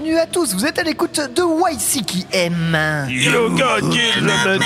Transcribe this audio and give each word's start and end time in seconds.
Bienvenue 0.00 0.18
à 0.18 0.26
tous. 0.26 0.54
Vous 0.54 0.64
êtes 0.64 0.78
à 0.78 0.82
l'écoute 0.82 1.20
de 1.20 1.42
YCKM. 1.42 3.06
You 3.10 3.50
got 3.50 3.86
metal 4.22 4.58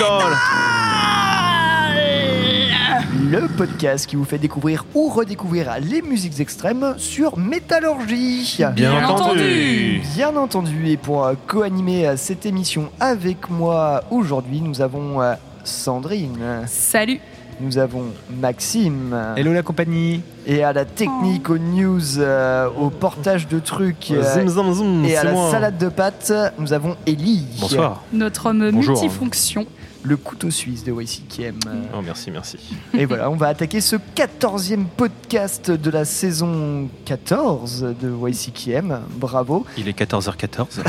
Le 3.32 3.48
podcast 3.56 4.06
qui 4.06 4.14
vous 4.14 4.24
fait 4.24 4.38
découvrir 4.38 4.84
ou 4.94 5.08
redécouvrir 5.08 5.74
les 5.80 6.02
musiques 6.02 6.38
extrêmes 6.38 6.94
sur 6.98 7.36
Métallurgie. 7.36 8.60
Bien 8.76 9.04
entendu 9.04 10.02
Bien 10.14 10.36
entendu, 10.36 10.88
et 10.88 10.96
pour 10.96 11.24
euh, 11.24 11.34
co-animer 11.48 12.06
euh, 12.06 12.16
cette 12.16 12.46
émission 12.46 12.92
avec 13.00 13.50
moi 13.50 14.04
aujourd'hui, 14.12 14.60
nous 14.60 14.82
avons 14.82 15.20
euh, 15.20 15.34
Sandrine, 15.64 16.62
Salut 16.68 17.20
nous 17.60 17.78
avons 17.78 18.04
Maxime, 18.30 19.16
Hello 19.36 19.52
la 19.52 19.62
compagnie 19.62 20.22
et 20.46 20.62
à 20.62 20.72
la 20.72 20.84
technique, 20.84 21.48
aux 21.50 21.58
news, 21.58 22.18
euh, 22.18 22.68
au 22.78 22.90
portage 22.90 23.48
de 23.48 23.58
trucs 23.58 24.10
euh, 24.10 24.46
Zim 24.46 25.04
et 25.04 25.16
à 25.16 25.24
la 25.24 25.32
moi. 25.32 25.50
salade 25.50 25.78
de 25.78 25.88
pâtes, 25.88 26.32
nous 26.58 26.72
avons 26.72 26.96
Ellie. 27.06 27.46
Bonsoir. 27.60 28.02
Notre 28.12 28.46
homme 28.46 28.70
Bonjour. 28.70 28.94
multifonction. 28.94 29.66
Le 30.06 30.18
couteau 30.18 30.50
suisse 30.50 30.84
de 30.84 30.92
YCKM. 30.92 31.60
Oh, 31.96 32.02
merci, 32.04 32.30
merci. 32.30 32.58
Et 32.92 33.06
voilà, 33.06 33.30
on 33.30 33.36
va 33.36 33.48
attaquer 33.48 33.80
ce 33.80 33.96
14e 33.96 34.84
podcast 34.84 35.70
de 35.70 35.90
la 35.90 36.04
saison 36.04 36.90
14 37.06 37.94
de 37.98 38.28
YCKM. 38.28 39.00
Bravo. 39.16 39.64
Il 39.78 39.88
est 39.88 39.98
14h14. 39.98 40.82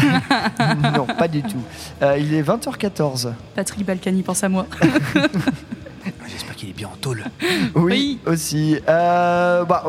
non, 0.97 1.05
pas 1.05 1.29
du 1.29 1.44
tout. 1.44 1.61
Euh, 2.02 2.17
il 2.19 2.33
est 2.33 2.41
20h14. 2.41 3.31
Patrick 3.55 3.85
Balkany 3.85 4.22
pense 4.22 4.44
à 4.44 4.50
moi. 4.50 4.66
J'espère 6.27 6.54
qu'il 6.66 6.69
est 6.71 6.77
bien 6.77 6.88
en 6.88 6.97
tôle. 6.99 7.23
Oui, 7.75 7.83
Oui. 7.85 8.19
aussi. 8.25 8.77
Euh, 8.88 9.63
bah, 9.66 9.83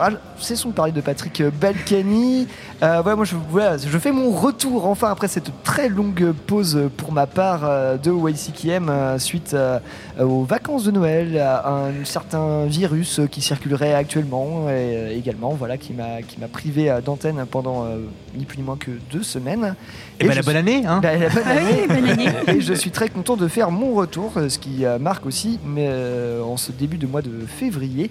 ah, 0.00 0.08
cessons 0.38 0.68
de 0.70 0.74
parler 0.74 0.92
de 0.92 1.00
Patrick 1.00 1.42
Balkany. 1.60 2.46
Euh, 2.82 3.00
voilà, 3.02 3.16
moi, 3.16 3.24
je, 3.24 3.34
voilà, 3.50 3.76
je 3.78 3.98
fais 3.98 4.12
mon 4.12 4.30
retour 4.30 4.86
enfin 4.86 5.10
après 5.10 5.28
cette 5.28 5.50
très 5.62 5.88
longue 5.88 6.32
pause 6.46 6.90
pour 6.96 7.12
ma 7.12 7.26
part 7.26 7.60
euh, 7.64 7.96
de 7.96 8.10
YCKM 8.12 8.88
euh, 8.88 9.18
suite 9.18 9.54
euh, 9.54 9.78
aux 10.20 10.44
vacances 10.44 10.84
de 10.84 10.90
Noël, 10.90 11.38
à 11.38 11.68
un 11.68 12.04
certain 12.04 12.66
virus 12.66 13.20
qui 13.30 13.40
circulerait 13.40 13.94
actuellement 13.94 14.68
et 14.68 14.72
euh, 14.72 15.16
également 15.16 15.50
voilà, 15.50 15.76
qui 15.78 15.92
m'a 15.92 16.22
qui 16.22 16.38
m'a 16.40 16.48
privé 16.48 16.90
euh, 16.90 17.00
d'antenne 17.00 17.44
pendant 17.50 17.84
euh, 17.84 17.98
ni 18.36 18.44
plus 18.44 18.58
ni 18.58 18.64
moins 18.64 18.76
que 18.76 18.90
deux 19.10 19.22
semaines. 19.22 19.74
Et 20.20 20.26
bah 20.26 20.32
je 20.32 20.36
la 20.38 20.42
bonne 20.42 20.56
année, 20.56 20.82
hein 20.86 21.00
bah, 21.02 21.16
la 21.16 21.28
bonne 21.28 21.42
Ah 21.46 21.50
année. 21.50 21.86
oui, 21.88 21.94
bonne 21.94 22.08
année. 22.10 22.28
Et 22.48 22.60
je 22.60 22.74
suis 22.74 22.90
très 22.90 23.08
content 23.08 23.36
de 23.36 23.48
faire 23.48 23.70
mon 23.70 23.94
retour, 23.94 24.32
ce 24.48 24.58
qui 24.58 24.84
euh, 24.84 24.98
marque 24.98 25.26
aussi 25.26 25.58
mais, 25.64 25.88
euh, 25.96 26.42
en 26.42 26.56
ce 26.56 26.72
début 26.72 26.98
de 26.98 27.06
mois 27.06 27.22
de 27.22 27.46
février 27.46 28.10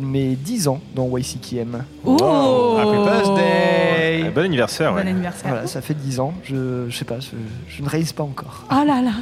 mes 0.00 0.36
10 0.36 0.68
ans 0.68 0.80
dans 0.94 1.16
YCKM. 1.16 1.84
Oh 2.04 2.76
Happy 2.78 2.96
birthday 3.04 4.30
bon 4.34 4.44
anniversaire, 4.44 4.92
Bon 4.92 4.98
anniversaire. 5.06 5.50
Voilà, 5.50 5.66
ça 5.66 5.80
fait 5.80 5.94
10 5.94 6.20
ans, 6.20 6.34
je, 6.44 6.86
je 6.88 6.96
sais 6.96 7.04
pas, 7.04 7.20
je, 7.20 7.30
je 7.68 7.82
ne 7.82 7.88
réalise 7.88 8.12
pas 8.12 8.22
encore. 8.22 8.64
Oh 8.70 8.84
là 8.86 9.02
là 9.02 9.12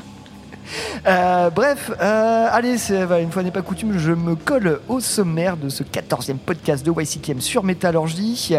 Euh, 1.07 1.51
bref, 1.51 1.91
euh, 2.01 2.47
allez, 2.51 2.77
une 3.23 3.31
fois 3.31 3.43
n'est 3.43 3.51
pas 3.51 3.63
coutume, 3.63 3.99
je 3.99 4.13
me 4.13 4.37
colle 4.37 4.81
au 4.89 5.01
sommaire 5.01 5.57
de 5.57 5.69
ce 5.69 5.83
14e 5.83 6.37
podcast 6.37 6.85
de 6.85 6.93
YCKM 6.93 7.41
sur 7.41 7.65
Métallurgie. 7.65 8.55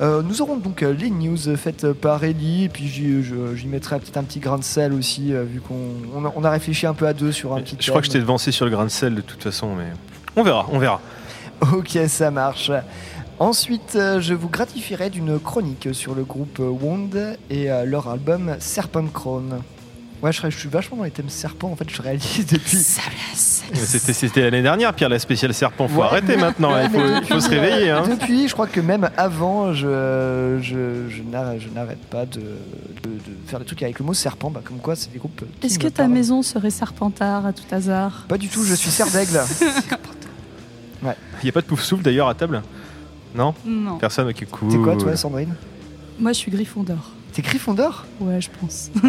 Euh, 0.00 0.22
nous 0.22 0.42
aurons 0.42 0.56
donc 0.56 0.82
euh, 0.82 0.92
les 0.92 1.10
news 1.10 1.36
faites 1.56 1.92
par 1.92 2.22
Ellie, 2.22 2.64
et 2.64 2.68
puis 2.68 2.86
j'y 2.86 3.66
mettrai 3.66 3.98
peut-être 3.98 4.16
un 4.16 4.22
petit 4.22 4.38
grain 4.38 4.58
de 4.58 4.64
sel 4.64 4.92
aussi, 4.92 5.32
euh, 5.32 5.42
vu 5.42 5.60
qu'on 5.60 5.74
on 6.14 6.44
a, 6.44 6.50
réfléchi 6.50 6.86
un 6.86 6.94
peu 6.94 7.06
à 7.06 7.12
deux 7.12 7.32
sur 7.32 7.54
un 7.54 7.60
petit 7.60 7.76
Je 7.80 7.90
crois 7.90 8.00
que 8.00 8.06
je 8.06 8.12
t'ai 8.12 8.20
devancé 8.20 8.52
sur 8.52 8.64
le 8.64 8.70
grain 8.70 8.84
de 8.84 8.90
sel 8.90 9.14
de 9.16 9.20
toute 9.20 9.42
façon, 9.42 9.74
mais 9.74 9.88
on 10.36 10.42
verra, 10.42 10.66
on 10.70 10.78
verra. 10.78 11.00
Ok, 11.72 11.98
ça 12.06 12.30
marche. 12.30 12.70
Ensuite, 13.40 13.98
je 14.20 14.34
vous 14.34 14.48
gratifierai 14.48 15.10
d'une 15.10 15.40
chronique 15.40 15.88
sur 15.92 16.14
le 16.14 16.22
groupe 16.22 16.60
Wound 16.60 17.36
et 17.50 17.68
leur 17.84 18.08
album 18.08 18.54
Serpent 18.60 19.06
Crown. 19.06 19.60
Ouais, 20.22 20.32
je, 20.32 20.48
suis 20.50 20.68
vachement 20.68 20.96
dans 20.96 21.04
les 21.04 21.12
thèmes 21.12 21.28
serpents, 21.28 21.70
en 21.70 21.76
fait, 21.76 21.88
je 21.88 22.02
réalise 22.02 22.44
depuis. 22.50 22.76
C'était 23.34 24.12
c'était 24.12 24.40
l'année 24.42 24.62
dernière, 24.62 24.92
Pierre, 24.94 25.08
la 25.08 25.18
spéciale 25.20 25.54
serpent. 25.54 25.86
Faut 25.86 26.00
Ouais, 26.00 26.06
arrêter 26.06 26.36
mais- 26.36 26.42
maintenant, 26.42 26.72
ouais, 26.72 26.86
il, 26.86 26.90
faut, 26.90 26.98
mais 26.98 27.18
il 27.22 27.26
faut 27.26 27.40
se 27.40 27.48
réveiller. 27.48 27.90
Hein. 27.90 28.02
Depuis, 28.08 28.48
je 28.48 28.52
crois 28.52 28.66
que 28.66 28.80
même 28.80 29.08
avant, 29.16 29.72
je, 29.72 30.58
je, 30.60 31.08
je 31.08 31.22
n'arrête 31.22 31.60
je 31.60 31.68
n'arrête 31.68 32.04
pas 32.06 32.26
de, 32.26 32.40
de- 32.40 32.42
de 33.10 33.20
faire 33.46 33.60
des 33.60 33.64
trucs 33.64 33.82
avec 33.82 33.98
le 34.00 34.04
mot 34.04 34.12
serpent, 34.14 34.50
bah, 34.50 34.60
comme 34.64 34.78
quoi 34.78 34.96
c'est 34.96 35.12
des 35.12 35.18
groupes. 35.18 35.44
qui 35.60 35.66
Est-ce 35.66 35.78
que 35.78 35.86
ta 35.86 36.02
parlent. 36.04 36.10
maison 36.12 36.42
serait 36.42 36.70
Serpentard 36.70 37.46
à 37.46 37.52
tout 37.52 37.62
hasard? 37.70 38.24
Pas 38.28 38.38
du 38.38 38.48
tout, 38.48 38.64
je 38.64 38.74
suis 38.74 38.90
serre 38.90 39.10
d'aigle. 39.10 39.40
Il 41.02 41.44
n'y 41.44 41.50
a 41.50 41.52
pas 41.52 41.60
de 41.60 41.66
pouf 41.66 41.80
souffle 41.82 42.02
d'ailleurs 42.02 42.28
à 42.28 42.34
table? 42.34 42.60
Non? 43.34 43.54
Non. 43.64 43.98
Personne 43.98 44.28
Ok, 44.28 44.44
cool. 44.50 44.68
T'es 44.72 44.78
quoi, 44.78 44.96
toi, 44.96 45.14
Sandrine? 45.16 45.54
Moi, 46.18 46.32
je 46.32 46.38
suis 46.38 46.50
Gryffondor. 46.50 47.12
T'es 47.32 47.42
Gryffondor? 47.42 48.04
Ouais, 48.20 48.40
je 48.40 48.48
pense. 48.60 48.90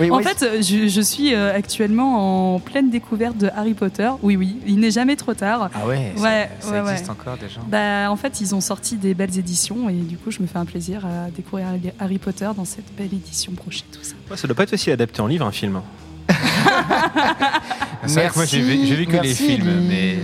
Oui, 0.00 0.10
en 0.10 0.16
oui, 0.18 0.22
fait, 0.22 0.42
euh, 0.42 0.62
je, 0.62 0.86
je 0.88 1.00
suis 1.00 1.34
euh, 1.34 1.54
actuellement 1.54 2.54
en 2.54 2.60
pleine 2.60 2.90
découverte 2.90 3.36
de 3.36 3.48
Harry 3.56 3.74
Potter. 3.74 4.08
Oui, 4.22 4.36
oui, 4.36 4.56
il 4.66 4.78
n'est 4.80 4.90
jamais 4.90 5.16
trop 5.16 5.34
tard. 5.34 5.70
Ah 5.74 5.86
ouais, 5.86 6.12
ça, 6.16 6.22
Ouais, 6.22 6.50
ça 6.60 6.70
ouais, 6.70 6.90
existe 6.92 7.04
ouais. 7.06 7.10
encore 7.10 7.36
déjà. 7.36 7.60
Bah, 7.66 8.10
en 8.10 8.16
fait, 8.16 8.40
ils 8.40 8.54
ont 8.54 8.60
sorti 8.60 8.96
des 8.96 9.14
belles 9.14 9.38
éditions 9.38 9.88
et 9.88 9.94
du 9.94 10.16
coup, 10.16 10.30
je 10.30 10.40
me 10.40 10.46
fais 10.46 10.58
un 10.58 10.64
plaisir 10.64 11.04
à 11.06 11.30
découvrir 11.30 11.66
Harry 11.98 12.18
Potter 12.18 12.48
dans 12.56 12.64
cette 12.64 12.94
belle 12.96 13.12
édition 13.12 13.52
prochaine, 13.52 13.86
tout 13.92 13.98
ça. 14.02 14.14
Ouais, 14.30 14.36
ça 14.36 14.46
doit 14.46 14.56
pas 14.56 14.62
être 14.64 14.72
aussi 14.74 14.90
adapté 14.90 15.20
en 15.20 15.26
livre, 15.26 15.46
un 15.46 15.52
film. 15.52 15.80
C'est 18.06 18.20
vrai 18.20 18.28
que 18.30 18.34
moi 18.36 18.44
j'ai 18.44 18.60
vu, 18.60 18.76
vu 18.94 19.06
que 19.06 19.16
les 19.16 19.34
films, 19.34 19.86
mais 19.88 20.18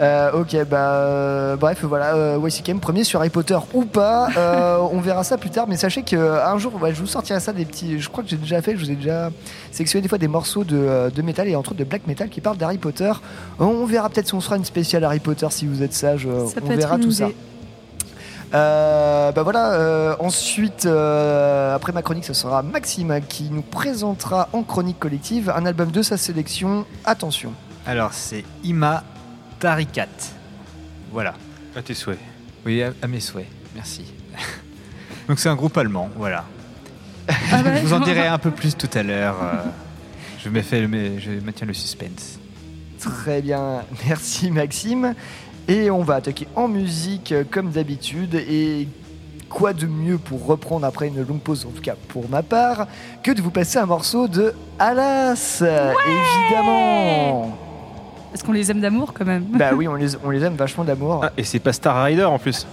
Euh, 0.00 0.32
ok, 0.32 0.56
bah 0.64 0.94
euh, 0.94 1.56
bref, 1.56 1.84
voilà, 1.84 2.14
euh, 2.14 2.38
YCKM 2.42 2.80
premier 2.80 3.04
sur 3.04 3.20
Harry 3.20 3.28
Potter 3.28 3.58
ou 3.74 3.84
pas, 3.84 4.28
euh, 4.36 4.78
on 4.92 5.00
verra 5.00 5.24
ça 5.24 5.36
plus 5.36 5.50
tard, 5.50 5.66
mais 5.68 5.76
sachez 5.76 6.02
qu'un 6.02 6.56
jour, 6.56 6.72
ouais, 6.80 6.94
je 6.94 7.00
vous 7.00 7.06
sortirai 7.06 7.38
ça 7.38 7.52
des 7.52 7.66
petits. 7.66 8.00
Je 8.00 8.08
crois 8.08 8.24
que 8.24 8.30
j'ai 8.30 8.38
déjà 8.38 8.62
fait, 8.62 8.72
je 8.76 8.84
vous 8.84 8.90
ai 8.90 8.96
déjà 8.96 9.30
sélectionné 9.70 10.02
des 10.02 10.08
fois 10.08 10.16
des 10.16 10.28
morceaux 10.28 10.64
de, 10.64 11.10
de 11.14 11.22
métal 11.22 11.48
et 11.48 11.56
entre 11.56 11.72
autres 11.72 11.80
de 11.80 11.84
black 11.84 12.06
metal 12.06 12.30
qui 12.30 12.40
parlent 12.40 12.56
d'Harry 12.56 12.78
Potter. 12.78 13.12
On 13.58 13.84
verra 13.84 14.08
peut-être 14.08 14.28
si 14.28 14.34
on 14.34 14.40
fera 14.40 14.56
une 14.56 14.64
spéciale 14.64 15.04
Harry 15.04 15.20
Potter 15.20 15.48
si 15.50 15.66
vous 15.66 15.82
êtes 15.82 15.92
sage, 15.92 16.26
Ça 16.46 16.60
on 16.64 16.68
verra 16.74 16.98
tout 16.98 17.10
ça. 17.10 17.28
Euh, 18.52 19.30
bah 19.32 19.42
voilà, 19.42 19.74
euh, 19.74 20.16
ensuite, 20.18 20.86
euh, 20.86 21.74
après 21.74 21.92
ma 21.92 22.02
chronique, 22.02 22.24
ce 22.24 22.34
sera 22.34 22.62
Maxime 22.62 23.20
qui 23.28 23.48
nous 23.50 23.62
présentera 23.62 24.48
en 24.52 24.62
chronique 24.62 24.98
collective 24.98 25.52
un 25.54 25.66
album 25.66 25.90
de 25.90 26.02
sa 26.02 26.16
sélection. 26.16 26.84
Attention. 27.04 27.52
alors 27.86 28.12
c'est 28.12 28.44
Ima 28.64 29.04
Tarikat. 29.60 30.06
Voilà. 31.12 31.34
À 31.76 31.82
tes 31.82 31.94
souhaits. 31.94 32.18
Oui, 32.66 32.82
à, 32.82 32.92
à 33.02 33.06
mes 33.06 33.20
souhaits. 33.20 33.46
Merci. 33.74 34.04
Donc 35.28 35.38
c'est 35.38 35.48
un 35.48 35.54
groupe 35.56 35.76
allemand, 35.78 36.10
voilà. 36.16 36.44
Ah 37.28 37.62
ouais 37.62 37.76
Je 37.82 37.86
vous 37.86 37.92
en 37.92 38.00
dirai 38.00 38.26
un 38.26 38.38
peu 38.38 38.50
plus 38.50 38.74
tout 38.76 38.88
à 38.94 39.02
l'heure. 39.02 39.36
euh, 39.42 39.62
Je 40.42 40.48
me 40.48 40.60
fais, 40.62 40.80
le- 40.80 41.18
je 41.20 41.30
maintiens 41.44 41.66
le 41.66 41.74
suspense. 41.74 42.38
Très 42.98 43.40
bien, 43.40 43.82
merci 44.06 44.50
Maxime. 44.50 45.14
Et 45.68 45.90
on 45.90 46.02
va 46.02 46.16
attaquer 46.16 46.48
en 46.56 46.66
musique 46.68 47.30
euh, 47.32 47.44
comme 47.48 47.70
d'habitude. 47.70 48.34
Et 48.34 48.88
quoi 49.48 49.72
de 49.72 49.86
mieux 49.86 50.18
pour 50.18 50.46
reprendre 50.46 50.84
après 50.86 51.08
une 51.08 51.22
longue 51.24 51.40
pause, 51.40 51.66
en 51.66 51.70
tout 51.70 51.82
cas 51.82 51.94
pour 52.08 52.28
ma 52.28 52.42
part, 52.42 52.86
que 53.22 53.30
de 53.30 53.40
vous 53.42 53.50
passer 53.50 53.78
un 53.78 53.86
morceau 53.86 54.26
de 54.28 54.54
Alas, 54.78 55.62
évidemment. 56.08 57.56
Parce 58.32 58.42
qu'on 58.44 58.52
les 58.52 58.70
aime 58.70 58.80
d'amour 58.80 59.12
quand 59.12 59.24
même. 59.24 59.44
Bah 59.54 59.70
oui, 59.74 59.88
on 59.88 59.94
les, 59.94 60.16
on 60.24 60.30
les 60.30 60.42
aime 60.44 60.54
vachement 60.54 60.84
d'amour. 60.84 61.20
Ah, 61.24 61.32
et 61.36 61.42
c'est 61.44 61.58
pas 61.58 61.72
Star 61.72 62.04
Rider 62.04 62.24
en 62.24 62.38
plus. 62.38 62.66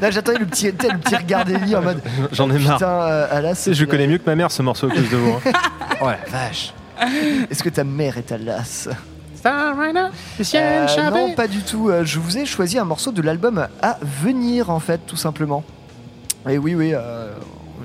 Là, 0.00 0.10
j'attendais 0.10 0.38
le 0.38 0.46
petit, 0.46 0.66
le 0.66 0.72
petit 0.98 1.14
regard 1.16 1.44
d'Eli 1.44 1.76
en 1.76 1.82
mode 1.82 2.00
J'en 2.32 2.50
ai 2.50 2.58
marre. 2.58 2.74
Putain, 2.78 2.88
euh, 2.88 3.26
Alas. 3.30 3.68
Je 3.72 3.84
connais 3.84 4.06
mieux 4.08 4.18
que 4.18 4.26
ma 4.26 4.34
mère 4.34 4.50
ce 4.50 4.62
morceau 4.62 4.88
à 4.88 4.90
cause 4.90 5.08
de 5.08 5.16
vous. 5.16 5.32
hein. 5.46 5.52
Oh 6.02 6.06
la 6.06 6.18
vache. 6.30 6.72
Est-ce 7.50 7.62
que 7.62 7.68
ta 7.68 7.84
mère 7.84 8.18
est 8.18 8.32
Alas 8.32 8.88
Star 9.36 9.78
Rider, 9.78 10.06
Euh, 10.54 11.10
non, 11.10 11.32
pas 11.34 11.46
du 11.48 11.62
tout. 11.62 11.88
Euh, 11.88 12.04
Je 12.04 12.18
vous 12.18 12.36
ai 12.36 12.44
choisi 12.44 12.78
un 12.78 12.84
morceau 12.84 13.12
de 13.12 13.22
l'album 13.22 13.66
à 13.82 13.98
venir, 14.22 14.68
en 14.70 14.80
fait, 14.80 15.00
tout 15.06 15.16
simplement. 15.16 15.62
Et 16.48 16.58
oui, 16.58 16.74
oui, 16.74 16.92
euh, 16.94 17.30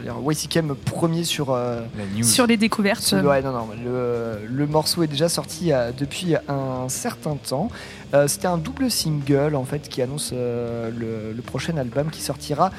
YCKM 0.04 0.76
premier 0.76 1.24
sur. 1.24 1.52
euh, 1.52 1.82
La 1.98 2.06
news. 2.06 2.24
Sur 2.24 2.48
les 2.48 2.58
découvertes. 2.58 3.02
sur- 3.02 3.24
ouais, 3.24 3.42
non, 3.42 3.52
non, 3.52 3.68
le, 3.84 4.40
le 4.48 4.68
morceau 4.68 5.04
est 5.04 5.08
déjà 5.08 5.30
sorti 5.30 5.72
euh, 5.72 5.92
depuis 5.98 6.36
un 6.48 6.88
certain 6.90 7.36
temps. 7.36 7.70
Euh, 8.14 8.28
C'était 8.28 8.48
un 8.48 8.58
double 8.58 8.90
single, 8.92 9.56
en 9.56 9.66
fait, 9.66 9.88
qui 9.90 10.02
annonce 10.02 10.32
euh, 10.34 10.90
le, 10.92 11.34
le 11.36 11.42
prochain 11.42 11.78
album 11.78 12.10
qui 12.10 12.22
sortira, 12.22 12.72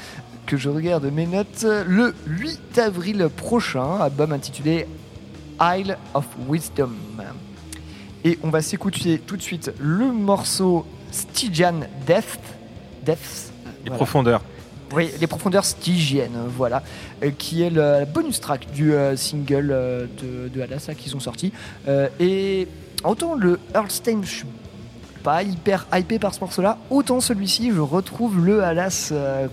que 0.46 0.56
je 0.56 0.68
regarde 0.68 1.04
mes 1.12 1.26
notes, 1.26 1.64
le 1.86 2.14
8 2.26 2.78
avril 2.78 3.28
prochain, 3.36 3.98
album 4.00 4.32
intitulé 4.32 4.86
Isle 5.60 5.96
of 6.14 6.26
Wisdom. 6.48 6.90
Et 8.24 8.38
on 8.42 8.50
va 8.50 8.60
s'écouter 8.62 9.18
tout 9.24 9.36
de 9.36 9.42
suite 9.42 9.72
le 9.78 10.12
morceau 10.12 10.84
Stygian 11.12 11.80
Death. 12.06 12.38
Deaths. 13.04 13.52
Les 13.64 13.90
Voilà. 13.90 13.96
profondeurs. 13.96 14.42
Oui, 14.94 15.10
les 15.20 15.26
profondeurs 15.26 15.64
stygiennes, 15.64 16.38
voilà, 16.56 16.82
euh, 17.22 17.30
qui 17.36 17.62
est 17.62 17.70
le 17.70 17.80
la 17.80 18.04
bonus 18.04 18.40
track 18.40 18.70
du 18.72 18.92
euh, 18.92 19.16
single 19.16 19.70
euh, 19.72 20.06
de, 20.22 20.48
de 20.48 20.60
Alas 20.60 20.84
là, 20.88 20.94
qu'ils 20.94 21.16
ont 21.16 21.20
sorti. 21.20 21.52
Et 22.20 22.68
autant 23.04 23.34
le 23.34 23.58
Earlstein, 23.74 24.20
je 24.22 24.28
suis 24.28 24.46
pas 25.22 25.42
hyper 25.42 25.86
hypé 25.92 26.18
par 26.18 26.34
ce 26.34 26.40
morceau-là, 26.40 26.78
autant 26.90 27.20
celui-ci, 27.20 27.72
je 27.74 27.80
retrouve 27.80 28.44
le 28.44 28.62
Alas 28.62 29.12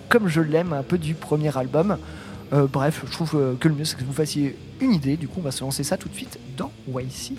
comme 0.09 0.27
je 0.27 0.41
l'aime, 0.41 0.74
un 0.74 0.83
peu 0.83 0.97
du 0.97 1.15
premier 1.15 1.56
album. 1.57 1.97
Bref, 2.51 3.01
je 3.07 3.12
trouve 3.12 3.57
que 3.59 3.68
le 3.68 3.74
mieux 3.74 3.86
c'est 3.86 3.97
que 3.97 4.03
vous 4.03 4.13
fassiez 4.13 4.56
une 4.79 4.94
idée. 4.94 5.18
Du 5.18 5.27
coup, 5.27 5.39
on 5.39 5.44
va 5.44 5.51
se 5.51 5.62
lancer 5.62 5.83
ça 5.83 5.97
tout 5.97 6.09
de 6.09 6.13
suite 6.13 6.38
dans 6.56 6.71
YC. 6.88 7.33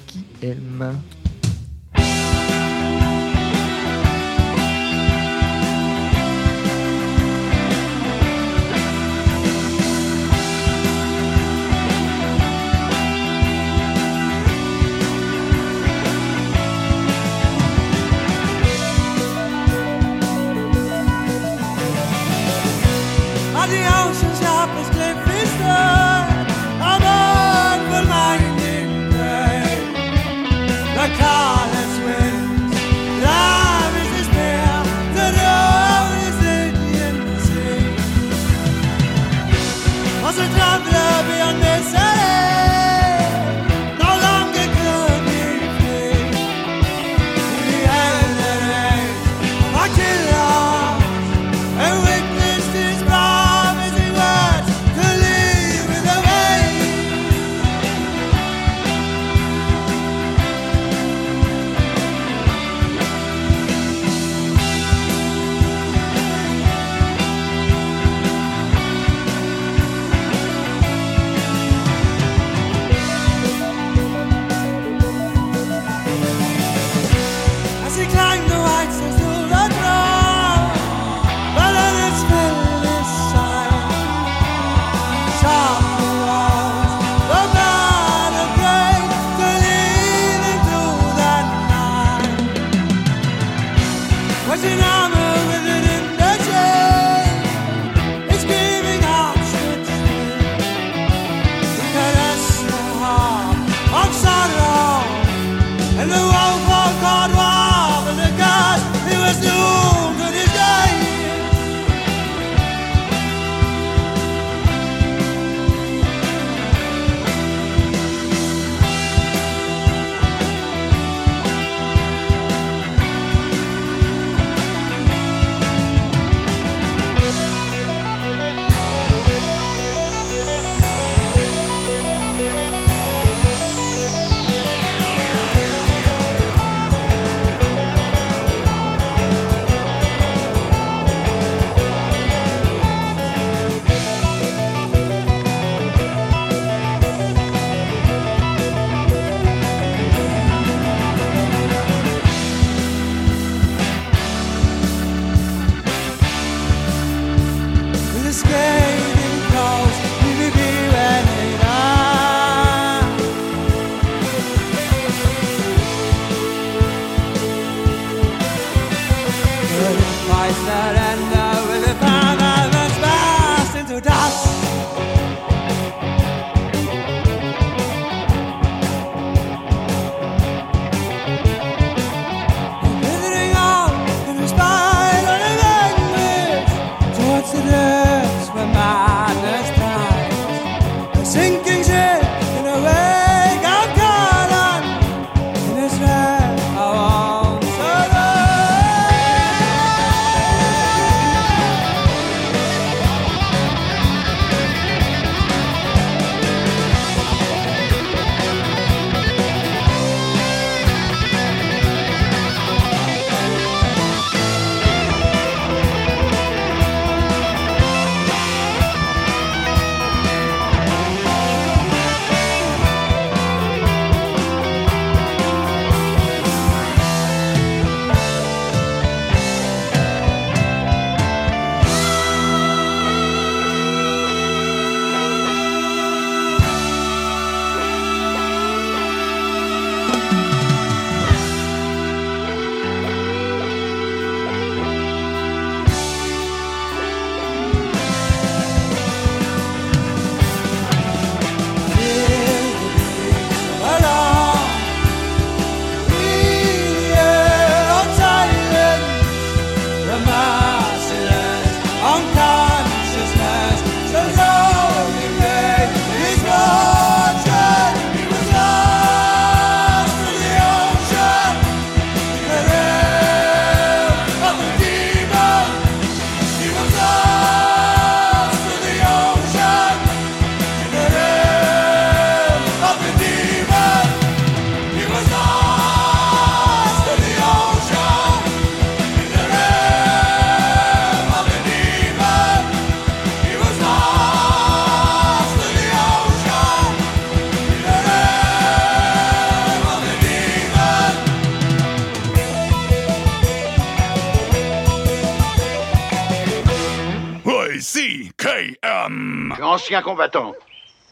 Combattant, 310.02 310.54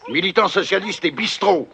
militant 0.08 0.48
socialiste 0.48 1.04
et 1.04 1.10
bistrot. 1.10 1.68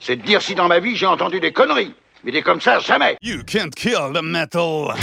C'est 0.00 0.16
de 0.16 0.22
dire 0.22 0.42
si 0.42 0.54
dans 0.54 0.68
ma 0.68 0.78
vie 0.78 0.96
j'ai 0.96 1.06
entendu 1.06 1.40
des 1.40 1.52
conneries. 1.52 1.94
Mais 2.24 2.32
des 2.32 2.42
comme 2.42 2.60
ça, 2.60 2.80
jamais. 2.80 3.16
You 3.22 3.42
can't 3.44 3.74
kill 3.74 4.12
the 4.12 4.22
metal. 4.22 4.94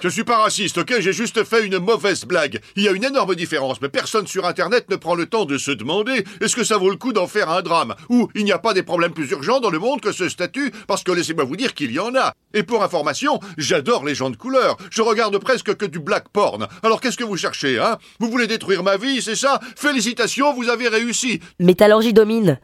Je 0.00 0.08
suis 0.08 0.24
pas 0.24 0.38
raciste, 0.38 0.78
ok? 0.78 0.94
J'ai 1.00 1.12
juste 1.12 1.44
fait 1.44 1.66
une 1.66 1.78
mauvaise 1.78 2.24
blague. 2.24 2.60
Il 2.76 2.82
y 2.82 2.88
a 2.88 2.92
une 2.92 3.04
énorme 3.04 3.34
différence, 3.34 3.80
mais 3.82 3.88
personne 3.88 4.26
sur 4.26 4.46
Internet 4.46 4.90
ne 4.90 4.96
prend 4.96 5.14
le 5.14 5.26
temps 5.26 5.44
de 5.44 5.58
se 5.58 5.70
demander 5.70 6.24
est-ce 6.40 6.56
que 6.56 6.64
ça 6.64 6.78
vaut 6.78 6.90
le 6.90 6.96
coup 6.96 7.12
d'en 7.12 7.26
faire 7.26 7.50
un 7.50 7.62
drame? 7.62 7.94
Ou 8.08 8.28
il 8.34 8.44
n'y 8.44 8.52
a 8.52 8.58
pas 8.58 8.74
des 8.74 8.82
problèmes 8.82 9.12
plus 9.12 9.30
urgents 9.30 9.60
dans 9.60 9.70
le 9.70 9.78
monde 9.78 10.00
que 10.00 10.12
ce 10.12 10.28
statut? 10.28 10.72
Parce 10.86 11.04
que 11.04 11.12
laissez-moi 11.12 11.44
vous 11.44 11.56
dire 11.56 11.74
qu'il 11.74 11.92
y 11.92 11.98
en 11.98 12.14
a. 12.14 12.32
Et 12.54 12.62
pour 12.62 12.82
information, 12.82 13.40
j'adore 13.58 14.04
les 14.04 14.14
gens 14.14 14.30
de 14.30 14.36
couleur. 14.36 14.76
Je 14.90 15.02
regarde 15.02 15.36
presque 15.38 15.76
que 15.76 15.86
du 15.86 15.98
black 15.98 16.28
porn. 16.28 16.66
Alors 16.82 17.00
qu'est-ce 17.00 17.16
que 17.16 17.24
vous 17.24 17.36
cherchez, 17.36 17.78
hein? 17.78 17.98
Vous 18.20 18.30
voulez 18.30 18.46
détruire 18.46 18.82
ma 18.82 18.96
vie, 18.96 19.22
c'est 19.22 19.36
ça? 19.36 19.60
Félicitations, 19.76 20.52
vous 20.54 20.68
avez 20.68 20.88
réussi. 20.88 21.40
Métallurgie 21.58 22.12
domine. 22.12 22.58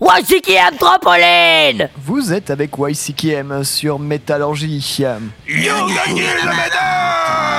YCKM 0.00 0.76
Trampoline 0.78 1.88
Vous 2.04 2.32
êtes 2.32 2.50
avec 2.50 2.72
YCKM 2.76 3.62
sur 3.62 4.00
Métallurgie. 4.00 4.98
Yo, 5.46 5.86
gagné 5.86 6.26
le 6.42 6.50
métal 6.50 7.54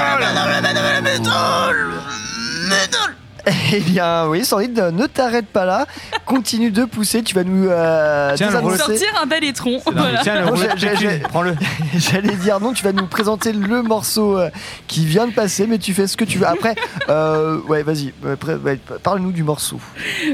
Eh 3.71 3.79
bien, 3.79 4.27
oui, 4.27 4.43
Sandrine, 4.43 4.73
ne 4.91 5.05
t'arrête 5.07 5.45
pas 5.47 5.65
là. 5.65 5.85
Continue 6.25 6.71
de 6.71 6.85
pousser. 6.85 7.21
Tu 7.23 7.35
vas 7.35 7.43
nous 7.43 7.67
euh, 7.69 8.33
Tiens, 8.35 8.47
le 8.47 8.53
désannoncer- 8.53 8.77
Sortir 8.77 9.21
un 9.21 9.25
bel 9.27 9.43
étron. 9.43 9.79
Voilà. 9.85 10.21
Tiens, 10.23 10.35
le 10.39 10.45
Non, 10.45 10.51
rouleau 10.55 10.63
de 10.73 10.77
j'ai- 10.77 10.95
j'ai- 10.95 11.07
PQ, 11.07 11.23
prends-le. 11.29 11.55
J'allais 11.97 12.35
dire 12.35 12.59
non, 12.59 12.73
tu 12.73 12.83
vas 12.83 12.91
nous 12.91 13.05
présenter 13.07 13.53
le 13.53 13.81
morceau 13.83 14.37
euh, 14.37 14.49
qui 14.87 15.05
vient 15.05 15.27
de 15.27 15.33
passer, 15.33 15.67
mais 15.67 15.77
tu 15.77 15.93
fais 15.93 16.07
ce 16.07 16.17
que 16.17 16.25
tu 16.25 16.39
veux. 16.39 16.47
Après, 16.47 16.75
euh, 17.09 17.59
ouais, 17.67 17.83
vas-y, 17.83 18.13
après, 18.31 18.55
ouais, 18.55 18.79
parle-nous 19.03 19.31
du 19.31 19.43
morceau. 19.43 19.79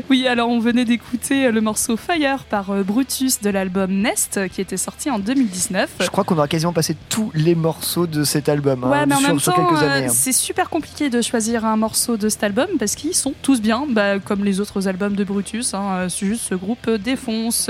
Oui, 0.10 0.28
alors 0.28 0.50
on 0.50 0.60
venait 0.60 0.86
d'écouter 0.86 1.48
euh, 1.48 1.52
le 1.52 1.62
morceau 1.62 1.98
Fire 1.98 2.46
par 2.50 2.72
euh, 2.72 2.84
Brutus 2.84 3.42
de 3.42 3.50
l'album 3.50 3.92
Nest 3.92 4.38
euh, 4.38 4.48
qui 4.48 4.62
était 4.62 4.78
sorti 4.78 5.10
en 5.10 5.20
2019. 5.20 5.90
Je 6.00 6.08
crois 6.08 6.24
qu'on 6.24 6.36
aura 6.38 6.48
quasiment 6.48 6.74
passé 6.74 6.96
tous 7.10 7.32
les 7.34 7.56
morceaux 7.56 8.08
de 8.08 8.24
cet 8.24 8.48
album 8.50 8.84
hein, 8.86 8.90
Ouais, 8.90 9.06
mais 9.06 9.16
en 9.16 9.20
sur, 9.20 9.28
même 9.28 9.40
sur 9.40 9.54
temps, 9.54 9.66
quelques 9.68 9.84
euh, 9.84 9.90
années. 9.92 10.06
hein. 10.08 10.14
c'est 10.14 10.32
super 10.34 10.70
compliqué 10.70 11.10
de 11.10 11.22
choisir 11.22 11.66
un 11.66 11.76
morceau 11.78 12.18
de 12.18 12.30
cet 12.30 12.44
album 12.44 12.68
parce 12.80 12.96
sont 13.14 13.34
tous 13.42 13.62
bien, 13.62 13.86
bah, 13.90 14.20
comme 14.20 14.44
les 14.46 14.60
autres 14.60 14.88
albums 14.88 15.16
de 15.16 15.24
Brutus. 15.24 15.74
hein, 15.74 15.84
euh, 15.94 16.10
c'est 16.10 16.26
juste 16.26 16.44
ce 16.50 16.56
groupe 16.56 16.90
défonce. 16.90 17.70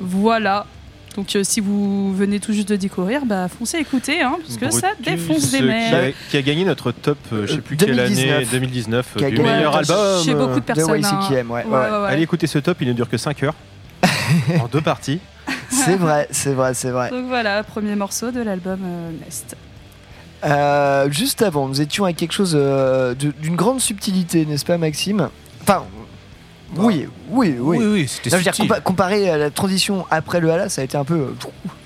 Voilà. 0.00 0.66
Donc 1.16 1.36
euh, 1.36 1.44
si 1.44 1.60
vous 1.60 2.12
venez 2.12 2.40
tout 2.40 2.52
juste 2.52 2.68
de 2.68 2.74
découvrir, 2.76 3.24
bah 3.24 3.46
foncez 3.48 3.78
écouter, 3.78 4.20
hein, 4.22 4.36
parce 4.44 4.56
que 4.56 4.68
ça 4.70 4.88
défonce 5.00 5.52
des 5.52 5.58
qui 5.60 5.64
a, 5.70 6.10
qui 6.30 6.36
a 6.36 6.42
gagné 6.42 6.64
notre 6.64 6.90
top, 6.90 7.18
euh, 7.32 7.46
je 7.46 7.52
sais 7.54 7.60
plus 7.60 7.76
quelle 7.76 7.94
2019. 7.94 8.36
année, 8.36 8.46
2019, 8.50 9.14
Qui 9.16 9.24
a 9.24 9.30
du 9.30 9.36
gagné 9.36 9.48
meilleur 9.52 9.72
le- 9.74 9.78
album. 9.78 10.24
Chez 10.24 10.34
beaucoup 10.34 10.58
de 10.58 10.64
personnes. 10.64 11.00
de 11.00 11.06
hein. 11.06 11.20
YCKM, 11.30 11.50
ouais, 11.52 11.64
Ouais, 11.64 11.70
ouais. 11.70 11.78
ouais, 11.78 11.98
ouais. 12.02 12.08
Allez 12.08 12.22
écouter 12.22 12.48
ce 12.48 12.58
top, 12.58 12.78
il 12.80 12.88
ne 12.88 12.92
dure 12.94 13.08
que 13.08 13.16
5 13.16 13.44
heures. 13.44 13.54
en 14.60 14.66
deux 14.66 14.80
parties. 14.80 15.20
C'est 15.70 15.94
vrai, 15.96 16.26
c'est 16.32 16.52
vrai, 16.52 16.74
c'est 16.74 16.90
vrai. 16.90 17.10
Donc 17.10 17.26
voilà, 17.28 17.62
premier 17.62 17.94
morceau 17.94 18.32
de 18.32 18.40
l'album 18.40 18.80
euh, 18.84 19.10
Nest. 19.24 19.56
Euh, 20.44 21.10
juste 21.10 21.42
avant, 21.42 21.68
nous 21.68 21.80
étions 21.80 22.04
avec 22.04 22.16
quelque 22.16 22.32
chose 22.32 22.52
euh, 22.58 23.14
d'une 23.14 23.56
grande 23.56 23.80
subtilité, 23.80 24.44
n'est-ce 24.46 24.64
pas, 24.64 24.76
Maxime 24.78 25.28
Enfin, 25.62 25.84
oui, 26.76 27.06
oui, 27.30 27.56
oui. 27.58 27.78
Oui, 27.78 27.86
oui, 27.86 28.08
c'était 28.08 28.30
Non, 28.30 28.32
je 28.32 28.36
veux 28.38 28.42
dire, 28.42 28.54
subtil. 28.54 28.70
compa- 28.72 28.82
comparé 28.82 29.30
à 29.30 29.38
la 29.38 29.50
transition 29.50 30.06
après 30.10 30.40
le 30.40 30.50
Hala, 30.50 30.68
ça 30.68 30.80
a 30.82 30.84
été 30.84 30.96
un 30.96 31.04
peu. 31.04 31.14
euh, 31.14 31.34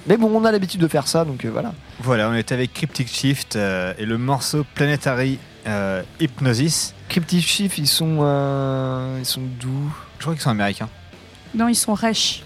Mais 0.09 0.17
bon, 0.17 0.31
on 0.35 0.45
a 0.45 0.51
l'habitude 0.53 0.81
de 0.81 0.89
faire 0.89 1.07
ça, 1.07 1.25
donc 1.25 1.45
euh, 1.45 1.51
voilà. 1.51 1.73
Voilà, 2.01 2.29
on 2.31 2.35
était 2.35 2.55
avec 2.55 2.73
Cryptic 2.75 3.09
Shift 3.09 3.55
euh, 3.57 3.93
et 3.99 4.07
le 4.07 4.19
morceau 4.19 4.65
Planetary 4.75 5.39
euh, 5.67 6.03
Hypnosis. 6.21 6.95
Cryptic 7.09 7.47
Shift, 7.47 7.79
ils 7.79 7.87
sont, 7.87 8.19
euh, 8.23 9.19
ils 9.21 9.27
sont 9.27 9.43
d'où? 9.61 9.93
Je 10.19 10.23
crois 10.25 10.35
qu'ils 10.35 10.43
sont 10.43 10.51
américains. 10.51 10.89
Non, 11.55 11.69
ils 11.69 11.75
sont 11.77 11.95
rêches. 11.95 12.43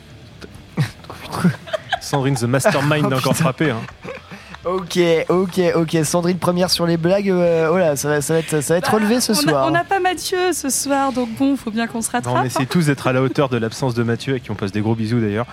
Sandrine 2.00 2.34
the 2.34 2.42
Mastermind 2.42 3.06
Oh, 3.10 3.14
a 3.14 3.16
encore 3.18 3.36
frappé. 3.36 3.70
hein. 3.70 3.80
Ok, 4.64 4.98
ok, 5.28 5.60
ok. 5.74 5.96
Sandrine 6.04 6.38
première 6.38 6.70
sur 6.70 6.86
les 6.86 6.96
blagues. 6.96 7.28
euh, 7.30 7.66
voilà, 7.68 7.96
ça 7.96 8.08
va, 8.08 8.20
ça 8.20 8.34
va 8.34 8.38
être, 8.38 8.60
ça 8.62 8.74
va 8.74 8.78
être 8.78 8.94
relevé 8.94 9.20
ce 9.20 9.32
Bah, 9.32 9.38
on 9.42 9.46
a- 9.46 9.50
soir. 9.50 9.66
On 9.66 9.70
n'a 9.72 9.82
pas 9.84 9.98
Mathieu 9.98 10.52
ce 10.52 10.70
soir, 10.70 11.12
donc 11.12 11.30
bon, 11.36 11.56
faut 11.56 11.72
bien 11.72 11.88
qu'on 11.88 12.00
se 12.00 12.10
rattrape. 12.12 12.32
Non, 12.32 12.40
on 12.42 12.44
essaie 12.44 12.66
tous 12.66 12.86
d'être 12.86 13.06
à 13.08 13.12
la 13.12 13.22
hauteur 13.22 13.48
de 13.48 13.56
l'absence 13.56 13.94
de 13.94 14.04
Mathieu, 14.04 14.34
à 14.34 14.38
qui 14.38 14.50
on 14.52 14.54
passe 14.54 14.70
des 14.70 14.80
gros 14.80 14.94
bisous 14.94 15.20
d'ailleurs. 15.20 15.46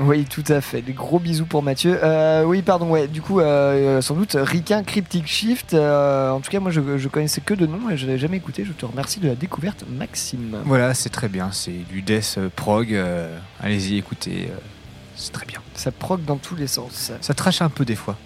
Oui, 0.00 0.24
tout 0.24 0.42
à 0.48 0.60
fait. 0.60 0.82
Des 0.82 0.94
gros 0.94 1.20
bisous 1.20 1.46
pour 1.46 1.62
Mathieu. 1.62 1.96
Euh, 2.02 2.42
oui, 2.44 2.62
pardon. 2.62 2.90
Ouais. 2.90 3.06
Du 3.06 3.22
coup, 3.22 3.38
euh, 3.40 4.00
sans 4.00 4.14
doute 4.14 4.36
Riquin 4.40 4.82
Cryptic 4.82 5.26
Shift. 5.28 5.74
euh, 5.74 6.30
en 6.30 6.40
tout 6.40 6.50
cas, 6.50 6.58
moi, 6.58 6.72
je, 6.72 6.80
je 6.98 7.08
connaissais 7.08 7.40
que 7.40 7.54
de 7.54 7.66
nom 7.66 7.88
et 7.90 7.96
je 7.96 8.06
l'avais 8.06 8.18
jamais 8.18 8.38
écouté. 8.38 8.64
Je 8.64 8.72
te 8.72 8.84
remercie 8.84 9.20
de 9.20 9.28
la 9.28 9.36
découverte, 9.36 9.84
Maxime. 9.96 10.56
Voilà, 10.64 10.92
c'est 10.94 11.10
très 11.10 11.28
bien. 11.28 11.50
C'est 11.52 11.70
du 11.88 12.02
death 12.02 12.38
prog. 12.56 12.92
euh, 12.92 13.38
Allez-y, 13.60 13.96
écoutez. 13.98 14.48
euh, 14.50 14.56
c'est 15.14 15.32
très 15.32 15.46
bien. 15.46 15.60
Ça 15.74 15.92
proc 15.92 16.24
dans 16.24 16.36
tous 16.36 16.56
les 16.56 16.66
sens. 16.66 17.12
Ça 17.20 17.32
trash 17.34 17.62
un 17.62 17.68
peu 17.70 17.84
des 17.84 17.94
fois. 17.94 18.16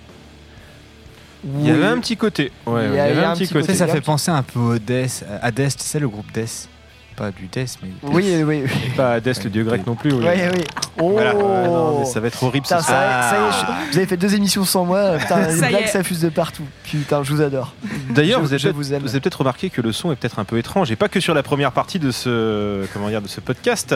Il 1.45 1.67
y 1.67 1.71
avait 1.71 1.87
un 1.87 1.99
petit 1.99 2.17
côté. 2.17 2.53
Ouais, 2.67 2.87
Il 2.89 2.95
y 2.95 2.99
avait 2.99 3.13
il 3.13 3.17
y 3.17 3.21
a 3.21 3.31
un 3.31 3.35
petit 3.37 3.49
côté. 3.49 3.75
ça 3.75 3.87
fait 3.87 4.01
penser 4.01 4.31
un 4.31 4.43
peu 4.43 4.59
au 4.59 4.79
death, 4.79 5.25
à 5.43 5.51
Death, 5.51 5.77
tu 5.79 5.85
sais, 5.85 5.99
le 5.99 6.09
groupe 6.09 6.31
Death. 6.33 6.69
Pas 7.17 7.31
du 7.33 7.49
death, 7.49 7.77
mais. 7.83 7.91
Oui, 8.03 8.25
oui, 8.45 8.63
oui. 8.65 8.71
Pas 8.97 9.15
Hadès, 9.15 9.33
le 9.45 9.51
dieu 9.51 9.63
grec 9.65 9.87
non 9.87 9.95
plus. 9.95 10.11
oui. 10.13 10.25
Oui, 10.25 10.41
oui. 10.55 10.65
Oh 10.99 11.11
Voilà. 11.11 11.35
Ouais, 11.37 11.43
non, 11.69 11.99
mais 12.01 12.07
ça 12.07 12.19
va 12.19 12.29
être 12.29 12.43
horrible 12.43 12.63
Putain, 12.65 12.81
ce 12.81 12.87
ça, 12.87 12.95
est, 12.95 13.31
ça 13.31 13.37
y 13.37 13.49
est, 13.49 13.53
je- 13.53 13.91
vous 13.93 13.97
avez 13.99 14.07
fait 14.07 14.17
deux 14.17 14.35
émissions 14.35 14.65
sans 14.65 14.87
moi. 14.87 15.17
Putain, 15.19 15.49
les 15.49 15.57
blagues 15.69 15.87
s'affusent 15.87 16.23
de 16.23 16.31
partout. 16.31 16.63
Putain, 16.85 17.23
je 17.23 17.35
vous 17.35 17.43
adore. 17.43 17.75
D'ailleurs, 18.11 18.41
avez 18.41 18.57
peut-être 18.57 18.75
vous 18.75 18.93
avez 18.95 19.21
peut-être 19.21 19.35
remarqué 19.41 19.69
que 19.69 19.83
le 19.83 19.93
son 19.93 20.13
est 20.13 20.17
peut-être 20.17 20.39
un 20.39 20.45
peu 20.45 20.57
étrange, 20.57 20.91
et 20.93 20.97
pas 20.97 21.09
que 21.09 21.21
sur 21.21 21.35
la 21.35 21.43
première 21.43 21.73
partie 21.73 21.99
de 21.99 22.11
ce 22.11 22.87
comment 22.95 23.09
dire 23.11 23.21
de 23.21 23.29
ce 23.29 23.41
podcast. 23.41 23.95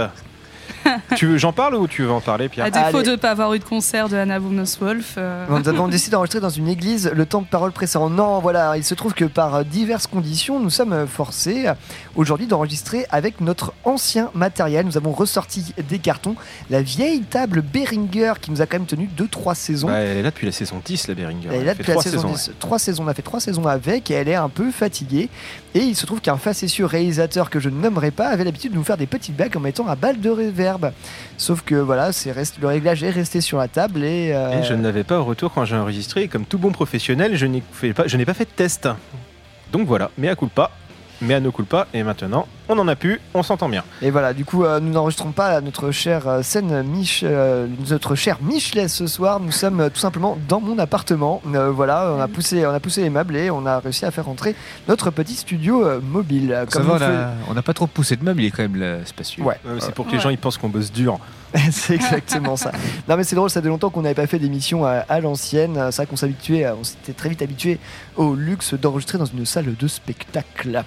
tu 1.16 1.27
veux, 1.27 1.38
j'en 1.38 1.53
parle 1.53 1.75
ou 1.77 1.87
tu 1.87 2.03
veux 2.03 2.11
en 2.11 2.20
parler, 2.20 2.49
Pierre 2.49 2.66
À 2.66 2.70
défaut 2.70 2.99
Allez. 2.99 3.07
de 3.07 3.11
ne 3.12 3.16
pas 3.16 3.31
avoir 3.31 3.55
eu 3.55 3.59
de 3.59 3.64
concert 3.64 4.09
de 4.09 4.16
Anna 4.16 4.38
Wolf. 4.38 5.14
euh, 5.18 5.47
Nous 5.49 5.68
avons 5.68 5.88
décidé 5.88 6.12
d'enregistrer 6.12 6.40
dans 6.40 6.49
une 6.51 6.68
église 6.68 7.11
le 7.14 7.27
temps 7.27 7.42
de 7.42 7.47
parole 7.47 7.73
précédent. 7.73 8.11
Non, 8.11 8.38
voilà, 8.40 8.77
il 8.77 8.85
se 8.85 8.94
trouve 8.94 9.14
que 9.14 9.25
par 9.25 9.64
diverses 9.64 10.07
conditions, 10.07 10.61
nous 10.61 10.70
sommes 10.70 11.07
forcés 11.07 11.68
euh, 11.68 11.75
aujourd'hui 12.16 12.47
d'enregistrer 12.47 13.07
avec 13.11 13.40
notre 13.40 13.73
ancien 13.85 14.31
matériel. 14.35 14.85
Nous 14.87 14.97
avons 14.97 15.12
ressorti 15.12 15.73
des 15.88 15.99
cartons, 15.99 16.37
la 16.70 16.83
vieille 16.83 17.23
table 17.23 17.62
Behringer 17.62 18.35
qui 18.40 18.51
nous 18.51 18.61
a 18.61 18.66
quand 18.66 18.79
même 18.79 18.87
tenu 18.87 19.09
2-3 19.16 19.55
saisons. 19.55 19.88
Elle 19.90 20.18
est 20.18 20.23
là 20.23 20.31
depuis 20.31 20.47
la 20.47 20.53
saison 20.53 20.81
10, 20.85 21.09
la 21.09 21.14
Beringer. 21.14 21.49
Elle 21.53 21.62
est 21.62 21.64
là 21.64 21.75
depuis 21.75 21.92
la 21.92 22.01
saison 22.03 22.18
saisons, 22.29 22.33
10. 22.33 22.51
Trois 22.59 22.79
saisons, 22.79 23.05
on 23.05 23.09
a 23.09 23.14
fait 23.14 23.23
trois 23.23 23.40
saisons 23.40 23.66
avec 23.66 24.11
et 24.11 24.14
elle 24.14 24.29
est 24.29 24.35
un 24.35 24.49
peu 24.49 24.70
fatiguée. 24.70 25.29
Et 25.75 25.81
il 25.81 25.97
se 25.97 26.07
trouve 26.07 26.20
qu'un 26.20 26.37
facétieux 26.37 26.85
réalisateur 26.85 27.51
que 27.51 27.59
je 27.59 27.68
ne 27.68 27.81
nommerai 27.81 28.11
pas 28.11 28.29
avait 28.29 28.44
l'habitude 28.44 28.73
de 28.73 28.77
nous 28.77 28.85
faire 28.85 28.97
des 28.97 29.07
petites 29.07 29.37
blagues 29.37 29.57
en 29.57 29.61
mettant 29.61 29.88
un 29.88 29.97
balle 29.97 30.20
de 30.20 30.31
Sauf 31.37 31.63
que 31.63 31.75
voilà, 31.75 32.11
le 32.61 32.67
réglage 32.67 33.03
est 33.03 33.11
resté 33.11 33.41
sur 33.41 33.59
la 33.59 33.69
table 33.69 34.05
et. 34.05 34.33
euh, 34.33 34.61
Et 34.61 34.65
je 34.65 34.75
ne 34.75 34.83
l'avais 34.83 35.05
pas 35.05 35.19
au 35.21 35.25
retour 35.25 35.53
quand 35.53 35.65
j'ai 35.65 35.77
enregistré. 35.77 36.29
Comme 36.29 36.45
tout 36.45 36.59
bon 36.59 36.71
professionnel, 36.73 37.37
je 37.37 37.47
n'ai 37.47 37.63
pas, 37.93 38.05
pas 38.05 38.35
fait 38.35 38.45
de 38.45 38.51
test. 38.55 38.89
Donc 39.73 39.87
voilà, 39.87 40.11
mais 40.19 40.29
à 40.29 40.37
culpa, 40.37 40.71
mais 41.27 41.35
à 41.35 41.41
ne 41.41 41.51
culpa. 41.51 41.87
Et 41.95 42.03
maintenant, 42.03 42.47
on 42.69 42.79
en 42.79 42.89
a 42.89 42.97
pu, 42.97 43.21
on 43.35 43.43
s'entend 43.43 43.69
bien. 43.69 43.83
Et 44.03 44.11
voilà, 44.11 44.33
du 44.33 44.45
coup, 44.45 44.65
euh, 44.65 44.81
nous 44.81 44.91
n'enregistrons 44.93 45.33
pas 45.33 45.61
notre 45.61 45.91
chère 45.91 46.27
euh, 46.29 46.43
scène 46.43 46.83
Mich, 46.83 47.21
euh, 47.23 47.67
notre 47.91 48.15
cher 48.15 48.39
Michelet 48.43 48.89
ce 48.89 49.07
soir. 49.07 49.41
Nous 49.41 49.53
sommes 49.53 49.81
euh, 49.81 49.89
tout 49.91 49.99
simplement 50.01 50.39
dans 50.49 50.61
mon 50.61 50.79
appartement. 50.79 51.43
Euh, 51.55 51.71
voilà, 51.71 52.13
on 52.17 52.21
a 52.21 52.29
poussé, 52.29 52.67
on 52.67 52.71
a 52.73 52.81
poussé 52.81 53.03
les 53.03 53.11
meubles 53.11 53.37
et 53.37 53.51
on 53.51 53.67
a 53.67 53.79
réussi 53.81 54.05
à 54.05 54.11
faire 54.11 54.25
rentrer 54.27 54.55
notre 54.89 55.11
petit 55.11 55.35
studio 55.35 55.85
euh, 55.85 56.01
mobile. 56.01 56.65
Ça 56.69 56.81
va, 56.81 57.33
on 57.49 57.55
n'a 57.55 57.63
pas 57.63 57.75
trop 57.75 57.87
poussé 57.87 58.17
de 58.17 58.25
meubles, 58.25 58.41
il 58.43 58.47
est 58.47 58.51
quand 58.51 58.63
même 58.63 58.77
là, 58.77 59.05
spacieux. 59.05 59.43
Ouais. 59.43 59.59
Ouais, 59.65 59.73
c'est 59.81 59.95
pour 59.95 60.07
que 60.07 60.11
les 60.13 60.17
Ouais. 60.19 60.23
gens 60.23 60.31
ils 60.31 60.39
pensent 60.39 60.57
qu'on 60.59 60.69
bosse 60.69 60.93
dur. 60.93 61.19
c'est 61.71 61.95
exactement 61.95 62.57
ça. 62.57 62.73
Non 63.09 63.17
mais 63.17 63.23
c'est 63.23 63.37
drôle, 63.37 63.49
ça 63.49 63.63
fait 63.63 63.69
longtemps 63.69 63.89
qu'on 63.91 64.03
n'avait 64.03 64.15
pas 64.17 64.27
fait 64.27 64.41
d'émission 64.41 64.85
à, 64.85 65.05
à 65.09 65.21
l'ancienne. 65.21 65.75
C'est 65.91 65.97
vrai 65.99 66.07
qu'on 66.07 66.17
s'habituait, 66.17 66.67
on 66.71 66.83
s'était 66.83 67.13
très 67.13 67.29
vite 67.29 67.43
habitué 67.43 67.79
au 68.17 68.35
luxe 68.35 68.75
d'enregistrer 68.75 69.19
dans 69.19 69.25
une 69.25 69.47
salle 69.47 69.77
de 69.77 69.87
spectacle. 69.87 70.83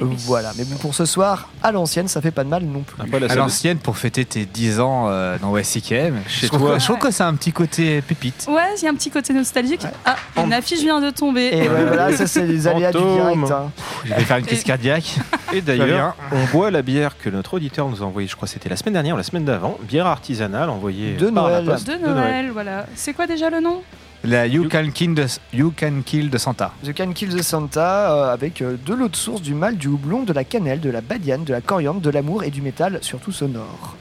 Voilà, 0.00 0.52
mais 0.56 0.64
bon 0.64 0.76
pour 0.76 0.94
ce 0.94 1.04
soir, 1.04 1.48
à 1.62 1.72
l'ancienne, 1.72 2.06
ça 2.08 2.20
fait 2.20 2.30
pas 2.30 2.44
de 2.44 2.48
mal 2.48 2.62
non 2.62 2.80
plus. 2.82 2.96
Après, 3.02 3.18
la 3.18 3.26
À 3.26 3.30
de- 3.30 3.34
l'ancienne, 3.38 3.78
pour 3.78 3.96
fêter 3.98 4.24
tes 4.24 4.44
10 4.46 4.78
ans 4.80 5.06
euh, 5.08 5.36
dans 5.40 5.56
YCKM, 5.56 6.20
Chez 6.28 6.46
je 6.46 6.52
trouve, 6.52 6.60
toi. 6.68 6.78
je 6.78 6.84
trouve 6.84 6.98
que 6.98 7.10
c'est 7.10 7.24
un 7.24 7.34
petit 7.34 7.52
côté 7.52 8.00
pépite. 8.02 8.46
Ouais, 8.48 8.62
il 8.78 8.84
y 8.84 8.86
a 8.86 8.90
un 8.90 8.94
petit 8.94 9.10
côté 9.10 9.32
nostalgique. 9.32 9.84
Ah, 10.04 10.16
une 10.36 10.52
affiche 10.52 10.80
vient 10.80 11.00
de 11.00 11.10
tomber. 11.10 11.48
Et 11.52 11.68
ouais, 11.68 11.84
voilà, 11.86 12.16
ça 12.16 12.26
c'est 12.26 12.46
les 12.46 12.66
aléas 12.68 12.92
du 12.92 12.98
direct. 12.98 13.50
hein. 13.50 13.70
Je 14.04 14.14
vais 14.14 14.20
faire 14.20 14.36
une 14.38 14.46
crise 14.46 14.60
Et- 14.62 14.64
cardiaque. 14.64 15.16
Et 15.52 15.60
d'ailleurs, 15.60 16.14
on 16.32 16.44
boit 16.56 16.70
la 16.70 16.82
bière 16.82 17.16
que 17.18 17.28
notre 17.30 17.54
auditeur 17.54 17.88
nous 17.88 18.02
a 18.02 18.06
envoyée, 18.06 18.28
je 18.28 18.36
crois 18.36 18.46
que 18.46 18.52
c'était 18.54 18.68
la 18.68 18.76
semaine 18.76 18.94
dernière 18.94 19.14
ou 19.14 19.18
la 19.18 19.24
semaine 19.24 19.44
d'avant, 19.44 19.78
bière 19.82 20.06
artisanale 20.06 20.70
envoyée 20.70 21.14
De 21.16 21.28
par 21.30 21.48
la 21.50 21.60
Noël. 21.60 21.66
poste 21.74 21.88
De 21.90 21.96
Noël, 21.96 22.50
voilà. 22.52 22.86
C'est 22.94 23.14
quoi 23.14 23.26
déjà 23.26 23.50
le 23.50 23.60
nom? 23.60 23.82
La 24.24 24.46
You 24.46 24.68
Can 24.68 24.90
Kill 24.92 25.14
de, 25.14 25.26
you 25.52 25.72
can 25.76 26.02
kill 26.04 26.28
de 26.28 26.38
Santa. 26.38 26.72
The 26.84 26.92
Can 26.96 27.12
Kill 27.12 27.36
the 27.36 27.42
Santa 27.42 28.12
euh, 28.12 28.32
avec 28.32 28.60
euh, 28.62 28.76
de 28.84 28.92
l'eau 28.94 29.08
de 29.08 29.14
source, 29.16 29.40
du 29.40 29.54
mal, 29.54 29.76
du 29.76 29.86
houblon, 29.86 30.24
de 30.24 30.32
la 30.32 30.42
cannelle, 30.44 30.80
de 30.80 30.90
la 30.90 31.00
badiane, 31.00 31.44
de 31.44 31.52
la 31.52 31.60
coriandre, 31.60 32.00
de 32.00 32.10
l'amour 32.10 32.42
et 32.42 32.50
du 32.50 32.60
métal, 32.60 32.98
surtout 33.00 33.30
sonore. 33.30 33.96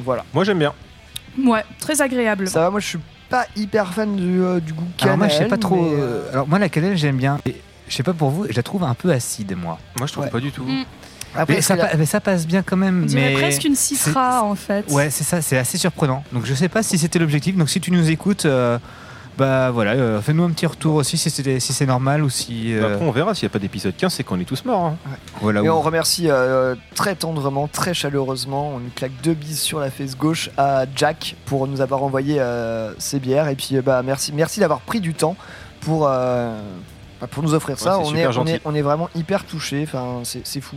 Voilà. 0.00 0.24
Moi 0.34 0.44
j'aime 0.44 0.58
bien. 0.58 0.74
Ouais, 1.42 1.64
très 1.80 2.02
agréable. 2.02 2.46
Ça 2.48 2.60
va, 2.60 2.70
moi 2.70 2.80
je 2.80 2.86
suis 2.88 2.98
pas 3.30 3.46
hyper 3.56 3.92
fan 3.94 4.16
du, 4.16 4.42
euh, 4.42 4.60
du 4.60 4.74
goût 4.74 4.84
cannelle. 4.96 5.14
Alors 5.14 5.18
moi, 5.18 5.28
je 5.28 5.34
sais 5.34 5.46
pas 5.48 5.56
trop. 5.56 5.76
mais, 5.82 6.00
euh, 6.00 6.32
Alors 6.32 6.46
moi, 6.48 6.58
la 6.58 6.68
cannelle, 6.68 6.96
j'aime 6.96 7.16
bien. 7.16 7.38
Je 7.88 7.94
sais 7.94 8.02
pas 8.02 8.12
pour 8.12 8.28
vous, 8.30 8.46
je 8.50 8.54
la 8.54 8.62
trouve 8.62 8.84
un 8.84 8.94
peu 8.94 9.10
acide, 9.12 9.56
moi. 9.56 9.78
Moi 9.98 10.06
je 10.06 10.12
trouve 10.12 10.24
Ouais. 10.24 10.30
pas 10.30 10.40
du 10.40 10.52
tout. 10.52 10.64
Mm. 10.64 10.84
Après, 11.34 11.54
Mais 11.56 11.60
ça, 11.62 11.74
c'est 11.74 11.82
la- 11.82 11.88
pa- 11.88 11.96
mais 11.96 12.06
ça 12.06 12.20
passe 12.20 12.46
bien 12.46 12.62
quand 12.62 12.76
même. 12.76 13.02
On 13.04 13.06
dirait 13.06 13.30
mais 13.30 13.34
presque 13.34 13.64
une 13.64 13.74
citra 13.74 14.42
en 14.44 14.54
fait. 14.54 14.90
Ouais, 14.90 15.08
c'est 15.10 15.24
ça, 15.24 15.40
c'est 15.40 15.56
assez 15.56 15.78
surprenant. 15.78 16.22
Donc 16.32 16.44
je 16.44 16.52
sais 16.54 16.68
pas 16.68 16.82
si 16.82 16.98
c'était 16.98 17.18
l'objectif. 17.18 17.56
Donc 17.56 17.70
si 17.70 17.80
tu 17.80 17.90
nous 17.92 18.10
écoutes, 18.10 18.44
euh, 18.46 18.78
Bah 19.38 19.70
voilà, 19.70 19.92
euh, 19.92 20.20
fais-nous 20.20 20.42
un 20.44 20.50
petit 20.50 20.66
retour 20.66 20.96
aussi 20.96 21.16
si 21.16 21.30
c'est 21.30 21.60
si 21.60 21.72
c'est 21.72 21.86
normal 21.86 22.24
ou 22.24 22.28
si. 22.28 22.74
euh, 22.74 22.94
Après, 22.94 23.06
on 23.06 23.12
verra 23.12 23.34
s'il 23.34 23.46
n'y 23.46 23.50
a 23.50 23.52
pas 23.52 23.60
d'épisode 23.60 23.94
15, 23.96 24.12
c'est 24.12 24.24
qu'on 24.24 24.40
est 24.40 24.44
tous 24.44 24.64
morts. 24.64 24.84
hein. 24.86 24.96
voilà. 25.40 25.60
Et 25.62 25.68
où- 25.68 25.72
on 25.72 25.80
remercie 25.80 26.28
euh, 26.28 26.74
très 26.96 27.14
tendrement, 27.14 27.68
très 27.68 27.94
chaleureusement, 27.94 28.72
on 28.74 28.80
nous 28.80 28.90
claque 28.94 29.12
deux 29.22 29.34
bises 29.34 29.60
sur 29.60 29.78
la 29.78 29.90
fesse 29.90 30.16
gauche 30.16 30.50
à 30.58 30.84
Jack 30.96 31.36
pour 31.46 31.68
nous 31.68 31.80
avoir 31.80 32.02
envoyé 32.02 32.40
euh, 32.40 32.92
ces 32.98 33.20
bières. 33.20 33.46
Et 33.48 33.54
puis 33.54 33.76
euh, 33.76 33.82
bah, 33.82 34.02
merci, 34.04 34.32
merci 34.32 34.58
d'avoir 34.58 34.80
pris 34.80 35.00
du 35.00 35.14
temps 35.14 35.36
pour, 35.82 36.08
euh, 36.08 36.58
bah, 37.20 37.28
pour 37.30 37.44
nous 37.44 37.54
offrir 37.54 37.78
ça. 37.78 38.00
On, 38.00 38.04
super 38.06 38.30
est, 38.32 38.36
on, 38.38 38.46
est, 38.46 38.60
on 38.64 38.74
est 38.74 38.82
vraiment 38.82 39.08
hyper 39.14 39.44
touchés, 39.44 39.84
enfin, 39.86 40.20
c'est 40.24 40.44
c'est 40.44 40.60
fou. 40.60 40.74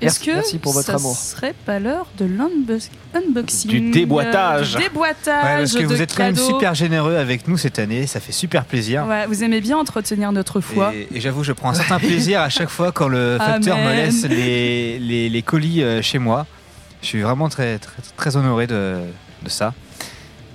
Est-ce 0.00 0.20
que 0.20 0.30
merci 0.30 0.58
pour 0.58 0.72
votre 0.72 0.86
ça 0.86 0.94
amour. 0.94 1.16
serait 1.16 1.54
pas 1.66 1.78
l'heure 1.80 2.06
de 2.18 2.24
l'unbox- 2.24 2.90
unboxing 3.14 3.70
Du 3.70 3.90
déboîtage. 3.90 4.74
euh, 4.76 4.78
du 4.78 4.84
Ouais, 4.84 4.88
déboîtage 4.88 5.58
parce 5.58 5.72
que 5.74 5.80
de 5.80 5.86
vous 5.86 6.00
êtes 6.02 6.14
quand 6.16 6.22
même 6.24 6.34
cadeaux. 6.34 6.46
super 6.46 6.74
généreux 6.74 7.16
avec 7.16 7.48
nous 7.48 7.56
cette 7.56 7.78
année, 7.80 8.06
ça 8.06 8.20
fait 8.20 8.30
super 8.32 8.64
plaisir. 8.64 9.06
Ouais, 9.06 9.26
vous 9.26 9.42
aimez 9.42 9.60
bien 9.60 9.76
entretenir 9.76 10.30
notre 10.30 10.60
foi. 10.60 10.94
Et, 10.94 11.08
et 11.14 11.20
j'avoue, 11.20 11.42
je 11.42 11.52
prends 11.52 11.70
un 11.70 11.74
certain 11.74 11.98
plaisir 11.98 12.40
à 12.40 12.48
chaque 12.48 12.68
fois 12.68 12.92
quand 12.92 13.08
le 13.08 13.38
facteur 13.44 13.76
me 13.76 13.92
laisse 13.92 14.24
les, 14.24 14.98
les, 15.00 15.28
les 15.28 15.42
colis 15.42 15.82
euh, 15.82 16.00
chez 16.00 16.18
moi. 16.18 16.46
Je 17.02 17.06
suis 17.06 17.22
vraiment 17.22 17.48
très, 17.48 17.78
très, 17.78 18.02
très 18.16 18.36
honoré 18.36 18.66
de, 18.66 18.98
de 19.42 19.48
ça. 19.48 19.74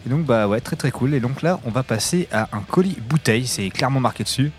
Et 0.05 0.09
donc, 0.09 0.25
bah 0.25 0.47
ouais, 0.47 0.59
très 0.59 0.75
très 0.75 0.91
cool. 0.91 1.13
Et 1.13 1.19
donc 1.21 1.41
là, 1.41 1.59
on 1.65 1.69
va 1.69 1.83
passer 1.83 2.27
à 2.31 2.49
un 2.53 2.59
colis 2.59 2.97
bouteille, 3.09 3.47
c'est 3.47 3.69
clairement 3.69 3.99
marqué 4.01 4.23
dessus. 4.23 4.51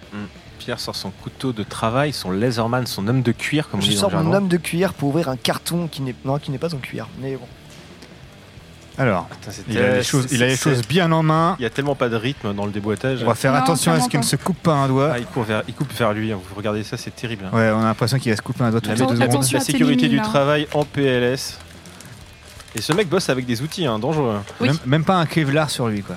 Pierre 0.64 0.80
sort 0.80 0.96
son 0.96 1.10
couteau 1.10 1.52
de 1.52 1.62
travail, 1.62 2.14
son 2.14 2.30
laserman, 2.30 2.86
son 2.86 3.06
homme 3.06 3.20
de 3.20 3.32
cuir, 3.32 3.68
comme 3.68 3.80
on 3.80 3.82
Je 3.82 3.90
dit 3.90 3.94
dans 3.96 4.08
sors 4.08 4.12
mon 4.22 4.32
homme 4.32 4.48
de 4.48 4.56
cuir 4.56 4.94
pour 4.94 5.10
ouvrir 5.10 5.28
un 5.28 5.36
carton 5.36 5.88
qui 5.88 6.00
n'est 6.00 6.14
non, 6.24 6.38
qui 6.38 6.50
n'est 6.50 6.56
pas 6.58 6.74
en 6.74 6.78
cuir. 6.78 7.06
Mais 7.20 7.36
bon. 7.36 7.46
Alors, 8.96 9.28
il 9.68 9.76
a 9.76 9.96
les 9.96 10.02
choses, 10.02 10.28
il 10.30 10.42
a 10.42 10.46
les 10.46 10.56
choses 10.56 10.80
bien 10.88 11.12
en 11.12 11.22
main. 11.22 11.56
Il 11.58 11.64
y 11.64 11.66
a 11.66 11.70
tellement 11.70 11.94
pas 11.96 12.08
de 12.08 12.16
rythme 12.16 12.54
dans 12.54 12.64
le 12.64 12.72
déboîtage. 12.72 13.22
On 13.22 13.26
va 13.26 13.34
faire 13.34 13.52
Non, 13.52 13.58
attention 13.58 13.92
à 13.92 14.00
ce 14.00 14.08
qu'il 14.08 14.20
ne 14.20 14.24
se 14.24 14.36
coupe 14.36 14.56
pas 14.58 14.72
un 14.72 14.88
doigt. 14.88 15.10
Ah, 15.14 15.18
il, 15.18 15.26
court 15.26 15.42
vers, 15.42 15.62
il 15.68 15.74
coupe 15.74 15.92
vers 15.92 16.14
lui, 16.14 16.32
hein. 16.32 16.38
vous 16.42 16.54
regardez 16.54 16.82
ça, 16.82 16.96
c'est 16.96 17.14
terrible. 17.14 17.44
hein. 17.44 17.54
Ouais, 17.54 17.70
on 17.74 17.80
a 17.80 17.84
l'impression 17.84 18.18
qu'il 18.18 18.30
va 18.32 18.36
se 18.36 18.42
couper 18.42 18.62
un 18.64 18.70
doigt 18.70 18.80
La, 18.86 18.94
toutes 18.94 19.10
les 19.10 19.14
deux 19.16 19.20
la- 19.20 19.30
secondes. 19.42 19.60
sécurité 19.62 20.08
du 20.08 20.18
hein. 20.18 20.22
travail 20.22 20.66
en 20.72 20.84
PLS. 20.84 21.58
Et 22.76 22.80
ce 22.80 22.92
mec 22.94 23.08
bosse 23.08 23.28
avec 23.28 23.44
des 23.44 23.60
outils 23.60 23.84
hein, 23.84 23.98
dangereux. 23.98 24.38
Oui. 24.60 24.68
Même, 24.68 24.78
même 24.86 25.04
pas 25.04 25.16
un 25.16 25.26
Kevlar 25.26 25.68
sur 25.70 25.88
lui, 25.88 26.02
quoi. 26.02 26.16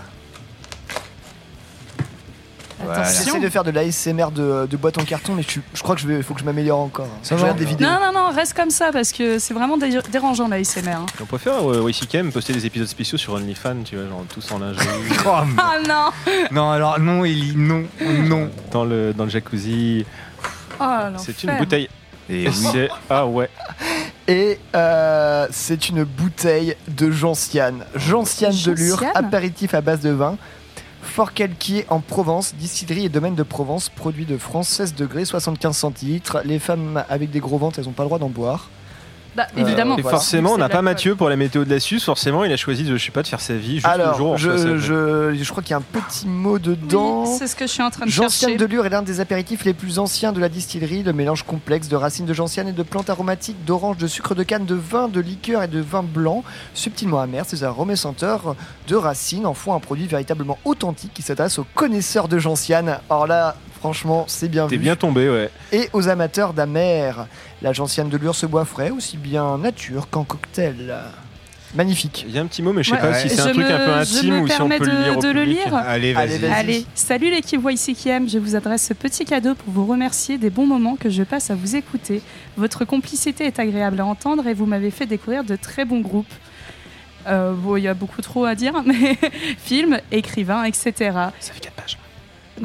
Voilà. 2.83 3.03
J'essaie 3.03 3.39
de 3.39 3.49
faire 3.49 3.63
de 3.63 3.71
l'ASMR 3.71 4.31
de, 4.31 4.67
de 4.69 4.77
boîte 4.77 4.97
en 4.99 5.03
carton, 5.03 5.33
mais 5.33 5.43
je, 5.47 5.59
je 5.73 5.81
crois 5.83 5.95
que 5.95 6.01
je 6.01 6.07
vais, 6.07 6.21
faut 6.21 6.33
que 6.33 6.39
je 6.39 6.45
m'améliore 6.45 6.79
encore. 6.79 7.07
Ça 7.23 7.35
je 7.35 7.41
va 7.41 7.47
regarde 7.47 7.59
des 7.59 7.65
vidéos. 7.65 7.87
Non, 7.87 7.99
non, 7.99 8.11
non, 8.13 8.29
reste 8.35 8.53
comme 8.53 8.69
ça 8.69 8.91
parce 8.91 9.11
que 9.11 9.39
c'est 9.39 9.53
vraiment 9.53 9.77
dé- 9.77 9.99
dérangeant 10.11 10.47
la 10.47 10.63
SMR. 10.63 10.89
hein. 10.91 11.05
On 11.21 11.25
peut 11.25 11.37
faire 11.39 11.69
euh, 11.71 11.89
YCKM 11.89 12.31
poster 12.31 12.53
des 12.53 12.65
épisodes 12.65 12.87
spéciaux 12.87 13.17
sur 13.17 13.33
OnlyFans, 13.33 13.83
tu 13.83 13.95
vois, 13.95 14.07
genre 14.07 14.23
tous 14.31 14.51
en 14.51 14.59
lingerie, 14.59 14.85
Oh, 15.25 15.31
Ah 15.57 15.73
non 15.87 16.33
non, 16.51 16.69
alors 16.71 16.99
non, 16.99 17.25
Ellie, 17.25 17.53
non, 17.55 17.83
non. 18.01 18.49
dans 18.71 18.85
le, 18.85 19.13
dans 19.13 19.23
le 19.23 19.29
jacuzzi. 19.29 20.05
Oh, 20.79 20.85
C'est 21.17 21.43
une 21.43 21.57
bouteille. 21.57 21.89
Et 22.29 22.47
oui. 22.49 22.87
Ah 23.09 23.25
ouais. 23.25 23.49
Et 24.27 24.59
euh, 24.75 25.47
c'est 25.49 25.87
une 25.89 26.03
bouteille 26.03 26.75
de 26.89 27.09
Gentiane. 27.09 27.85
Gentiane 27.95 28.53
de 28.65 28.71
Lure, 28.73 29.01
apéritif 29.15 29.73
à 29.73 29.79
base 29.81 30.01
de 30.01 30.09
vin. 30.09 30.37
Fort 31.07 31.33
Calquier 31.33 31.85
en 31.89 31.99
Provence, 31.99 32.53
distillerie 32.53 33.05
et 33.05 33.09
domaine 33.09 33.33
de 33.33 33.41
Provence, 33.41 33.89
produit 33.89 34.25
de 34.25 34.37
France, 34.37 34.67
16 34.69 34.93
degrés, 34.93 35.25
75 35.25 35.75
centilitres. 35.75 36.41
Les 36.45 36.59
femmes 36.59 37.03
avec 37.09 37.31
des 37.31 37.39
gros 37.39 37.57
ventres, 37.57 37.79
elles 37.79 37.85
n'ont 37.85 37.91
pas 37.91 38.03
le 38.03 38.09
droit 38.09 38.19
d'en 38.19 38.29
boire. 38.29 38.69
Bah, 39.37 39.45
Euh, 39.55 39.61
évidemment. 39.61 39.97
Et 39.97 40.01
voilà. 40.01 40.17
forcément, 40.17 40.53
on 40.53 40.57
n'a 40.57 40.67
de 40.67 40.73
pas. 40.73 40.81
Mathieu 40.81 41.15
pour 41.15 41.29
la 41.29 41.35
météo 41.35 41.63
de 41.63 41.69
la 41.69 41.79
Suisse. 41.79 42.03
Forcément, 42.03 42.43
il 42.43 42.51
a 42.51 42.57
choisi 42.57 42.83
de, 42.83 42.97
je 42.97 43.05
sais 43.05 43.11
pas, 43.11 43.21
de 43.21 43.27
faire 43.27 43.39
sa 43.39 43.53
vie 43.53 43.75
juste 43.75 43.85
le 43.85 43.91
Alors, 43.93 44.17
jour. 44.17 44.37
je, 44.37 44.77
je, 44.79 45.33
je 45.39 45.49
crois 45.51 45.61
qu'il 45.61 45.71
y 45.71 45.73
a 45.73 45.77
un 45.77 45.81
petit 45.81 46.27
mot 46.27 46.57
dedans. 46.59 47.23
Oui, 47.23 47.35
c'est 47.37 47.45
ce 47.47 47.55
que 47.55 47.67
je 47.67 47.71
suis 47.71 47.83
en 47.83 47.91
train 47.91 48.05
de 48.05 48.09
Gentiane 48.09 48.49
chercher. 48.51 48.57
de 48.57 48.65
Lure 48.65 48.85
est 48.85 48.89
l'un 48.89 49.03
des 49.03 49.19
apéritifs 49.19 49.63
les 49.63 49.73
plus 49.75 49.99
anciens 49.99 50.31
de 50.33 50.39
la 50.39 50.49
distillerie. 50.49 51.03
Le 51.03 51.13
mélange 51.13 51.43
complexe 51.43 51.87
de 51.87 51.95
racines 51.95 52.25
de 52.25 52.33
gentiane 52.33 52.67
et 52.67 52.71
de 52.73 52.83
plantes 52.83 53.09
aromatiques, 53.11 53.63
d'orange, 53.65 53.97
de 53.97 54.07
sucre 54.07 54.33
de 54.33 54.41
canne, 54.43 54.65
de 54.65 54.73
vin, 54.75 55.07
de 55.07 55.19
liqueur 55.19 55.61
et 55.61 55.67
de 55.67 55.79
vin 55.79 56.01
blanc, 56.03 56.43
subtilement 56.73 57.19
amer. 57.19 57.43
Ces 57.47 57.63
arômes 57.63 57.91
et 57.91 57.95
senteurs 57.95 58.55
de 58.87 58.95
racines 58.95 59.45
en 59.45 59.53
font 59.53 59.75
un 59.75 59.79
produit 59.79 60.07
véritablement 60.07 60.57
authentique 60.65 61.11
qui 61.13 61.21
s'adresse 61.21 61.59
aux 61.59 61.65
connaisseurs 61.75 62.27
de 62.27 62.39
gentiane. 62.39 62.97
Alors 63.09 63.27
là, 63.27 63.55
franchement, 63.79 64.25
c'est 64.27 64.49
bien 64.49 64.67
T'es 64.67 64.75
vu. 64.77 64.81
bien 64.83 64.95
tombé, 64.95 65.29
ouais. 65.29 65.49
Et 65.71 65.89
aux 65.93 66.07
amateurs 66.09 66.53
d'amer. 66.53 67.13
La 67.61 67.73
gentiane 67.73 68.09
de 68.09 68.17
Lure 68.17 68.35
se 68.35 68.45
boit 68.45 68.65
frais, 68.65 68.89
aussi 68.91 69.17
bien 69.17 69.57
nature 69.57 70.09
qu'en 70.09 70.23
cocktail. 70.23 70.95
Magnifique. 71.75 72.23
Il 72.27 72.33
y 72.33 72.37
a 72.39 72.41
un 72.41 72.45
petit 72.45 72.61
mot, 72.61 72.71
mais 72.71 72.81
je 72.81 72.89
sais 72.91 72.95
Ouais, 72.95 73.01
pas 73.01 73.13
si 73.15 73.29
c'est 73.29 73.41
un 73.41 73.47
je 73.49 73.53
truc 73.53 73.65
un 73.65 73.77
peu 73.79 73.85
je 74.05 74.17
intime 74.17 74.33
me 74.35 74.39
ou 74.41 74.47
si 74.47 74.53
on 74.53 74.57
permets 74.69 74.77
peut 74.77 74.85
le 74.85 74.91
de- 74.91 75.03
lire 75.03 75.17
au 75.17 75.21
de 75.21 75.27
le 75.27 75.41
public. 75.41 75.57
lire. 75.65 75.75
Allez, 75.75 76.13
Allez, 76.15 76.37
vas-y. 76.37 76.37
vas-y. 76.39 76.51
Allez, 76.53 76.85
salut 76.95 77.29
l'équipe 77.29 77.61
YCKM, 77.61 78.29
je 78.29 78.37
vous 78.37 78.55
adresse 78.55 78.85
ce 78.87 78.93
petit 78.93 79.25
cadeau 79.25 79.53
pour 79.53 79.73
vous 79.73 79.85
remercier 79.85 80.37
des 80.37 80.49
bons 80.49 80.65
moments 80.65 80.95
que 80.95 81.09
je 81.09 81.23
passe 81.23 81.51
à 81.51 81.55
vous 81.55 81.75
écouter. 81.75 82.21
Votre 82.55 82.85
complicité 82.85 83.45
est 83.45 83.59
agréable 83.59 83.99
à 83.99 84.05
entendre 84.05 84.47
et 84.47 84.53
vous 84.53 84.65
m'avez 84.65 84.91
fait 84.91 85.05
découvrir 85.07 85.43
de 85.43 85.55
très 85.57 85.83
bons 85.83 85.99
groupes. 85.99 86.25
Euh, 87.27 87.51
bon, 87.53 87.75
il 87.75 87.83
y 87.83 87.89
a 87.89 87.93
beaucoup 87.93 88.21
trop 88.21 88.45
à 88.45 88.55
dire, 88.55 88.81
mais 88.85 89.17
films, 89.57 89.99
écrivains, 90.11 90.63
etc. 90.63 90.93
Ça 91.01 91.53
fait 91.53 91.59
4 91.59 91.73
pages. 91.73 91.97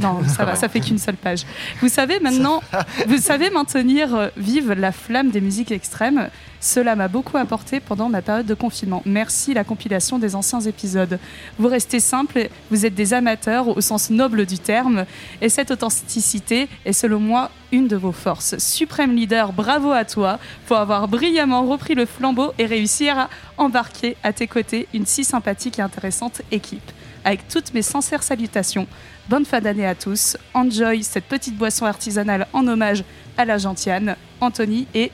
Non, 0.01 0.23
ça 0.29 0.45
va, 0.45 0.55
ça 0.55 0.69
fait 0.69 0.81
qu'une 0.81 0.99
seule 0.99 1.17
page. 1.17 1.45
Vous 1.81 1.89
savez 1.89 2.21
maintenant, 2.21 2.63
vous 3.07 3.19
savez 3.19 3.51
maintenir 3.51 4.15
euh, 4.15 4.29
vive 4.37 4.73
la 4.73 4.93
flamme 4.93 5.31
des 5.31 5.41
musiques 5.41 5.73
extrêmes. 5.73 6.29
Cela 6.61 6.95
m'a 6.95 7.09
beaucoup 7.09 7.37
apporté 7.39 7.81
pendant 7.81 8.09
ma 8.09 8.23
période 8.23 8.47
de 8.47 8.55
confinement. 8.55 9.03
Merci 9.05 9.53
la 9.53 9.65
compilation 9.65 10.21
des 10.21 10.37
anciens 10.37 10.61
épisodes. 10.61 11.19
Vous 11.59 11.67
restez 11.67 11.99
simple, 11.99 12.49
vous 12.71 12.87
êtes 12.87 12.95
des 12.95 13.15
amateurs 13.15 13.67
au 13.69 13.81
sens 13.81 14.11
noble 14.11 14.47
du 14.47 14.61
terme, 14.61 15.05
et 15.41 15.49
cette 15.49 15.73
authenticité 15.73 16.69
est 16.85 16.93
selon 16.93 17.19
moi 17.19 17.51
une 17.73 17.89
de 17.89 17.97
vos 17.97 18.13
forces. 18.13 18.57
Suprême 18.59 19.17
leader, 19.17 19.53
bravo 19.53 19.91
à 19.91 20.05
toi 20.05 20.39
pour 20.67 20.77
avoir 20.77 21.09
brillamment 21.09 21.67
repris 21.67 21.95
le 21.95 22.07
flambeau 22.07 22.53
et 22.59 22.67
réussir 22.67 23.19
à 23.19 23.29
embarquer 23.57 24.17
à 24.23 24.33
tes 24.33 24.47
côtés 24.47 24.87
une 24.95 25.07
si 25.07 25.25
sympathique 25.25 25.81
et 25.81 25.83
intéressante 25.83 26.43
équipe. 26.53 26.93
Avec 27.25 27.49
toutes 27.49 27.73
mes 27.75 27.83
sincères 27.83 28.23
salutations, 28.23 28.87
bonne 29.29 29.45
fin 29.45 29.61
d'année 29.61 29.87
à 29.87 29.95
tous. 29.95 30.37
Enjoy 30.55 31.03
cette 31.03 31.25
petite 31.25 31.57
boisson 31.57 31.87
artisanale 31.87 32.47
en 32.53 32.67
hommage 32.67 33.05
à 33.37 33.45
la 33.45 33.59
gentiane, 33.59 34.17
Anthony 34.41 34.87
et 34.95 35.11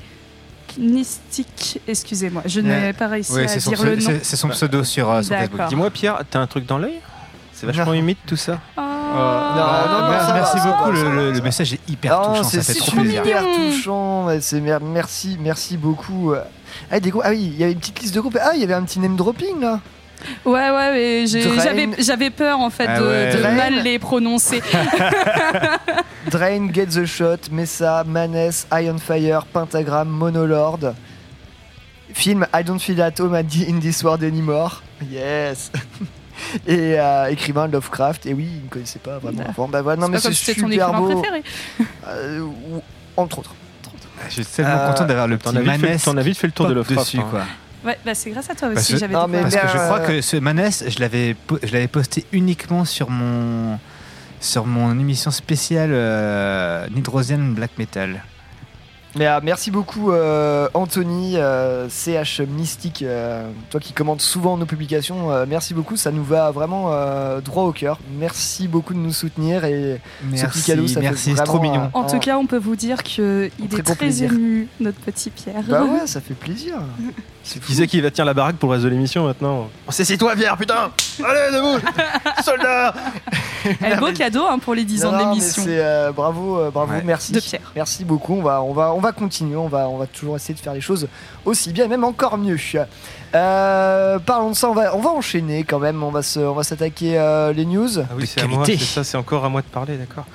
Knistik. 0.76 1.80
Excusez-moi, 1.86 2.42
je 2.46 2.60
n'ai 2.60 2.70
Ouais. 2.70 2.92
pas 2.92 3.08
réussi 3.08 3.32
Ouais, 3.32 3.50
à 3.50 3.56
dire 3.56 3.82
le 3.84 3.96
nom. 3.96 4.10
c'est- 4.22 4.36
son 4.36 4.48
pseudo 4.48 4.84
sur, 4.84 5.10
euh, 5.10 5.22
sur. 5.22 5.36
Facebook. 5.36 5.60
Dis-moi, 5.68 5.90
Pierre, 5.90 6.22
t'as 6.30 6.40
un 6.40 6.46
truc 6.46 6.66
dans 6.66 6.78
l'œil? 6.78 7.00
C'est 7.52 7.66
vachement 7.66 7.86
Non. 7.86 7.92
humide 7.94 8.18
tout 8.26 8.36
ça? 8.36 8.60
Oh. 8.76 8.80
non, 8.80 8.84
Euh, 9.16 10.10
non, 10.10 10.26
ça 10.26 10.32
merci 10.34 10.58
va, 10.58 10.64
beaucoup, 10.66 10.92
va, 10.92 11.10
le, 11.32 11.40
message 11.40 11.72
est 11.72 11.80
hyper 11.88 12.12
Non, 12.20 12.28
touchant, 12.28 12.44
c'est 12.44 12.62
ça 12.62 12.72
fait 12.74 12.78
trop 12.78 12.90
trop 12.90 13.00
plaisir. 13.00 13.24
super 13.24 13.42
touchant. 13.42 14.26
merci, 14.82 15.36
merci 15.40 15.76
beaucoup. 15.76 16.34
Ah, 16.90 17.00
des 17.00 17.10
ah 17.24 17.30
oui, 17.30 17.50
il 17.54 17.56
y 17.58 17.64
avait 17.64 17.72
une 17.72 17.78
petite 17.80 18.00
liste 18.00 18.14
de 18.14 18.20
groupes. 18.20 18.38
Ah, 18.40 18.50
il 18.54 18.60
y 18.60 18.64
avait 18.64 18.74
un 18.74 18.82
petit 18.82 19.00
name 19.00 19.16
dropping 19.16 19.60
là. 19.60 19.80
Ouais, 20.44 20.70
ouais, 20.70 20.92
mais 20.92 21.26
j'avais 21.26 21.88
j'avais 21.98 22.30
peur 22.30 22.58
en 22.60 22.70
fait 22.70 22.86
Ah 22.88 23.00
de, 23.00 23.06
ouais. 23.06 23.54
mal 23.54 23.82
les 23.82 23.98
prononcer. 23.98 24.60
Drain, 26.30 26.72
Get 26.72 26.86
the 26.86 27.04
Shot, 27.06 27.50
Mesa, 27.50 28.04
Manes, 28.04 28.50
Iron 28.72 28.98
Fire, 28.98 29.46
Pentagram, 29.46 30.08
Monolord. 30.08 30.94
Film 32.12 32.46
I 32.54 32.64
Don't 32.64 32.78
Feel 32.80 33.00
at 33.02 33.12
Home 33.20 33.34
in 33.34 33.78
This 33.80 34.02
World 34.02 34.24
Anymore. 34.24 34.82
Yes. 35.10 35.70
Et 36.66 36.98
euh, 36.98 37.26
écrivain 37.30 37.66
Lovecraft. 37.66 38.26
Et 38.26 38.34
oui, 38.34 38.48
il 38.58 38.64
ne 38.64 38.68
connaissait 38.68 38.98
pas 38.98 39.18
vraiment 39.18 39.40
Ouais. 39.42 39.48
avant. 39.48 39.68
Bah 39.68 39.82
voilà, 39.82 40.00
non 40.00 40.08
mais 40.08 40.18
c'est 40.18 40.28
ton 40.28 40.34
super 40.34 40.66
écrivain 40.66 40.98
beau. 40.98 41.20
préféré. 41.20 41.42
Euh, 42.08 42.40
ou- 42.40 42.82
entre 43.16 43.40
autres. 43.40 43.54
Je 44.28 44.34
suis 44.34 44.44
tellement 44.44 44.70
Euh, 44.72 44.90
content 44.92 45.04
d'avoir 45.04 45.26
le 45.28 45.36
petit 45.36 45.44
t'en 46.04 46.16
as 46.16 46.22
vite 46.22 46.38
fait 46.38 46.46
le 46.46 46.52
tour 46.52 46.66
de 46.68 46.74
Lovecraft. 46.74 47.00
dessus, 47.06 47.18
hein. 47.18 47.26
quoi. 47.30 47.42
Ouais, 47.84 47.98
bah 48.04 48.14
c'est 48.14 48.30
grâce 48.30 48.50
à 48.50 48.54
toi 48.54 48.68
Parce 48.70 48.80
aussi, 48.80 48.94
que- 48.94 48.98
j'avais 48.98 49.14
Non, 49.14 49.28
mais 49.28 49.38
découvert 49.38 49.60
Parce 49.62 49.72
que 49.72 49.78
je 49.78 49.82
Euh, 49.82 49.86
crois 49.86 50.00
que 50.00 50.20
ce 50.20 50.36
Manès, 50.36 50.84
je 50.88 50.98
l'avais, 51.00 51.34
po- 51.34 51.58
je 51.62 51.72
l'avais 51.72 51.88
posté 51.88 52.24
uniquement 52.32 52.84
sur 52.84 53.08
mon, 53.10 53.78
sur 54.40 54.66
mon 54.66 54.98
émission 54.98 55.30
spéciale 55.30 55.90
euh, 55.92 56.86
Nidrosian 56.94 57.38
Black 57.38 57.70
Metal. 57.78 58.22
Mais 59.16 59.26
euh, 59.26 59.40
merci 59.42 59.70
beaucoup 59.70 60.12
euh, 60.12 60.68
Anthony, 60.74 61.36
euh, 61.38 61.88
CH 61.88 62.40
Mystique, 62.42 63.02
euh, 63.02 63.48
toi 63.70 63.80
qui 63.80 63.92
commandes 63.94 64.20
souvent 64.20 64.58
nos 64.58 64.66
publications, 64.66 65.32
euh, 65.32 65.46
merci 65.48 65.72
beaucoup, 65.72 65.96
ça 65.96 66.10
nous 66.10 66.22
va 66.22 66.50
vraiment 66.50 66.92
euh, 66.92 67.40
droit 67.40 67.62
au 67.64 67.72
cœur. 67.72 67.98
Merci 68.18 68.68
beaucoup 68.68 68.92
de 68.92 68.98
nous 68.98 69.12
soutenir 69.12 69.64
et 69.64 69.98
ce 70.36 70.44
petit 70.46 70.62
cadeau, 70.62 70.86
ça 70.86 71.00
merci, 71.00 71.30
fait 71.30 71.36
c'est 71.38 71.42
trop 71.44 71.58
mignon. 71.58 71.84
euh, 71.84 71.88
En 71.98 72.04
tout 72.04 72.18
cas, 72.18 72.36
on 72.36 72.46
peut 72.46 72.58
vous 72.58 72.76
dire 72.76 73.02
qu'il 73.02 73.50
Très 73.70 73.78
est 73.78 73.82
très 73.82 73.94
plaisir. 73.94 74.30
ému, 74.32 74.68
notre 74.78 75.00
petit 75.00 75.30
Pierre. 75.30 75.62
Bah 75.66 75.84
ouais, 75.84 76.06
ça 76.06 76.20
fait 76.20 76.34
plaisir. 76.34 76.74
C'est 77.48 77.60
Qui 77.64 77.74
c'est 77.74 77.86
qui 77.86 78.00
va 78.02 78.10
tenir 78.10 78.26
la 78.26 78.34
baraque 78.34 78.56
pour 78.56 78.68
le 78.68 78.74
reste 78.74 78.84
de 78.84 78.90
l'émission 78.90 79.24
maintenant 79.24 79.68
Oh, 79.86 79.90
C'est 79.90 80.04
c'est 80.04 80.18
toi, 80.18 80.36
Pierre, 80.36 80.56
putain 80.58 80.90
Allez, 81.24 81.56
debout 81.56 81.78
Soldat 82.44 82.92
Eh, 83.64 83.96
beau 83.96 84.12
cadeau 84.12 84.44
hein, 84.46 84.58
pour 84.58 84.74
les 84.74 84.84
10 84.84 85.06
ans 85.06 85.12
Non, 85.12 85.18
de 85.18 85.22
l'émission. 85.30 85.64
euh, 85.66 86.12
bravo, 86.12 86.58
euh, 86.58 86.70
bravo, 86.70 86.92
Ouais. 86.92 87.02
merci. 87.04 87.32
De 87.32 87.40
Pierre. 87.40 87.72
Merci 87.74 88.04
beaucoup. 88.04 88.34
On 88.34 88.42
va, 88.42 88.60
on 88.62 88.74
va, 88.74 88.92
on 88.92 89.00
va 89.00 89.12
continuer. 89.12 89.56
On 89.56 89.68
va, 89.68 89.88
on 89.88 89.96
va 89.96 90.06
toujours 90.06 90.36
essayer 90.36 90.52
de 90.52 90.60
faire 90.60 90.74
les 90.74 90.82
choses 90.82 91.08
aussi 91.46 91.72
bien, 91.72 91.86
et 91.86 91.88
même 91.88 92.04
encore 92.04 92.36
mieux. 92.36 92.58
Euh, 93.34 94.18
parlons 94.18 94.50
de 94.50 94.54
ça. 94.54 94.68
On 94.68 94.74
va, 94.74 94.94
on 94.94 95.00
va 95.00 95.10
enchaîner 95.10 95.64
quand 95.64 95.78
même. 95.78 96.02
On 96.02 96.10
va 96.10 96.22
se, 96.22 96.38
on 96.40 96.54
va 96.54 96.64
s'attaquer 96.64 97.18
euh, 97.18 97.52
les 97.54 97.64
news. 97.64 97.98
Ah 97.98 98.12
oui, 98.14 98.26
c'est 98.26 98.42
à 98.42 98.46
moi, 98.46 98.62
c'est 98.66 98.76
ça, 98.78 99.04
c'est 99.04 99.16
encore 99.16 99.44
à 99.44 99.48
moi 99.48 99.62
de 99.62 99.66
parler, 99.66 99.96
d'accord. 99.96 100.26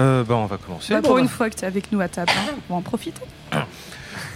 Euh, 0.00 0.22
bah, 0.24 0.34
on 0.36 0.46
va 0.46 0.56
commencer. 0.58 0.92
Bah, 0.94 1.00
Bon, 1.00 1.08
pour 1.08 1.16
bah. 1.16 1.22
une 1.22 1.28
fois 1.28 1.48
que 1.50 1.54
tu 1.56 1.62
es 1.64 1.66
avec 1.66 1.90
nous 1.92 2.00
à 2.00 2.08
table, 2.08 2.30
hein, 2.36 2.54
on 2.68 2.74
va 2.74 2.78
en 2.78 2.82
profiter. 2.82 3.22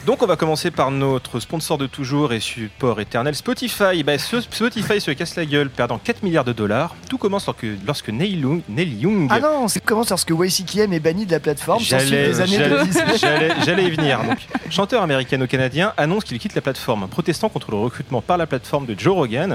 Donc 0.04 0.20
on 0.20 0.26
va 0.26 0.34
commencer 0.34 0.72
par 0.72 0.90
notre 0.90 1.38
sponsor 1.38 1.78
de 1.78 1.86
toujours 1.86 2.32
et 2.32 2.40
support 2.40 3.00
éternel 3.00 3.36
Spotify. 3.36 4.02
Bah, 4.02 4.18
ce- 4.18 4.40
Spotify 4.40 5.00
se 5.00 5.12
casse 5.12 5.36
la 5.36 5.46
gueule, 5.46 5.70
perdant 5.70 5.96
4 5.98 6.24
milliards 6.24 6.44
de 6.44 6.52
dollars. 6.52 6.96
Tout 7.08 7.18
commence 7.18 7.46
lorsque, 7.46 7.64
lorsque 7.86 8.08
Neil, 8.08 8.40
Young, 8.40 8.62
Neil 8.68 8.98
Young 8.98 9.28
Ah 9.30 9.38
non, 9.38 9.68
c'est 9.68 9.78
comment 9.78 10.02
lorsque 10.10 10.30
YCKM 10.30 10.92
est 10.92 10.98
banni 10.98 11.24
de 11.24 11.30
la 11.30 11.38
plateforme 11.38 11.80
J'allais, 11.84 12.26
des 12.30 12.40
années 12.40 12.56
j'allais- 12.56 12.68
2010. 12.70 13.20
j'allais- 13.20 13.50
j'allais 13.64 13.84
y 13.84 13.90
venir. 13.92 14.20
Donc, 14.26 14.38
chanteur 14.70 15.02
américano-canadien 15.02 15.92
annonce 15.96 16.24
qu'il 16.24 16.40
quitte 16.40 16.56
la 16.56 16.62
plateforme, 16.62 17.06
protestant 17.06 17.48
contre 17.48 17.70
le 17.70 17.76
recrutement 17.76 18.22
par 18.22 18.38
la 18.38 18.48
plateforme 18.48 18.86
de 18.86 18.98
Joe 18.98 19.14
Rogan, 19.14 19.52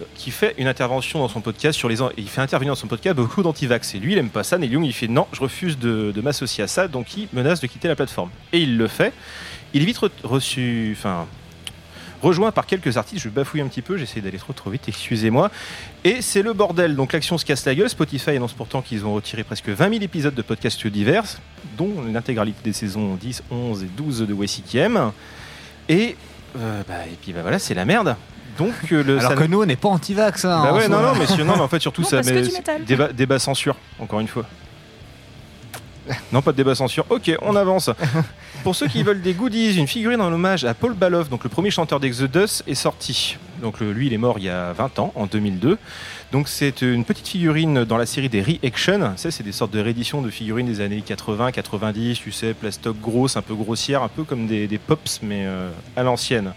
euh, 0.00 0.04
qui 0.14 0.30
fait 0.30 0.54
une 0.58 0.66
intervention 0.68 1.20
dans 1.20 1.28
son 1.28 1.40
podcast 1.40 1.78
sur 1.78 1.88
les. 1.88 1.96
Il 2.18 2.28
fait 2.28 2.42
intervenir 2.42 2.72
dans 2.74 2.78
son 2.78 2.86
podcast 2.86 3.16
beaucoup 3.16 3.42
d'antivax. 3.42 3.94
Et 3.94 3.98
lui, 3.98 4.12
il 4.12 4.18
aime 4.18 4.28
pas 4.28 4.44
ça. 4.44 4.58
Neil 4.58 4.72
Young, 4.72 4.84
il 4.84 4.92
fait 4.92 5.08
non, 5.08 5.26
je 5.32 5.40
refuse 5.40 5.78
de, 5.78 6.12
de 6.14 6.20
m'associer 6.20 6.62
à 6.62 6.66
ça, 6.68 6.86
donc 6.86 7.16
il 7.16 7.28
menace 7.32 7.60
de 7.62 7.66
quitter 7.66 7.88
la 7.88 7.96
plateforme. 7.96 8.28
Et 8.52 8.58
il 8.60 8.76
le 8.76 8.88
fait. 8.88 9.14
Il 9.76 9.82
est 9.82 9.86
vite 9.86 9.98
re- 9.98 10.10
reçu. 10.24 10.96
Enfin. 10.98 11.26
Rejoint 12.22 12.50
par 12.50 12.64
quelques 12.64 12.96
artistes, 12.96 13.22
je 13.22 13.28
bafouille 13.28 13.60
un 13.60 13.68
petit 13.68 13.82
peu, 13.82 13.98
j'essaie 13.98 14.22
d'aller 14.22 14.38
trop 14.38 14.54
trop 14.54 14.70
vite, 14.70 14.84
excusez-moi. 14.88 15.50
Et 16.02 16.22
c'est 16.22 16.40
le 16.40 16.54
bordel, 16.54 16.96
donc 16.96 17.12
l'action 17.12 17.36
se 17.36 17.44
casse 17.44 17.66
la 17.66 17.74
gueule. 17.74 17.90
Spotify 17.90 18.30
annonce 18.30 18.54
pourtant 18.54 18.80
qu'ils 18.80 19.04
ont 19.04 19.12
retiré 19.12 19.44
presque 19.44 19.68
20 19.68 19.90
000 19.90 20.02
épisodes 20.02 20.34
de 20.34 20.40
podcasts 20.42 20.86
divers, 20.86 21.24
dont 21.76 21.92
l'intégralité 22.10 22.58
des 22.64 22.72
saisons 22.72 23.16
10, 23.16 23.42
11 23.50 23.82
et 23.82 23.86
12 23.86 24.20
de 24.26 24.34
YCKM. 24.34 25.12
Et, 25.90 26.16
euh, 26.58 26.82
bah, 26.88 26.94
et 27.06 27.16
puis 27.20 27.32
bah, 27.34 27.42
voilà, 27.42 27.58
c'est 27.58 27.74
la 27.74 27.84
merde. 27.84 28.16
Donc 28.58 28.72
euh, 28.92 29.04
le 29.04 29.18
Alors 29.18 29.32
ça- 29.32 29.36
que 29.36 29.44
nous, 29.44 29.62
on 29.62 29.66
n'est 29.66 29.76
pas 29.76 29.90
anti-vax. 29.90 30.46
Hein, 30.46 30.62
bah 30.64 30.72
ouais, 30.72 30.88
non, 30.88 31.02
non, 31.02 31.12
mais, 31.14 31.26
non, 31.44 31.44
mais 31.56 31.60
en 31.62 31.68
fait 31.68 31.80
surtout 31.80 32.00
Non, 32.02 32.08
ça 32.08 32.22
met 32.22 32.42
débat, 32.86 33.12
débat 33.12 33.38
censure, 33.38 33.76
encore 34.00 34.20
une 34.20 34.28
fois. 34.28 34.46
Non, 36.32 36.40
pas 36.40 36.52
de 36.52 36.56
débat 36.56 36.74
censure. 36.74 37.04
Ok, 37.10 37.30
on 37.42 37.54
avance. 37.56 37.90
Pour 38.62 38.74
ceux 38.74 38.88
qui 38.88 39.02
veulent 39.02 39.22
des 39.22 39.34
goodies, 39.34 39.76
une 39.76 39.86
figurine 39.86 40.20
en 40.20 40.32
hommage 40.32 40.64
à 40.64 40.74
Paul 40.74 40.94
Baloff, 40.94 41.28
donc 41.28 41.44
le 41.44 41.50
premier 41.50 41.70
chanteur 41.70 42.00
d'Exodus, 42.00 42.62
est 42.66 42.74
sorti. 42.74 43.36
Donc 43.62 43.80
lui, 43.80 44.08
il 44.08 44.12
est 44.12 44.18
mort 44.18 44.38
il 44.38 44.44
y 44.44 44.48
a 44.48 44.72
20 44.72 44.98
ans, 44.98 45.12
en 45.14 45.26
2002. 45.26 45.78
Donc 46.32 46.48
c'est 46.48 46.82
une 46.82 47.04
petite 47.04 47.28
figurine 47.28 47.84
dans 47.84 47.96
la 47.96 48.06
série 48.06 48.28
des 48.28 48.42
Reaction. 48.42 49.12
C'est 49.16 49.42
des 49.42 49.52
sortes 49.52 49.72
de 49.72 49.80
rééditions 49.80 50.20
de 50.20 50.30
figurines 50.30 50.66
des 50.66 50.80
années 50.80 51.00
80, 51.00 51.52
90, 51.52 52.18
tu 52.18 52.32
sais, 52.32 52.54
plastoc 52.54 53.00
grosse, 53.00 53.36
un 53.36 53.42
peu 53.42 53.54
grossière, 53.54 54.02
un 54.02 54.08
peu 54.08 54.24
comme 54.24 54.46
des, 54.46 54.80
pops, 54.84 55.20
mais 55.22 55.44
euh, 55.46 55.70
à 55.96 56.02
l'ancienne. 56.02 56.52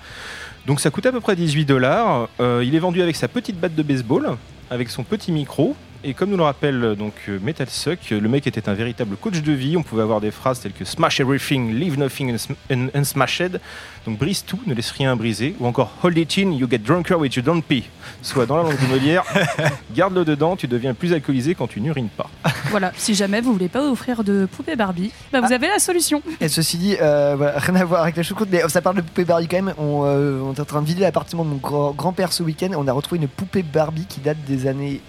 Donc 0.66 0.80
ça 0.80 0.90
coûte 0.90 1.06
à 1.06 1.12
peu 1.12 1.20
près 1.20 1.36
18 1.36 1.66
dollars. 1.66 2.28
il 2.40 2.74
est 2.76 2.80
vendu 2.80 3.02
avec 3.02 3.16
sa 3.16 3.28
petite 3.28 3.60
batte 3.60 3.76
de 3.76 3.84
baseball, 3.84 4.38
avec 4.70 4.90
son 4.90 5.04
petit 5.04 5.32
micro. 5.32 5.76
Et 6.02 6.14
comme 6.14 6.30
nous 6.30 6.38
le 6.38 6.44
rappelle 6.44 6.82
euh, 6.82 6.96
donc 6.96 7.14
euh, 7.28 7.40
Metal 7.42 7.70
Suck, 7.70 8.00
euh, 8.14 8.22
le 8.22 8.30
mec 8.30 8.48
était 8.48 8.70
un 8.70 8.74
véritable 8.74 9.18
coach 9.18 9.42
de 9.42 9.52
vie. 9.52 9.76
On 9.76 9.84
pouvait 9.84 10.02
avoir 10.02 10.22
des 10.22 10.32
phrases 10.32 10.62
telles 10.62 10.72
que 10.72 10.86
Smash 10.86 11.20
everything, 11.20 11.74
leave 11.74 12.00
nothing 12.00 12.32
uns- 12.34 12.48
un- 12.72 12.88
unsmashed. 12.98 13.60
Donc 14.06 14.18
brise 14.18 14.46
tout, 14.46 14.62
ne 14.66 14.74
laisse 14.74 14.92
rien 14.92 15.14
briser. 15.18 15.56
Ou 15.60 15.68
encore 15.68 15.92
Hold 16.02 16.18
it 16.18 16.38
in, 16.38 16.52
you 16.54 16.70
get 16.70 16.78
drunker 16.78 17.16
with 17.16 17.36
you 17.36 17.42
don't 17.42 17.62
pee. 17.62 17.84
Soit 18.22 18.46
dans 18.46 18.56
la 18.56 18.64
langue 18.64 18.80
de 18.82 18.88
Molière, 18.88 19.26
garde-le 19.94 20.24
dedans, 20.24 20.56
tu 20.56 20.68
deviens 20.68 20.94
plus 20.94 21.12
alcoolisé 21.12 21.54
quand 21.54 21.68
tu 21.68 21.82
n'urines 21.82 22.08
pas. 22.08 22.30
Voilà, 22.70 22.94
si 22.96 23.14
jamais 23.14 23.42
vous 23.42 23.52
voulez 23.52 23.68
pas 23.68 23.84
offrir 23.92 24.24
de 24.24 24.48
poupée 24.50 24.78
Barbie, 24.78 25.12
bah, 25.34 25.42
vous 25.42 25.52
avez 25.52 25.68
la 25.68 25.80
solution. 25.80 26.22
Et 26.40 26.48
ceci 26.48 26.78
dit, 26.78 26.96
euh, 27.02 27.36
voilà, 27.38 27.54
rien 27.60 27.76
à 27.76 27.84
voir 27.84 28.04
avec 28.04 28.16
la 28.16 28.24
choucroute, 28.24 28.48
mais 28.50 28.62
ça 28.70 28.82
parle 28.82 28.96
de 28.96 29.02
poupée 29.02 29.26
Barbie 29.26 29.50
quand 29.50 29.62
même. 29.62 29.74
On, 29.78 30.04
euh, 30.06 30.40
on 30.42 30.54
est 30.54 30.60
en 30.62 30.66
train 30.66 30.82
de 30.82 30.88
vider 30.88 31.02
l'appartement 31.02 31.44
de 31.44 31.50
mon 31.50 31.58
grand- 31.58 31.92
grand-père 31.92 32.32
ce 32.32 32.42
week-end. 32.42 32.70
On 32.78 32.88
a 32.88 32.94
retrouvé 32.94 33.22
une 33.22 33.28
poupée 33.28 33.64
Barbie 33.64 34.06
qui 34.08 34.22
date 34.22 34.38
des 34.48 34.66
années 34.66 35.02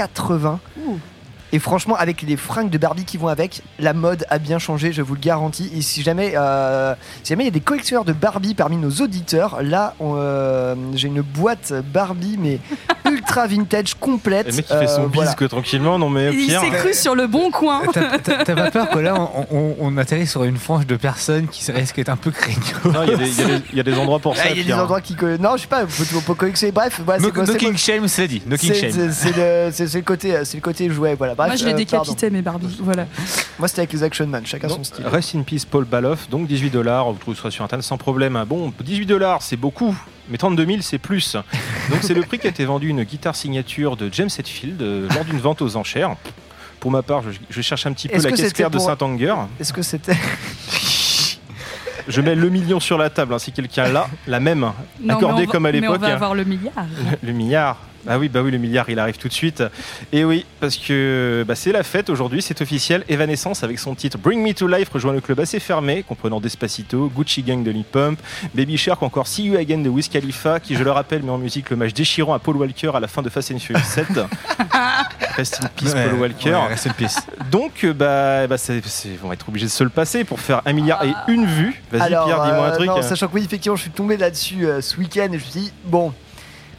80. 0.00 0.60
Ouh. 0.78 1.00
Et 1.52 1.58
franchement, 1.58 1.96
avec 1.96 2.22
les 2.22 2.36
fringues 2.36 2.68
de 2.70 2.76
Barbie 2.78 3.04
qui 3.04 3.16
vont 3.16 3.28
avec, 3.28 3.62
la 3.78 3.94
mode 3.94 4.26
a 4.28 4.38
bien 4.38 4.58
changé, 4.58 4.92
je 4.92 5.00
vous 5.02 5.14
le 5.14 5.20
garantis. 5.20 5.70
Et 5.74 5.80
si 5.80 6.02
jamais, 6.02 6.32
euh, 6.36 6.94
si 7.22 7.30
jamais 7.30 7.44
il 7.44 7.46
y 7.46 7.48
a 7.48 7.52
des 7.52 7.60
collectionneurs 7.60 8.04
de 8.04 8.12
Barbie 8.12 8.54
parmi 8.54 8.76
nos 8.76 8.90
auditeurs, 8.90 9.62
là, 9.62 9.94
on, 9.98 10.14
euh, 10.16 10.74
j'ai 10.94 11.08
une 11.08 11.22
boîte 11.22 11.72
Barbie, 11.92 12.36
mais 12.38 12.58
ultra 13.10 13.46
vintage, 13.46 13.94
complète. 13.94 14.48
Le 14.48 14.52
mec 14.56 14.66
qui 14.66 14.74
fait 14.74 14.86
son 14.86 15.04
Euh, 15.04 15.06
voilà. 15.12 15.30
bisque 15.30 15.48
tranquillement, 15.48 15.98
non 15.98 16.10
mais 16.10 16.28
au 16.28 16.32
Il 16.32 16.50
s'est 16.50 16.70
cru 16.70 16.92
sur 16.92 17.14
le 17.14 17.26
bon 17.26 17.50
coin. 17.50 17.80
T'as 17.92 18.44
pas 18.54 18.70
peur 18.70 18.90
que 18.90 18.98
là, 18.98 19.14
on, 19.18 19.46
on- 19.50 19.76
on 19.80 19.96
atterrit 19.96 20.26
sur 20.26 20.44
une 20.44 20.56
frange 20.58 20.86
de 20.86 20.96
personnes 20.96 21.48
qui 21.48 21.70
risquent 21.72 21.96
d'être 21.96 22.08
un 22.10 22.16
peu 22.16 22.30
craignos 22.30 22.58
Non, 22.84 23.02
il 23.04 23.10
y, 23.10 23.14
a 23.14 23.16
des- 23.16 23.30
y 23.72 23.76
y 23.76 23.94
a 23.96 23.98
endroits 23.98 24.18
pour 24.18 24.36
ça. 24.36 24.42
Ah, 24.44 24.48
Il 24.50 24.50
y 24.50 24.52
a 24.52 24.56
des 24.56 24.64
Pierre. 24.64 24.80
endroits 24.80 25.00
qui. 25.00 25.16
Non, 25.40 25.56
je 25.56 25.62
sais 25.62 25.66
pas, 25.66 25.82
on 25.84 25.86
peut, 25.86 26.04
on 26.16 26.20
peut 26.20 26.34
collectionner. 26.34 26.72
Bref, 26.72 27.00
voilà, 27.04 27.20
No, 27.20 27.26
c'est 27.28 27.32
quoi, 27.34 27.44
no 27.44 27.52
c'est 27.52 27.58
king 27.58 27.68
quoi- 27.70 27.76
shame, 27.78 28.08
c'est 28.08 28.28
dit. 28.28 28.42
No 28.46 28.56
king 28.56 28.74
shame. 28.74 28.90
le, 28.94 29.70
c'est 29.72 29.94
le 29.94 30.60
côté 30.60 30.90
jouet, 30.90 31.14
voilà. 31.14 31.34
Bref, 31.38 31.48
Moi, 31.50 31.56
je 31.56 31.64
les 31.66 31.72
euh, 31.72 31.76
décapitais, 31.76 32.30
mes 32.30 32.42
Barbie. 32.42 32.76
Voilà. 32.82 33.06
Moi, 33.58 33.68
c'était 33.68 33.80
avec 33.82 33.92
les 33.92 34.02
Action 34.02 34.26
Man, 34.26 34.44
chacun 34.44 34.68
son 34.68 34.82
style. 34.84 35.06
Rest 35.06 35.34
in 35.36 35.42
peace 35.42 35.64
Paul 35.64 35.84
Baloff, 35.84 36.28
donc 36.28 36.46
18 36.48 36.68
dollars, 36.70 37.10
vous 37.12 37.18
trouvez 37.18 37.36
ça 37.36 37.50
sur 37.50 37.64
internet 37.64 37.84
sans 37.84 37.96
problème. 37.96 38.44
Bon, 38.46 38.72
18 38.80 39.06
dollars 39.06 39.40
c'est 39.42 39.56
beaucoup, 39.56 39.96
mais 40.28 40.36
32 40.36 40.66
000 40.66 40.78
c'est 40.82 40.98
plus. 40.98 41.36
Donc 41.90 42.00
c'est 42.02 42.14
le 42.14 42.22
prix 42.22 42.38
qui 42.40 42.46
a 42.48 42.50
été 42.50 42.64
vendu 42.64 42.88
une 42.88 43.04
guitare 43.04 43.36
signature 43.36 43.96
de 43.96 44.10
James 44.12 44.28
Hetfield 44.36 44.82
euh, 44.82 45.08
lors 45.14 45.24
d'une 45.24 45.38
vente 45.38 45.62
aux 45.62 45.76
enchères. 45.76 46.16
Pour 46.80 46.90
ma 46.90 47.02
part, 47.02 47.22
je, 47.22 47.30
je 47.50 47.60
cherche 47.62 47.86
un 47.86 47.92
petit 47.92 48.08
peu 48.08 48.20
la 48.20 48.30
caisse 48.32 48.52
claire 48.52 48.70
de 48.70 48.76
pour- 48.76 48.86
Saint-Anger. 48.86 49.34
Est-ce 49.60 49.72
que 49.72 49.82
c'était. 49.82 50.16
Je 52.08 52.22
mets 52.22 52.34
le 52.34 52.48
million 52.48 52.80
sur 52.80 52.96
la 52.96 53.10
table, 53.10 53.34
hein, 53.34 53.38
si 53.38 53.52
quelqu'un 53.52 53.86
l'a, 53.88 54.08
la 54.26 54.40
même, 54.40 54.60
Non, 55.00 55.14
accordée 55.16 55.44
va- 55.44 55.52
comme 55.52 55.66
à 55.66 55.72
Mais 55.72 55.78
on 55.78 55.80
l'époque. 55.82 56.00
va 56.00 56.06
hein. 56.08 56.12
avoir 56.14 56.34
le 56.34 56.44
milliard. 56.44 56.72
Le 57.22 57.32
milliard. 57.32 57.76
Ah 58.06 58.18
oui, 58.18 58.28
bah 58.28 58.40
oui, 58.42 58.50
le 58.50 58.58
milliard, 58.58 58.88
il 58.88 58.98
arrive 58.98 59.16
tout 59.16 59.28
de 59.28 59.32
suite. 59.32 59.62
Et 60.12 60.24
oui, 60.24 60.46
parce 60.60 60.76
que 60.76 61.44
bah, 61.46 61.54
c'est 61.54 61.72
la 61.72 61.82
fête 61.82 62.10
aujourd'hui, 62.10 62.42
c'est 62.42 62.60
officiel. 62.60 63.04
Evanescence 63.08 63.64
avec 63.64 63.78
son 63.78 63.94
titre 63.94 64.18
Bring 64.18 64.42
Me 64.42 64.52
to 64.52 64.66
Life 64.66 64.88
rejoint 64.90 65.12
le 65.12 65.20
club 65.20 65.40
assez 65.40 65.60
fermé, 65.60 66.02
comprenant 66.02 66.40
Despacito, 66.40 67.10
Gucci 67.14 67.42
Gang 67.42 67.62
de 67.62 67.70
Lil 67.70 67.84
Pump, 67.84 68.18
Baby 68.54 68.76
Shark, 68.76 69.02
encore 69.02 69.26
See 69.26 69.44
You 69.44 69.56
Again 69.56 69.78
de 69.78 69.88
Wiz 69.88 70.08
Khalifa, 70.08 70.60
qui, 70.60 70.76
je 70.76 70.84
le 70.84 70.90
rappelle, 70.90 71.22
met 71.22 71.30
en 71.30 71.38
musique 71.38 71.70
le 71.70 71.76
match 71.76 71.92
déchirant 71.92 72.34
à 72.34 72.38
Paul 72.38 72.56
Walker 72.56 72.90
à 72.94 73.00
la 73.00 73.08
fin 73.08 73.22
de 73.22 73.28
Fast 73.28 73.50
and 73.52 73.58
Furious 73.58 73.84
7. 73.84 74.06
Rest 75.36 75.60
in 75.62 75.68
peace, 75.68 75.94
Ouais, 75.94 76.08
Paul 76.08 76.18
Walker. 76.20 76.50
ouais, 76.50 76.66
rest 76.68 76.86
in 76.86 76.92
peace. 76.92 77.18
Donc, 77.50 77.86
bah, 77.86 78.46
bah 78.46 78.56
on 79.22 79.28
va 79.28 79.34
être 79.34 79.48
obligé 79.48 79.66
de 79.66 79.70
se 79.70 79.84
le 79.84 79.90
passer 79.90 80.24
pour 80.24 80.40
faire 80.40 80.62
un 80.66 80.72
milliard 80.72 81.04
et 81.04 81.12
une 81.28 81.46
vue. 81.46 81.82
Vas-y, 81.92 82.08
Pierre, 82.08 82.24
dis-moi 82.24 82.66
un 82.66 82.70
euh, 82.70 82.74
truc. 82.74 82.86
non, 82.88 83.02
sachant 83.02 83.28
que 83.28 83.34
oui, 83.34 83.44
effectivement, 83.44 83.76
je 83.76 83.82
suis 83.82 83.90
tombé 83.90 84.16
là-dessus 84.16 84.66
euh, 84.66 84.80
ce 84.80 84.96
week-end 84.96 85.28
et 85.32 85.38
je 85.38 85.44
me 85.44 85.50
suis 85.50 85.60
dit, 85.60 85.72
bon, 85.84 86.12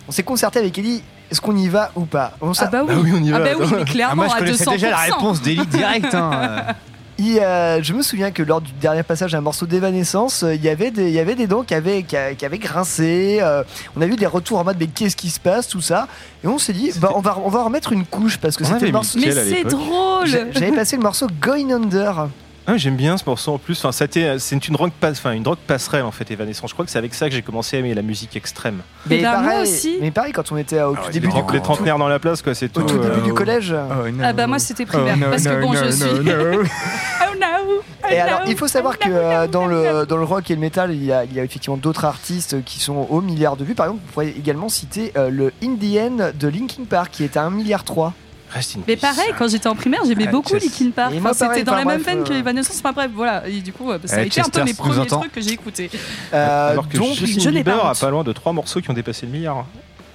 on 0.10 0.12
s'est 0.12 0.24
concerté 0.24 0.58
avec 0.60 0.76
Ellie, 0.78 1.04
est-ce 1.32 1.40
qu'on 1.40 1.56
y 1.56 1.68
va 1.70 1.92
ou 1.96 2.06
pas 2.06 2.34
on 2.42 2.52
Ah 2.60 2.66
bah 2.66 2.82
oui. 2.86 2.94
Bah 2.96 3.02
oui, 3.04 3.12
on 3.16 3.24
y 3.24 3.30
Ah 3.32 3.38
va, 3.40 3.46
bah 3.46 3.52
oui, 3.60 3.64
attends. 3.66 3.76
mais 3.76 3.82
Ah, 3.82 3.86
clairement, 3.86 4.16
moi, 4.16 4.28
je 4.30 4.34
à 4.34 4.40
connaissais 4.40 4.66
200%. 4.66 4.72
déjà 4.72 4.90
la 4.90 4.98
réponse 4.98 5.42
d'élite 5.42 5.70
direct. 5.70 6.14
Hein. 6.16 6.64
Et, 7.20 7.42
euh, 7.44 7.84
je 7.84 7.94
me 7.94 8.02
souviens 8.02 8.32
que 8.32 8.42
lors 8.42 8.62
du 8.62 8.72
dernier 8.72 9.04
passage 9.04 9.34
d'un 9.34 9.42
morceau 9.42 9.66
d'Evanescence, 9.66 10.44
euh, 10.44 10.56
il 10.56 10.64
y 10.64 10.70
avait 10.70 10.90
des, 10.90 11.10
il 11.10 11.14
y 11.14 11.20
avait 11.20 11.36
des 11.36 11.48
dents 11.48 11.64
qui 11.64 11.74
avaient, 11.76 12.02
qui, 12.04 12.16
a- 12.16 12.34
qui 12.34 12.46
avaient 12.46 12.58
grincé. 12.58 13.40
euh, 13.42 13.62
on 13.98 14.02
a 14.02 14.06
eu 14.08 14.16
des 14.16 14.26
retours 14.26 14.58
en 14.58 14.64
mode 14.64 14.78
mais 14.80 14.88
qu'est-ce 14.88 15.18
qui 15.18 15.30
se 15.30 15.40
passe, 15.40 15.68
tout 15.68 15.82
ça. 15.82 16.08
Et 16.44 16.48
on 16.48 16.58
s'est 16.58 16.72
dit, 16.74 16.92
bah, 16.96 17.12
on 17.16 17.20
va, 17.20 17.38
on 17.44 17.50
va 17.50 17.62
remettre 17.64 17.92
une 17.92 18.06
couche 18.06 18.38
parce 18.38 18.56
que 18.56 18.64
On 18.64 18.68
c'était 18.68 18.76
avait 18.78 18.86
le 18.86 18.92
mis 18.92 18.94
morceau. 18.94 19.20
Mais 19.20 19.38
à 19.38 19.44
c'est 19.44 19.50
l'époque 19.50 19.72
drôle. 19.72 20.28
J'a- 20.28 20.50
J'avais 20.52 20.72
passé 20.72 20.96
le 20.96 21.02
morceau 21.04 21.28
Going 21.42 21.70
Under. 21.72 22.30
Ah, 22.72 22.78
J'aime 22.78 22.96
bien 22.96 23.18
ce 23.18 23.24
morceau 23.26 23.54
en 23.54 23.58
plus. 23.58 23.84
Enfin, 23.84 24.06
été- 24.06 24.38
c'est 24.38 24.68
une 24.68 24.74
drogue, 24.76 24.92
pas- 25.00 25.10
enfin, 25.12 25.32
une 25.32 25.42
drogue 25.44 25.58
passerelle 25.66 26.04
en 26.04 26.12
fait, 26.12 26.30
Evanescence. 26.30 26.70
Je 26.70 26.76
crois 26.76 26.86
que 26.86 26.92
c'est 26.92 27.00
avec 27.00 27.16
ça 27.16 27.28
que 27.28 27.34
j'ai 27.34 27.42
commencé 27.42 27.78
à 27.78 27.80
aimer 27.80 27.96
la 27.96 28.04
musique 28.04 28.36
extrême. 28.36 28.82
Ben, 29.08 29.22
moi 29.42 29.62
aussi. 29.62 29.98
mais 30.00 30.12
pareil, 30.12 30.34
quand 30.34 30.52
on 30.52 30.58
était 30.58 30.82
au 30.82 30.94
tout 30.96 31.02
les 31.08 31.14
début, 31.14 31.28
du, 31.28 31.34
trente- 31.34 31.52
Les 31.54 31.62
trentenaires 31.62 31.98
dans 31.98 32.08
la 32.08 32.20
place, 32.20 32.42
quoi, 32.44 32.54
c'est 32.54 32.70
tout. 32.70 32.82
au 32.82 32.84
tout 32.84 32.96
euh, 33.00 33.10
début 33.16 33.26
du 33.28 33.34
collège. 33.34 33.74
Ah 34.22 34.34
bah 34.34 34.46
moi 34.48 34.60
c'était 34.60 34.86
primaire 34.86 35.18
parce 35.20 35.44
que 35.44 35.62
bon 35.62 35.74
je 35.74 35.90
suis 35.90 36.06
oh 36.10 37.36
no 37.40 37.82
oh 38.04 38.08
Et 38.12 38.20
alors, 38.20 38.42
no, 38.42 38.46
il 38.48 38.56
faut 38.58 38.68
savoir 38.68 38.94
oh 39.00 39.04
que 39.04 39.10
no, 39.10 39.16
euh, 39.16 39.46
no, 39.46 39.52
dans 39.52 39.68
no, 39.68 39.84
no. 39.84 40.00
le, 40.02 40.06
dans 40.06 40.18
le 40.18 40.24
rock 40.24 40.50
et 40.52 40.56
le 40.56 40.62
metal, 40.62 40.94
il 40.94 41.04
y 41.04 41.12
a, 41.12 41.24
il 41.26 41.34
y 41.34 41.40
a 41.40 41.44
effectivement 41.44 41.78
d'autres 41.78 42.06
artistes 42.06 42.64
qui 42.66 42.80
sont 42.80 43.08
au 43.10 43.22
milliard 43.22 43.56
de 43.58 43.64
vues. 43.66 43.74
Par 43.76 43.88
exemple, 43.88 44.04
vous 44.06 44.12
pourriez 44.14 44.36
également 44.38 44.70
citer 44.70 45.12
euh, 45.18 45.30
le 45.30 45.52
Indian 45.64 46.32
de 46.38 46.48
Linkin 46.48 46.84
Park 46.90 47.10
qui 47.12 47.24
est 47.24 47.36
à 47.38 47.44
1 47.44 47.50
milliard 47.50 47.84
3. 47.84 48.14
Reste 48.50 48.76
in 48.78 48.80
Mais 48.88 48.96
peace. 48.96 49.02
pareil, 49.02 49.32
quand 49.38 49.48
j'étais 49.48 49.68
en 49.68 49.76
primaire, 49.76 50.02
j'aimais 50.08 50.26
Ah, 50.28 50.32
beaucoup 50.32 50.50
Chess. 50.58 50.64
Linkin 50.80 50.92
Park. 50.92 51.14
Et 51.14 51.20
moi, 51.20 51.32
Enfin, 51.32 51.46
pareil, 51.46 51.60
c'était 51.60 51.70
dans 51.72 51.78
la 51.78 51.86
même 51.86 52.02
bref, 52.02 52.16
veine 52.16 52.24
que 52.24 52.34
euh, 52.34 52.40
Evanescence. 52.40 52.78
Enfin 52.80 52.92
bref, 52.94 53.12
voilà. 53.14 53.48
Et 53.48 53.62
du 53.62 53.72
coup, 53.72 53.92
euh, 53.92 54.00
ça 54.06 54.18
a 54.18 54.24
Eh, 54.24 54.28
été 54.28 54.40
un 54.42 54.44
peu 54.46 54.50
Chester, 54.50 54.64
mes 54.64 54.70
si 54.72 54.76
tu 54.76 54.82
nous 54.88 54.94
premiers 54.94 55.08
trucs 55.08 55.32
que 55.32 55.42
j'ai 55.42 55.52
écoutés. 55.52 55.92
Euh, 56.34 56.72
Alors 56.72 56.90
que 56.90 56.98
donc, 56.98 57.14
Justin 57.14 57.42
je 57.42 57.50
n'ai 57.50 57.64
pas 57.64 57.72
Bieber 57.72 57.86
a 57.86 57.92
honte. 57.92 58.00
pas 58.00 58.10
loin 58.10 58.24
de 58.24 58.32
trois 58.34 58.54
morceaux 58.54 58.82
qui 58.82 58.90
ont 58.90 58.94
dépassé 58.94 59.26
le 59.28 59.32
milliard. 59.32 59.66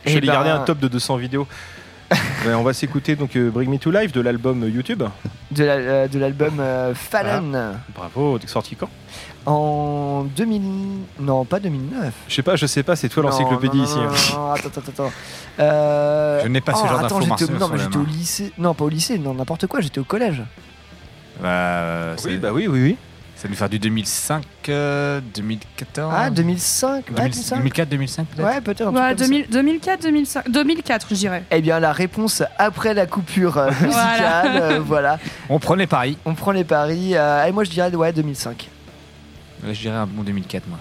Eh 0.05 0.11
Je 0.11 0.15
vais 0.17 0.21
ben- 0.21 0.33
garder 0.33 0.51
un 0.51 0.59
top 0.61 0.79
de 0.81 0.89
200 0.89 1.17
vidéos. 1.17 1.47
Ouais, 2.47 2.53
on 2.55 2.63
va 2.63 2.75
s'écouter 2.75 3.17
donc 3.17 3.35
euh, 3.37 3.51
Bring 3.51 3.71
Me 3.71 3.79
to 3.79 3.91
Life 3.91 4.13
de 4.13 4.21
l'album 4.21 4.63
euh, 4.65 4.69
YouTube. 4.69 5.03
De 5.51 5.65
la- 5.65 5.73
euh, 5.73 6.09
de 6.09 6.19
l'album 6.19 6.59
euh, 6.61 6.95
Fallen 6.95 7.79
Bravo, 7.95 8.39
t'es 8.39 8.47
sorti 8.47 8.77
quand? 8.77 8.91
En 9.47 10.25
2000. 10.37 10.63
Non, 11.21 11.45
pas 11.45 11.61
2009. 11.61 12.13
Je 12.29 12.35
sais 12.35 12.43
pas, 12.43 12.57
je 12.57 12.67
sais 12.67 12.83
pas, 12.83 12.97
c'est 12.97 13.09
toi 13.09 13.23
l'encyclopédie 13.23 13.79
ici. 13.81 13.97
non, 13.97 14.03
hein. 14.05 14.13
non, 14.33 14.39
non, 14.47 14.53
attends, 14.53 14.69
attends, 14.69 14.81
attends. 14.89 15.13
Euh, 15.61 16.41
Je 16.43 16.49
n'ai 16.49 16.61
pas 16.61 16.75
ce 16.75 16.83
oh, 16.85 16.89
genre 16.89 17.03
au- 17.05 17.59
Non, 17.59 17.69
mais 17.73 17.79
j'étais 17.79 17.97
au 17.97 18.05
lycée. 18.05 18.53
Non, 18.59 18.75
pas 18.75 18.85
au 18.85 18.89
lycée, 18.89 19.19
non, 19.19 19.35
n'importe 19.35 19.67
quoi, 19.67 19.81
j'étais 19.81 19.99
au 20.01 20.05
collège. 20.05 20.43
Bah, 21.41 21.49
euh, 21.49 22.17
Oui, 22.25 22.37
bah 22.39 22.51
oui, 22.53 22.67
oui, 22.69 22.81
oui. 22.83 22.97
ça 23.37 23.49
nous 23.49 23.55
faire 23.55 23.69
du 23.69 23.79
2005, 23.79 24.45
euh, 24.69 25.21
2014. 25.35 26.13
Ah, 26.17 26.31
2005 26.31 27.05
ouais, 27.11 27.29
2000 27.29 27.45
2004, 27.51 27.89
2005 27.89 28.27
peut-être 28.29 28.47
Ouais, 28.47 28.61
peut-être. 28.61 28.87
Ouais, 28.87 28.93
comme 29.11 29.19
ça. 29.19 29.25
2000 29.27 29.47
2004, 29.51 30.03
2005, 30.03 30.51
2004, 30.51 31.07
je 31.11 31.15
dirais. 31.15 31.43
Eh 31.51 31.61
bien, 31.61 31.81
la 31.81 31.93
réponse 31.93 32.43
après 32.59 32.95
la 32.95 33.07
coupure 33.07 33.59
euh, 33.59 33.69
musicale, 33.71 33.91
Voilà. 33.91 34.45
euh, 34.47 34.81
voilà. 34.85 35.19
On 35.49 35.59
prend 35.59 35.75
les 35.75 35.87
paris. 35.89 36.17
On 36.25 36.35
prend 36.35 36.53
les 36.53 36.65
paris. 36.65 37.11
euh, 37.15 37.45
et 37.45 37.53
moi, 37.53 37.65
je 37.65 37.71
dirais, 37.71 37.95
ouais, 37.95 38.13
2005. 38.13 38.71
Je 39.73 39.81
dirais 39.81 39.97
un 39.97 40.07
bon 40.07 40.23
2004, 40.23 40.67
moi. 40.69 40.79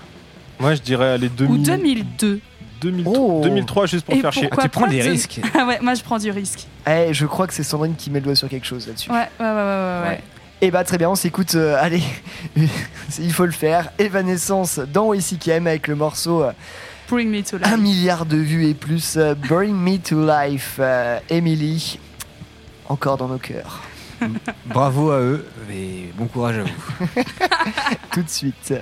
Moi, 0.59 0.75
je 0.75 0.81
dirais 0.81 1.17
les 1.17 1.29
2000... 1.29 1.59
Ou 1.59 1.63
2002. 1.63 2.39
2003, 2.81 3.17
Oh. 3.17 3.41
2003 3.43 3.85
juste 3.85 4.05
pour 4.05 4.13
Et 4.13 4.19
faire 4.19 4.33
chier. 4.33 4.47
pourquoi 4.49 4.63
tu 4.63 4.69
prends 4.69 4.87
des 4.87 5.01
de- 5.03 5.09
risques. 5.09 5.39
Ah 5.57 5.65
ouais, 5.65 5.79
moi 5.81 5.93
je 5.93 6.03
prends 6.03 6.17
du 6.19 6.29
risque. 6.31 6.67
Eh, 6.85 7.13
je 7.13 7.25
crois 7.25 7.47
que 7.47 7.53
c'est 7.53 7.63
Sandrine 7.63 7.95
qui 7.95 8.09
met 8.11 8.19
le 8.19 8.25
doigt 8.25 8.35
sur 8.35 8.49
quelque 8.49 8.65
chose 8.67 8.87
là-dessus. 8.87 9.09
Ouais, 9.09 9.29
ouais, 9.39 9.45
ouais, 9.45 9.51
ouais, 9.51 10.01
ouais. 10.03 10.07
ouais. 10.09 10.21
Et 10.61 10.69
bah 10.69 10.83
très 10.83 10.97
bien, 10.97 11.09
on 11.09 11.15
s'écoute, 11.15 11.55
euh, 11.55 11.77
allez, 11.79 12.03
il 13.19 13.31
faut 13.33 13.45
le 13.45 13.51
faire. 13.53 13.89
Evanescence 13.99 14.79
dans 14.79 15.07
WCKM 15.13 15.65
avec 15.67 15.87
le 15.87 15.95
morceau 15.95 16.43
euh, 16.43 16.51
Bring 17.09 17.29
me 17.29 17.41
to 17.41 17.55
1 17.55 17.59
life. 17.59 17.77
milliard 17.79 18.25
de 18.25 18.37
vues 18.37 18.67
et 18.67 18.73
plus. 18.73 19.15
euh, 19.17 19.33
Bring 19.33 19.73
Me 19.75 19.97
to 19.97 20.25
Life, 20.25 20.75
euh, 20.79 21.19
Emily, 21.29 21.99
encore 22.89 23.15
dans 23.17 23.27
nos 23.29 23.37
cœurs. 23.37 23.81
Bravo 24.65 25.11
à 25.11 25.19
eux 25.19 25.45
et 25.71 26.11
bon 26.15 26.27
courage 26.27 26.57
à 26.59 26.63
vous. 26.63 27.07
Tout 28.11 28.23
de 28.23 28.29
suite. 28.29 28.73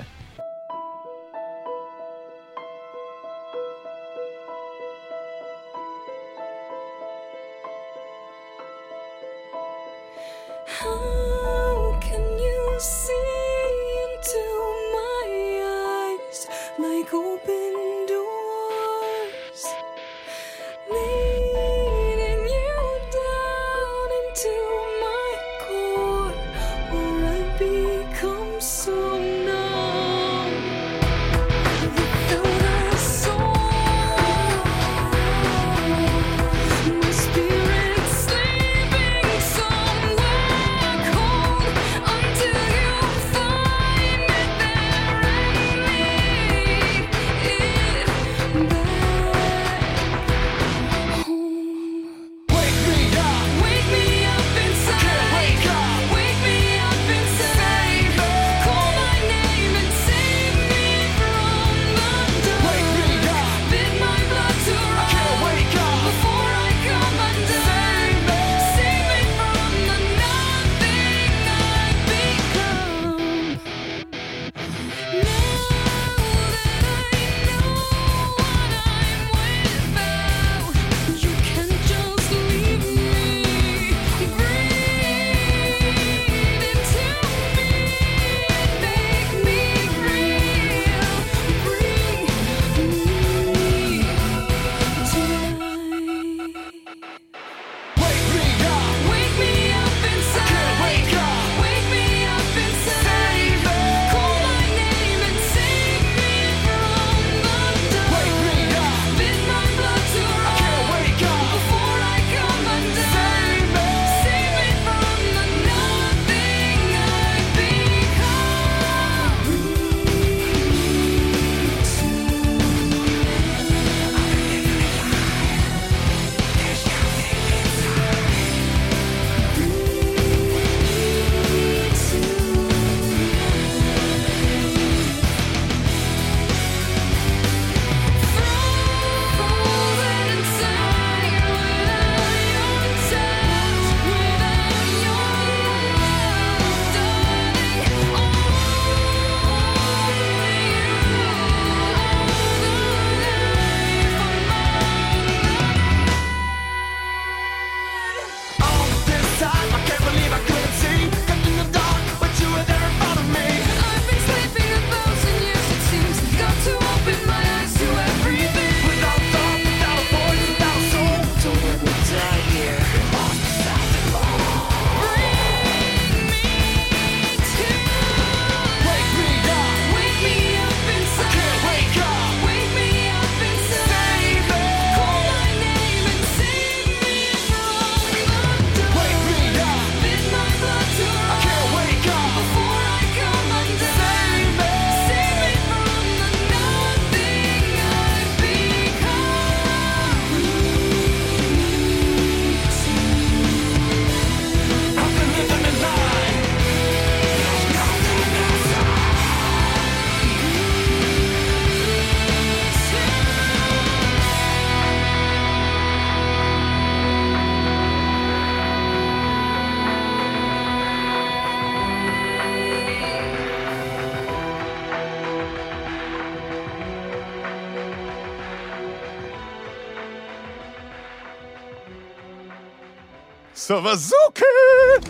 Ça 233.72 233.80
va 233.80 233.96
zouker 233.96 235.08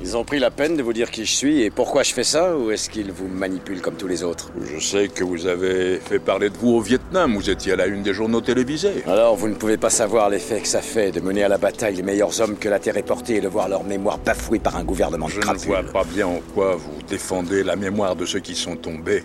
Ils 0.00 0.16
ont 0.16 0.22
pris 0.22 0.38
la 0.38 0.52
peine 0.52 0.76
de 0.76 0.84
vous 0.84 0.92
dire 0.92 1.10
qui 1.10 1.24
je 1.24 1.32
suis 1.34 1.62
et 1.62 1.70
pourquoi 1.70 2.04
je 2.04 2.14
fais 2.14 2.22
ça 2.22 2.56
ou 2.56 2.70
est-ce 2.70 2.88
qu'ils 2.90 3.10
vous 3.10 3.26
manipulent 3.26 3.80
comme 3.80 3.96
tous 3.96 4.06
les 4.06 4.22
autres? 4.22 4.52
Je 4.72 4.78
sais 4.78 5.08
que 5.08 5.24
vous 5.24 5.48
avez 5.48 5.98
fait 5.98 6.20
parler 6.20 6.48
de 6.48 6.56
vous 6.56 6.74
au 6.76 6.80
Vietnam, 6.80 7.34
vous 7.34 7.50
étiez 7.50 7.72
à 7.72 7.76
la 7.76 7.86
une 7.86 8.04
des 8.04 8.14
journaux 8.14 8.40
télévisés. 8.40 9.02
Alors 9.08 9.34
vous 9.34 9.48
ne 9.48 9.54
pouvez 9.56 9.78
pas 9.78 9.90
savoir 9.90 10.30
l'effet 10.30 10.60
que 10.60 10.68
ça 10.68 10.80
fait 10.80 11.10
de 11.10 11.18
mener 11.18 11.42
à 11.42 11.48
la 11.48 11.58
bataille 11.58 11.96
les 11.96 12.04
meilleurs 12.04 12.40
hommes 12.40 12.56
que 12.56 12.68
la 12.68 12.78
Terre 12.78 12.96
ait 12.96 13.02
portés 13.02 13.34
et 13.34 13.40
de 13.40 13.48
voir 13.48 13.68
leur 13.68 13.82
mémoire 13.82 14.18
bafouée 14.18 14.60
par 14.60 14.76
un 14.76 14.84
gouvernement 14.84 15.26
Je 15.26 15.34
de 15.34 15.40
ne 15.40 15.42
crapules. 15.42 15.66
vois 15.66 15.82
pas 15.82 16.04
bien 16.04 16.28
en 16.28 16.38
quoi 16.54 16.76
vous 16.76 17.02
défendez 17.08 17.64
la 17.64 17.74
mémoire 17.74 18.14
de 18.14 18.24
ceux 18.24 18.38
qui 18.38 18.54
sont 18.54 18.76
tombés 18.76 19.24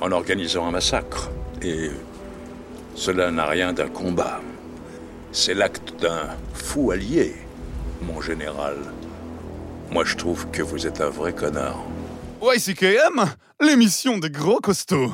en 0.00 0.12
organisant 0.12 0.64
un 0.64 0.70
massacre. 0.70 1.32
Et 1.60 1.90
cela 2.94 3.32
n'a 3.32 3.46
rien 3.46 3.72
d'un 3.72 3.88
combat. 3.88 4.40
C'est 5.32 5.54
l'acte 5.54 5.83
fou 6.52 6.90
allié, 6.90 7.34
mon 8.02 8.20
général. 8.20 8.76
Moi, 9.90 10.04
je 10.04 10.16
trouve 10.16 10.46
que 10.50 10.62
vous 10.62 10.86
êtes 10.86 11.00
un 11.00 11.10
vrai 11.10 11.32
connard. 11.32 11.84
YCKM, 12.42 13.24
l'émission 13.60 14.18
des 14.18 14.30
gros 14.30 14.60
costauds. 14.60 15.12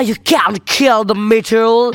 You 0.00 0.14
can't 0.14 0.64
kill 0.66 1.04
the 1.04 1.14
metal. 1.14 1.92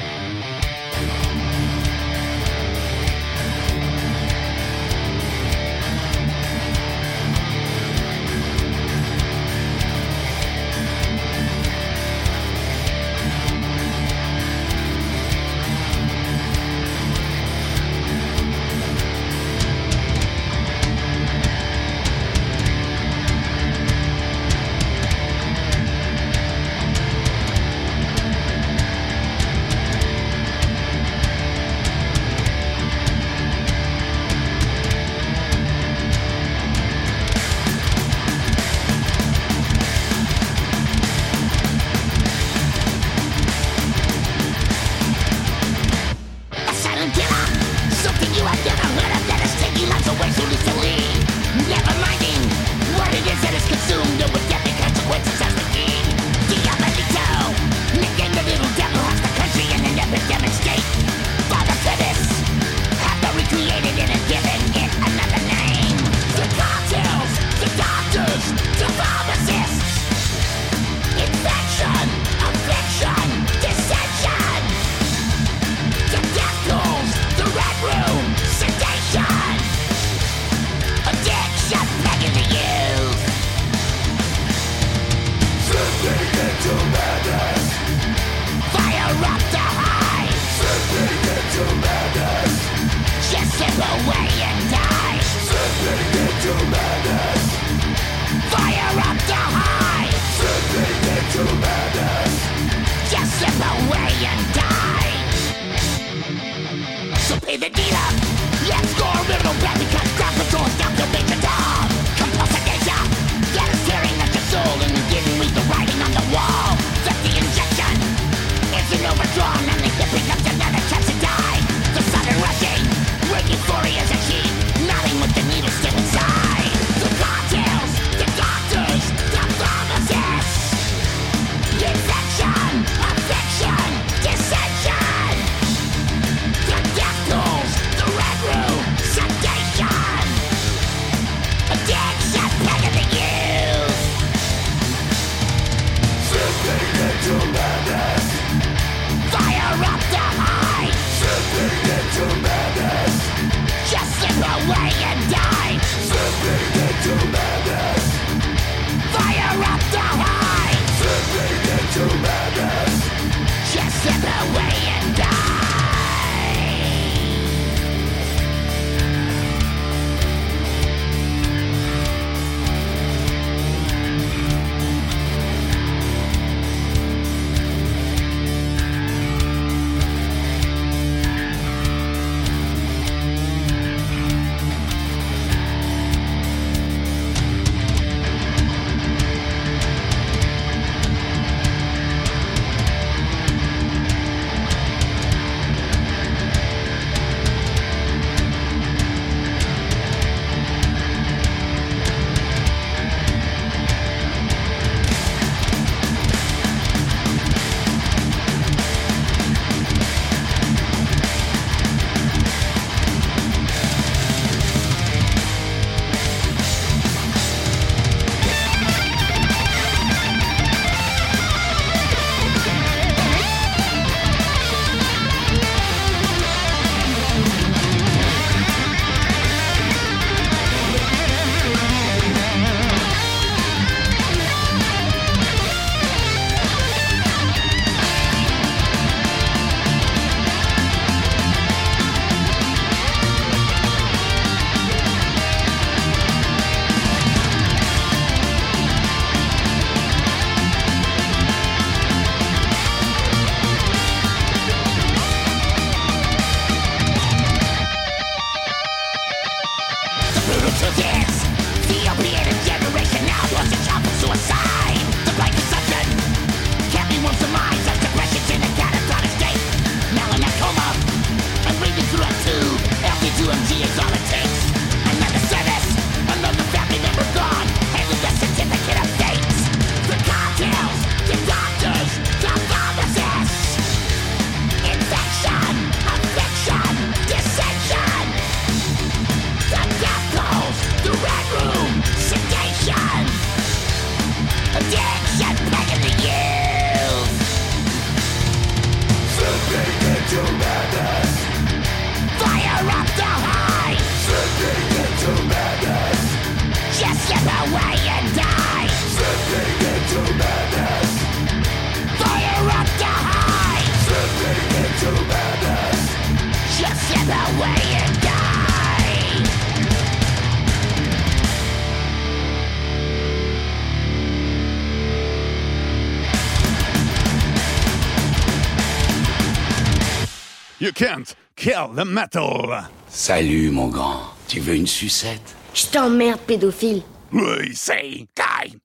Kill 331.65 331.89
the 331.95 332.05
metal. 332.05 332.85
Salut, 333.09 333.71
mon 333.71 333.87
grand. 333.87 334.19
Tu 334.47 334.59
veux 334.59 334.75
une 334.75 334.85
sucette? 334.85 335.55
Je 335.73 335.87
t'emmerde, 335.87 336.39
pédophile. 336.41 337.01
We 337.33 337.73
say 337.73 338.27
guy. 338.37 338.77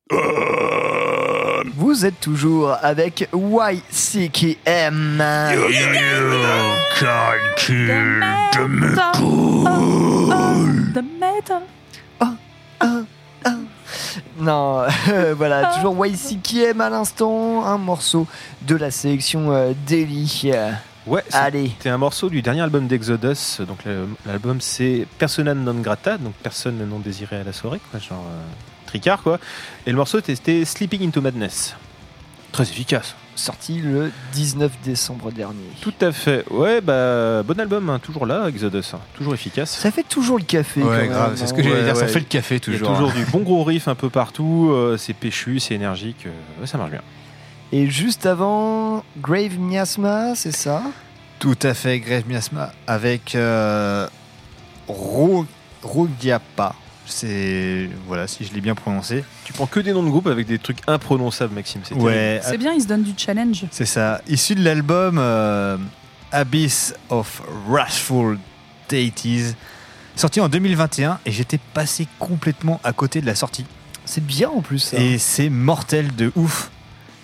Vous 1.77 2.07
êtes 2.07 2.19
toujours 2.21 2.75
avec 2.81 3.29
YCKM. 3.35 5.19
The 10.95 11.03
metal. 11.21 11.63
Non, 14.41 14.85
euh, 15.11 15.35
voilà, 15.37 15.75
toujours 15.75 16.07
YCKM 16.07 16.81
à 16.81 16.89
l'instant, 16.89 17.63
un 17.67 17.77
morceau 17.77 18.27
de 18.63 18.75
la 18.75 18.91
sélection 18.91 19.53
euh, 19.53 19.75
Daily. 19.87 20.51
Ouais, 21.07 21.23
c'était 21.29 21.89
un 21.89 21.99
morceau 21.99 22.29
du 22.29 22.43
dernier 22.43 22.61
album 22.61 22.87
d'Exodus. 22.87 23.63
Donc 23.67 23.79
l'album 24.27 24.61
c'est 24.61 25.07
Persona 25.19 25.55
non 25.55 25.75
grata, 25.75 26.19
donc 26.19 26.35
personne 26.43 26.87
non 26.89 26.99
désiré 26.99 27.37
à 27.37 27.45
la 27.45 27.53
soirée, 27.53 27.81
quoi, 27.91 27.99
genre 28.01 28.25
euh, 28.29 28.43
tricard 28.87 29.23
quoi. 29.23 29.39
Et 29.87 29.91
le 29.91 29.97
morceau 29.97 30.21
c'était 30.23 30.65
Sleeping 30.65 31.07
into 31.07 31.21
Madness. 31.21 31.75
Très 32.53 32.65
efficace. 32.65 33.15
Sorti 33.37 33.79
le 33.79 34.11
19 34.35 34.73
décembre 34.85 35.31
dernier. 35.33 35.65
Tout 35.81 35.95
à 36.03 36.13
fait. 36.13 36.45
Ouais, 36.51 36.81
bah 36.83 37.43
bon 37.45 37.59
album, 37.59 37.89
hein, 37.89 37.99
toujours 37.99 38.27
là, 38.27 38.49
Exodus, 38.49 38.83
hein, 38.93 38.99
toujours 39.15 39.33
efficace. 39.33 39.71
Ça 39.79 39.91
fait 39.91 40.03
toujours 40.03 40.37
le 40.37 40.45
café. 40.45 40.83
Ouais, 40.83 41.07
grave, 41.07 41.33
c'est 41.37 41.47
ce 41.47 41.53
hein. 41.53 41.57
que 41.57 41.63
j'allais 41.63 41.77
Ouais, 41.77 41.85
dire, 41.85 41.97
ça 41.97 42.09
fait 42.09 42.19
le 42.19 42.25
café 42.27 42.57
Il 42.67 42.73
y 42.73 42.77
a 42.77 42.79
toujours. 42.79 42.93
toujours 42.95 43.11
hein. 43.13 43.15
du 43.17 43.25
bon 43.25 43.39
gros 43.41 43.65
riff 43.65 43.89
un 43.89 43.95
peu 43.95 44.11
partout, 44.11 44.71
euh, 44.73 44.99
c'est 44.99 45.15
péchu, 45.15 45.61
c'est 45.61 45.75
énergique, 45.75 46.27
euh, 46.27 46.61
ouais, 46.61 46.67
ça 46.67 46.77
marche 46.77 46.91
bien. 46.91 47.01
Et 47.73 47.89
juste 47.89 48.27
avant, 48.27 49.05
Grave 49.19 49.59
Miasma, 49.59 50.35
c'est 50.35 50.53
ça? 50.55 50.83
Tout 51.39 51.59
à 51.63 51.73
fait, 51.75 52.01
Grave 52.01 52.25
Miasma 52.29 52.73
avec 52.87 53.35
euh, 53.35 54.09
Ro- 54.89 55.47
Rogiapa. 55.83 56.75
C'est 57.07 57.89
voilà, 58.07 58.29
si 58.29 58.45
je 58.45 58.53
l'ai 58.55 58.61
bien 58.61 58.75
prononcé. 58.75 59.25
Tu 59.45 59.53
prends 59.53 59.67
que 59.67 59.81
des 59.81 59.93
noms 59.93 60.03
de 60.03 60.09
groupes 60.11 60.27
avec 60.29 60.47
des 60.47 60.59
trucs 60.59 60.79
imprononçables, 60.87 61.55
Maxime. 61.55 61.81
C'est 61.85 61.95
Ouais, 61.95 62.41
C'est 62.45 62.59
bien, 62.59 62.73
il 62.73 62.81
se 62.83 62.87
donne 62.87 63.03
du 63.03 63.13
challenge. 63.17 63.65
c'est 63.71 63.87
ça. 63.87 64.21
Issu 64.29 64.55
de 64.55 64.63
l'album 64.63 65.17
euh, 65.19 65.77
Abyss 66.31 66.95
of 67.09 67.43
Wrathful 67.69 68.39
Deities, 68.89 69.55
sorti 70.15 70.41
en 70.41 70.49
2021, 70.49 71.19
et 71.27 71.33
j'étais 71.33 71.59
passé 71.75 72.07
complètement 72.21 72.81
à 72.85 72.93
côté 72.93 73.21
de 73.21 73.27
la 73.27 73.35
sortie. 73.35 73.65
C'est 74.05 74.25
bien 74.25 74.49
en 74.51 74.61
plus. 74.61 74.79
ça. 74.81 74.99
Et 74.99 75.19
c'est 75.19 75.49
mortel 75.51 76.15
de 76.15 76.31
ouf. 76.37 76.71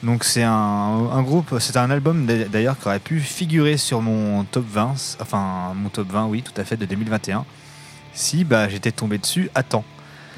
Donc 0.03 0.25
c'est 0.25 0.43
un, 0.43 0.51
un 0.53 1.23
groupe, 1.23 1.55
c'est 1.59 1.77
un 1.77 1.91
album 1.91 2.27
d'a- 2.27 2.45
d'ailleurs 2.45 2.79
qui 2.79 2.87
aurait 2.87 2.99
pu 2.99 3.21
figurer 3.21 3.77
sur 3.77 4.03
mon 4.03 4.45
top 4.45 4.65
20, 4.71 4.95
enfin 5.21 5.73
mon 5.75 5.89
top 5.89 6.11
20 6.13 6.27
oui 6.27 6.43
tout 6.43 6.59
à 6.61 6.65
fait 6.65 6.77
de 6.77 6.85
2021, 6.85 7.45
si 8.13 8.45
bah 8.45 8.69
j'étais 8.69 8.93
tombé 8.93 9.19
dessus 9.19 9.51
à 9.55 9.63
temps. 9.63 9.85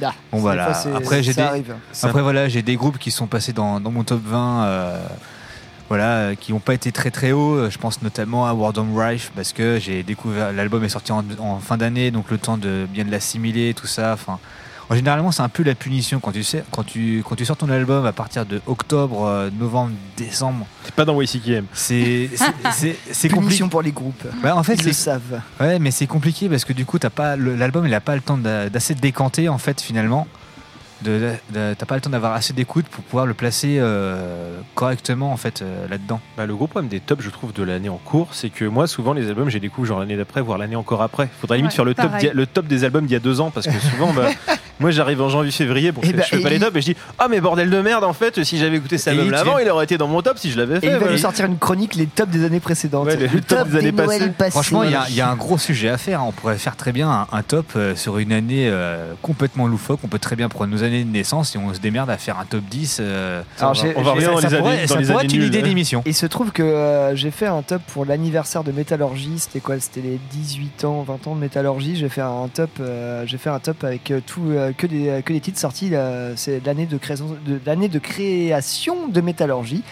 Ah, 0.00 0.14
Bon 0.30 0.38
voilà, 0.38 0.74
fois, 0.74 0.96
après 0.96 1.22
j'ai 1.24 1.34
des, 1.34 1.42
arrive. 1.42 1.74
après 2.04 2.22
voilà 2.22 2.48
j'ai 2.48 2.62
des 2.62 2.76
groupes 2.76 2.98
qui 2.98 3.10
sont 3.10 3.26
passés 3.26 3.52
dans, 3.52 3.80
dans 3.80 3.90
mon 3.90 4.04
top 4.04 4.20
20, 4.24 4.62
euh, 4.64 5.06
voilà, 5.88 6.04
euh, 6.18 6.34
qui 6.36 6.52
n'ont 6.52 6.60
pas 6.60 6.74
été 6.74 6.92
très 6.92 7.10
très 7.10 7.32
hauts. 7.32 7.68
Je 7.68 7.78
pense 7.78 8.00
notamment 8.02 8.46
à 8.46 8.54
World 8.54 8.78
on 8.78 8.94
Rife 8.96 9.32
parce 9.34 9.52
que 9.52 9.80
j'ai 9.80 10.04
découvert 10.04 10.52
l'album 10.52 10.84
est 10.84 10.88
sorti 10.88 11.10
en, 11.10 11.24
en 11.40 11.58
fin 11.58 11.76
d'année, 11.76 12.12
donc 12.12 12.30
le 12.30 12.38
temps 12.38 12.58
de 12.58 12.86
bien 12.88 13.04
de 13.04 13.10
l'assimiler, 13.10 13.74
tout 13.74 13.88
ça. 13.88 14.12
Enfin, 14.12 14.38
en 14.90 14.94
généralement, 14.94 15.32
c'est 15.32 15.42
un 15.42 15.48
peu 15.48 15.62
la 15.62 15.74
punition 15.74 16.18
quand 16.20 16.32
tu 16.32 16.42
sais, 16.42 16.64
quand 16.70 16.82
tu 16.82 17.22
quand 17.28 17.34
tu 17.36 17.44
sors 17.44 17.56
ton 17.56 17.68
album 17.70 18.06
à 18.06 18.12
partir 18.12 18.46
de 18.46 18.60
octobre, 18.66 19.26
euh, 19.26 19.50
novembre, 19.58 19.92
décembre. 20.16 20.66
T'es 20.84 20.92
pas 20.92 21.04
dans 21.04 21.20
YCKM. 21.20 21.66
C'est 21.74 22.30
c'est- 22.34 22.44
c'est 22.72 22.96
c'est 23.12 23.28
compliqué. 23.28 23.46
Punition 23.48 23.68
pour 23.68 23.82
les 23.82 23.92
groupes. 23.92 24.24
Ouais, 24.42 24.50
en 24.50 24.62
fait, 24.62 24.74
Ils 24.74 24.86
le 24.86 24.92
c'est 24.92 25.04
savent. 25.04 25.40
ouais, 25.60 25.78
mais 25.78 25.90
c'est 25.90 26.06
compliqué 26.06 26.48
parce 26.48 26.64
que 26.64 26.72
du 26.72 26.86
coup, 26.86 26.98
t'as 26.98 27.10
pas 27.10 27.36
le- 27.36 27.54
l'album, 27.56 27.86
il 27.86 27.92
a 27.94 28.00
pas 28.00 28.14
le 28.14 28.22
temps 28.22 28.38
d'a- 28.38 28.70
d'assez 28.70 28.94
de 28.94 29.00
décanter 29.00 29.48
en 29.48 29.58
fait 29.58 29.80
finalement. 29.80 30.26
De, 31.00 31.30
de- 31.54 31.74
t'as 31.78 31.86
pas 31.86 31.94
le 31.94 32.00
temps 32.00 32.10
d'avoir 32.10 32.32
assez 32.32 32.52
d'écoute 32.52 32.86
pour 32.86 33.04
pouvoir 33.04 33.24
le 33.24 33.32
placer 33.32 33.76
euh, 33.78 34.58
correctement 34.74 35.30
en 35.32 35.36
fait 35.36 35.62
euh, 35.62 35.86
là-dedans. 35.86 36.20
Bah, 36.36 36.44
le 36.44 36.56
gros 36.56 36.66
problème 36.66 36.88
des 36.88 36.98
tops, 36.98 37.22
je 37.22 37.30
trouve, 37.30 37.52
de 37.52 37.62
l'année 37.62 37.88
en 37.88 37.98
cours, 37.98 38.30
c'est 38.32 38.50
que 38.50 38.64
moi, 38.64 38.88
souvent, 38.88 39.12
les 39.12 39.28
albums, 39.28 39.48
j'ai 39.48 39.60
découvert 39.60 39.90
genre 39.90 40.00
l'année 40.00 40.16
d'après, 40.16 40.40
voire 40.40 40.58
l'année 40.58 40.74
encore 40.74 41.00
après. 41.02 41.28
Faudrait 41.40 41.58
limite 41.58 41.70
Ouais, 41.70 41.76
faire 41.76 41.84
le 41.84 41.94
top, 41.94 42.10
le 42.34 42.46
top 42.46 42.66
des 42.66 42.82
albums 42.82 43.06
d'il 43.06 43.12
y 43.12 43.16
a 43.16 43.20
deux 43.20 43.40
ans, 43.40 43.52
parce 43.52 43.66
que 43.68 43.78
souvent, 43.78 44.12
bah, 44.12 44.26
moi, 44.80 44.90
j'arrive 44.90 45.20
en 45.22 45.28
janvier-février, 45.28 45.92
pour 45.92 46.02
Eh 46.04 46.12
que 46.12 46.16
bah, 46.18 46.22
je 46.24 46.36
fais 46.36 46.42
pas 46.42 46.50
les 46.50 46.58
tops, 46.60 46.76
et 46.76 46.80
je 46.80 46.86
dis, 46.92 46.96
ah, 47.18 47.26
mais 47.28 47.40
bordel 47.40 47.70
de 47.70 47.80
merde, 47.80 48.04
en 48.04 48.12
fait, 48.12 48.42
si 48.44 48.58
j'avais 48.58 48.76
écouté 48.76 48.96
album 49.06 49.26
il 49.28 49.34
avant, 49.34 49.58
il 49.58 49.68
aurait 49.70 49.84
été 49.84 49.98
dans 49.98 50.08
mon 50.08 50.22
top 50.22 50.38
si 50.38 50.50
je 50.50 50.58
l'avais 50.58 50.76
Et 50.76 50.80
fait. 50.80 50.86
il 50.86 50.92
va 50.92 50.98
voilà. 50.98 51.12
nous 51.12 51.18
sortir 51.18 51.44
une 51.46 51.58
chronique, 51.58 51.94
les 51.94 52.06
tops 52.06 52.30
des 52.30 52.44
années 52.44 52.60
précédentes. 52.60 53.06
Ouais, 53.06 53.16
les 53.16 53.26
le 53.28 53.40
tops 53.40 53.46
top 53.46 53.68
des 53.68 53.78
années 53.78 53.92
Noëls 53.92 54.08
passées. 54.18 54.30
passés. 54.30 54.50
Franchement, 54.52 54.82
il 54.84 54.90
y, 54.90 54.94
a- 54.94 55.06
il 55.08 55.14
y 55.14 55.20
a 55.20 55.28
un 55.30 55.36
gros 55.36 55.58
sujet 55.58 55.88
à 55.88 55.98
faire. 55.98 56.24
On 56.24 56.32
pourrait 56.32 56.58
faire 56.58 56.76
très 56.76 56.92
bien 56.92 57.10
un, 57.10 57.26
un 57.32 57.42
top 57.42 57.66
euh, 57.76 57.96
sur 57.96 58.18
une 58.18 58.32
année 58.32 58.68
euh, 58.70 59.12
complètement 59.22 59.66
loufoque. 59.66 60.00
On 60.04 60.08
peut 60.08 60.18
très 60.18 60.36
bien 60.36 60.48
prendre 60.48 60.70
nos 60.72 60.82
années 60.82 61.04
de 61.04 61.10
naissance 61.10 61.54
et 61.54 61.58
on 61.58 61.72
se 61.74 61.80
démerde 61.80 62.10
à 62.10 62.16
faire 62.18 62.38
un 62.38 62.44
top 62.44 62.62
10. 62.70 62.98
euh, 63.00 63.42
Alors, 63.60 63.76
ça 63.76 63.86
on 63.96 64.02
va 64.02 64.12
revenir 64.12 64.32
dans 64.32 64.40
ça 64.40 64.48
les 64.48 64.58
pourrait, 64.58 64.78
années, 64.78 64.86
ça 64.86 64.94
années 64.96 65.24
être 65.24 65.32
une 65.34 65.42
idée 65.44 65.62
d'émission. 65.62 66.02
Il 66.06 66.14
se 66.14 66.26
trouve 66.26 66.50
que 66.52 67.10
j'ai 67.14 67.30
fait 67.30 67.46
un 67.46 67.62
top 67.62 67.82
pour 67.92 68.04
l'anniversaire 68.04 68.64
de 68.64 68.72
Métallurgie. 68.72 69.38
C'était 69.38 69.60
quoi? 69.60 69.78
C'était 69.80 70.00
les 70.02 70.18
18 70.32 70.84
ans, 70.84 71.02
20 71.06 71.26
ans 71.26 71.34
de 71.34 71.40
Métallurgie. 71.40 71.96
J'ai 71.96 72.08
fait 72.08 72.20
un 72.20 72.48
top, 72.52 72.70
j'ai 73.26 73.38
fait 73.38 73.50
un 73.50 73.58
top 73.58 73.82
avec 73.84 74.12
tout, 74.26 74.52
euh, 74.68 74.72
que, 74.76 74.86
des, 74.86 75.22
que 75.24 75.32
des 75.32 75.40
titres 75.40 75.58
sortis. 75.58 75.90
euh, 75.92 76.34
C'est 76.36 76.64
l'année 76.64 76.86
de 76.86 76.96
création 76.98 77.36
de, 77.46 77.60
l'année 77.66 77.88
de 77.88 77.98
création 77.98 79.08
de 79.08 79.20
Métallurgie. 79.20 79.82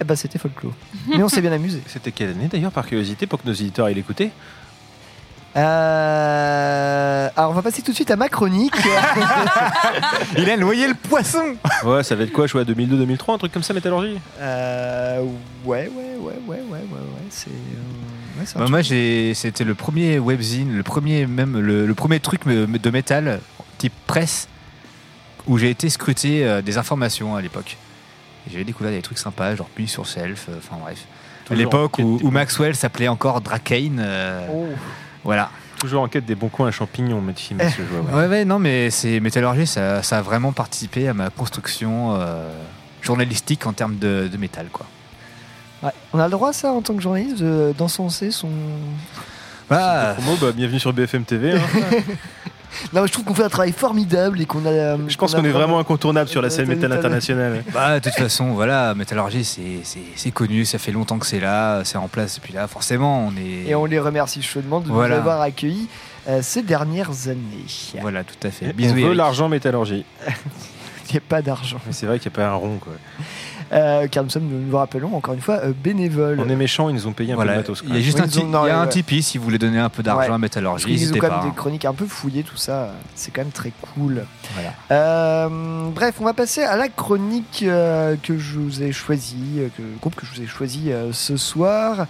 Eh 0.00 0.04
ben, 0.04 0.14
c'était 0.16 0.38
folklore. 0.38 0.72
Mais 1.08 1.22
on 1.22 1.28
s'est 1.28 1.40
bien 1.40 1.52
amusé. 1.52 1.80
C'était 1.86 2.12
quelle 2.12 2.30
année 2.30 2.48
d'ailleurs, 2.50 2.72
par 2.72 2.86
curiosité, 2.86 3.26
pour 3.26 3.40
que 3.42 3.46
nos 3.46 3.54
éditeurs 3.54 3.88
aient 3.88 3.94
l'écouter 3.94 4.30
Euh, 5.86 7.28
alors, 7.36 7.50
on 7.50 7.54
va 7.54 7.62
passer 7.62 7.82
tout 7.82 7.90
de 7.90 7.96
suite 7.96 8.10
à 8.10 8.16
ma 8.16 8.28
chronique. 8.28 8.74
Il 10.38 10.50
a 10.50 10.56
noyé 10.56 10.86
le 10.88 10.94
poisson 10.94 11.56
Ouais, 11.84 12.02
ça 12.02 12.14
va 12.14 12.24
être 12.24 12.32
quoi, 12.32 12.46
je 12.46 12.52
vois, 12.52 12.64
2002-2003, 12.64 13.34
un 13.34 13.38
truc 13.38 13.52
comme 13.52 13.62
ça, 13.62 13.72
Métallurgie 13.74 14.18
Euh, 14.40 15.22
ouais, 15.64 15.90
ouais, 15.94 16.16
ouais, 16.20 16.20
ouais, 16.20 16.32
ouais, 16.46 16.60
ouais, 16.68 16.78
ouais. 16.80 17.26
C'est. 17.30 17.48
euh, 17.48 18.40
ouais, 18.40 18.46
Bah. 18.54 18.66
Moi, 18.68 18.82
j'ai- 18.82 19.32
c'était 19.34 19.64
le 19.64 19.74
premier 19.74 20.18
webzine, 20.18 20.76
le 20.76 20.82
premier 20.82 21.26
même 21.26 21.58
le, 21.58 21.86
le 21.86 21.94
premier 21.94 22.20
truc 22.20 22.46
de 22.46 22.90
métal 22.90 23.40
type 23.78 23.92
presse 24.06 24.48
où 25.46 25.58
j'ai 25.58 25.70
été 25.70 25.88
scruter 25.90 26.44
euh, 26.44 26.62
des 26.62 26.78
informations 26.78 27.36
à 27.36 27.40
l'époque. 27.42 27.76
Et 28.46 28.52
J'avais 28.52 28.64
découvert 28.64 28.92
des 28.92 29.02
trucs 29.02 29.18
sympas, 29.18 29.54
genre 29.56 29.68
Puy 29.68 29.86
sur 29.88 30.06
Self, 30.06 30.46
euh, 30.48 30.58
enfin 30.58 30.76
bref. 30.80 30.98
À 30.98 31.48
Toujours 31.48 31.58
l'époque 31.58 31.98
où, 32.00 32.30
Maxwell 32.30 32.74
s'appelait 32.74 33.08
encore 33.08 33.40
Drakane. 33.40 33.98
euh, 34.00 34.46
Oh. 34.52 34.66
Voilà. 35.24 35.50
Toujours 35.78 36.02
en 36.02 36.08
quête 36.08 36.24
des 36.24 36.34
bons 36.34 36.48
coins 36.48 36.68
à 36.68 36.70
champignons, 36.70 37.20
monsieur, 37.20 37.54
monsieur 37.54 37.84
ouais. 37.92 38.14
Ouais, 38.14 38.26
ouais, 38.28 38.44
non, 38.44 38.58
mais 38.58 38.90
c'est 38.90 39.20
métallurgie, 39.20 39.66
ça, 39.66 40.02
ça 40.02 40.18
a 40.18 40.22
vraiment 40.22 40.52
participé 40.52 41.06
à 41.06 41.14
ma 41.14 41.28
construction 41.30 42.14
euh, 42.16 42.48
journalistique 43.02 43.66
en 43.66 43.72
termes 43.74 43.98
de, 43.98 44.28
de 44.32 44.36
métal, 44.38 44.66
quoi. 44.72 44.86
Ouais. 45.82 45.90
On 46.14 46.18
a 46.18 46.24
le 46.24 46.30
droit, 46.30 46.52
ça, 46.54 46.72
en 46.72 46.80
tant 46.80 46.94
que 46.94 47.02
journaliste, 47.02 47.36
de- 47.38 47.74
d'encenser 47.76 48.30
son. 48.30 48.48
Bah, 49.68 50.14
Promo, 50.16 50.36
bah, 50.40 50.52
bienvenue 50.52 50.80
sur 50.80 50.92
BFM 50.94 51.24
TV. 51.24 51.52
hein. 51.52 51.60
Non, 52.92 53.00
mais 53.02 53.06
je 53.08 53.12
trouve 53.12 53.24
qu'on 53.24 53.34
fait 53.34 53.44
un 53.44 53.48
travail 53.48 53.72
formidable 53.72 54.40
et 54.40 54.46
qu'on 54.46 54.64
a. 54.66 54.70
euh, 54.70 54.96
Je 55.08 55.16
pense 55.16 55.34
qu'on 55.34 55.44
est 55.44 55.50
vraiment 55.50 55.78
incontournable 55.78 56.28
sur 56.28 56.42
la 56.42 56.50
scène 56.50 56.66
métal 56.68 56.92
internationale. 56.92 57.64
Bah, 57.72 57.98
de 58.00 58.04
toute 58.04 58.18
façon, 58.18 58.52
voilà, 58.52 58.94
métallurgie, 58.94 59.44
c'est- 59.44 60.30
connu, 60.30 60.64
ça 60.64 60.78
fait 60.78 60.92
longtemps 60.92 61.18
que 61.18 61.26
c'est 61.26 61.40
là, 61.40 61.82
c'est 61.84 61.96
en 61.98 62.08
place, 62.08 62.36
et 62.38 62.40
puis 62.40 62.52
là, 62.52 62.66
forcément, 62.68 63.26
on 63.26 63.36
est. 63.36 63.68
Et 63.70 63.74
on 63.74 63.84
les 63.86 63.98
remercie 63.98 64.42
chaudement 64.42 64.80
de 64.80 64.88
Voilà. 64.88 65.14
nous 65.14 65.20
avoir 65.20 65.40
accueillis 65.40 65.88
euh, 66.28 66.40
ces 66.42 66.62
dernières 66.62 67.28
années. 67.28 67.64
Voilà, 68.00 68.24
tout 68.24 68.34
à 68.46 68.50
fait. 68.50 68.66
On 68.72 68.76
Bisous, 68.76 68.94
veut 68.94 69.00
Eric. 69.00 69.16
l'argent 69.16 69.48
métallurgie. 69.48 70.04
Il 71.08 71.12
n'y 71.12 71.18
a 71.18 71.22
pas 71.26 71.40
d'argent. 71.40 71.78
Mais 71.86 71.92
c'est 71.92 72.04
vrai 72.06 72.18
qu'il 72.18 72.30
n'y 72.32 72.34
a 72.34 72.38
pas 72.42 72.48
un 72.48 72.54
rond, 72.56 72.78
quoi. 72.80 72.92
Euh, 73.72 74.06
car 74.08 74.22
nous 74.22 74.30
sommes, 74.30 74.44
nous 74.48 74.70
vous 74.70 74.76
rappelons, 74.76 75.14
encore 75.16 75.34
une 75.34 75.40
fois, 75.40 75.56
euh, 75.64 75.72
bénévoles. 75.76 76.38
On 76.40 76.48
est 76.48 76.54
méchants, 76.56 76.88
ils 76.88 76.94
nous 76.94 77.06
ont 77.08 77.12
payé 77.12 77.32
un 77.32 77.34
Voilà, 77.34 77.52
peu 77.52 77.56
de 77.56 77.62
matos. 77.62 77.80
quoi. 77.82 77.90
il 77.90 77.96
y 77.96 77.98
a 77.98 78.02
juste 78.02 78.18
Oui, 78.18 78.22
un, 78.22 78.26
ils 78.26 78.30
ti- 78.30 78.38
ont- 78.40 78.46
non, 78.46 78.64
il 78.64 78.68
y 78.68 78.70
a 78.70 78.74
ouais, 78.74 78.80
un 78.80 78.84
ouais. 78.84 78.88
Tipeee 78.88 79.22
si 79.22 79.38
vous 79.38 79.44
voulez 79.44 79.58
donner 79.58 79.78
un 79.80 79.88
peu 79.88 80.02
d'argent 80.04 80.20
Ouais. 80.20 80.26
à 80.26 80.28
Parce 80.30 80.40
Métallurgie, 80.40 80.84
qu'ils 80.84 80.94
ont 80.94 81.00
n'hésitez 81.00 81.18
quand 81.18 81.28
pas. 81.28 81.36
même 81.38 81.46
hein. 81.46 81.50
des 81.50 81.56
chroniques 81.56 81.84
un 81.84 81.92
peu 81.94 82.06
fouillées, 82.06 82.42
tout 82.44 82.56
ça. 82.56 82.90
C'est 83.16 83.32
quand 83.32 83.42
même 83.42 83.50
très 83.50 83.72
cool. 83.94 84.24
Voilà. 84.54 84.72
Euh, 84.92 85.88
bref, 85.94 86.14
on 86.20 86.24
va 86.24 86.32
passer 86.32 86.62
à 86.62 86.76
la 86.76 86.88
chronique 86.88 87.64
euh, 87.66 88.14
que 88.22 88.38
je 88.38 88.58
vous 88.58 88.82
ai 88.82 88.92
choisie, 88.92 89.62
que, 89.76 89.82
le 89.82 89.88
groupe 90.00 90.14
que 90.14 90.24
je 90.26 90.32
vous 90.36 90.42
ai 90.42 90.46
choisi 90.46 90.92
euh, 90.92 91.12
ce 91.12 91.36
soir. 91.36 92.06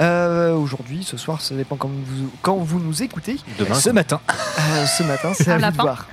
Euh, 0.00 0.54
Aujourd'hui, 0.54 1.04
ce 1.04 1.16
soir, 1.16 1.40
ça 1.40 1.54
dépend 1.54 1.76
quand 1.76 1.88
vous, 1.88 2.30
quand 2.42 2.56
vous 2.56 2.80
nous 2.80 3.02
écoutez. 3.02 3.36
Demain, 3.58 3.74
Ce 3.74 3.90
matin. 3.90 4.20
Euh, 4.58 4.86
ce 4.86 5.02
matin, 5.02 5.32
c'est 5.34 5.50
à 5.52 5.58
vous 5.58 5.76
de 5.76 5.82
voir. 5.82 6.06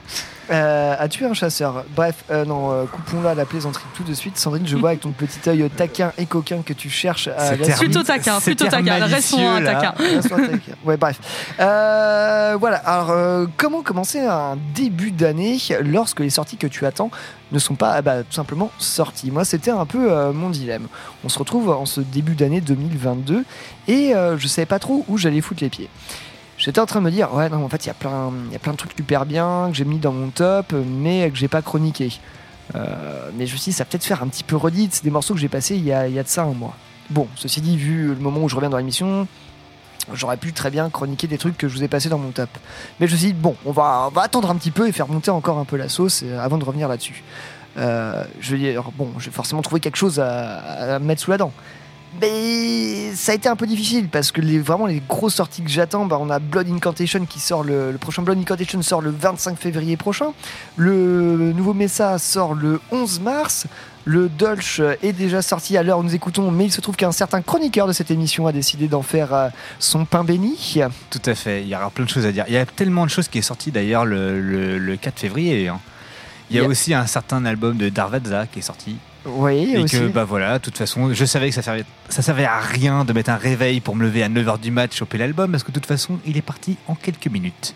Euh, 0.49 0.95
a 0.97 1.07
tué 1.07 1.25
un 1.25 1.33
chasseur. 1.33 1.85
Bref, 1.95 2.23
euh, 2.31 2.45
non, 2.45 2.71
euh, 2.71 2.85
coupons 2.85 3.21
là 3.21 3.35
la 3.35 3.45
plaisanterie 3.45 3.83
tout 3.95 4.03
de 4.03 4.13
suite. 4.13 4.37
Sandrine, 4.37 4.67
je 4.67 4.75
vois 4.75 4.89
avec 4.89 5.01
ton 5.01 5.11
petit 5.11 5.49
œil 5.49 5.69
taquin 5.69 6.11
et 6.17 6.25
coquin 6.25 6.61
que 6.61 6.73
tu 6.73 6.89
cherches 6.89 7.27
à 7.27 7.55
Plutôt 7.77 8.03
taquin, 8.03 8.39
c'est 8.39 8.55
plutôt 8.55 8.69
taquin. 8.69 9.05
Restons 9.05 9.63
taquin. 9.63 9.93
Restons 9.97 10.35
taquin. 10.37 10.73
Ouais, 10.83 10.97
bref. 10.97 11.19
Euh, 11.59 12.57
voilà. 12.59 12.77
Alors, 12.77 13.11
euh, 13.11 13.45
comment 13.57 13.81
commencer 13.81 14.19
un 14.19 14.57
début 14.73 15.11
d'année 15.11 15.57
lorsque 15.83 16.19
les 16.19 16.29
sorties 16.29 16.57
que 16.57 16.67
tu 16.67 16.85
attends 16.85 17.11
ne 17.51 17.59
sont 17.59 17.75
pas 17.75 17.91
ah 17.93 18.01
bah, 18.01 18.23
tout 18.23 18.33
simplement 18.33 18.71
sorties? 18.77 19.31
Moi, 19.31 19.45
c'était 19.45 19.71
un 19.71 19.85
peu 19.85 20.11
euh, 20.11 20.33
mon 20.33 20.49
dilemme. 20.49 20.87
On 21.23 21.29
se 21.29 21.39
retrouve 21.39 21.69
en 21.69 21.85
ce 21.85 22.01
début 22.01 22.35
d'année 22.35 22.61
2022 22.61 23.43
et 23.87 24.15
euh, 24.15 24.37
je 24.37 24.47
savais 24.47 24.65
pas 24.65 24.79
trop 24.79 25.05
où 25.07 25.17
j'allais 25.17 25.41
foutre 25.41 25.63
les 25.63 25.69
pieds. 25.69 25.89
J'étais 26.61 26.79
en 26.79 26.85
train 26.85 26.99
de 26.99 27.05
me 27.05 27.09
dire, 27.09 27.33
ouais, 27.33 27.49
non, 27.49 27.65
en 27.65 27.69
fait, 27.69 27.85
il 27.85 27.87
y, 27.87 27.89
a 27.89 27.95
plein- 27.95 28.31
de 28.31 28.77
trucs 28.77 28.93
super 28.95 29.25
bien 29.25 29.69
que 29.71 29.75
j'ai 29.75 29.83
mis 29.83 29.97
dans 29.97 30.11
mon 30.11 30.29
top, 30.29 30.73
mais 30.73 31.27
que 31.31 31.35
j'ai 31.35 31.47
pas 31.47 31.63
chroniqué. 31.63 32.19
Euh, 32.75 33.31
mais 33.35 33.47
je 33.47 33.53
me 33.53 33.57
suis 33.57 33.71
dit, 33.71 33.75
ça 33.75 33.83
peut-être 33.83 34.03
faire 34.03 34.21
un 34.21 34.27
petit 34.27 34.43
peu 34.43 34.55
redit. 34.57 34.87
C'est 34.91 35.03
des 35.03 35.09
morceaux 35.09 35.33
que 35.33 35.39
j'ai 35.39 35.49
passés 35.49 35.75
il 35.75 35.83
y, 35.83 35.91
a, 35.91 36.07
y 36.07 36.19
a 36.19 36.23
de 36.23 36.27
ça 36.27 36.43
un 36.43 36.53
mois. 36.53 36.75
Bon, 37.09 37.27
ceci 37.35 37.61
dit, 37.61 37.77
vu 37.77 38.09
le 38.09 38.19
moment 38.19 38.41
où 38.43 38.47
je 38.47 38.55
reviens 38.55 38.69
dans 38.69 38.77
l'émission, 38.77 39.27
j'aurais 40.13 40.37
pu 40.37 40.53
très 40.53 40.69
bien 40.69 40.91
chroniquer 40.91 41.25
des 41.25 41.39
trucs 41.39 41.57
que 41.57 41.67
je 41.67 41.75
vous 41.75 41.83
ai 41.83 41.87
passés 41.87 42.09
dans 42.09 42.19
mon 42.19 42.29
top. 42.29 42.49
Mais 42.99 43.07
je 43.07 43.13
me 43.13 43.17
suis 43.17 43.27
dit, 43.29 43.33
bon, 43.33 43.55
on 43.65 43.71
va, 43.71 44.11
attendre 44.17 44.51
un 44.51 44.55
petit 44.55 44.71
peu 44.71 44.87
et 44.87 44.91
faire 44.91 45.07
monter 45.07 45.31
encore 45.31 45.57
un 45.57 45.65
peu 45.65 45.77
la 45.77 45.89
sauce 45.89 46.21
euh, 46.23 46.39
avant 46.39 46.59
de 46.59 46.63
revenir 46.63 46.87
là-dessus. 46.87 47.23
Euh, 47.77 48.23
je 48.39 48.55
vais 48.55 48.59
dire, 48.59 48.83
bon, 48.95 49.09
je 49.17 49.25
vais 49.25 49.31
forcément 49.31 49.63
trouver 49.63 49.81
quelque 49.81 49.97
chose 49.97 50.19
à, 50.19 50.59
à 50.95 50.99
mettre 50.99 51.21
sous 51.21 51.31
la 51.31 51.39
dent. 51.39 51.51
Mais 52.19 53.13
ça 53.15 53.31
a 53.31 53.35
été 53.35 53.47
un 53.47 53.55
peu 53.55 53.65
difficile 53.65 54.09
parce 54.09 54.31
que 54.31 54.41
les, 54.41 54.59
vraiment 54.59 54.85
les 54.85 55.01
grosses 55.07 55.35
sorties 55.35 55.61
que 55.63 55.69
j'attends, 55.69 56.05
bah, 56.05 56.17
on 56.19 56.29
a 56.29 56.39
Blood 56.39 56.67
Incantation 56.69 57.25
qui 57.25 57.39
sort 57.39 57.63
le, 57.63 57.91
le 57.91 57.97
prochain 57.97 58.21
Blood 58.21 58.37
Incantation 58.37 58.81
sort 58.81 59.01
le 59.01 59.11
25 59.11 59.57
février 59.57 59.95
prochain. 59.97 60.33
Le 60.75 61.53
nouveau 61.53 61.73
Mesa 61.73 62.17
sort 62.17 62.53
le 62.53 62.81
11 62.91 63.21
mars. 63.21 63.67
Le 64.03 64.29
Dolch 64.29 64.81
est 65.03 65.13
déjà 65.13 65.41
sorti 65.43 65.77
à 65.77 65.83
l'heure 65.83 65.99
où 65.99 66.03
nous 66.03 66.15
écoutons, 66.15 66.49
mais 66.49 66.65
il 66.65 66.71
se 66.71 66.81
trouve 66.81 66.95
qu'un 66.95 67.11
certain 67.11 67.41
chroniqueur 67.43 67.85
de 67.87 67.93
cette 67.93 68.09
émission 68.09 68.47
a 68.47 68.51
décidé 68.51 68.87
d'en 68.87 69.03
faire 69.03 69.31
euh, 69.33 69.49
son 69.77 70.05
pain 70.05 70.23
béni. 70.23 70.75
Tout 71.11 71.21
à 71.27 71.35
fait, 71.35 71.61
il 71.61 71.67
y 71.67 71.75
aura 71.75 71.91
plein 71.91 72.05
de 72.05 72.09
choses 72.09 72.25
à 72.25 72.31
dire. 72.31 72.45
Il 72.47 72.53
y 72.55 72.57
a 72.57 72.65
tellement 72.65 73.05
de 73.05 73.11
choses 73.11 73.27
qui 73.27 73.37
est 73.37 73.43
sorti 73.43 73.69
d'ailleurs 73.71 74.05
le, 74.05 74.41
le- 74.41 74.79
le 74.79 74.95
4 74.97 75.19
février. 75.19 75.67
hein. 75.67 75.79
Il 76.49 76.55
y 76.55 76.59
a 76.59 76.61
Il 76.61 76.63
y 76.63 76.67
a- 76.67 76.69
aussi 76.69 76.93
un 76.95 77.05
certain 77.05 77.45
album 77.45 77.77
de 77.77 77.89
Darvadza 77.89 78.47
qui 78.47 78.59
est 78.59 78.63
sorti. 78.63 78.97
Oui, 79.25 79.73
Et 79.75 79.77
aussi. 79.77 79.99
que, 79.99 80.07
bah 80.07 80.23
voilà, 80.23 80.57
de 80.57 80.63
toute 80.63 80.77
façon, 80.77 81.13
je 81.13 81.25
savais 81.25 81.49
que 81.49 81.55
ça 81.55 81.61
servait, 81.61 81.85
ça 82.09 82.21
servait 82.21 82.45
à 82.45 82.59
rien 82.59 83.05
de 83.05 83.13
mettre 83.13 83.29
un 83.29 83.35
réveil 83.37 83.79
pour 83.79 83.95
me 83.95 84.03
lever 84.03 84.23
à 84.23 84.29
9h 84.29 84.59
du 84.59 84.71
match, 84.71 84.97
choper 84.97 85.17
l'album, 85.19 85.51
parce 85.51 85.63
que 85.63 85.69
de 85.69 85.75
toute 85.75 85.85
façon, 85.85 86.19
il 86.25 86.37
est 86.37 86.41
parti 86.41 86.77
en 86.87 86.95
quelques 86.95 87.27
minutes. 87.27 87.75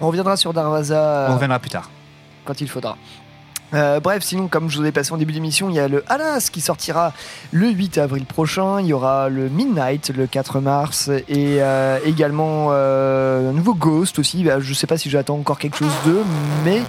On 0.00 0.08
reviendra 0.08 0.36
sur 0.36 0.52
Darvaza. 0.52 1.28
On 1.30 1.34
reviendra 1.34 1.58
plus 1.58 1.70
tard. 1.70 1.90
quand 2.44 2.60
il 2.60 2.68
faudra. 2.68 2.96
Euh, 3.74 4.00
bref, 4.00 4.22
sinon, 4.22 4.48
comme 4.48 4.70
je 4.70 4.78
vous 4.78 4.86
ai 4.86 4.92
passé 4.92 5.12
en 5.12 5.16
début 5.16 5.32
d'émission, 5.32 5.68
il 5.68 5.76
y 5.76 5.80
a 5.80 5.88
le 5.88 6.04
Alas 6.08 6.50
qui 6.52 6.60
sortira 6.60 7.12
le 7.50 7.68
8 7.68 7.98
avril 7.98 8.24
prochain. 8.24 8.80
Il 8.80 8.86
y 8.86 8.92
aura 8.92 9.28
le 9.28 9.48
Midnight 9.48 10.10
le 10.16 10.26
4 10.26 10.60
mars 10.60 11.08
et 11.28 11.60
euh, 11.60 11.98
également 12.04 12.68
euh, 12.70 13.50
un 13.50 13.52
nouveau 13.52 13.74
Ghost 13.74 14.18
aussi. 14.18 14.44
Bah, 14.44 14.60
je 14.60 14.72
sais 14.72 14.86
pas 14.86 14.98
si 14.98 15.10
j'attends 15.10 15.36
encore 15.36 15.58
quelque 15.58 15.78
chose 15.78 15.92
d'eux, 16.04 16.22
mais 16.64 16.82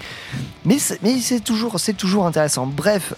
mais 0.65 0.78
c'est, 0.80 1.39
toujours 1.39 1.80
c'est 1.80 1.93
toujours 1.93 2.25
intéressant. 2.25 2.65
Bref, 2.67 3.13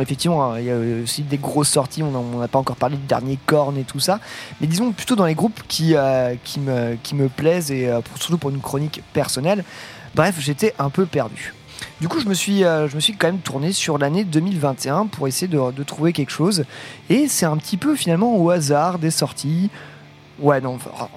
effectivement, 0.00 0.54
il 0.54 0.64
y 0.64 0.70
a 0.70 0.76
aussi 1.02 1.22
des 1.22 1.38
grosses 1.38 1.70
sorties. 1.70 2.04
On 2.04 2.38
n'a 2.38 2.46
pas 2.48 2.60
encore 2.60 2.76
parlé 2.76 2.96
du 2.96 3.06
dernier 3.06 3.36
Korn 3.46 3.76
et 3.76 3.82
tout 3.82 3.98
ça, 3.98 4.20
mais 4.60 4.68
disons 4.68 4.92
plutôt 4.92 5.16
dans 5.16 5.26
les 5.26 5.34
groupes 5.34 5.60
qui 5.66 5.96
qui 6.44 6.60
me 6.60 6.94
qui 7.02 7.16
me 7.16 7.28
plaisent 7.28 7.72
et 7.72 7.90
surtout 8.14 8.38
pour 8.38 8.50
une 8.50 8.60
chronique 8.60 9.02
personnelle. 9.12 9.64
Bref, 10.14 10.36
j'étais 10.38 10.72
un 10.78 10.88
peu 10.88 11.04
perdu. 11.04 11.52
Du 12.02 12.08
coup, 12.08 12.18
je 12.18 12.28
me 12.28 12.34
suis, 12.34 12.64
euh, 12.64 12.88
je 12.88 12.96
me 12.96 13.00
suis 13.00 13.14
quand 13.14 13.28
même 13.28 13.38
tourné 13.38 13.70
sur 13.70 13.96
l'année 13.96 14.24
2021 14.24 15.06
pour 15.06 15.28
essayer 15.28 15.46
de, 15.46 15.70
de 15.70 15.82
trouver 15.84 16.12
quelque 16.12 16.32
chose. 16.32 16.64
Et 17.08 17.28
c'est 17.28 17.46
un 17.46 17.56
petit 17.56 17.76
peu 17.76 17.94
finalement 17.94 18.36
au 18.38 18.50
hasard 18.50 18.98
des 18.98 19.12
sorties. 19.12 19.70
Ouais, 20.40 20.60
non, 20.60 20.74
enfin, 20.74 21.08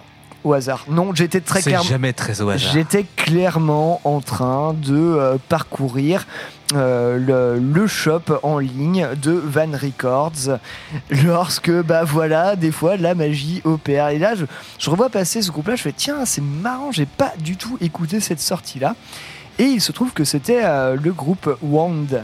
au 0.44 0.54
hasard. 0.54 0.86
Non, 0.88 1.12
j'étais 1.16 1.42
très 1.42 1.64
clairement. 1.64 1.84
jamais 1.84 2.14
très 2.14 2.40
au 2.40 2.50
hasard. 2.50 2.72
J'étais 2.72 3.04
clairement 3.16 4.00
en 4.04 4.22
train 4.22 4.76
de 4.76 4.96
euh, 4.96 5.38
parcourir 5.50 6.28
euh, 6.76 7.18
le, 7.18 7.60
le 7.60 7.88
shop 7.88 8.22
en 8.44 8.60
ligne 8.60 9.08
de 9.20 9.32
Van 9.32 9.72
Records 9.72 10.60
lorsque, 11.26 11.72
bah 11.72 12.04
voilà, 12.04 12.56
des 12.56 12.72
fois 12.72 12.96
la 12.96 13.16
magie 13.16 13.60
opère. 13.64 14.10
Et 14.10 14.20
là, 14.20 14.36
je, 14.36 14.46
je 14.78 14.90
revois 14.92 15.10
passer 15.10 15.42
ce 15.42 15.50
groupe-là, 15.50 15.78
je 15.78 15.82
fais 15.82 15.94
tiens, 15.94 16.26
c'est 16.26 16.44
marrant, 16.44 16.92
j'ai 16.92 17.08
pas 17.08 17.34
du 17.40 17.58
tout 17.58 17.76
écouté 17.82 18.20
cette 18.20 18.40
sortie-là. 18.40 18.94
Et 19.60 19.64
il 19.64 19.82
se 19.82 19.92
trouve 19.92 20.12
que 20.14 20.24
c'était 20.24 20.62
euh, 20.64 20.96
le 21.02 21.12
groupe 21.14 21.50
Wound, 21.62 22.24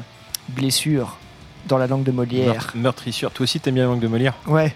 blessure 0.49 1.17
dans 1.67 1.77
la 1.77 1.87
langue 1.87 2.03
de 2.03 2.11
Molière. 2.11 2.71
Meurtrissure. 2.75 3.31
Toi 3.31 3.43
aussi, 3.43 3.59
t'aimes 3.59 3.75
bien 3.75 3.83
la 3.83 3.89
langue 3.91 3.99
de 4.01 4.07
Molière 4.07 4.33
Ouais. 4.47 4.75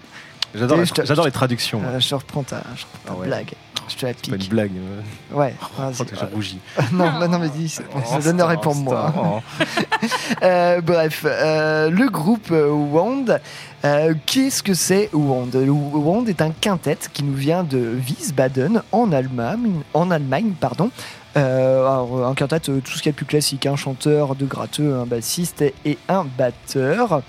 J'adore, 0.54 0.78
la- 0.78 0.84
Je 0.84 0.92
te- 0.94 1.04
j'adore 1.04 1.26
les 1.26 1.32
traductions. 1.32 1.82
Euh, 1.84 2.00
je 2.00 2.14
reprends 2.14 2.42
ta, 2.42 2.62
je 2.76 2.84
reprends 2.84 2.98
ta 3.04 3.12
Ah 3.12 3.20
ouais. 3.20 3.26
blague. 3.26 3.52
Je 3.88 3.94
te 3.94 4.06
la 4.06 4.12
C'est 4.14 4.30
pas 4.30 4.36
une 4.36 4.38
pique. 4.42 4.50
blague. 4.50 4.70
euh. 4.76 5.36
Ouais. 5.36 5.54
Oh, 5.62 5.66
vas-y, 5.82 6.06
que 6.06 6.16
j'ai 6.16 6.24
rougi. 6.34 6.58
non, 6.92 7.10
non, 7.20 7.28
non, 7.28 7.38
mais 7.38 7.48
dis, 7.50 7.68
c'est- 7.68 7.84
Oh, 7.94 7.98
ça 8.04 8.18
donnerait 8.20 8.56
pour 8.56 8.74
c'est 8.74 8.80
moi. 8.80 9.12
c'est 9.58 9.80
un- 9.80 10.38
Euh, 10.42 10.80
bref, 10.80 11.24
euh, 11.26 11.90
le 11.90 12.08
groupe 12.08 12.48
euh, 12.52 12.68
Wand, 12.70 13.38
euh, 13.84 14.14
qu'est-ce 14.24 14.62
que 14.62 14.74
c'est 14.74 15.10
Wand 15.12 15.50
Le 15.54 15.70
Wand 15.70 16.24
est 16.26 16.40
un 16.40 16.50
quintet 16.50 16.98
qui 17.12 17.22
nous 17.22 17.34
vient 17.34 17.62
de 17.64 17.98
Wiesbaden 18.08 18.82
en 18.92 19.12
Allemagne, 19.12 19.80
en 19.94 20.10
Allemagne 20.10 20.52
pardon. 20.58 20.90
Euh, 21.36 21.80
alors, 21.80 22.26
un 22.26 22.34
quintet, 22.34 22.70
euh, 22.70 22.80
tout 22.80 22.92
ce 22.92 22.98
qu'il 22.98 23.06
y 23.06 23.08
a 23.10 23.12
de 23.12 23.16
plus 23.16 23.26
classique, 23.26 23.66
un 23.66 23.76
chanteur, 23.76 24.34
deux 24.34 24.46
gratteux, 24.46 24.94
un 24.94 25.04
bassiste 25.04 25.62
et 25.84 25.98
un 26.08 26.24
batteur, 26.24 27.22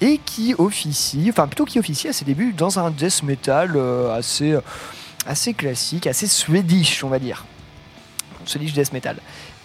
et 0.00 0.18
qui 0.18 0.54
officie, 0.58 1.26
enfin 1.28 1.46
plutôt 1.46 1.64
qui 1.64 1.78
officie 1.78 2.08
à 2.08 2.12
ses 2.12 2.24
débuts 2.24 2.52
dans 2.52 2.80
un 2.80 2.90
death 2.90 3.22
metal 3.22 3.72
euh, 3.76 4.12
assez, 4.14 4.56
assez 5.26 5.54
classique, 5.54 6.08
assez 6.08 6.26
swedish, 6.26 7.04
on 7.04 7.08
va 7.08 7.20
dire. 7.20 7.44
Swedish 8.44 8.72
death 8.72 8.92
metal. 8.92 9.16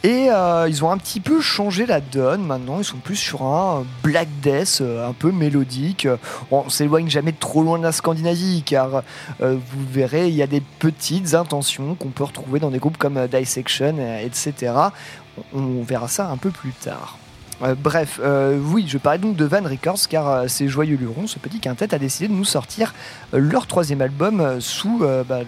Et 0.07 0.29
euh, 0.31 0.69
ils 0.69 0.85
ont 0.85 0.89
un 0.89 0.97
petit 0.97 1.19
peu 1.19 1.41
changé 1.41 1.85
la 1.85 1.99
donne 1.99 2.41
maintenant, 2.41 2.77
ils 2.77 2.85
sont 2.85 2.95
plus 2.95 3.17
sur 3.17 3.41
un 3.43 3.85
black 4.03 4.29
death 4.41 4.77
euh, 4.79 5.05
un 5.05 5.11
peu 5.11 5.33
mélodique. 5.33 6.07
Bon, 6.49 6.63
on 6.65 6.69
s'éloigne 6.69 7.09
jamais 7.09 7.33
trop 7.33 7.61
loin 7.61 7.77
de 7.77 7.83
la 7.83 7.91
Scandinavie 7.91 8.63
car 8.65 9.03
euh, 9.41 9.57
vous 9.69 9.85
verrez, 9.91 10.29
il 10.29 10.33
y 10.33 10.41
a 10.41 10.47
des 10.47 10.61
petites 10.61 11.33
intentions 11.33 11.95
qu'on 11.95 12.07
peut 12.07 12.23
retrouver 12.23 12.61
dans 12.61 12.71
des 12.71 12.79
groupes 12.79 12.97
comme 12.97 13.17
euh, 13.17 13.27
Dissection, 13.27 13.97
euh, 13.99 14.25
etc. 14.25 14.71
On 15.53 15.83
verra 15.83 16.07
ça 16.07 16.29
un 16.29 16.37
peu 16.37 16.51
plus 16.51 16.71
tard. 16.71 17.17
Euh, 17.63 17.75
bref, 17.75 18.19
euh, 18.23 18.59
oui, 18.61 18.85
je 18.87 18.99
parlais 18.99 19.17
donc 19.17 19.35
de 19.35 19.45
Van 19.45 19.63
Records 19.63 20.07
car 20.07 20.29
euh, 20.29 20.47
ces 20.47 20.67
joyeux 20.67 20.95
lurons, 20.95 21.25
ce 21.25 21.39
petit 21.39 21.59
quintet, 21.59 21.93
a 21.93 21.97
décidé 21.97 22.27
de 22.27 22.33
nous 22.33 22.45
sortir 22.45 22.93
leur 23.33 23.65
troisième 23.65 24.01
album 24.01 24.61
sous 24.61 24.99
bah, 24.99 25.39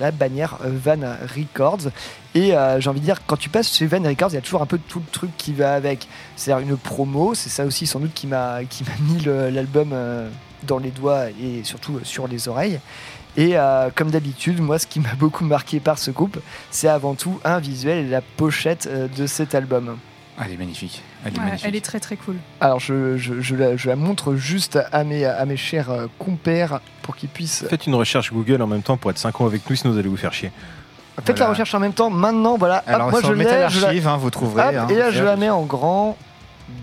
la 0.00 0.10
bannière 0.10 0.58
Van 0.62 1.16
Records. 1.34 1.90
Et 2.34 2.52
j'ai 2.78 2.90
envie 2.90 3.00
de 3.00 3.04
dire, 3.04 3.26
quand 3.26 3.36
tu 3.36 3.48
passes 3.48 3.74
chez 3.74 3.86
Van 3.86 4.02
Records, 4.02 4.30
il 4.30 4.34
y 4.34 4.38
a 4.38 4.42
toujours 4.42 4.62
un 4.62 4.66
peu 4.66 4.78
tout 4.78 5.00
le 5.00 5.10
truc 5.10 5.30
qui 5.36 5.52
va 5.52 5.74
avec. 5.74 6.06
C'est-à-dire 6.36 6.68
une 6.68 6.76
promo, 6.76 7.34
c'est 7.34 7.48
ça 7.48 7.64
aussi 7.64 7.86
sans 7.86 8.00
doute 8.00 8.14
qui 8.14 8.26
m'a 8.26 8.60
mis 9.00 9.20
l'album 9.24 9.94
dans 10.64 10.78
les 10.78 10.90
doigts 10.90 11.30
et 11.30 11.64
surtout 11.64 12.00
sur 12.02 12.28
les 12.28 12.48
oreilles. 12.48 12.80
Et 13.36 13.54
comme 13.94 14.10
d'habitude, 14.10 14.60
moi, 14.60 14.78
ce 14.78 14.86
qui 14.86 15.00
m'a 15.00 15.14
beaucoup 15.18 15.44
marqué 15.44 15.80
par 15.80 15.98
ce 15.98 16.10
groupe, 16.10 16.38
c'est 16.70 16.88
avant 16.88 17.14
tout 17.14 17.38
un 17.44 17.58
visuel 17.58 18.06
et 18.06 18.08
la 18.08 18.20
pochette 18.20 18.88
de 19.16 19.26
cet 19.26 19.54
album. 19.54 19.96
Elle 20.44 20.52
est 20.52 20.56
magnifique. 20.56 21.02
Elle 21.24 21.32
est 21.32 21.38
Ouais, 21.38 21.44
magnifique. 21.44 21.66
elle 21.66 21.76
est 21.76 21.84
très 21.84 21.98
très 22.00 22.16
cool. 22.16 22.36
Alors, 22.60 22.78
je, 22.78 23.16
je- 23.16 23.40
je 23.40 23.54
la, 23.54 23.76
je 23.76 23.88
la 23.88 23.96
montre 23.96 24.34
juste 24.34 24.78
à 24.92 25.02
mes, 25.04 25.24
à 25.24 25.44
mes 25.46 25.56
chers 25.56 25.90
euh, 25.90 26.06
compères 26.18 26.80
pour 27.02 27.16
qu'ils 27.16 27.28
puissent. 27.30 27.64
Faites 27.68 27.86
une 27.86 27.94
recherche 27.94 28.32
Google 28.32 28.60
en 28.60 28.66
même 28.66 28.82
temps 28.82 28.96
pour 28.98 29.10
être 29.10 29.18
5 29.18 29.40
ans 29.40 29.46
avec 29.46 29.68
nous, 29.68 29.76
sinon 29.76 29.92
vous 29.94 29.98
allez 29.98 30.08
vous 30.08 30.16
faire 30.16 30.32
chier. 30.34 30.52
Faites 31.24 31.38
la 31.38 31.48
recherche 31.48 31.74
en 31.74 31.80
même 31.80 31.94
temps. 31.94 32.10
Maintenant, 32.10 32.58
voilà. 32.58 32.78
Hop, 32.86 32.94
Alors, 32.94 33.10
moi, 33.10 33.20
je 33.24 33.32
l'ai. 33.32 33.44
je 33.70 33.80
la- 33.80 33.86
Archive, 33.88 34.06
hein, 34.08 34.16
vous 34.18 34.28
trouverez. 34.30 34.68
Hop, 34.68 34.74
hein. 34.82 34.86
et 34.90 34.94
là, 34.96 35.10
je 35.10 35.22
la 35.24 35.36
mets 35.36 35.48
en 35.50 35.62
grand. 35.62 36.16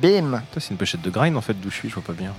Bim. 0.01 0.41
Toi, 0.51 0.61
c'est 0.61 0.71
une 0.71 0.77
pochette 0.77 1.01
de 1.01 1.09
grind 1.09 1.35
en 1.35 1.41
fait 1.41 1.53
d'où 1.59 1.69
je 1.69 1.75
suis, 1.75 1.89
je 1.89 1.93
vois 1.93 2.03
pas 2.03 2.13
bien. 2.13 2.31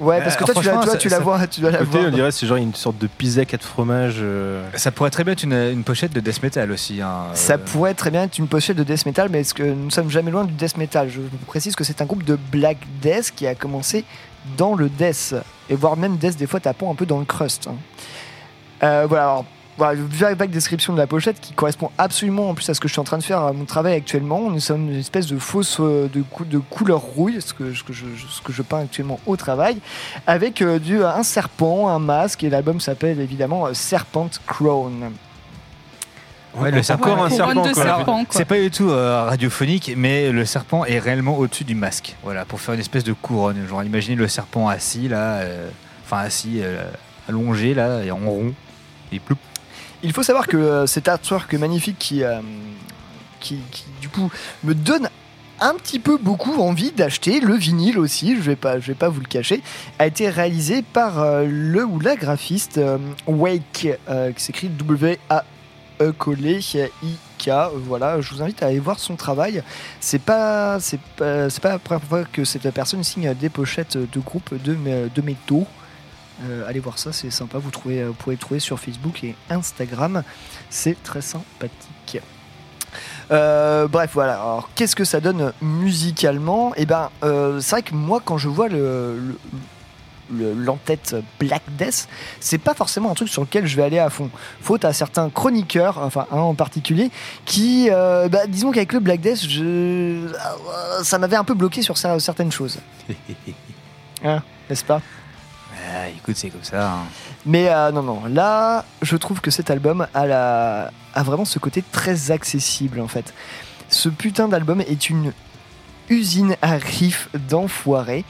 Ouais, 0.00 0.20
parce 0.20 0.36
que 0.36 0.42
Euh, 0.42 0.46
toi, 0.46 0.54
tu 0.60 0.66
la, 0.66 0.72
toi, 0.74 0.86
ça- 0.86 0.96
tu 0.98 1.08
la 1.08 1.16
ça- 1.18 1.22
vois, 1.22 1.46
tu 1.46 1.60
dois 1.60 1.70
la 1.70 1.78
Côté, 1.78 1.90
voir. 1.98 2.04
on 2.06 2.10
dirait 2.10 2.30
c'est 2.32 2.46
genre 2.48 2.56
une 2.56 2.74
sorte 2.74 2.98
de 2.98 3.06
pizza 3.06 3.44
4 3.44 3.64
fromages. 3.64 4.16
euh, 4.18 4.68
Ça 4.74 4.90
pourrait 4.90 5.10
très 5.10 5.22
bien 5.22 5.34
être 5.34 5.44
une, 5.44 5.52
une 5.52 5.84
pochette 5.84 6.12
de 6.12 6.18
death 6.20 6.42
metal 6.42 6.72
aussi. 6.72 7.00
hein. 7.00 7.26
Ça 7.34 7.54
Euh, 7.54 7.58
pourrait 7.58 7.94
très 7.94 8.10
bien 8.10 8.24
être 8.24 8.36
une 8.38 8.48
pochette 8.48 8.76
de 8.76 8.82
death 8.82 9.06
metal, 9.06 9.28
mais 9.30 9.40
est-ce 9.42 9.54
que 9.54 9.62
nous 9.62 9.90
sommes 9.90 10.10
jamais 10.10 10.32
loin 10.32 10.44
du 10.44 10.52
death 10.52 10.76
metal? 10.76 11.08
Je 11.10 11.20
vous 11.20 11.28
précise 11.46 11.76
que 11.76 11.84
c'est 11.84 12.02
un 12.02 12.06
groupe 12.06 12.24
de 12.24 12.36
black 12.50 12.78
death 13.00 13.32
qui 13.36 13.46
a 13.46 13.54
commencé 13.54 14.04
dans 14.56 14.74
le 14.74 14.88
death, 14.88 15.34
et 15.70 15.76
voire 15.76 15.96
même 15.96 16.16
death 16.16 16.36
des 16.36 16.46
fois 16.48 16.58
tapant 16.60 16.90
un 16.90 16.96
peu 16.96 17.06
dans 17.06 17.20
le 17.20 17.24
crust. 17.24 17.68
hein. 17.68 17.76
Euh, 18.82 19.06
voilà, 19.08 19.22
alors, 19.24 19.44
voilà, 19.76 19.94
une 20.00 20.06
vague 20.06 20.50
description 20.50 20.92
de 20.92 20.98
la 20.98 21.06
pochette 21.06 21.40
qui 21.40 21.52
correspond 21.52 21.90
absolument 21.98 22.50
en 22.50 22.54
plus 22.54 22.68
à 22.70 22.74
ce 22.74 22.80
que 22.80 22.86
je 22.86 22.92
suis 22.92 23.00
en 23.00 23.04
train 23.04 23.18
de 23.18 23.22
faire 23.24 23.40
à 23.40 23.52
mon 23.52 23.64
travail 23.64 23.94
actuellement. 23.94 24.50
Nous 24.50 24.60
sommes 24.60 24.90
une 24.90 24.98
espèce 25.00 25.26
de 25.26 25.36
fausse 25.38 25.78
euh, 25.80 26.08
de, 26.12 26.22
cou- 26.22 26.44
de 26.44 26.58
couleur 26.58 27.00
rouille, 27.00 27.40
ce 27.40 27.52
que, 27.52 27.74
ce, 27.74 27.82
que 27.82 27.92
je, 27.92 28.04
ce 28.30 28.40
que 28.40 28.52
je 28.52 28.62
peins 28.62 28.80
actuellement 28.80 29.18
au 29.26 29.36
travail, 29.36 29.78
avec 30.26 30.62
euh, 30.62 30.78
du, 30.78 31.02
un 31.02 31.22
serpent, 31.24 31.88
un 31.88 31.98
masque, 31.98 32.44
et 32.44 32.50
l'album 32.50 32.78
s'appelle 32.80 33.20
évidemment 33.20 33.66
euh, 33.66 33.74
Serpent 33.74 34.30
Crown. 34.46 35.10
Ouais, 36.56 36.70
le 36.70 36.84
serpent, 36.84 37.10
Encore 37.14 37.24
un 37.24 37.30
serpent. 37.30 38.24
C'est 38.30 38.44
pas 38.44 38.60
du 38.60 38.70
tout 38.70 38.88
euh, 38.90 39.24
radiophonique, 39.24 39.92
mais 39.96 40.30
le 40.30 40.44
serpent 40.44 40.84
est 40.84 41.00
réellement 41.00 41.36
au-dessus 41.36 41.64
du 41.64 41.74
masque. 41.74 42.14
Voilà, 42.22 42.44
pour 42.44 42.60
faire 42.60 42.74
une 42.74 42.80
espèce 42.80 43.02
de 43.02 43.12
couronne. 43.12 43.66
Genre, 43.68 43.82
imaginez 43.82 44.14
le 44.14 44.28
serpent 44.28 44.68
assis 44.68 45.08
là, 45.08 45.38
euh, 45.38 45.68
enfin 46.04 46.18
assis, 46.18 46.60
euh, 46.62 46.84
allongé 47.28 47.74
là, 47.74 48.04
et 48.04 48.12
en 48.12 48.18
rond. 48.18 48.54
Et 49.10 49.18
ploup. 49.18 49.36
Il 50.04 50.12
faut 50.12 50.22
savoir 50.22 50.46
que 50.46 50.58
euh, 50.58 50.86
cet 50.86 51.08
artwork 51.08 51.54
magnifique 51.54 51.98
qui, 51.98 52.22
euh, 52.22 52.40
qui, 53.40 53.58
qui, 53.70 53.84
du 54.02 54.10
coup 54.10 54.30
me 54.62 54.74
donne 54.74 55.08
un 55.60 55.74
petit 55.76 55.98
peu 55.98 56.18
beaucoup 56.18 56.60
envie 56.60 56.92
d'acheter 56.92 57.40
le 57.40 57.54
vinyle 57.54 57.98
aussi, 57.98 58.36
je 58.36 58.42
vais 58.42 58.56
pas, 58.56 58.78
je 58.78 58.88
vais 58.88 58.94
pas 58.94 59.08
vous 59.08 59.20
le 59.20 59.26
cacher, 59.26 59.62
a 59.98 60.06
été 60.06 60.28
réalisé 60.28 60.82
par 60.82 61.22
euh, 61.22 61.46
le 61.48 61.86
ou 61.86 62.00
la 62.00 62.16
graphiste 62.16 62.78
Wake, 63.26 63.88
qui 64.36 64.42
s'écrit 64.42 64.68
W-A-E 64.68 66.12
collé 66.18 66.60
I-K. 67.02 67.50
Voilà, 67.86 68.20
je 68.20 68.34
vous 68.34 68.42
invite 68.42 68.62
à 68.62 68.66
aller 68.66 68.80
voir 68.80 68.98
son 68.98 69.16
travail. 69.16 69.62
C'est 70.00 70.20
pas, 70.20 70.80
c'est 70.80 71.00
pas, 71.16 71.48
pas 71.48 71.68
la 71.70 71.78
première 71.78 72.04
fois 72.04 72.24
que 72.30 72.44
cette 72.44 72.68
personne 72.74 73.02
signe 73.04 73.32
des 73.32 73.48
pochettes 73.48 73.96
de 73.96 74.20
groupes 74.20 74.52
de, 74.62 74.76
de 75.08 75.22
métaux. 75.22 75.66
Euh, 76.42 76.66
allez 76.68 76.80
voir 76.80 76.98
ça, 76.98 77.12
c'est 77.12 77.30
sympa. 77.30 77.58
Vous, 77.58 77.70
trouvez, 77.70 78.02
vous 78.04 78.12
pouvez 78.12 78.34
le 78.36 78.40
trouver 78.40 78.58
sur 78.60 78.78
Facebook 78.80 79.22
et 79.22 79.36
Instagram. 79.50 80.22
C'est 80.70 81.00
très 81.02 81.20
sympathique. 81.22 82.20
Euh, 83.30 83.86
bref, 83.88 84.10
voilà. 84.14 84.34
Alors, 84.34 84.68
qu'est-ce 84.74 84.96
que 84.96 85.04
ça 85.04 85.20
donne 85.20 85.52
musicalement? 85.62 86.72
Eh 86.76 86.86
ben, 86.86 87.10
euh, 87.22 87.60
c'est 87.60 87.70
vrai 87.70 87.82
que 87.82 87.94
moi, 87.94 88.20
quand 88.24 88.36
je 88.38 88.48
vois 88.48 88.68
le, 88.68 89.18
le- 89.18 89.38
le- 90.30 90.54
l'entête 90.54 91.14
Black 91.38 91.62
Death, 91.78 92.08
c'est 92.40 92.58
pas 92.58 92.74
forcément 92.74 93.10
un 93.10 93.14
truc 93.14 93.28
sur 93.28 93.42
lequel 93.42 93.66
je 93.66 93.76
vais 93.76 93.82
aller 93.82 93.98
à 93.98 94.10
fond. 94.10 94.30
Faute 94.60 94.84
à 94.84 94.92
certains 94.92 95.28
chroniqueurs, 95.30 95.98
enfin 95.98 96.26
un 96.32 96.36
en 96.38 96.54
particulier, 96.54 97.10
qui, 97.44 97.88
euh, 97.90 98.28
bah, 98.28 98.46
disons 98.48 98.70
qu'avec 98.72 98.92
le 98.92 99.00
Black 99.00 99.20
Death, 99.20 99.48
je... 99.48 100.26
ça 101.02 101.18
m'avait 101.18 101.36
un 101.36 101.44
peu 101.44 101.54
bloqué 101.54 101.82
sur 101.82 101.94
cer- 101.94 102.18
certaines 102.18 102.52
choses. 102.52 102.78
Hein, 104.26 104.42
n'est-ce 104.70 104.84
pas? 104.84 105.02
Écoute, 106.16 106.36
c'est 106.36 106.50
comme 106.50 106.62
ça. 106.64 106.92
hein. 106.92 106.98
mais 107.46 107.68
euh, 107.68 107.90
non, 107.92 108.02
non, 108.02 108.22
là, 108.28 108.84
je 109.02 109.16
trouve 109.16 109.40
que 109.40 109.50
cet 109.50 109.70
album 109.70 110.06
a, 110.14 110.90
a 111.14 111.22
vraiment 111.22 111.44
ce 111.44 111.58
côté 111.58 111.82
très 111.92 112.30
accessible 112.30 113.00
en 113.00 113.08
fait. 113.08 113.32
Ce 113.88 114.08
putain 114.08 114.48
d'album 114.48 114.80
est 114.80 115.10
une 115.10 115.32
usine 116.08 116.56
à 116.62 116.72
riffs 116.76 117.28
d'enfoirés. 117.48 118.24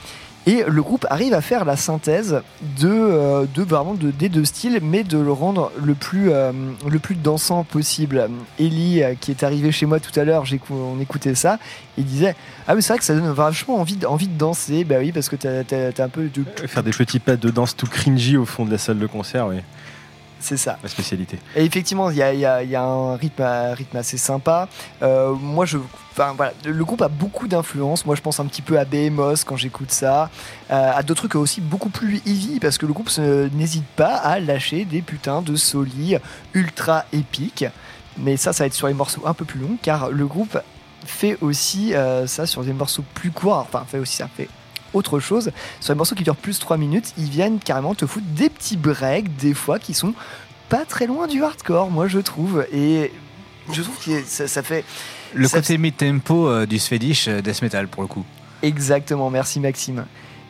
Et 0.47 0.63
le 0.69 0.83
groupe 0.83 1.07
arrive 1.09 1.33
à 1.33 1.41
faire 1.41 1.65
la 1.65 1.77
synthèse 1.77 2.43
de, 2.79 2.89
euh, 2.89 3.47
de 3.55 3.63
vraiment 3.63 3.95
de, 3.95 4.11
des 4.11 4.29
deux 4.29 4.45
styles, 4.45 4.81
mais 4.83 5.03
de 5.03 5.17
le 5.17 5.33
rendre 5.33 5.73
le 5.83 5.95
plus, 5.95 6.31
euh, 6.31 6.53
le 6.87 6.99
plus 6.99 7.15
dansant 7.15 7.65
possible. 7.65 8.29
Ellie, 8.59 9.03
euh, 9.03 9.15
qui 9.19 9.31
est 9.31 9.43
arrivé 9.43 9.73
chez 9.73 9.87
moi 9.87 10.01
tout 10.01 10.19
à 10.21 10.25
l'heure, 10.25 10.45
on 10.71 11.01
écoutait 11.01 11.35
ça, 11.35 11.59
il 11.97 12.05
disait 12.05 12.37
Ah, 12.69 12.75
mais 12.75 12.83
c'est 12.83 12.93
vrai 12.93 12.99
que 12.99 13.05
ça 13.05 13.15
donne 13.15 13.33
vachement 13.33 13.77
envie, 13.77 13.99
envie 14.07 14.29
de 14.29 14.37
danser. 14.37 14.85
Bah 14.85 14.97
oui, 14.99 15.13
parce 15.13 15.31
que 15.31 15.37
t'as 15.37 16.05
un 16.05 16.09
peu 16.11 16.29
de. 16.29 16.45
Faire 16.67 16.83
des 16.83 16.91
petits 16.91 17.21
pas 17.21 17.37
de 17.37 17.49
danse 17.49 17.75
tout 17.75 17.87
cringy 17.87 18.37
au 18.37 18.45
fond 18.45 18.67
de 18.67 18.71
la 18.71 18.79
salle 18.79 18.99
de 18.99 19.07
concert, 19.07 19.47
oui. 19.47 19.57
C'est 20.45 20.59
ça. 20.59 20.77
Ma 20.83 20.91
spécialité. 20.91 21.39
Et 21.57 21.65
effectivement, 21.65 22.11
il 22.11 22.19
y 22.19 22.23
a, 22.23 22.35
y 22.35 22.69
y 22.69 22.77
un 22.77 23.17
rythme, 23.17 23.43
un 23.43 23.73
rythme 23.73 23.97
assez 23.97 24.19
sympa. 24.19 24.69
Euh, 25.03 25.33
moi, 25.33 25.65
je, 25.65 25.79
voilà, 26.15 26.53
le 26.67 26.85
groupe 26.85 27.01
a 27.01 27.09
beaucoup 27.09 27.49
d'influence. 27.49 28.05
Moi, 28.05 28.15
je 28.15 28.21
pense 28.21 28.41
un 28.41 28.45
petit 28.45 28.61
peu 28.61 28.79
à 28.79 28.85
Behemoth 28.85 29.45
quand 29.47 29.57
j'écoute 29.57 29.91
ça, 29.91 30.29
euh, 30.71 30.93
à 30.95 31.03
d'autres 31.03 31.23
trucs 31.23 31.35
aussi 31.37 31.63
beaucoup 31.63 31.89
plus 31.89 32.21
easy, 32.27 32.61
parce 32.61 32.77
que 32.77 32.85
le 32.85 32.93
groupe 32.93 33.09
n'hésite 33.55 33.87
pas 33.97 34.17
à 34.17 34.39
lâcher 34.39 34.85
des 34.85 35.01
putains 35.01 35.41
de 35.41 35.57
solis 35.57 36.17
ultra 36.53 37.07
épiques. 37.15 37.65
Mais 38.19 38.37
ça, 38.37 38.53
ça 38.53 38.65
va 38.65 38.67
être 38.67 38.75
sur 38.75 38.89
les 38.89 38.93
morceaux 38.93 39.23
un 39.25 39.33
peu 39.33 39.47
plus 39.47 39.61
longs, 39.61 39.79
car 39.81 40.11
le 40.11 40.27
groupe 40.27 40.59
fait 41.07 41.39
aussi 41.41 41.95
euh, 41.95 42.27
ça 42.27 42.45
sur 42.45 42.65
des 42.65 42.75
morceaux 42.75 43.05
plus 43.15 43.31
courts. 43.31 43.67
Enfin, 43.67 43.87
fait 43.89 43.99
aussi 43.99 44.17
ça 44.17 44.29
fait 44.29 44.51
autre 44.95 45.21
chose. 45.21 45.51
Sur 45.81 45.93
les 45.93 45.97
morceaux 45.99 46.15
qui 46.15 46.25
durent 46.25 46.37
plus 46.37 46.57
de 46.57 46.61
3 46.61 46.77
minutes, 46.77 47.13
ils 47.19 47.29
viennent 47.29 47.59
carrément 47.59 47.95
te 47.95 48.07
foutre 48.07 48.27
des 48.31 48.49
petits 48.49 48.77
breaks, 48.77 49.37
des 49.37 49.55
fois, 49.55 49.79
qui 49.79 49.93
sont 49.95 50.15
pas 50.69 50.85
très 50.85 51.07
loin 51.07 51.27
du 51.27 51.43
hardcore, 51.43 51.91
moi 51.91 52.09
je 52.09 52.19
trouve. 52.21 52.67
Et 52.73 53.13
je 53.73 53.83
trouve 53.83 53.99
que 54.05 54.23
ça, 54.25 54.49
ça 54.49 54.63
fait. 54.63 54.85
Le 55.35 55.47
ça- 55.49 55.59
côté 55.59 55.79
mid-tempo 55.79 56.49
euh, 56.49 56.67
du 56.67 56.79
Swedish 56.79 57.29
euh, 57.29 57.43
death 57.43 57.61
metal 57.63 57.89
pour 57.89 58.03
le 58.03 58.09
coup. 58.09 58.25
Exactement, 58.63 59.31
merci 59.31 59.61
Maxime. 59.61 60.07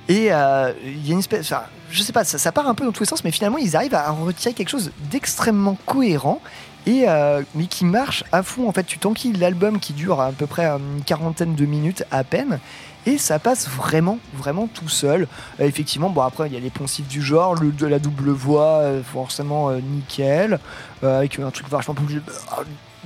Et 0.09 0.28
euh, 0.32 0.72
il 0.84 1.07
y 1.07 1.11
a 1.11 1.14
une 1.14 1.18
espèce. 1.20 1.51
Enfin, 1.51 1.62
je 1.90 2.03
sais 2.03 2.12
pas, 2.12 2.24
ça, 2.24 2.38
ça 2.38 2.53
part 2.53 2.68
un 2.68 2.74
peu 2.74 2.84
dans 2.84 2.92
tous 2.92 3.03
les 3.03 3.09
sens, 3.09 3.24
mais 3.24 3.30
finalement 3.30 3.59
ils 3.59 3.74
arrivent 3.76 3.95
à 3.95 4.11
retirer 4.11 4.53
quelque 4.55 4.68
chose 4.68 4.92
d'extrêmement 5.11 5.78
cohérent. 5.86 6.40
Et 6.86 7.07
mais 7.55 7.64
qui 7.64 7.86
marche 7.86 8.24
à 8.30 8.42
fond 8.42 8.68
en 8.68 8.72
fait 8.72 8.84
tu 8.84 8.99
t'enquilles 8.99 9.32
l'album 9.32 9.80
qui 9.80 9.95
dure 9.95 10.20
à 10.20 10.32
peu 10.32 10.47
près 10.47 10.66
une 10.66 11.03
quarantaine 11.07 11.55
de 11.55 11.64
minutes 11.64 12.05
à 12.11 12.24
peine 12.24 12.59
et 13.07 13.19
ça 13.19 13.39
passe 13.39 13.69
vraiment 13.69 14.19
vraiment 14.35 14.67
tout 14.67 14.89
seul 14.89 15.27
Euh, 15.61 15.67
effectivement 15.67 16.11
bon 16.11 16.23
après 16.23 16.49
il 16.49 16.55
y 16.55 16.57
a 16.57 16.61
les 16.61 16.71
poncifs 16.71 17.07
du 17.09 17.23
genre 17.23 17.55
la 17.81 17.99
double 17.99 18.31
voix 18.31 18.79
euh, 18.79 19.03
forcément 19.03 19.71
euh, 19.71 19.81
nickel 19.81 20.59
avec 21.03 21.39
un 21.39 21.51
truc 21.51 21.69
vachement 21.69 21.95
plus 21.95 22.17
euh, 22.17 22.21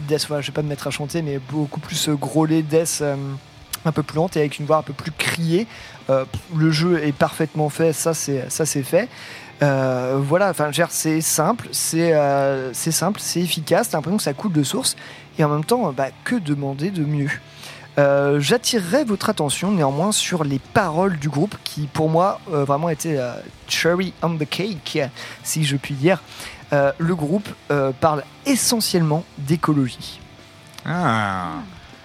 death 0.06 0.26
voilà, 0.28 0.40
je 0.40 0.48
vais 0.48 0.52
pas 0.54 0.62
me 0.62 0.68
mettre 0.68 0.86
à 0.86 0.90
chanter 0.90 1.22
mais 1.22 1.38
beaucoup 1.50 1.80
plus 1.80 2.08
grôlé 2.10 2.62
death 2.62 3.02
un 3.84 3.92
peu 3.92 4.02
plus 4.02 4.16
lente 4.16 4.36
et 4.36 4.40
avec 4.40 4.58
une 4.58 4.66
voix 4.66 4.78
un 4.78 4.82
peu 4.82 4.92
plus 4.92 5.12
criée. 5.12 5.66
Le 6.56 6.70
jeu 6.70 7.02
est 7.04 7.12
parfaitement 7.12 7.68
fait, 7.68 7.92
ça 7.92 8.12
c'est 8.14 8.82
fait. 8.82 9.08
Voilà, 9.60 10.50
enfin, 10.50 10.70
c'est 10.90 11.20
simple, 11.20 11.68
c'est 11.72 12.12
c'est 12.72 12.92
simple, 12.92 13.20
c'est 13.20 13.40
efficace. 13.40 13.88
T'as 13.90 13.98
l'impression 13.98 14.16
que 14.16 14.22
ça 14.22 14.34
coule 14.34 14.52
de 14.52 14.62
source 14.62 14.96
et 15.38 15.44
en 15.44 15.48
même 15.48 15.64
temps, 15.64 15.92
bah, 15.92 16.08
que 16.24 16.36
demander 16.36 16.90
de 16.90 17.04
mieux? 17.04 17.30
Euh, 17.98 18.38
J'attirerai 18.38 19.04
votre 19.04 19.28
attention 19.28 19.72
néanmoins 19.72 20.12
sur 20.12 20.44
les 20.44 20.58
paroles 20.58 21.18
du 21.18 21.28
groupe 21.28 21.56
qui, 21.64 21.86
pour 21.86 22.08
moi, 22.08 22.40
euh, 22.52 22.64
vraiment 22.64 22.88
étaient 22.88 23.18
euh, 23.18 23.32
cherry 23.66 24.12
on 24.22 24.36
the 24.36 24.48
cake, 24.48 25.00
si 25.42 25.64
je 25.64 25.76
puis 25.76 25.94
dire. 25.94 26.22
Le 26.70 27.14
groupe 27.14 27.48
parle 28.00 28.22
essentiellement 28.44 29.24
d'écologie. 29.38 30.20
Ah. 30.84 31.52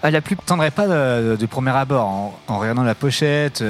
À 0.02 0.10
la 0.10 0.22
plus 0.22 0.36
tendrait 0.36 0.70
pas 0.70 0.86
de, 0.86 1.36
de 1.36 1.46
premier 1.46 1.70
abord 1.70 2.06
en, 2.06 2.38
en 2.48 2.58
regardant 2.58 2.82
la 2.82 2.94
pochette. 2.94 3.62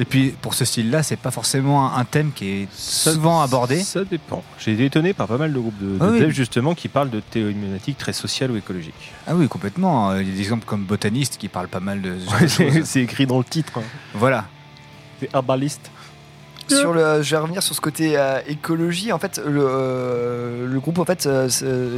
Euh, 0.00 0.02
et 0.02 0.04
puis 0.04 0.30
pour 0.40 0.54
ce 0.54 0.64
style-là, 0.64 1.02
c'est 1.02 1.16
pas 1.16 1.30
forcément 1.30 1.94
un, 1.94 2.04
thème 2.04 2.32
qui 2.34 2.48
est 2.48 2.68
souvent 2.72 3.42
abordé. 3.42 3.80
Ça 3.82 4.04
dépend. 4.04 4.42
J'ai 4.58 4.72
été 4.72 4.86
étonné 4.86 5.12
par 5.12 5.28
pas 5.28 5.38
mal 5.38 5.52
de 5.52 5.58
groupes 5.58 5.78
de, 5.78 5.98
de 5.98 5.98
Ah 6.00 6.08
oui. 6.10 6.20
devs, 6.20 6.30
justement 6.30 6.74
qui 6.74 6.88
parlent 6.88 7.10
de 7.10 7.20
thématiques 7.20 7.98
très 7.98 8.12
sociales 8.12 8.50
ou 8.50 8.56
écologiques. 8.56 9.12
Ah 9.26 9.34
oui, 9.34 9.48
complètement. 9.48 10.14
Il 10.16 10.28
y 10.28 10.32
a 10.32 10.34
des 10.34 10.40
exemples 10.40 10.64
comme 10.64 10.84
Botaniste 10.84 11.36
qui 11.38 11.48
parlent 11.48 11.68
pas 11.68 11.80
mal 11.80 12.00
de. 12.00 12.10
Ouais, 12.10 12.82
c'est 12.84 13.00
écrit 13.02 13.26
dans 13.26 13.38
le 13.38 13.44
titre. 13.44 13.72
hein. 13.78 13.82
Voilà. 14.14 14.46
C'est 15.20 15.32
herbaliste. 15.34 15.90
Sur 16.68 16.92
le, 16.92 17.22
je 17.22 17.30
vais 17.32 17.36
revenir 17.40 17.62
sur 17.62 17.74
ce 17.74 17.80
côté 17.80 18.16
euh, 18.16 18.40
écologie. 18.46 19.12
En 19.12 19.18
fait, 19.18 19.40
le, 19.44 19.64
euh, 19.66 20.66
le 20.68 20.80
groupe, 20.80 20.98
en 20.98 21.04
fait, 21.04 21.26
euh, 21.26 21.48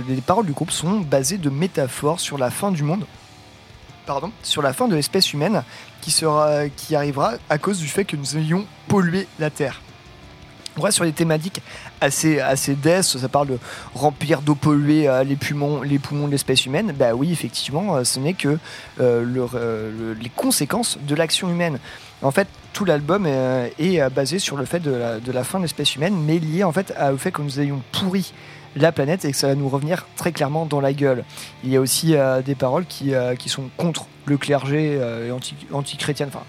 les 0.08 0.20
paroles 0.22 0.46
du 0.46 0.52
groupe 0.52 0.70
sont 0.70 1.00
basées 1.00 1.36
de 1.38 1.50
métaphores 1.50 2.20
sur 2.20 2.38
la 2.38 2.50
fin 2.50 2.70
du 2.70 2.82
monde. 2.82 3.04
Pardon, 4.06 4.32
sur 4.42 4.62
la 4.62 4.72
fin 4.72 4.88
de 4.88 4.96
l'espèce 4.96 5.32
humaine 5.32 5.62
qui 6.00 6.10
sera, 6.10 6.68
qui 6.68 6.96
arrivera 6.96 7.34
à 7.48 7.58
cause 7.58 7.78
du 7.78 7.86
fait 7.86 8.04
que 8.04 8.16
nous 8.16 8.36
ayons 8.36 8.66
pollué 8.88 9.28
la 9.38 9.48
Terre. 9.50 9.80
On 10.78 10.80
reste 10.80 10.96
sur 10.96 11.04
des 11.04 11.12
thématiques 11.12 11.60
assez, 12.00 12.40
assez. 12.40 12.76
Ça 13.02 13.28
parle 13.28 13.46
de 13.48 13.58
remplir 13.94 14.40
d'eau 14.40 14.54
polluée 14.54 15.06
euh, 15.06 15.22
les, 15.22 15.36
poumons, 15.36 15.82
les 15.82 15.98
poumons 15.98 16.26
de 16.26 16.32
l'espèce 16.32 16.64
humaine. 16.64 16.94
Bah 16.98 17.12
oui, 17.14 17.30
effectivement, 17.30 17.96
euh, 17.96 18.04
ce 18.04 18.18
n'est 18.18 18.32
que 18.32 18.58
euh, 18.98 19.22
le- 19.22 19.46
le- 19.52 20.14
les 20.14 20.30
conséquences 20.30 20.98
de 21.06 21.14
l'action 21.14 21.50
humaine. 21.50 21.78
En 22.22 22.30
fait, 22.30 22.48
tout 22.72 22.84
l'album 22.86 23.26
est 23.26 24.10
basé 24.10 24.38
sur 24.38 24.56
le 24.56 24.64
fait 24.64 24.80
de 24.80 25.20
la, 25.32 25.44
fin 25.44 25.58
de 25.58 25.64
l'espèce 25.64 25.94
humaine, 25.96 26.14
mais 26.24 26.38
lié 26.38 26.64
en 26.64 26.72
fait 26.72 26.94
au 27.12 27.18
fait 27.18 27.32
que 27.32 27.42
nous 27.42 27.60
ayons 27.60 27.82
pourri 27.92 28.32
la 28.76 28.92
planète 28.92 29.24
et 29.24 29.30
que 29.32 29.36
ça 29.36 29.48
va 29.48 29.54
nous 29.54 29.68
revenir 29.68 30.06
très 30.16 30.32
clairement 30.32 30.66
dans 30.66 30.80
la 30.80 30.92
gueule. 30.92 31.24
Il 31.64 31.70
y 31.70 31.76
a 31.76 31.80
aussi 31.80 32.14
euh, 32.14 32.42
des 32.42 32.54
paroles 32.54 32.86
qui, 32.86 33.14
euh, 33.14 33.34
qui 33.34 33.48
sont 33.48 33.64
contre 33.76 34.06
le 34.24 34.38
clergé 34.38 34.96
euh, 35.00 35.28
et 35.28 35.30
anti- 35.30 35.54
anti-chrétienne. 35.72 36.28
Enfin, 36.28 36.44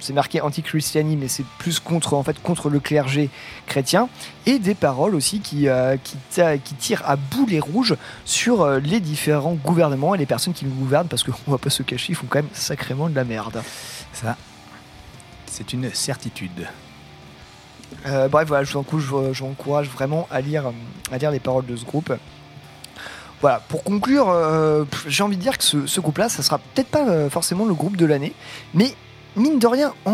c'est 0.00 0.12
marqué 0.12 0.40
anti-christiani, 0.40 1.16
mais 1.16 1.26
c'est 1.26 1.44
plus 1.58 1.80
contre 1.80 2.14
en 2.14 2.22
fait 2.22 2.40
contre 2.40 2.68
le 2.70 2.78
clergé 2.78 3.30
chrétien, 3.66 4.08
et 4.46 4.60
des 4.60 4.76
paroles 4.76 5.16
aussi 5.16 5.40
qui, 5.40 5.66
qui, 6.04 6.16
qui 6.62 6.74
tirent 6.74 7.02
à 7.04 7.16
boulet 7.16 7.58
rouge 7.58 7.96
sur 8.24 8.68
les 8.78 9.00
différents 9.00 9.54
gouvernements 9.54 10.14
et 10.14 10.18
les 10.18 10.26
personnes 10.26 10.54
qui 10.54 10.66
nous 10.66 10.74
gouvernent, 10.74 11.08
parce 11.08 11.24
qu'on 11.24 11.50
va 11.50 11.58
pas 11.58 11.70
se 11.70 11.82
cacher, 11.82 12.12
ils 12.12 12.14
font 12.14 12.28
quand 12.28 12.38
même 12.38 12.48
sacrément 12.52 13.08
de 13.08 13.16
la 13.16 13.24
merde. 13.24 13.60
Ça, 14.12 14.36
c'est 15.46 15.72
une 15.72 15.92
certitude. 15.92 16.68
Euh, 18.06 18.28
bref, 18.28 18.48
voilà, 18.48 18.64
je 18.64 18.72
vous 18.72 18.78
encourage, 18.78 19.04
je 19.32 19.42
vous 19.42 19.50
encourage 19.50 19.88
vraiment 19.88 20.26
à 20.30 20.40
lire, 20.40 20.64
à 21.12 21.18
lire 21.18 21.30
les 21.30 21.40
paroles 21.40 21.66
de 21.66 21.76
ce 21.76 21.84
groupe. 21.84 22.12
Voilà, 23.40 23.62
pour 23.68 23.84
conclure, 23.84 24.28
euh, 24.30 24.84
j'ai 25.06 25.22
envie 25.22 25.36
de 25.36 25.42
dire 25.42 25.56
que 25.58 25.64
ce, 25.64 25.86
ce 25.86 26.00
groupe-là, 26.00 26.28
ça 26.28 26.42
sera 26.42 26.58
peut-être 26.58 26.88
pas 26.88 27.08
euh, 27.08 27.30
forcément 27.30 27.66
le 27.66 27.74
groupe 27.74 27.96
de 27.96 28.04
l'année, 28.04 28.32
mais 28.74 28.92
mine 29.36 29.60
de 29.60 29.66
rien, 29.68 29.94
en, 30.06 30.10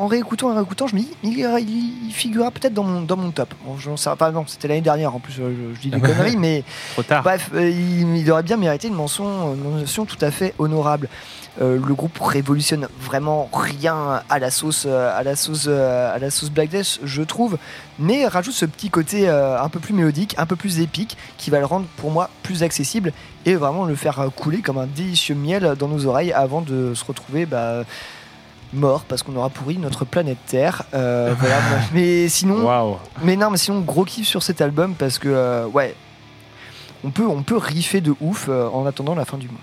en 0.00 0.06
réécoutant 0.08 0.50
et 0.52 0.56
réécoutant, 0.56 0.88
je 0.88 0.96
me 0.96 1.00
dis, 1.02 1.10
il, 1.22 1.38
il 1.38 2.12
figurera 2.12 2.50
peut-être 2.50 2.74
dans 2.74 2.82
mon, 2.82 3.02
dans 3.02 3.16
mon 3.16 3.30
top. 3.30 3.54
Bon, 3.64 3.76
je 3.78 3.94
sais 3.94 4.10
pas, 4.18 4.32
non, 4.32 4.44
c'était 4.48 4.66
l'année 4.66 4.80
dernière 4.80 5.14
en 5.14 5.20
plus, 5.20 5.32
je, 5.34 5.42
je 5.74 5.80
dis 5.80 5.90
des 5.90 6.00
conneries, 6.00 6.36
mais 6.36 6.64
Trop 6.94 7.04
tard. 7.04 7.22
bref, 7.22 7.50
il, 7.54 8.16
il 8.16 8.30
aurait 8.32 8.42
bien 8.42 8.56
mérité 8.56 8.88
une 8.88 8.94
mention, 8.94 9.54
une 9.54 9.80
mention 9.80 10.04
tout 10.04 10.18
à 10.20 10.32
fait 10.32 10.54
honorable. 10.58 11.08
Euh, 11.60 11.78
le 11.84 11.94
groupe 11.94 12.18
révolutionne 12.20 12.88
vraiment 13.00 13.48
rien 13.52 14.22
à 14.28 14.38
la 14.38 14.50
sauce, 14.50 14.84
euh, 14.86 15.16
à 15.16 15.22
la 15.22 15.36
sauce, 15.36 15.66
euh, 15.68 16.14
à 16.14 16.18
la 16.18 16.30
sauce 16.30 16.50
Black 16.50 16.70
Death, 16.70 16.98
je 17.04 17.22
trouve, 17.22 17.58
mais 17.98 18.26
rajoute 18.26 18.54
ce 18.54 18.66
petit 18.66 18.90
côté 18.90 19.28
un 19.28 19.68
peu 19.68 19.78
plus 19.78 19.94
mélodique, 19.94 20.34
un 20.38 20.46
peu 20.46 20.56
plus 20.56 20.80
épique, 20.80 21.16
qui 21.38 21.50
va 21.50 21.60
le 21.60 21.66
rendre 21.66 21.86
pour 21.96 22.10
moi 22.10 22.28
plus 22.42 22.62
accessible 22.62 23.12
et 23.46 23.54
vraiment 23.54 23.84
le 23.84 23.94
faire 23.94 24.28
couler 24.34 24.62
comme 24.62 24.78
un 24.78 24.86
délicieux 24.86 25.34
miel 25.34 25.74
dans 25.78 25.88
nos 25.88 26.06
oreilles 26.06 26.32
avant 26.32 26.60
de 26.60 26.94
se 26.94 27.04
retrouver 27.04 27.46
bah, 27.46 27.84
mort 28.74 29.04
parce 29.04 29.22
qu'on 29.22 29.36
aura 29.36 29.48
pourri 29.48 29.78
notre 29.78 30.04
planète 30.04 30.38
Terre. 30.46 30.82
Euh, 30.92 31.34
voilà, 31.38 31.56
mais 31.92 32.28
sinon, 32.28 32.98
mais 33.22 33.36
non, 33.36 33.50
mais 33.50 33.56
sinon 33.56 33.80
gros 33.80 34.04
kiff 34.04 34.26
sur 34.26 34.42
cet 34.42 34.60
album 34.60 34.94
parce 34.94 35.18
que 35.18 35.28
euh, 35.28 35.66
ouais, 35.66 35.94
on 37.04 37.10
peut 37.10 37.26
on 37.26 37.42
peut 37.42 37.56
riffer 37.56 38.00
de 38.00 38.14
ouf 38.20 38.46
euh, 38.48 38.68
en 38.68 38.86
attendant 38.86 39.14
la 39.14 39.24
fin 39.24 39.38
du 39.38 39.48
monde. 39.48 39.56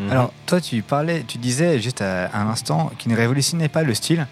Mhm. 0.00 0.10
Alors, 0.10 0.32
toi, 0.46 0.60
tu 0.60 0.80
parlais, 0.82 1.24
tu 1.26 1.38
disais 1.38 1.80
juste 1.80 2.02
à, 2.02 2.26
à 2.26 2.40
un 2.40 2.48
instant 2.48 2.90
qu'il 2.98 3.10
ne 3.12 3.16
révolutionnait 3.16 3.68
pas 3.68 3.82
le 3.82 3.94
style. 3.94 4.26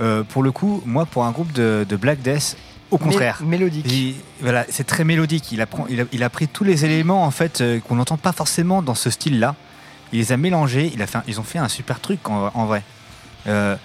Euh, 0.00 0.22
pour 0.22 0.42
le 0.42 0.52
coup, 0.52 0.82
moi, 0.86 1.06
pour 1.06 1.24
un 1.24 1.32
groupe 1.32 1.52
de, 1.52 1.84
de 1.88 1.96
Black 1.96 2.20
Death, 2.22 2.56
au 2.90 2.98
contraire. 2.98 3.40
Mé- 3.42 3.46
mélodique. 3.48 3.86
Il- 3.92 4.14
voilà, 4.40 4.64
c'est 4.70 4.86
très 4.86 5.02
mélodique. 5.04 5.50
Il, 5.52 5.60
apprend, 5.60 5.86
il, 5.90 6.00
a, 6.00 6.04
il 6.12 6.22
a 6.22 6.30
pris 6.30 6.46
tous 6.48 6.64
les 6.64 6.84
éléments 6.84 7.24
en 7.24 7.30
fait 7.32 7.60
euh, 7.60 7.80
qu'on 7.80 7.96
n'entend 7.96 8.16
pas 8.16 8.32
forcément 8.32 8.80
dans 8.82 8.94
ce 8.94 9.10
style-là. 9.10 9.56
Il 10.12 10.20
les 10.20 10.32
a 10.32 10.36
mélangés. 10.36 10.90
Il 10.94 11.02
a 11.02 11.06
fait, 11.06 11.18
un- 11.18 11.24
ils 11.26 11.40
ont 11.40 11.42
fait 11.44 11.58
un 11.58 11.68
super 11.68 11.98
truc 12.00 12.28
en, 12.30 12.50
en 12.54 12.66
vrai. 12.66 12.82
Euh, 13.48 13.76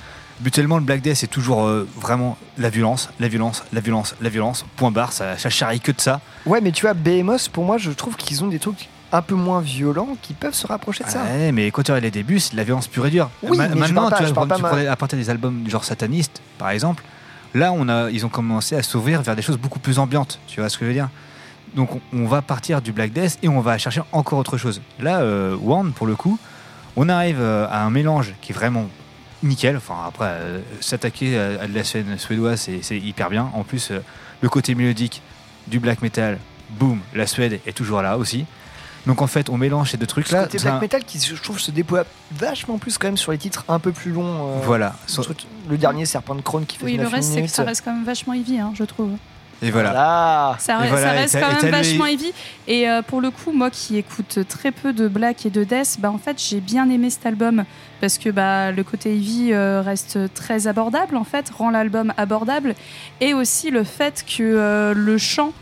le 0.46 0.80
Black 0.82 1.02
Death, 1.02 1.16
c'est 1.16 1.28
toujours 1.28 1.64
euh, 1.66 1.88
vraiment 2.00 2.38
la 2.58 2.70
violence, 2.70 3.10
la 3.20 3.28
violence, 3.28 3.64
la 3.74 3.82
violence, 3.82 4.16
la 4.22 4.30
violence. 4.30 4.66
Point 4.76 4.92
barre. 4.92 5.12
Ça, 5.14 5.38
ça 5.38 5.50
charrie 5.50 5.80
que 5.80 5.92
de 5.92 6.00
ça. 6.02 6.22
Ouais, 6.46 6.62
mais 6.62 6.72
tu 6.72 6.82
vois, 6.84 6.94
Behemoth, 6.94 7.50
pour 7.50 7.66
moi, 7.66 7.78
je 7.78 7.92
trouve 7.92 8.16
qu'ils 8.16 8.44
ont 8.44 8.48
des 8.48 8.60
trucs 8.60 8.88
un 9.14 9.22
peu 9.22 9.36
moins 9.36 9.62
violents 9.62 10.18
qui 10.22 10.34
peuvent 10.34 10.56
se 10.56 10.66
rapprocher 10.68 11.04
de 11.04 11.10
ça. 11.10 11.24
Ouais, 11.24 11.52
mais 11.52 11.70
quand 11.72 11.84
tu 11.84 11.92
regardes 11.92 12.04
les 12.04 12.12
débuts, 12.12 12.40
c'est 12.40 12.52
de 12.54 12.58
la 12.58 12.64
violence 12.64 12.88
pure 12.88 13.06
et 13.06 13.12
dure. 13.12 13.30
Oui, 13.44 13.58
mais 13.58 13.70
maintenant, 13.70 14.10
pas- 14.10 14.18
tu, 14.18 14.24
je 14.24 14.34
vois, 14.34 14.36
parle 14.46 14.48
pas 14.50 14.56
tu 14.58 14.62
ma- 14.64 14.70
prenais 14.70 14.88
à 14.88 14.96
partir 14.96 15.18
des 15.20 15.30
albums 15.30 15.62
du 15.64 15.70
genre 15.70 15.86
sataniste, 15.86 16.42
par 16.58 16.72
exemple. 16.72 17.04
Là, 17.54 17.72
on 17.72 17.88
a, 17.88 18.10
ils 18.10 18.26
ont 18.26 18.30
commencé 18.30 18.76
à 18.76 18.82
s'ouvrir 18.82 19.22
vers 19.22 19.36
des 19.36 19.44
choses 19.44 19.58
beaucoup 19.60 19.78
plus 19.80 20.00
ambiantes. 20.00 20.40
Tu 20.48 20.60
vois 20.60 20.68
ce 20.70 20.78
que 20.80 20.86
je 20.86 20.88
veux 20.88 20.96
dire? 20.96 21.10
Donc, 21.76 21.90
on, 22.12 22.26
va 22.26 22.42
partir 22.42 22.82
du 22.82 22.92
Black 22.92 23.14
Death 23.14 23.38
et 23.44 23.48
on 23.50 23.62
va 23.62 23.78
chercher 23.78 24.02
encore 24.12 24.40
autre 24.40 24.58
chose. 24.58 24.82
Là, 25.00 25.22
euh, 25.22 25.56
Warn, 25.60 25.92
pour 25.92 26.08
le 26.08 26.16
coup, 26.16 26.40
on 26.96 27.08
arrive 27.10 27.38
euh, 27.40 27.68
à 27.70 27.84
un 27.84 27.90
mélange 27.92 28.34
qui 28.42 28.52
est 28.52 28.56
vraiment 28.56 28.88
nickel. 29.44 29.78
Enfin, 29.78 29.96
après, 30.08 30.26
euh, 30.30 30.60
s'attaquer 30.82 31.38
à, 31.38 31.68
de 31.68 31.74
la 31.74 31.84
scène 31.84 32.18
suédoise, 32.18 32.68
c'est 32.82 32.98
hyper 32.98 33.30
bien. 33.30 33.50
En 33.54 33.64
plus, 33.64 33.92
euh, 33.92 34.00
le 34.42 34.50
côté 34.50 34.74
mélodique 34.74 35.22
du 35.68 35.80
black 35.80 36.02
metal, 36.02 36.40
boum, 36.72 37.00
la 37.14 37.28
Suède 37.28 37.60
est 37.66 37.74
toujours 37.74 38.02
là 38.02 38.18
aussi. 38.18 38.46
Donc 39.06 39.22
en 39.22 39.28
fait, 39.28 39.50
on 39.50 39.58
mélange 39.58 39.92
ces 39.92 39.98
deux 39.98 40.06
trucs 40.08 40.28
Ce 40.28 40.34
là. 40.34 40.44
côté 40.44 40.58
black 40.60 40.82
metal 40.82 41.04
qui, 41.04 41.20
je 41.20 41.36
trouve, 41.42 41.60
se 41.60 41.72
déploie 41.72 42.06
vachement 42.32 42.78
plus 42.78 42.98
quand 42.98 43.08
même 43.08 43.18
sur 43.18 43.32
les 43.32 43.38
titres 43.38 43.66
un 43.68 43.80
peu 43.80 43.92
plus 43.92 44.12
longs. 44.12 44.24
euh, 44.24 44.60
Voilà. 44.64 44.96
le, 45.18 45.24
truc- 45.24 45.46
le 45.70 45.78
dernier 45.78 46.06
Serpent 46.06 46.36
de 46.36 46.42
Krone 46.42 46.66
qui 46.66 46.78
fait 46.78 46.86
Oui, 46.86 46.98
le 46.98 47.04
9 47.04 47.12
reste, 47.14 47.34
c'est 47.34 47.42
que 47.42 47.48
ça 47.50 47.64
reste 47.64 47.84
quand 47.84 47.94
même 47.94 48.06
vachement 48.06 48.34
heavy, 48.34 48.60
hein, 48.60 48.72
je 48.76 48.84
trouve. 48.86 49.12
Et 49.62 49.72
voilà. 49.72 49.92
Voilà. 49.92 50.56
Ça, 50.60 50.74
Et 50.74 50.88
re- 50.88 50.90
voilà, 50.90 51.28
ça 51.28 51.38
reste 51.40 51.40
quand 51.40 51.64
même 51.64 51.72
vachement 51.72 52.06
heavy. 52.06 52.34
Et 52.68 52.90
euh, 52.90 53.02
pour 53.02 53.22
le 53.22 53.30
coup, 53.32 53.52
moi 53.54 53.70
qui 53.70 53.98
écoute 53.98 54.40
très 54.50 54.72
peu 54.72 54.92
de 54.94 55.08
black 55.08 55.46
et 55.46 55.50
de 55.50 55.64
death, 55.64 55.98
bah, 56.00 56.12
en 56.12 56.18
fait, 56.18 56.42
j'ai 56.42 56.60
bien 56.60 56.90
aimé 56.90 57.10
cet 57.10 57.26
album 57.26 57.64
parce 58.02 58.18
que 58.18 58.30
bah, 58.30 58.72
le 58.72 58.84
côté 58.84 59.14
heavy 59.16 59.54
euh, 59.54 59.82
reste 59.82 60.34
très 60.34 60.68
abordable, 60.68 61.16
en 61.16 61.24
fait, 61.24 61.50
rend 61.50 61.70
l'album 61.72 62.14
abordable. 62.18 62.76
Et 63.22 63.34
aussi 63.34 63.70
le 63.70 63.84
fait 63.86 64.26
que 64.26 64.44
euh, 64.44 64.94
le 64.94 65.18
chant 65.18 65.54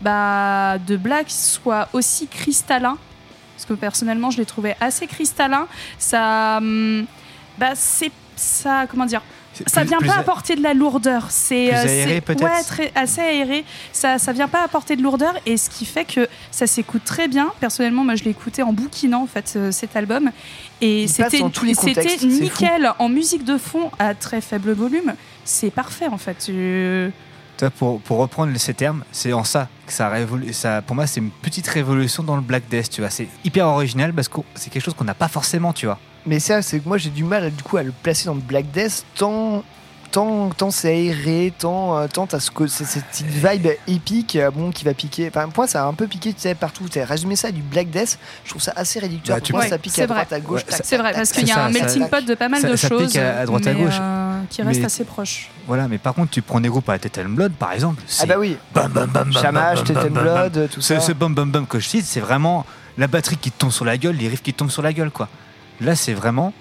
bah, 0.00 0.78
de 0.78 0.96
black 0.96 1.26
soit 1.28 1.88
aussi 1.92 2.26
cristallin. 2.26 2.96
Parce 3.56 3.66
que 3.66 3.74
personnellement, 3.74 4.30
je 4.30 4.38
l'ai 4.38 4.46
trouvé 4.46 4.74
assez 4.80 5.06
cristallin. 5.06 5.66
Ça. 5.98 6.58
hum, 6.58 7.06
bah, 7.58 7.72
c'est. 7.74 8.12
Ça. 8.36 8.86
Comment 8.88 9.04
dire 9.04 9.20
ça 9.66 9.84
vient 9.84 9.98
plus 9.98 10.08
pas 10.08 10.18
apporter 10.18 10.56
de 10.56 10.62
la 10.62 10.74
lourdeur. 10.74 11.26
C'est 11.28 11.74
euh, 11.74 12.20
Ouais, 12.40 12.92
assez 12.94 13.20
aéré. 13.20 13.64
Ça, 13.92 14.18
ça 14.18 14.32
vient 14.32 14.48
pas 14.48 14.62
apporter 14.62 14.96
de 14.96 15.02
lourdeur 15.02 15.34
et 15.46 15.56
ce 15.56 15.68
qui 15.68 15.84
fait 15.84 16.04
que 16.04 16.28
ça 16.50 16.66
s'écoute 16.66 17.02
très 17.04 17.28
bien. 17.28 17.52
Personnellement, 17.60 18.04
moi, 18.04 18.14
je 18.14 18.24
l'ai 18.24 18.30
écouté 18.30 18.62
en 18.62 18.72
bouquinant 18.72 19.22
en 19.22 19.26
fait 19.26 19.58
cet 19.70 19.96
album 19.96 20.30
et 20.80 21.08
c'était 21.08 21.42
nickel 22.22 22.92
en 22.98 23.08
musique 23.08 23.44
de 23.44 23.58
fond 23.58 23.90
à 23.98 24.14
très 24.14 24.40
faible 24.40 24.72
volume. 24.72 25.14
C'est 25.44 25.70
parfait 25.70 26.08
en 26.08 26.18
fait. 26.18 26.50
Tu 27.60 27.66
vois, 27.66 27.70
pour, 27.72 28.00
pour 28.00 28.16
reprendre 28.16 28.56
ces 28.56 28.72
termes, 28.72 29.04
c'est 29.12 29.34
en 29.34 29.44
ça 29.44 29.68
que 29.86 29.92
ça 29.92 30.08
révolu- 30.10 30.50
ça 30.54 30.80
Pour 30.80 30.96
moi, 30.96 31.06
c'est 31.06 31.20
une 31.20 31.28
petite 31.30 31.68
révolution 31.68 32.22
dans 32.22 32.36
le 32.36 32.40
Black 32.40 32.62
Death, 32.70 32.88
tu 32.88 33.02
vois. 33.02 33.10
C'est 33.10 33.28
hyper 33.44 33.66
original 33.66 34.14
parce 34.14 34.28
que 34.28 34.40
c'est 34.54 34.70
quelque 34.70 34.82
chose 34.82 34.94
qu'on 34.94 35.04
n'a 35.04 35.12
pas 35.12 35.28
forcément, 35.28 35.74
tu 35.74 35.84
vois. 35.84 35.98
Mais 36.24 36.38
ça, 36.40 36.62
c'est 36.62 36.80
que 36.80 36.88
moi 36.88 36.96
j'ai 36.96 37.10
du 37.10 37.22
mal 37.22 37.50
du 37.54 37.62
coup 37.62 37.76
à 37.76 37.82
le 37.82 37.92
placer 37.92 38.24
dans 38.24 38.34
le 38.34 38.40
Black 38.40 38.70
Death 38.70 39.04
tant. 39.14 39.62
Tant, 40.12 40.48
tant 40.48 40.72
c'est 40.72 40.88
aéré, 40.88 41.52
tant, 41.56 41.96
euh, 41.96 42.08
tant 42.12 42.26
t'as 42.26 42.40
ce 42.40 42.50
cette 42.66 43.04
petite 43.04 43.26
vibe 43.28 43.68
épique 43.86 44.34
euh, 44.34 44.50
bon, 44.50 44.72
qui 44.72 44.84
va 44.84 44.92
piquer. 44.92 45.28
Enfin, 45.28 45.44
pour 45.44 45.58
moi, 45.58 45.66
ça 45.68 45.84
a 45.84 45.86
un 45.86 45.94
peu 45.94 46.08
piqué 46.08 46.32
tu 46.32 46.40
sais, 46.40 46.56
partout. 46.56 46.88
Tu 46.90 47.00
résumer 47.00 47.36
ça 47.36 47.48
à 47.48 47.52
du 47.52 47.62
Black 47.62 47.90
Death, 47.90 48.18
je 48.44 48.50
trouve 48.50 48.60
ça 48.60 48.72
assez 48.74 48.98
réducteur. 48.98 49.36
Bah, 49.36 49.40
tu 49.40 49.52
Pour 49.52 49.58
moi, 49.60 49.66
peux- 49.66 49.70
ça 49.70 49.78
pique 49.78 49.92
c'est 49.94 50.02
à 50.02 50.06
vrai. 50.06 50.14
droite, 50.24 50.32
à 50.32 50.40
gauche. 50.40 50.62
Ouais, 50.68 50.78
c'est 50.82 50.96
vrai 50.96 51.12
parce 51.12 51.30
qu'il 51.30 51.46
y 51.46 51.52
a 51.52 51.54
ça, 51.54 51.66
un 51.66 51.72
ça- 51.72 51.78
melting 51.78 52.08
pot 52.08 52.24
de 52.26 52.34
pas 52.34 52.48
mal 52.48 52.60
ça- 52.60 52.68
de 52.70 52.74
ça 52.74 52.88
pique 52.88 52.98
choses 52.98 53.16
à- 53.18 53.38
à 53.38 53.46
droite, 53.46 53.64
à 53.68 53.72
gauche. 53.74 53.94
euh, 54.00 54.29
qui 54.50 54.62
Mais- 54.62 54.84
assez 54.84 55.04
proches. 55.04 55.48
Voilà, 55.66 55.88
mais 55.88 55.96
par 55.98 56.12
contre, 56.14 56.30
tu 56.32 56.42
prends 56.42 56.60
des 56.60 56.68
groupes 56.68 56.88
à 56.90 56.98
Blood, 56.98 57.52
par 57.52 57.72
exemple. 57.72 58.02
Ah 58.20 58.26
bah 58.26 58.34
oui. 58.38 58.56
Bam, 58.74 58.90
bam, 58.92 59.08
bam, 59.08 59.30
bam, 59.30 59.32
Shamash, 59.42 59.84
bam, 59.84 59.94
bam, 59.94 60.02
bam, 60.04 60.12
bam. 60.12 60.22
Blood, 60.50 60.68
tout 60.72 60.80
Ce, 60.80 60.94
ça. 60.94 61.00
ce 61.00 61.12
bum 61.12 61.34
bum 61.34 61.50
bum 61.50 61.66
que 61.66 61.78
je 61.78 61.88
cite, 61.88 62.04
c'est 62.04 62.20
vraiment 62.20 62.66
la 62.98 63.06
batterie 63.06 63.36
qui 63.36 63.50
te 63.50 63.58
tombe 63.58 63.70
sur 63.70 63.84
la 63.84 63.96
gueule, 63.96 64.16
les 64.16 64.28
riffs 64.28 64.42
qui 64.42 64.52
te 64.52 64.58
tombent 64.58 64.70
sur 64.70 64.82
la 64.82 64.92
gueule, 64.92 65.10
quoi. 65.10 65.28
Là, 65.80 65.94
c'est 65.94 66.12
vraiment. 66.14 66.52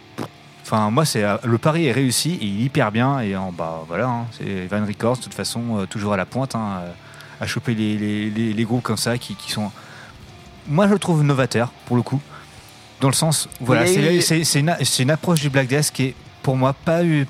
Enfin, 0.64 0.92
moi, 0.92 1.04
c'est 1.04 1.24
euh, 1.24 1.36
le 1.44 1.58
pari 1.58 1.88
est 1.88 1.92
réussi, 1.92 2.34
et 2.40 2.46
il 2.46 2.62
est 2.62 2.66
hyper 2.66 2.92
bien, 2.92 3.20
et 3.22 3.36
en 3.36 3.52
bah 3.52 3.84
voilà, 3.88 4.08
hein, 4.08 4.26
c'est 4.38 4.68
Van 4.68 4.86
Records, 4.86 5.18
de 5.18 5.24
toute 5.24 5.34
façon, 5.34 5.80
euh, 5.80 5.86
toujours 5.88 6.14
à 6.14 6.18
la 6.18 6.26
pointe, 6.28 6.54
hein, 6.56 6.82
euh, 6.84 6.92
à 7.42 7.48
choper 7.48 7.74
les, 7.74 7.98
les, 7.98 8.30
les- 8.30 8.54
les 8.54 8.64
groupes 8.64 8.84
comme 8.84 8.98
ça 8.98 9.18
qui, 9.18 9.34
qui 9.36 9.52
sont. 9.52 9.72
Moi, 10.68 10.88
je 10.88 10.94
le 10.94 11.00
trouve 11.00 11.24
novateur, 11.24 11.72
pour 11.88 11.96
le 11.96 12.04
coup, 12.04 12.22
dans 13.02 13.08
le 13.08 13.14
sens, 13.16 13.50
voilà, 13.60 13.82
Oui, 13.84 13.94
c'est 13.96 14.08
oui. 14.10 14.22
c'est- 14.22 14.44
c'est 14.44 14.60
une, 14.60 14.76
c'est 14.84 15.02
une 15.04 15.10
approche 15.10 15.42
du 15.42 15.50
Black 15.50 15.68
Death 15.68 15.90
qui 15.92 16.04
est, 16.04 16.16
pour 16.44 16.56
moi, 16.56 16.74
pas 16.74 17.04
eu, 17.04 17.26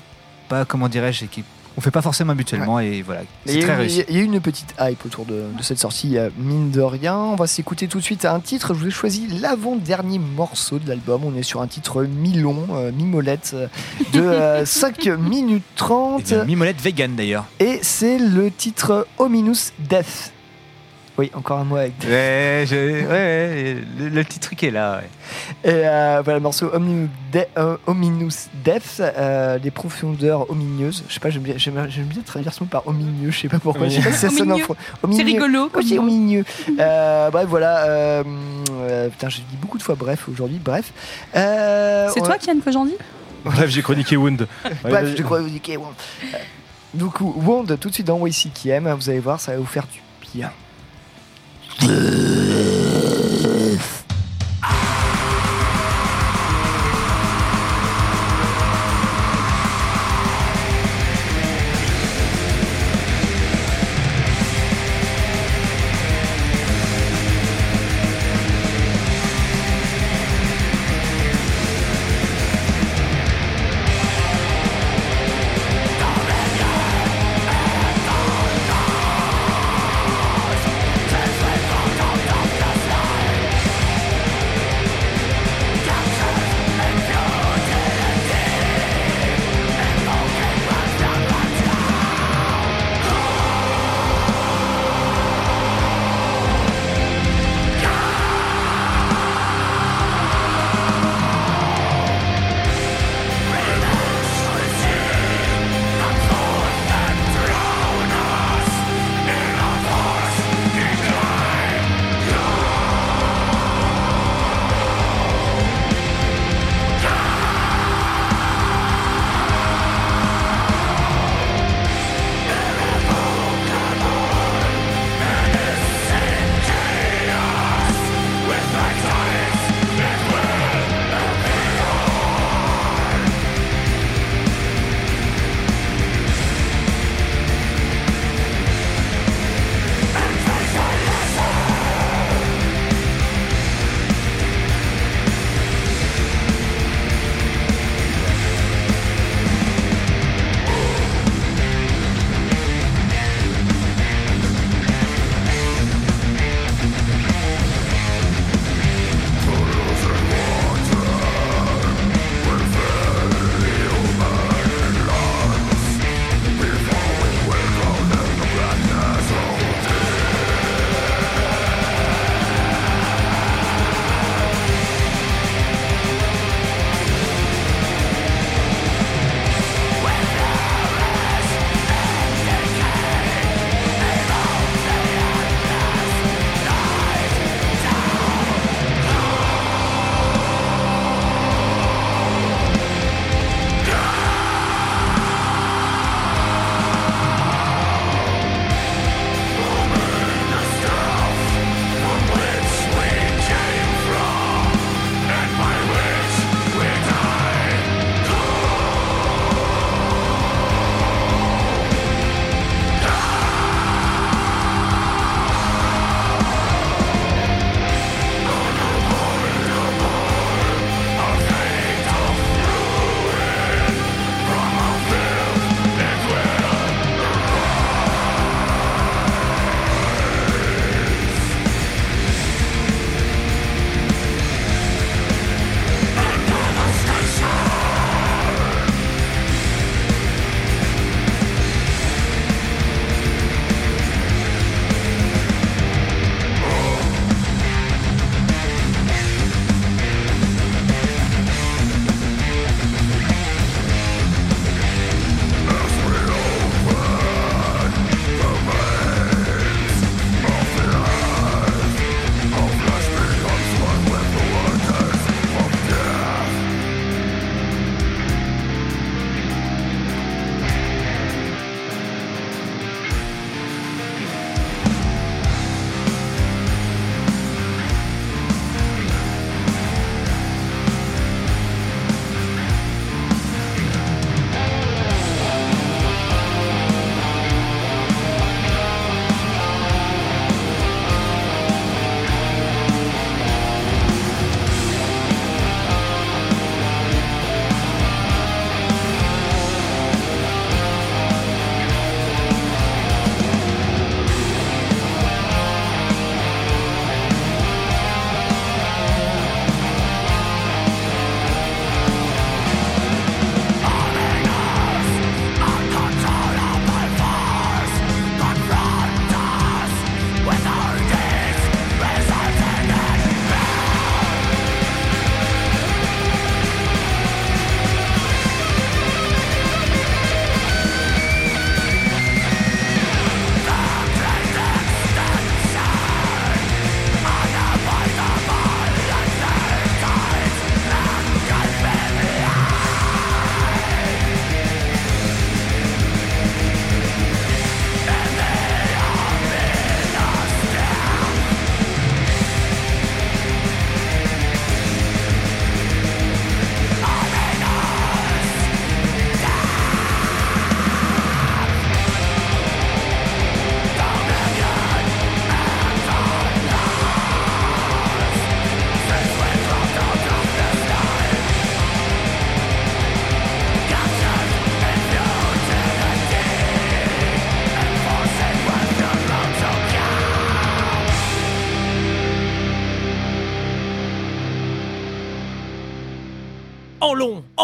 pas 0.50 0.64
comment 0.66 0.88
dirais-je, 0.88 1.24
qui 1.26 1.44
on 1.76 1.80
fait 1.80 1.92
pas 1.92 2.02
forcément 2.02 2.32
habituellement, 2.32 2.80
et 2.80 3.00
voilà, 3.00 3.20
c'est 3.46 3.54
Il 3.54 3.60
y, 3.60 3.62
très 3.62 3.70
a 3.72 3.74
eu- 3.76 3.78
réussi. 3.78 4.04
il 4.08 4.16
y 4.16 4.18
a 4.18 4.22
eu 4.22 4.24
une 4.24 4.40
petite 4.40 4.74
hype 4.80 5.06
autour 5.06 5.24
de, 5.24 5.44
de 5.56 5.62
cette 5.62 5.78
sortie, 5.78 6.18
euh, 6.18 6.28
mine 6.36 6.72
de 6.72 6.80
rien. 6.80 7.14
On 7.16 7.36
va 7.36 7.46
s'écouter 7.46 7.86
tout 7.86 7.98
de 7.98 8.02
suite 8.02 8.24
à 8.24 8.34
un 8.34 8.40
titre. 8.40 8.74
Je 8.74 8.80
vous 8.80 8.86
ai 8.88 8.90
choisi 8.90 9.28
l'avant-dernier 9.40 10.18
morceau 10.18 10.80
de 10.80 10.88
l'album. 10.88 11.22
On 11.24 11.34
est 11.36 11.44
sur 11.44 11.62
un 11.62 11.68
titre 11.68 12.02
mi-long, 12.02 12.66
euh, 12.72 12.90
mi-molette, 12.92 13.52
euh, 13.54 13.68
de 14.12 14.20
euh, 14.20 14.66
5 14.66 15.06
minutes 15.20 15.62
30. 15.76 16.20
Et 16.20 16.24
bien, 16.34 16.44
Mimolette 16.44 16.80
vegan 16.82 17.14
d'ailleurs. 17.14 17.44
Et 17.60 17.78
c'est 17.82 18.18
le 18.18 18.50
titre 18.50 19.06
Ominous 19.18 19.70
Death. 19.78 20.32
Oui, 21.20 21.30
encore 21.34 21.58
un 21.58 21.64
mot 21.64 21.76
avec. 21.76 21.92
Ouais, 22.02 22.64
je- 22.66 22.74
ouais, 22.74 23.06
ouais, 23.06 23.76
le, 23.98 24.08
le 24.08 24.24
petit 24.24 24.38
truc 24.38 24.62
est 24.64 24.70
là. 24.70 25.00
ouais. 25.02 25.70
Et 25.70 25.82
euh, 25.86 26.22
voilà 26.24 26.38
le 26.38 26.42
morceau 26.42 26.70
Ominous, 26.72 27.08
De- 27.30 27.44
euh, 27.58 27.76
Ominous 27.86 28.48
Death, 28.64 29.00
euh, 29.00 29.58
les 29.62 29.70
profondeurs 29.70 30.50
omineuses. 30.50 31.04
Je 31.08 31.12
sais 31.12 31.20
pas, 31.20 31.28
j'aime 31.28 31.42
bien, 31.42 31.54
j'aime, 31.58 31.86
j'aime 31.90 32.06
bien 32.06 32.22
traduire 32.22 32.54
ce 32.54 32.62
mot 32.64 32.68
par 32.70 32.86
omineux. 32.88 33.30
Je 33.30 33.38
sais 33.38 33.48
pas 33.48 33.58
pourquoi. 33.58 33.88
Je 33.88 33.96
sais 33.96 34.02
pas 34.02 34.12
si 34.12 34.18
ça 34.18 34.30
sonne 34.30 34.50
en 34.52 34.56
C'est 35.12 35.22
rigolo. 35.22 35.68
comme 35.68 35.84
mot. 35.86 36.02
omineux. 36.02 36.44
Euh, 36.78 37.30
bref, 37.30 37.46
voilà. 37.48 37.84
euh, 37.84 38.24
euh, 38.80 39.08
putain, 39.10 39.28
je 39.28 39.36
dis 39.36 39.56
beaucoup 39.60 39.76
de 39.76 39.82
fois 39.82 39.96
bref 39.96 40.26
aujourd'hui. 40.32 40.58
Bref. 40.64 40.90
Euh, 41.36 42.08
C'est 42.14 42.22
on- 42.22 42.24
toi, 42.24 42.38
Kian, 42.38 42.60
que 42.64 42.72
j'en 42.72 42.86
dis? 42.86 42.96
Bref, 43.44 43.68
j'ai 43.68 43.82
chroniqué 43.82 44.16
Wound. 44.16 44.46
Bref, 44.82 45.04
Wand. 45.24 45.94
Euh, 46.34 46.38
Du 46.94 47.04
coup, 47.06 47.34
Wand, 47.46 47.66
tout 47.78 47.88
de 47.88 47.94
suite 47.94 48.06
dans 48.06 48.26
YCKM, 48.26 48.90
vous 48.94 49.10
allez 49.10 49.20
voir, 49.20 49.38
ça 49.38 49.52
va 49.52 49.58
vous 49.58 49.64
faire 49.66 49.86
du 49.86 50.00
bien. 50.34 50.50
Bleh. 51.80 52.79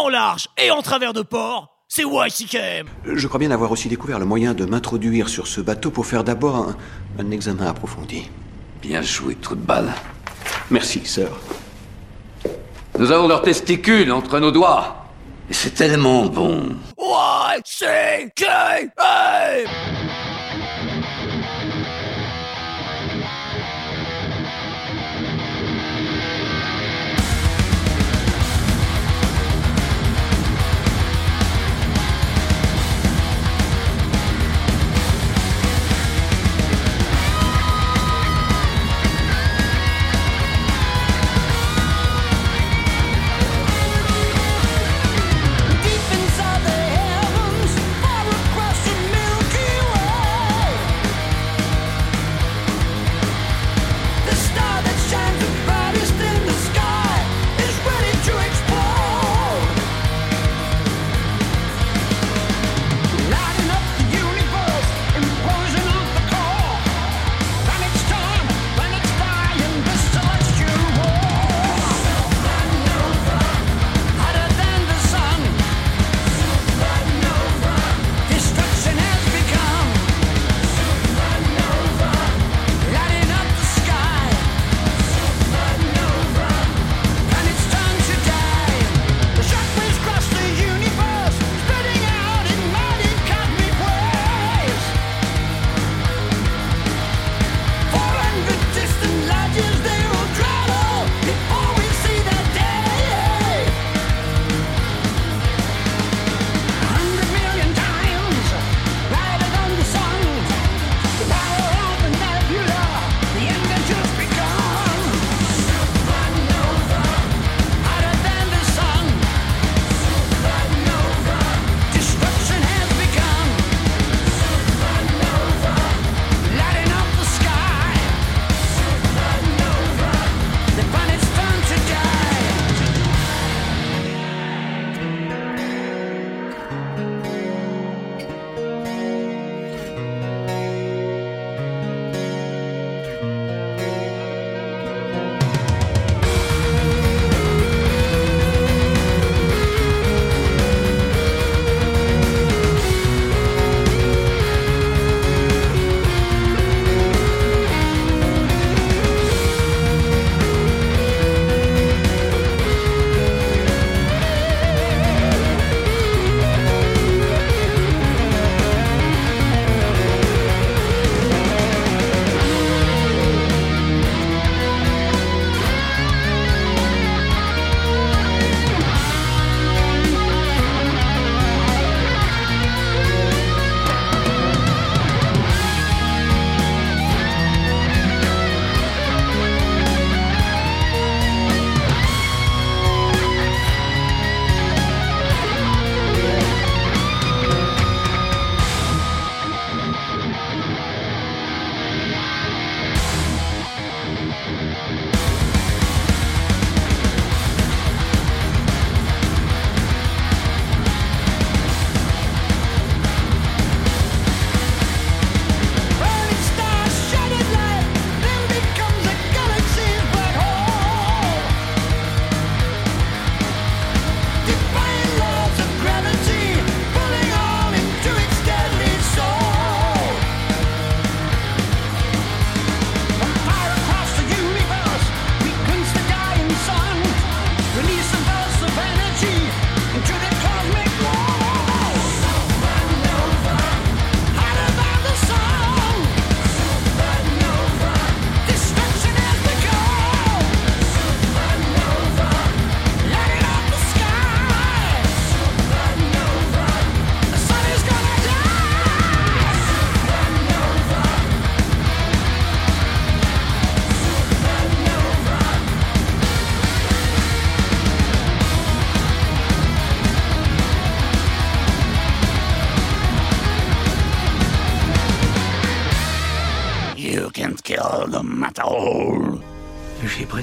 En 0.07 0.09
large 0.09 0.47
et 0.57 0.71
en 0.71 0.81
travers 0.81 1.13
de 1.13 1.21
port, 1.21 1.69
c'est 1.87 2.03
YCKM. 2.03 2.87
Je 3.05 3.27
crois 3.27 3.39
bien 3.39 3.51
avoir 3.51 3.71
aussi 3.71 3.89
découvert 3.89 4.19
le 4.19 4.25
moyen 4.25 4.53
de 4.53 4.65
m'introduire 4.65 5.27
sur 5.29 5.47
ce 5.47 5.61
bateau 5.61 5.91
pour 5.91 6.05
faire 6.05 6.23
d'abord 6.23 6.55
un, 6.55 6.77
un 7.19 7.31
examen 7.31 7.67
approfondi. 7.67 8.29
Bien 8.81 9.01
joué, 9.01 9.35
trou 9.35 9.55
de 9.55 9.61
balle. 9.61 9.93
Merci, 10.71 11.05
sœur. 11.05 11.39
Nous 12.97 13.11
avons 13.11 13.27
leurs 13.27 13.41
testicules 13.41 14.11
entre 14.11 14.39
nos 14.39 14.51
doigts. 14.51 15.05
Et 15.49 15.53
c'est 15.53 15.71
tellement 15.71 16.25
bon. 16.25 16.75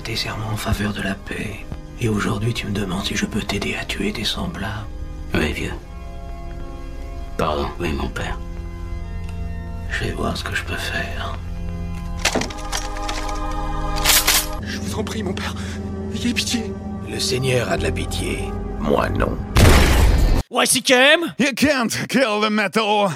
Prêté 0.05 0.16
serment 0.16 0.48
en 0.52 0.56
faveur 0.56 0.93
de 0.93 1.01
la 1.01 1.14
paix. 1.14 1.64
Et 1.98 2.10
aujourd'hui, 2.10 2.52
tu 2.52 2.66
me 2.66 2.72
demandes 2.72 3.05
si 3.05 3.16
je 3.16 3.24
peux 3.24 3.40
t'aider 3.40 3.74
à 3.74 3.86
tuer 3.86 4.12
tes 4.12 4.24
semblables. 4.24 4.86
Oui, 5.32 5.52
vieux. 5.52 5.72
Pardon, 7.39 7.66
oui, 7.81 7.90
mon 7.94 8.09
père. 8.09 8.39
Je 9.90 10.05
vais 10.05 10.12
voir 10.12 10.36
ce 10.36 10.44
que 10.44 10.55
je 10.55 10.62
peux 10.64 10.76
faire. 10.76 11.39
Je 14.62 14.78
vous 14.78 14.94
en 14.97 15.05
prie, 15.05 15.22
mon 15.22 15.32
père. 15.32 15.55
Ayez 16.14 16.35
pitié. 16.35 16.70
Le 17.09 17.18
Seigneur 17.18 17.70
a 17.70 17.78
de 17.78 17.85
la 17.85 17.93
pitié. 17.93 18.40
Moi 18.81 19.09
non. 19.09 19.39
YCKM 20.51 21.35
You 21.39 21.55
can't 21.56 22.06
kill 22.09 22.43
the 22.43 22.51
metal. 22.51 23.09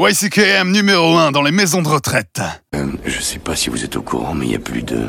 YCKM 0.00 0.70
numéro 0.70 1.16
1 1.16 1.32
dans 1.32 1.42
les 1.42 1.50
maisons 1.50 1.82
de 1.82 1.88
retraite. 1.88 2.40
Euh, 2.76 2.86
je 3.04 3.20
sais 3.20 3.40
pas 3.40 3.56
si 3.56 3.68
vous 3.68 3.84
êtes 3.84 3.96
au 3.96 4.02
courant, 4.02 4.32
mais 4.32 4.46
il 4.46 4.52
y 4.52 4.54
a 4.54 4.60
plus 4.60 4.82
de. 4.82 5.08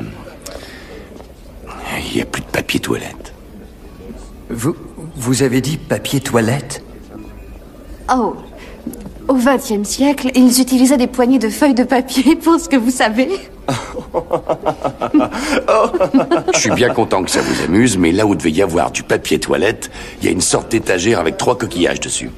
Il 2.12 2.18
y 2.18 2.22
a 2.22 2.26
plus 2.26 2.42
de 2.42 2.48
papier 2.48 2.80
toilette. 2.80 3.36
Vous, 4.50 4.76
vous 5.16 5.44
avez 5.44 5.62
dit 5.62 5.78
papier 5.78 6.22
toilette? 6.22 6.84
Oh, 8.12 8.36
au 9.28 9.36
XXe 9.36 9.88
siècle, 9.88 10.32
ils 10.34 10.60
utilisaient 10.60 10.98
des 10.98 11.06
poignées 11.06 11.38
de 11.38 11.50
feuilles 11.50 11.76
de 11.76 11.84
papier 11.84 12.36
pour 12.36 12.60
ce 12.60 12.68
que 12.68 12.76
vous 12.76 12.90
savez. 12.90 13.30
Je 16.54 16.60
suis 16.60 16.72
bien 16.72 16.92
content 16.96 17.24
que 17.24 17.30
ça 17.30 17.42
vous 17.42 17.64
amuse, 17.64 17.96
mais 17.96 18.12
là 18.12 18.26
où 18.26 18.34
devait 18.34 18.50
y 18.50 18.64
avoir 18.64 18.90
du 18.90 19.04
papier 19.04 19.40
toilette, 19.40 19.92
il 20.20 20.26
y 20.26 20.30
a 20.30 20.32
une 20.32 20.42
sorte 20.42 20.72
d'étagère 20.72 21.20
avec 21.20 21.38
trois 21.38 21.60
coquillages 21.60 22.00
dessus. 22.00 22.32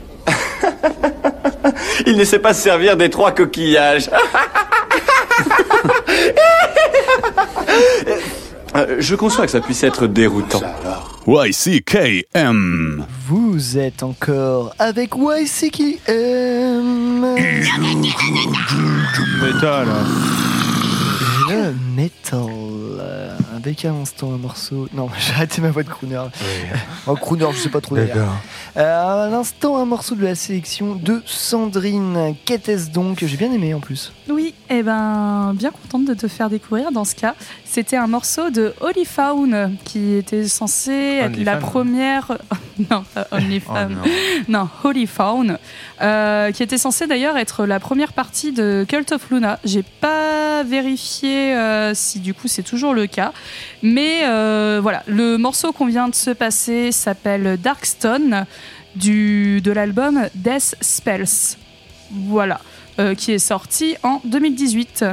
Il 2.05 2.17
ne 2.17 2.23
sait 2.23 2.39
pas 2.39 2.53
se 2.53 2.61
servir 2.61 2.97
des 2.97 3.09
trois 3.09 3.31
coquillages. 3.31 4.09
Je 8.99 9.15
conçois 9.15 9.45
que 9.45 9.51
ça 9.51 9.59
puisse 9.59 9.83
être 9.83 10.07
déroutant. 10.07 10.61
YCKM. 11.27 13.05
Vous 13.27 13.77
êtes 13.77 14.01
encore 14.01 14.73
avec 14.79 15.11
YCKM. 15.15 15.99
Métal. 19.41 19.87
Le 21.49 21.73
metal. 21.95 23.40
Avec 23.63 23.85
à 23.85 23.89
l'instant 23.89 24.33
un 24.33 24.37
morceau. 24.37 24.87
Non, 24.91 25.07
j'ai 25.19 25.33
arrêté 25.33 25.61
ma 25.61 25.69
voix 25.69 25.83
de 25.83 25.89
crooner. 25.89 26.19
En 27.05 27.13
crooner, 27.15 27.45
je 27.53 27.57
sais 27.59 27.69
pas 27.69 27.79
trop 27.79 27.95
d'ailleurs. 27.95 28.33
Euh, 28.75 29.25
à 29.27 29.29
l'instant, 29.29 29.77
un 29.77 29.85
morceau 29.85 30.15
de 30.15 30.23
la 30.23 30.33
sélection 30.33 30.95
de 30.95 31.21
Sandrine. 31.27 32.35
Qu'était-ce 32.45 32.89
donc 32.89 33.23
J'ai 33.23 33.37
bien 33.37 33.51
aimé 33.51 33.75
en 33.75 33.79
plus. 33.79 34.13
Oui, 34.29 34.55
et 34.69 34.81
ben 34.81 35.53
bien 35.53 35.69
contente 35.69 36.05
de 36.05 36.15
te 36.15 36.27
faire 36.27 36.49
découvrir 36.49 36.91
dans 36.91 37.05
ce 37.05 37.13
cas. 37.13 37.35
C'était 37.65 37.97
un 37.97 38.07
morceau 38.07 38.49
de 38.49 38.73
Holy 38.81 39.05
Fawn 39.05 39.77
qui 39.85 40.15
était 40.15 40.47
censé 40.47 40.91
être 41.21 41.33
Only 41.33 41.43
la 41.43 41.57
première. 41.57 42.37
non, 42.89 43.03
pas 43.13 43.27
Only 43.31 43.59
Fawn. 43.59 43.97
non. 44.47 44.69
Holy 44.83 45.05
Fawn. 45.05 45.57
euh, 46.01 46.51
qui 46.51 46.63
était 46.63 46.79
censé 46.79 47.05
d'ailleurs 47.05 47.37
être 47.37 47.65
la 47.65 47.79
première 47.79 48.13
partie 48.13 48.53
de 48.53 48.85
Cult 48.87 49.11
of 49.11 49.29
Luna. 49.29 49.59
J'ai 49.63 49.83
pas 49.83 50.63
vérifié 50.63 51.53
euh, 51.53 51.93
si 51.93 52.19
du 52.19 52.33
coup 52.33 52.47
c'est 52.47 52.63
toujours 52.63 52.93
le 52.93 53.05
cas. 53.07 53.33
Mais 53.83 54.21
euh, 54.25 54.79
voilà, 54.81 55.03
le 55.07 55.37
morceau 55.37 55.71
qu'on 55.71 55.85
vient 55.87 56.09
de 56.09 56.15
se 56.15 56.31
passer 56.31 56.91
s'appelle 56.91 57.57
Darkstone 57.61 58.45
du, 58.95 59.61
de 59.61 59.71
l'album 59.71 60.27
Death 60.35 60.75
Spells. 60.81 61.57
Voilà. 62.11 62.59
Euh, 62.99 63.15
qui 63.15 63.31
est 63.31 63.39
sorti 63.39 63.95
en 64.03 64.19
2018. 64.25 65.05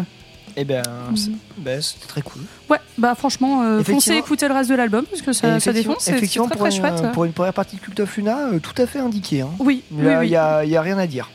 Eh 0.56 0.64
ben, 0.64 0.82
c'est- 1.14 1.30
ben, 1.56 1.80
c'était 1.80 2.06
très 2.08 2.22
cool. 2.22 2.42
Ouais, 2.68 2.78
bah 2.98 3.14
franchement, 3.14 3.62
euh, 3.62 3.84
foncez 3.84 4.14
écouter 4.16 4.48
le 4.48 4.54
reste 4.54 4.68
de 4.68 4.74
l'album 4.74 5.04
parce 5.08 5.22
que 5.22 5.32
ça, 5.32 5.60
ça 5.60 5.72
défonce, 5.72 5.98
c'est 6.00 6.16
très 6.16 6.26
pour, 6.38 6.50
très 6.50 6.70
une, 6.74 6.76
chouette. 6.76 7.12
pour 7.12 7.24
une 7.24 7.32
première 7.32 7.54
partie 7.54 7.76
de 7.76 7.80
Cult 7.80 8.00
of 8.00 8.16
Luna, 8.16 8.48
euh, 8.48 8.58
tout 8.58 8.74
à 8.82 8.86
fait 8.88 8.98
indiqué. 8.98 9.42
hein. 9.42 9.50
Oui, 9.60 9.84
Il 9.92 9.98
oui, 10.04 10.28
n'y 10.28 10.34
a, 10.36 10.62
oui. 10.64 10.76
rien 10.76 10.98
à 10.98 11.06
dire. 11.06 11.30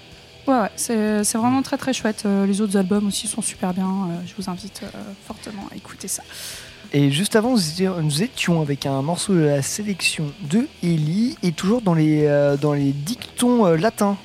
Ouais, 0.45 0.53
ouais, 0.59 0.69
c'est 0.75 1.38
vraiment 1.38 1.61
très 1.61 1.77
très 1.77 1.93
chouette. 1.93 2.23
Euh, 2.25 2.45
les 2.45 2.59
autres 2.59 2.75
albums 2.75 3.07
aussi 3.07 3.27
sont 3.27 3.41
super 3.41 3.73
bien. 3.73 3.88
Je 4.25 4.34
vous 4.38 4.49
invite 4.49 4.81
fortement 5.25 5.69
à 5.71 5.75
écouter 5.77 6.09
ça. 6.09 6.23
Et 6.95 7.09
juste 7.11 7.35
avant, 7.35 7.55
nous 7.55 8.21
étions- 8.21 8.61
avec 8.61 8.85
un 8.85 9.01
morceau 9.01 9.33
de 9.33 9.39
la 9.39 9.61
sélection 9.63 10.31
de 10.49 10.67
Ellie 10.83 11.35
et 11.41 11.51
toujours 11.51 11.81
dans 11.81 11.95
les, 11.95 12.25
euh, 12.27 12.55
dans 12.55 12.73
les 12.73 12.91
dictons 12.91 13.65
euh, 13.65 13.75
latins. 13.77 14.15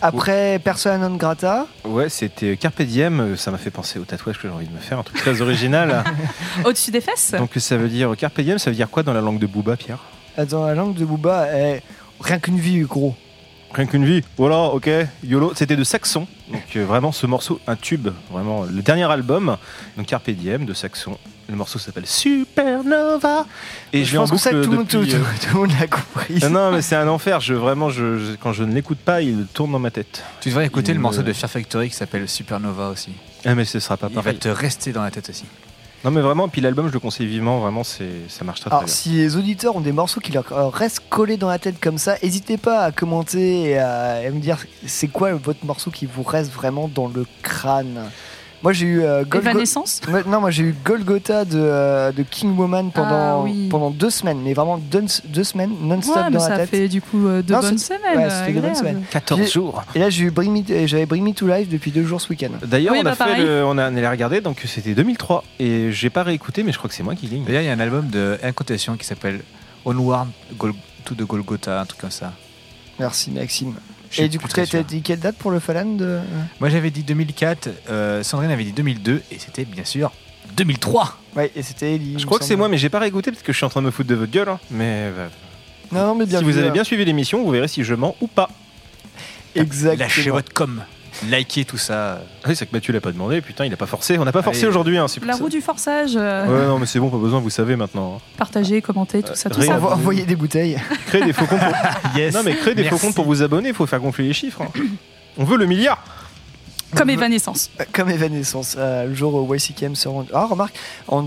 Après 0.00 0.60
Persona 0.62 1.08
non 1.08 1.16
grata, 1.16 1.66
Ouais, 1.84 2.08
c'était 2.08 2.56
Carpe 2.56 2.82
Diem, 2.82 3.18
euh, 3.20 3.36
ça 3.36 3.50
m'a 3.50 3.58
fait 3.58 3.70
penser 3.70 3.98
au 3.98 4.04
tatouage 4.04 4.36
que 4.38 4.46
j'ai 4.46 4.54
envie 4.54 4.68
de 4.68 4.72
me 4.72 4.78
faire, 4.78 4.98
un 4.98 5.02
truc 5.02 5.16
très 5.18 5.40
original. 5.40 6.04
Au-dessus 6.64 6.92
des 6.92 7.00
fesses 7.00 7.32
Donc 7.36 7.50
ça 7.56 7.76
veut 7.76 7.88
dire 7.88 8.14
Carpe 8.16 8.40
Diem, 8.42 8.58
ça 8.58 8.70
veut 8.70 8.76
dire 8.76 8.90
quoi 8.90 9.02
dans 9.02 9.12
la 9.14 9.20
langue 9.22 9.38
de 9.40 9.46
Booba, 9.46 9.76
Pierre? 9.76 9.98
Euh, 10.38 10.44
dans 10.44 10.66
la 10.66 10.74
langue 10.74 10.94
de 10.94 11.04
Booba, 11.04 11.48
eh, 11.52 11.80
rien 12.20 12.38
qu'une 12.38 12.60
vie, 12.60 12.78
gros. 12.80 13.16
Rien 13.72 13.86
qu'une 13.86 14.04
vie. 14.04 14.22
Voilà, 14.36 14.64
ok. 14.66 14.88
YOLO. 15.24 15.52
C'était 15.56 15.76
de 15.76 15.84
Saxon. 15.84 16.26
Donc 16.52 16.62
euh, 16.76 16.84
vraiment 16.86 17.10
ce 17.12 17.26
morceau, 17.26 17.58
un 17.66 17.74
tube. 17.76 18.08
Vraiment 18.30 18.64
le 18.64 18.82
dernier 18.82 19.04
album. 19.10 19.56
Donc 19.96 20.06
Carpe 20.06 20.30
Diem 20.30 20.64
de 20.64 20.74
Saxon. 20.74 21.18
Le 21.48 21.56
morceau 21.56 21.78
s'appelle 21.78 22.06
Supernova. 22.06 23.46
Et 23.92 24.04
je, 24.04 24.16
en 24.18 24.22
pense 24.22 24.32
que 24.32 24.36
ça, 24.36 24.50
tout, 24.50 24.56
le 24.56 24.66
monde- 24.68 24.88
tout- 24.88 24.98
depuis, 24.98 25.14
euh, 25.14 25.18
tout- 25.18 25.46
tout 25.48 25.54
le 25.54 25.60
monde 25.60 25.72
l'a 25.80 25.86
compris. 25.86 26.40
Non 26.50 26.70
mais 26.72 26.82
c'est 26.82 26.96
un 26.96 27.08
enfer. 27.08 27.40
Je 27.40 27.54
vraiment, 27.54 27.88
je, 27.88 28.18
je- 28.18 28.32
quand 28.36 28.52
je 28.52 28.64
ne 28.64 28.74
l'écoute 28.74 28.98
pas, 28.98 29.22
il 29.22 29.46
tourne 29.54 29.72
dans 29.72 29.78
ma 29.78 29.90
tête. 29.90 30.22
Tu 30.40 30.50
devrais 30.50 30.66
écouter 30.66 30.90
Il 30.92 30.94
le 30.94 30.98
me- 30.98 31.02
morceau 31.04 31.22
de 31.22 31.32
Fear 31.32 31.50
Factory 31.50 31.88
qui 31.88 31.96
s'appelle 31.96 32.28
Supernova 32.28 32.90
aussi. 32.90 33.12
Ah 33.46 33.54
mais 33.54 33.64
ce 33.64 33.80
sera 33.80 33.96
pas 33.96 34.08
Il 34.10 34.16
va 34.16 34.22
pareil. 34.22 34.38
te 34.38 34.48
rester 34.48 34.92
dans 34.92 35.02
la 35.02 35.10
tête 35.10 35.30
aussi. 35.30 35.44
Non 36.04 36.10
mais 36.12 36.20
vraiment, 36.20 36.48
puis 36.48 36.60
l'album, 36.60 36.86
je 36.88 36.92
le 36.92 37.00
conseille 37.00 37.26
vivement. 37.26 37.58
Vraiment, 37.60 37.82
c'est, 37.82 38.08
ça 38.28 38.44
marche 38.44 38.60
très 38.60 38.68
très 38.70 38.76
Alors, 38.76 38.84
bien. 38.84 38.94
si 38.94 39.08
les 39.10 39.36
auditeurs 39.36 39.74
ont 39.74 39.80
des 39.80 39.90
morceaux 39.92 40.20
qui 40.20 40.30
leur 40.32 40.44
restent 40.72 41.02
collés 41.08 41.36
dans 41.38 41.48
la 41.48 41.58
tête 41.58 41.80
comme 41.80 41.98
ça, 41.98 42.16
n'hésitez 42.22 42.56
pas 42.58 42.82
à 42.84 42.92
commenter 42.92 43.70
et 43.70 43.78
à, 43.78 44.22
et 44.22 44.26
à 44.26 44.30
me 44.30 44.38
dire 44.38 44.58
c'est 44.86 45.08
quoi 45.08 45.32
votre 45.32 45.64
morceau 45.64 45.90
qui 45.90 46.06
vous 46.06 46.22
reste 46.22 46.52
vraiment 46.52 46.88
dans 46.88 47.08
le 47.08 47.26
crâne? 47.42 48.10
Moi 48.62 48.72
j'ai 48.72 48.86
eu 48.86 49.02
euh, 49.02 49.22
Evanescence 49.32 50.00
Non, 50.26 50.40
moi 50.40 50.50
j'ai 50.50 50.64
eu 50.64 50.74
Golgotha 50.84 51.44
de, 51.44 51.52
euh, 51.58 52.10
de 52.10 52.24
King 52.24 52.56
Woman 52.56 52.90
pendant, 52.90 53.08
Ah, 53.10 53.38
oui. 53.42 53.68
pendant 53.70 53.90
deux 53.90 54.10
semaines, 54.10 54.40
mais 54.42 54.52
vraiment 54.52 54.78
deux, 54.78 55.04
deux 55.26 55.44
semaines 55.44 55.70
non-stop 55.80 56.16
Ouais, 56.16 56.22
dans 56.32 56.40
la 56.40 56.40
ça 56.40 56.56
tête. 56.58 56.70
fait 56.70 56.88
du 56.88 57.00
coup 57.00 57.28
euh, 57.28 57.40
deux 57.40 57.54
Non, 57.54 57.60
bonnes 57.60 57.78
semaines. 57.78 58.00
ouais, 58.18 58.28
c'était 58.30 58.52
deux 58.52 58.60
bonnes 58.60 58.74
semaines. 58.74 59.02
14 59.10 59.40
J'ai- 59.42 59.46
jours. 59.46 59.84
Et 59.94 60.00
là 60.00 60.10
j'ai 60.10 60.24
eu 60.24 60.30
Bring 60.32 60.52
Me- 60.52 60.86
j'avais 60.88 61.06
Bring 61.06 61.24
Me 61.24 61.32
to 61.32 61.46
Life 61.46 61.68
depuis 61.68 61.92
deux 61.92 62.02
jours 62.04 62.20
ce 62.20 62.28
week-end. 62.30 62.50
D'ailleurs, 62.66 62.94
Oui, 62.94 63.00
on, 63.02 63.06
a 63.06 63.14
bah, 63.14 63.26
fait 63.26 63.38
le- 63.44 63.64
on, 63.64 63.78
a, 63.78 63.90
on 63.90 63.96
allait 63.96 64.08
regarder, 64.08 64.40
donc 64.40 64.60
c'était 64.66 64.92
2003. 64.94 65.44
Et 65.60 65.92
j'ai 65.92 66.10
pas 66.10 66.24
réécouté, 66.24 66.64
mais 66.64 66.72
je 66.72 66.78
crois 66.78 66.88
que 66.88 66.96
c'est 66.96 67.04
moi 67.04 67.14
qui 67.14 67.28
gagne. 67.28 67.44
D'ailleurs, 67.44 67.62
il 67.62 67.66
y 67.66 67.70
a 67.70 67.72
un 67.74 67.80
album 67.80 68.08
de 68.08 68.38
Incantation 68.42 68.96
qui 68.96 69.06
s'appelle 69.06 69.40
Onward 69.84 70.28
Gol- 70.58 70.74
to 71.04 71.14
the 71.14 71.22
Golgotha, 71.22 71.80
un 71.80 71.84
truc 71.86 72.00
comme 72.00 72.10
ça. 72.10 72.32
Merci 72.98 73.30
Maxime. 73.30 73.74
Et 74.16 74.28
du 74.28 74.38
coup, 74.38 74.48
t'as 74.48 74.64
dit 74.82 75.02
quelle 75.02 75.18
date 75.20 75.36
pour 75.36 75.50
le 75.50 75.60
Falan 75.60 75.84
de... 75.96 76.18
Moi 76.60 76.68
j'avais 76.70 76.90
dit 76.90 77.02
2004, 77.02 77.68
euh, 77.90 78.22
Sandrine 78.22 78.50
avait 78.50 78.64
dit 78.64 78.72
2002 78.72 79.22
et 79.30 79.38
c'était 79.38 79.64
bien 79.64 79.84
sûr 79.84 80.10
2003. 80.56 81.18
Ouais, 81.36 81.52
et 81.54 81.62
c'était 81.62 81.94
Ellie. 81.94 82.16
Je 82.18 82.24
crois 82.26 82.38
que 82.38 82.44
c'est 82.44 82.56
moi, 82.56 82.68
mais 82.68 82.78
j'ai 82.78 82.88
pas 82.88 82.98
réécouté 82.98 83.30
parce 83.30 83.42
que 83.42 83.52
je 83.52 83.56
suis 83.58 83.66
en 83.66 83.68
train 83.68 83.80
de 83.82 83.86
me 83.86 83.90
foutre 83.90 84.08
de 84.08 84.14
votre 84.14 84.32
gueule. 84.32 84.48
hein. 84.48 84.58
Mais 84.70 85.12
euh, 85.16 85.28
Non, 85.92 86.06
non, 86.06 86.14
mais 86.14 86.26
bien 86.26 86.38
si 86.38 86.44
vu, 86.44 86.52
vous 86.52 86.58
avez 86.58 86.68
hein. 86.68 86.72
bien 86.72 86.84
suivi 86.84 87.04
l'émission, 87.04 87.44
vous 87.44 87.50
verrez 87.50 87.68
si 87.68 87.84
je 87.84 87.94
mens 87.94 88.16
ou 88.20 88.26
pas. 88.26 88.48
Exactement. 89.54 89.98
Lâchez 90.04 90.30
votre 90.30 90.52
com, 90.52 90.82
likez 91.26 91.64
tout 91.64 91.78
ça. 91.78 92.20
Ah 92.42 92.48
oui, 92.48 92.56
c'est 92.56 92.66
que 92.66 92.72
Mathieu 92.72 92.92
l'a 92.92 93.00
pas 93.00 93.12
demandé. 93.12 93.40
Putain, 93.40 93.64
il 93.64 93.72
a 93.72 93.76
pas 93.76 93.86
forcé. 93.86 94.18
On 94.18 94.24
n'a 94.24 94.32
pas 94.32 94.42
forcé 94.42 94.60
Allez. 94.60 94.68
aujourd'hui. 94.68 94.98
Hein, 94.98 95.08
c'est 95.08 95.20
pour 95.20 95.26
La 95.26 95.34
ça. 95.34 95.42
roue 95.42 95.48
du 95.48 95.60
forçage, 95.60 96.12
euh, 96.16 96.46
Ouais, 96.46 96.66
non, 96.66 96.78
mais 96.78 96.86
c'est 96.86 96.98
bon, 97.00 97.10
pas 97.10 97.16
besoin. 97.18 97.40
Vous 97.40 97.50
savez 97.50 97.76
maintenant. 97.76 98.16
hein. 98.16 98.20
partager, 98.36 98.80
commenter, 98.82 99.22
tout 99.22 99.34
ça, 99.34 99.50
tout 99.50 99.60
rien. 99.60 99.72
ça. 99.72 99.78
Envo- 99.78 99.92
Envoyer 99.92 100.24
des 100.24 100.36
bouteilles. 100.36 100.78
Créer 101.06 101.24
des 101.24 101.32
faux 101.32 101.46
comptes. 101.46 101.58
Pour... 101.60 102.10
Yes. 102.16 102.34
Non, 102.34 102.42
mais 102.44 102.54
créer 102.56 102.74
des 102.74 102.84
faux 102.84 102.90
Merci. 102.92 103.06
comptes 103.06 103.14
pour 103.16 103.24
vous 103.26 103.42
abonner. 103.42 103.68
Il 103.70 103.74
faut 103.74 103.86
faire 103.86 104.00
gonfler 104.00 104.26
les 104.28 104.32
chiffres. 104.32 104.62
hein. 104.62 104.68
On 105.36 105.44
veut 105.44 105.56
le 105.56 105.66
milliard. 105.66 106.02
Comme 106.96 107.10
Evanescence. 107.10 107.70
Euh, 107.80 107.84
Comme 107.92 108.08
Evanescence, 108.10 108.74
euh, 108.78 109.06
le 109.06 109.14
jour 109.14 109.34
où 109.34 109.54
YCKM 109.54 109.94
se 109.94 110.08
rend. 110.08 110.24
Ah, 110.32 110.46
remarque, 110.46 110.74
en, 111.06 111.24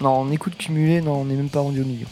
non, 0.00 0.08
en 0.10 0.30
écoute 0.30 0.56
cumulée, 0.56 1.00
non, 1.00 1.22
on 1.22 1.24
n'est 1.24 1.34
même 1.34 1.48
pas 1.48 1.60
rendu 1.60 1.80
au 1.82 1.84
million. 1.84 2.06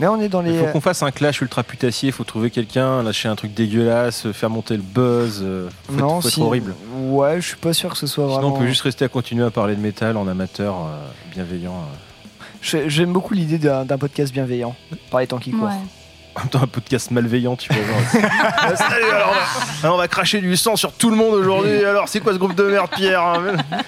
Mais 0.00 0.06
on 0.06 0.20
est 0.20 0.28
dans 0.28 0.40
les. 0.42 0.52
Il 0.52 0.58
faut 0.60 0.66
qu'on 0.72 0.80
fasse 0.80 1.02
un 1.02 1.10
clash 1.10 1.40
ultra 1.40 1.62
putassier. 1.64 2.10
Il 2.10 2.12
faut 2.12 2.24
trouver 2.24 2.50
quelqu'un, 2.50 3.02
lâcher 3.02 3.28
un 3.28 3.34
truc 3.36 3.52
dégueulasse, 3.54 4.30
faire 4.32 4.48
monter 4.50 4.76
le 4.76 4.82
buzz. 4.82 5.40
euh, 5.42 5.68
Faut, 5.88 5.92
être- 5.94 6.00
non, 6.00 6.18
être 6.20 6.28
si- 6.30 6.40
horrible. 6.40 6.74
Ouais, 7.08 7.40
je 7.40 7.48
suis 7.48 7.56
pas 7.56 7.72
sûr 7.72 7.90
que 7.90 7.96
ce 7.98 8.06
soit 8.06 8.24
Sinon, 8.26 8.40
vraiment. 8.40 8.54
on 8.54 8.58
peut 8.60 8.66
juste 8.68 8.82
rester 8.82 9.04
à 9.04 9.08
continuer 9.08 9.44
à 9.44 9.50
parler 9.50 9.74
de 9.74 9.80
métal 9.80 10.16
en 10.16 10.28
amateur 10.28 10.74
euh, 10.76 11.06
bienveillant. 11.34 11.74
euh. 11.74 12.84
J'aime 12.88 13.12
beaucoup 13.12 13.34
l'idée 13.34 13.58
d'un 13.58 13.84
d'un 13.84 13.98
podcast 13.98 14.32
bienveillant 14.32 14.74
par 15.10 15.20
les 15.20 15.26
temps 15.26 15.38
qui 15.38 15.50
courent. 15.52 15.68
Ouais. 15.68 15.74
En 16.34 16.40
même 16.40 16.48
temps, 16.50 16.62
un 16.62 16.66
podcast 16.68 17.10
malveillant, 17.10 17.56
tu 17.56 17.72
vois. 17.72 17.82
genre. 18.22 18.30
Ah, 18.56 18.76
salut, 18.76 19.10
alors, 19.12 19.30
on 19.30 19.34
va, 19.34 19.40
alors, 19.82 19.94
on 19.96 19.98
va 19.98 20.06
cracher 20.08 20.40
du 20.40 20.56
sang 20.56 20.76
sur 20.76 20.92
tout 20.92 21.10
le 21.10 21.16
monde 21.16 21.34
aujourd'hui. 21.34 21.84
Alors, 21.84 22.08
c'est 22.08 22.20
quoi 22.20 22.32
ce 22.32 22.38
groupe 22.38 22.54
de 22.54 22.62
merde, 22.64 22.88
Pierre 22.94 23.20
hein 23.20 23.40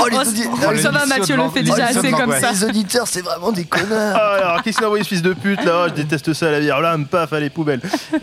Oh, 0.00 0.06
les 0.08 0.16
Oh, 0.16 0.20
audi- 0.22 0.42
ça 0.44 0.50
oh, 0.68 0.72
les 0.72 0.80
va, 0.82 1.06
Mathieu 1.06 1.36
le 1.36 1.48
fait 1.50 1.62
déjà 1.62 1.88
oh, 1.94 1.98
assez 1.98 2.10
comme 2.10 2.32
ça. 2.32 2.52
Les 2.52 2.64
auditeurs, 2.64 3.06
c'est 3.06 3.20
vraiment 3.22 3.52
des 3.52 3.64
connards. 3.64 4.16
Ah, 4.18 4.34
alors, 4.50 4.62
qu'est-ce 4.62 4.76
qu'il 4.76 4.84
a 4.84 4.88
envoyé 4.88 5.04
ce 5.04 5.08
fils 5.10 5.22
de 5.22 5.34
pute 5.34 5.62
là? 5.64 5.84
Oh, 5.84 5.88
Je 5.88 5.94
déteste 5.94 6.32
ça, 6.32 6.50
la 6.50 6.60
bière. 6.60 6.80
Là, 6.80 6.96
paf, 7.10 7.32
à 7.34 7.40
les 7.40 7.50
poubelles. 7.50 7.80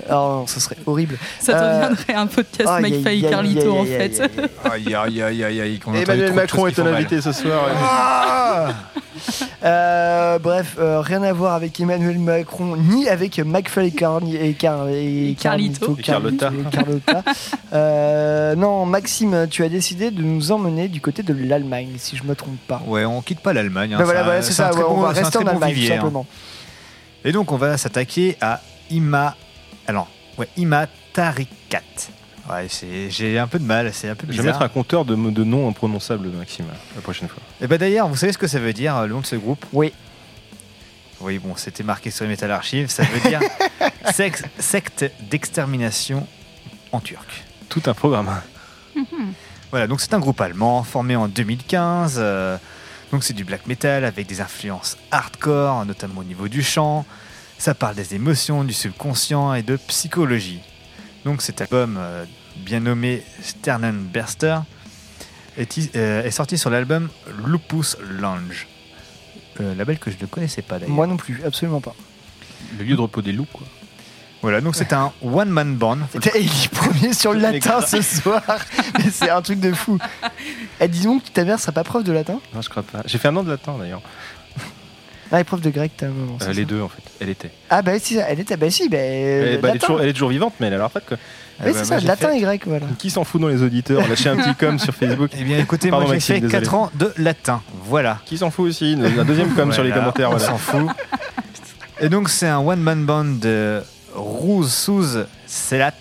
Ah 0.09 0.13
non, 0.13 0.47
ça 0.47 0.59
serait 0.59 0.77
horrible. 0.85 1.17
Ça 1.39 1.53
Euh, 1.55 1.75
deviendrait 1.75 2.13
un 2.15 2.27
podcast 2.27 2.69
aïe, 2.69 2.81
Mike 2.81 2.93
aïe, 2.95 3.03
Fay 3.03 3.11
aïe, 3.25 3.29
Carlito 3.29 3.61
aïe, 3.61 3.77
en 3.77 3.81
aïe, 3.83 3.87
fait. 3.87 4.21
aïe, 4.71 4.95
aïe. 4.95 5.21
Aïe 5.43 5.43
aïe 5.61 5.79
Emmanuel 5.95 6.33
Macron 6.33 6.67
est 6.67 6.79
un 6.79 6.87
invité 6.87 7.21
ce 7.21 7.31
soir. 7.31 7.61
Ah 7.83 8.67
Euh, 9.63 10.39
bref, 10.39 10.75
euh, 10.79 10.99
rien 10.99 11.23
à 11.23 11.31
voir 11.31 11.53
avec 11.53 11.79
Emmanuel 11.79 12.19
Macron 12.19 12.75
ni 12.75 13.02
avec 13.09 13.39
McFly 13.39 13.87
et, 13.87 13.91
Carni- 13.91 14.35
et, 14.35 14.53
Car- 14.53 14.87
et 14.89 15.29
Et 15.31 15.35
Carlito. 15.35 15.95
Et 15.97 16.01
Carlotta. 16.01 16.51
Euh, 17.73 18.55
non, 18.55 18.85
Maxime, 18.85 19.47
tu 19.49 19.63
as 19.63 19.69
décidé 19.69 20.11
de 20.11 20.21
nous 20.21 20.51
emmener 20.51 20.87
du 20.87 21.01
côté 21.01 21.23
de 21.23 21.33
l'Allemagne, 21.33 21.93
si 21.97 22.15
je 22.15 22.23
me 22.23 22.35
trompe 22.35 22.59
pas. 22.67 22.81
Ouais, 22.85 23.05
on 23.05 23.21
quitte 23.21 23.39
pas 23.39 23.53
l'Allemagne. 23.53 23.93
hein, 23.93 23.97
Bah 23.97 24.03
voilà, 24.03 24.23
voilà, 24.23 24.41
c'est 24.41 24.53
ça, 24.53 24.69
très 24.69 24.81
ouais, 24.81 24.87
on 24.87 24.95
bon- 24.95 25.01
va 25.01 25.09
rester 25.09 25.37
en 25.37 25.41
bon 25.41 25.47
Allemagne, 25.49 25.69
tout 25.71 25.75
vivier, 25.75 25.93
hein. 25.93 25.95
simplement. 25.97 26.25
Et 27.25 27.31
donc 27.31 27.51
on 27.51 27.57
va 27.57 27.77
s'attaquer 27.77 28.37
à 28.41 28.61
Ima, 28.91 29.35
alors 29.87 30.07
ouais, 30.37 30.47
Ima 30.57 30.87
Tarikat. 31.13 31.79
Ouais, 32.49 32.65
c'est- 32.67 33.09
j'ai 33.09 33.39
un 33.39 33.47
peu 33.47 33.57
de 33.57 33.63
mal, 33.63 33.91
c'est 33.93 34.09
un 34.09 34.15
peu 34.15 34.27
Je 34.27 34.33
vais 34.33 34.37
bizarre. 34.43 34.45
mettre 34.59 34.61
un 34.61 34.69
compteur 34.69 35.05
de, 35.05 35.15
de 35.15 35.43
noms 35.43 35.67
imprononçables, 35.69 36.27
Maxime, 36.27 36.65
la 36.95 37.01
prochaine 37.01 37.29
fois. 37.29 37.41
Et 37.61 37.67
bah 37.67 37.77
d'ailleurs, 37.77 38.07
vous 38.07 38.17
savez 38.17 38.33
ce 38.33 38.37
que 38.37 38.47
ça 38.47 38.59
veut 38.59 38.73
dire, 38.73 38.95
euh, 38.97 39.07
le 39.07 39.13
nom 39.13 39.21
de 39.21 39.25
ce 39.25 39.35
groupe? 39.37 39.65
Oui. 39.73 39.93
Oui, 41.23 41.39
bon, 41.39 41.55
c'était 41.55 41.83
marqué 41.83 42.11
sur 42.11 42.25
les 42.25 42.29
Metal 42.31 42.51
Archive. 42.51 42.89
Ça 42.89 43.03
veut 43.03 43.29
dire 43.29 43.39
sex- 44.13 44.43
secte 44.59 45.05
d'extermination 45.29 46.27
en 46.91 46.99
turc. 46.99 47.43
Tout 47.69 47.81
un 47.85 47.93
programme. 47.93 48.29
Voilà, 49.71 49.87
donc 49.87 50.01
c'est 50.01 50.13
un 50.13 50.19
groupe 50.19 50.39
allemand 50.41 50.83
formé 50.83 51.15
en 51.15 51.27
2015. 51.27 52.15
euh, 52.17 52.57
donc 53.11 53.23
c'est 53.23 53.33
du 53.33 53.43
black 53.43 53.67
metal 53.67 54.05
avec 54.05 54.27
des 54.27 54.41
influences 54.41 54.97
hardcore, 55.11 55.85
notamment 55.85 56.21
au 56.21 56.23
niveau 56.23 56.47
du 56.47 56.61
chant. 56.63 57.05
Ça 57.57 57.73
parle 57.73 57.95
des 57.95 58.15
émotions, 58.15 58.63
du 58.63 58.73
subconscient 58.73 59.53
et 59.53 59.63
de 59.63 59.77
psychologie. 59.77 60.61
Donc 61.23 61.41
cet 61.41 61.61
album, 61.61 61.97
euh, 61.99 62.25
bien 62.57 62.81
nommé 62.81 63.23
Sternenberster, 63.41 64.57
est, 65.57 65.95
euh, 65.95 66.23
est 66.23 66.31
sorti 66.31 66.57
sur 66.57 66.69
l'album 66.69 67.09
Lupus 67.45 67.95
Lounge. 68.19 68.67
Euh, 69.61 69.75
label 69.75 69.99
que 69.99 70.09
je 70.11 70.17
ne 70.19 70.25
connaissais 70.25 70.61
pas 70.61 70.79
d'ailleurs. 70.79 70.95
Moi 70.95 71.07
non 71.07 71.17
plus, 71.17 71.41
absolument 71.45 71.81
pas. 71.81 71.95
Le 72.77 72.83
lieu 72.83 72.95
de 72.95 73.01
repos 73.01 73.21
des 73.21 73.31
loups, 73.31 73.47
quoi. 73.51 73.67
Voilà, 74.41 74.59
donc 74.59 74.75
c'est 74.75 74.91
un 74.91 75.13
one-man 75.23 75.75
band. 75.77 75.99
Et 76.35 76.41
il 76.41 76.47
est 76.47 76.67
premier 76.69 77.13
sur 77.13 77.31
le 77.31 77.39
latin 77.39 77.79
ce 77.79 78.01
soir. 78.01 78.41
Mais 78.97 79.09
c'est 79.09 79.29
un 79.29 79.41
truc 79.41 79.61
de 79.61 79.71
fou. 79.71 79.97
Eh, 80.81 80.87
disons 80.89 81.19
que 81.19 81.29
ta 81.29 81.45
mère 81.45 81.61
sera 81.61 81.71
pas 81.71 81.85
prof 81.85 82.03
de 82.03 82.11
latin? 82.11 82.41
Non, 82.53 82.61
je 82.61 82.67
crois 82.67 82.83
pas. 82.83 83.03
J'ai 83.05 83.17
fait 83.19 83.29
un 83.29 83.35
an 83.37 83.43
de 83.43 83.49
latin, 83.49 83.77
d'ailleurs. 83.79 84.01
Ah, 85.33 85.37
elle 85.37 85.41
est 85.41 85.45
prof 85.45 85.61
de 85.61 85.71
grec, 85.71 85.91
t'as 85.97 86.05
un 86.05 86.09
moment. 86.09 86.37
Euh, 86.43 86.53
les 86.53 86.61
ça 86.61 86.67
deux, 86.67 86.79
en 86.79 86.87
fait. 86.89 87.01
Elle 87.19 87.29
était. 87.29 87.49
Ah, 87.71 87.81
bah 87.81 87.97
si, 87.97 88.17
elle 88.17 88.39
était. 88.39 88.55
Bah 88.55 88.69
si, 88.69 88.87
bah. 88.87 88.97
elle, 88.99 89.59
bah, 89.59 89.69
elle 89.69 89.69
est 89.71 89.73
latin. 89.73 89.79
toujours, 89.79 90.01
elle 90.01 90.09
est 90.09 90.13
toujours 90.13 90.29
vivante, 90.29 90.53
mais 90.59 90.67
elle 90.67 90.75
a 90.75 90.77
la 90.77 90.85
retraite, 90.85 91.05
quoi. 91.07 91.17
Oui, 91.65 91.71
c'est 91.73 91.85
ça, 91.85 91.99
latin 92.01 92.31
et 92.33 92.39
grec, 92.39 92.61
voilà. 92.67 92.85
Qui 92.99 93.09
s'en 93.09 93.23
fout 93.23 93.41
dans 93.41 93.47
les 93.47 93.63
auditeurs? 93.63 94.07
Lâchez 94.07 94.29
un 94.29 94.35
petit 94.37 94.53
com 94.53 94.77
sur 94.77 94.93
Facebook. 94.93 95.31
Eh 95.39 95.43
bien, 95.43 95.57
écoutez, 95.57 95.89
Pardon, 95.89 96.05
moi 96.05 96.13
j'ai 96.15 96.19
fait 96.19 96.39
désolé. 96.39 96.51
4 96.51 96.73
ans 96.75 96.91
de 96.93 97.11
latin. 97.17 97.63
Voilà. 97.83 98.19
Qui 98.25 98.37
s'en 98.37 98.51
fout 98.51 98.67
aussi? 98.69 98.95
Un 98.95 99.25
deuxième 99.25 99.49
com 99.55 99.71
sur 99.73 99.81
les 99.83 99.89
Voilà, 99.89 100.03
commentaires. 100.03 100.29
On 100.29 100.37
Voilà. 100.37 100.45
s'en 100.45 100.57
fout. 100.59 100.87
Et 101.99 102.09
donc, 102.09 102.29
c'est 102.29 102.47
un 102.47 102.59
one-man 102.59 103.03
band 103.05 103.25
de 103.25 103.81
Roussouz 104.13 105.25
Selat. 105.47 105.93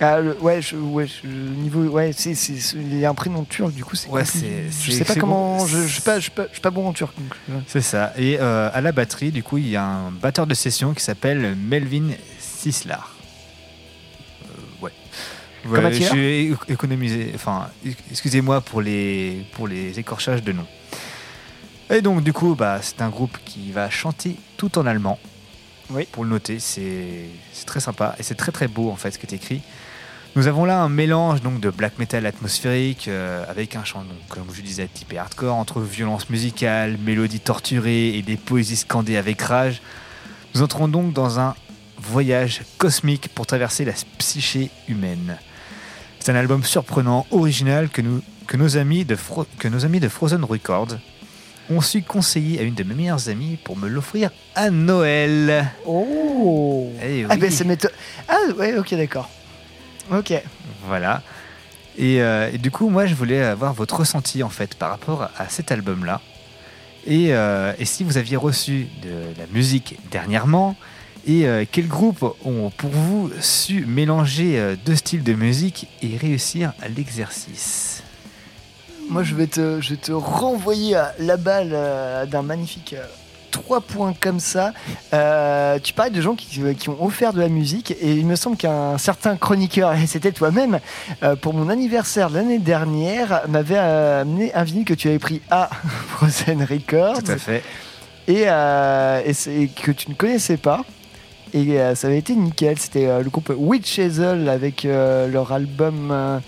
Ah, 0.00 0.18
le- 0.20 0.36
ouais, 0.40 0.60
je, 0.60 0.74
ouais, 0.76 1.06
je- 1.06 1.28
niveau, 1.28 1.84
ouais, 1.84 2.12
c'est, 2.12 2.34
c'est, 2.34 2.56
c'est- 2.56 2.76
il 2.76 2.98
y 2.98 3.04
a 3.04 3.10
un 3.10 3.14
prénom 3.14 3.44
turc, 3.44 3.72
du 3.72 3.84
coup, 3.84 3.94
c'est. 3.94 4.08
Ouais, 4.08 4.24
c'est- 4.24 4.64
Je 4.80 4.90
sais 4.90 5.04
pas 5.04 5.14
comment. 5.14 5.58
bon. 5.58 5.66
Je, 5.66 5.82
je 5.82 5.86
suis 5.92 6.00
pas, 6.02 6.16
je 6.16 6.22
suis 6.22 6.30
pas, 6.32 6.46
je 6.48 6.52
suis 6.54 6.60
pas 6.60 6.70
bon 6.70 6.88
en 6.88 6.92
turc. 6.92 7.14
Donc, 7.16 7.32
euh, 7.50 7.60
C'est 7.68 7.80
ça. 7.82 8.12
Et 8.16 8.38
euh, 8.40 8.68
à 8.72 8.80
la 8.80 8.90
batterie, 8.90 9.30
du 9.30 9.42
coup, 9.44 9.58
il 9.58 9.68
y 9.68 9.76
a 9.76 9.84
un 9.84 10.10
batteur 10.10 10.46
de 10.48 10.54
session 10.54 10.92
qui 10.92 11.02
s'appelle 11.04 11.54
Melvin 11.56 12.08
Sislar. 12.40 13.14
Euh, 14.44 14.84
ouais. 14.84 14.92
Attila 15.84 15.90
je 15.92 16.04
suis 16.12 16.20
é- 16.52 16.56
économisé. 16.68 17.30
Enfin, 17.34 17.68
ex- 17.86 17.96
excusez-moi 18.10 18.60
pour 18.60 18.80
les, 18.80 19.44
pour 19.52 19.68
les 19.68 19.98
écorchages 20.00 20.42
de 20.42 20.52
noms. 20.52 20.66
Et 21.90 22.00
donc, 22.00 22.24
du 22.24 22.32
coup, 22.32 22.54
bah, 22.56 22.78
c'est 22.82 23.02
un 23.02 23.08
groupe 23.10 23.36
qui 23.44 23.70
va 23.70 23.88
chanter 23.90 24.34
tout 24.56 24.78
en 24.78 24.86
allemand. 24.86 25.18
Oui. 25.90 26.06
Pour 26.10 26.24
le 26.24 26.30
noter, 26.30 26.58
c'est 26.58 27.26
c'est 27.52 27.66
très 27.66 27.80
sympa 27.80 28.14
et 28.18 28.22
c'est 28.22 28.34
très 28.36 28.50
très 28.50 28.66
beau 28.66 28.90
en 28.90 28.96
fait 28.96 29.10
ce 29.10 29.18
qui 29.18 29.26
est 29.26 29.34
écrit. 29.36 29.60
Nous 30.34 30.46
avons 30.46 30.64
là 30.64 30.80
un 30.80 30.88
mélange 30.88 31.42
donc 31.42 31.60
de 31.60 31.68
black 31.68 31.98
metal 31.98 32.24
atmosphérique 32.24 33.06
euh, 33.08 33.44
avec 33.48 33.76
un 33.76 33.84
chant 33.84 34.00
donc 34.00 34.16
comme 34.28 34.46
je 34.54 34.62
disais 34.62 34.88
typé 34.92 35.18
hardcore 35.18 35.54
entre 35.54 35.80
violence 35.82 36.30
musicale, 36.30 36.96
mélodie 37.04 37.40
torturée 37.40 38.16
et 38.16 38.22
des 38.22 38.36
poésies 38.36 38.76
scandées 38.76 39.18
avec 39.18 39.42
rage. 39.42 39.82
Nous 40.54 40.62
entrons 40.62 40.88
donc 40.88 41.12
dans 41.12 41.38
un 41.38 41.54
voyage 41.98 42.62
cosmique 42.78 43.28
pour 43.34 43.46
traverser 43.46 43.84
la 43.84 43.92
psyché 44.18 44.70
humaine. 44.88 45.36
C'est 46.18 46.32
un 46.32 46.36
album 46.36 46.64
surprenant, 46.64 47.26
original 47.30 47.90
que, 47.90 48.00
nous, 48.00 48.22
que, 48.46 48.56
nos 48.56 48.76
amis 48.78 49.04
de 49.04 49.16
Fro- 49.16 49.46
que 49.58 49.68
nos 49.68 49.84
amis 49.84 50.00
de 50.00 50.08
Frozen 50.08 50.44
Records 50.44 50.96
ont 51.70 51.80
su 51.82 52.02
conseiller 52.02 52.58
à 52.58 52.62
une 52.62 52.74
de 52.74 52.82
mes 52.84 52.94
meilleures 52.94 53.28
amies 53.28 53.58
pour 53.62 53.76
me 53.76 53.86
l'offrir 53.88 54.30
à 54.54 54.70
Noël. 54.70 55.66
Oh 55.84 56.90
Eh 57.04 57.24
Ah, 57.28 57.34
oui. 57.34 57.40
ben 57.40 57.50
c'est 57.50 57.64
méthode. 57.64 57.92
Ah, 58.28 58.36
ouais, 58.56 58.76
ok, 58.78 58.94
d'accord. 58.94 59.28
Ok. 60.10 60.32
Voilà. 60.86 61.22
Et, 61.98 62.22
euh, 62.22 62.50
et 62.52 62.58
du 62.58 62.70
coup, 62.70 62.88
moi, 62.88 63.06
je 63.06 63.14
voulais 63.14 63.42
avoir 63.42 63.74
votre 63.74 64.00
ressenti 64.00 64.42
en 64.42 64.48
fait 64.48 64.74
par 64.74 64.90
rapport 64.90 65.28
à 65.36 65.48
cet 65.48 65.70
album-là. 65.70 66.20
Et, 67.06 67.34
euh, 67.34 67.72
et 67.78 67.84
si 67.84 68.04
vous 68.04 68.16
aviez 68.16 68.36
reçu 68.36 68.86
de 69.02 69.10
la 69.38 69.46
musique 69.52 69.98
dernièrement, 70.10 70.76
et 71.26 71.46
euh, 71.46 71.64
quels 71.70 71.88
groupes 71.88 72.24
ont 72.44 72.70
pour 72.70 72.90
vous 72.90 73.30
su 73.40 73.84
mélanger 73.86 74.76
deux 74.84 74.96
styles 74.96 75.22
de 75.22 75.34
musique 75.34 75.88
et 76.02 76.16
réussir 76.16 76.72
à 76.80 76.88
l'exercice? 76.88 78.02
Moi, 79.08 79.22
je 79.22 79.34
vais 79.34 79.46
te, 79.46 79.80
je 79.80 79.90
vais 79.90 80.00
te 80.00 80.12
renvoyer 80.12 80.96
à 80.96 81.14
la 81.18 81.36
balle 81.36 82.28
d'un 82.28 82.42
magnifique 82.42 82.94
3 83.52 83.80
points 83.82 84.14
comme 84.18 84.40
ça. 84.40 84.72
Euh, 85.14 85.78
tu 85.78 85.92
parlais 85.92 86.10
de 86.10 86.20
gens 86.20 86.34
qui, 86.34 86.60
qui 86.74 86.88
ont 86.88 87.04
offert 87.04 87.32
de 87.32 87.40
la 87.40 87.48
musique 87.48 87.92
et 87.92 88.12
il 88.14 88.26
me 88.26 88.34
semble 88.34 88.56
qu'un 88.56 88.98
certain 88.98 89.36
chroniqueur, 89.36 89.94
et 89.94 90.06
c'était 90.08 90.32
toi-même, 90.32 90.80
euh, 91.22 91.36
pour 91.36 91.54
mon 91.54 91.68
anniversaire 91.68 92.30
de 92.30 92.34
l'année 92.34 92.58
dernière, 92.58 93.42
m'avait 93.48 93.78
euh, 93.78 94.22
amené 94.22 94.52
un 94.54 94.64
vinyle 94.64 94.84
que 94.84 94.94
tu 94.94 95.08
avais 95.08 95.20
pris 95.20 95.40
à 95.50 95.70
Frozen 96.08 96.64
Records. 96.64 97.22
Tout 97.22 97.30
à 97.30 97.38
fait. 97.38 97.62
Et, 98.26 98.44
euh, 98.46 99.20
que 99.82 99.92
tu 99.92 100.10
ne 100.10 100.14
connaissais 100.14 100.56
pas. 100.56 100.84
Et 101.54 101.76
ça 101.94 102.06
avait 102.06 102.16
été 102.16 102.34
nickel. 102.34 102.78
C'était 102.78 103.22
le 103.22 103.28
groupe 103.28 103.52
Witch 103.54 103.98
Hazel 103.98 104.48
avec 104.48 104.84
leur 104.84 105.52
album, 105.52 106.40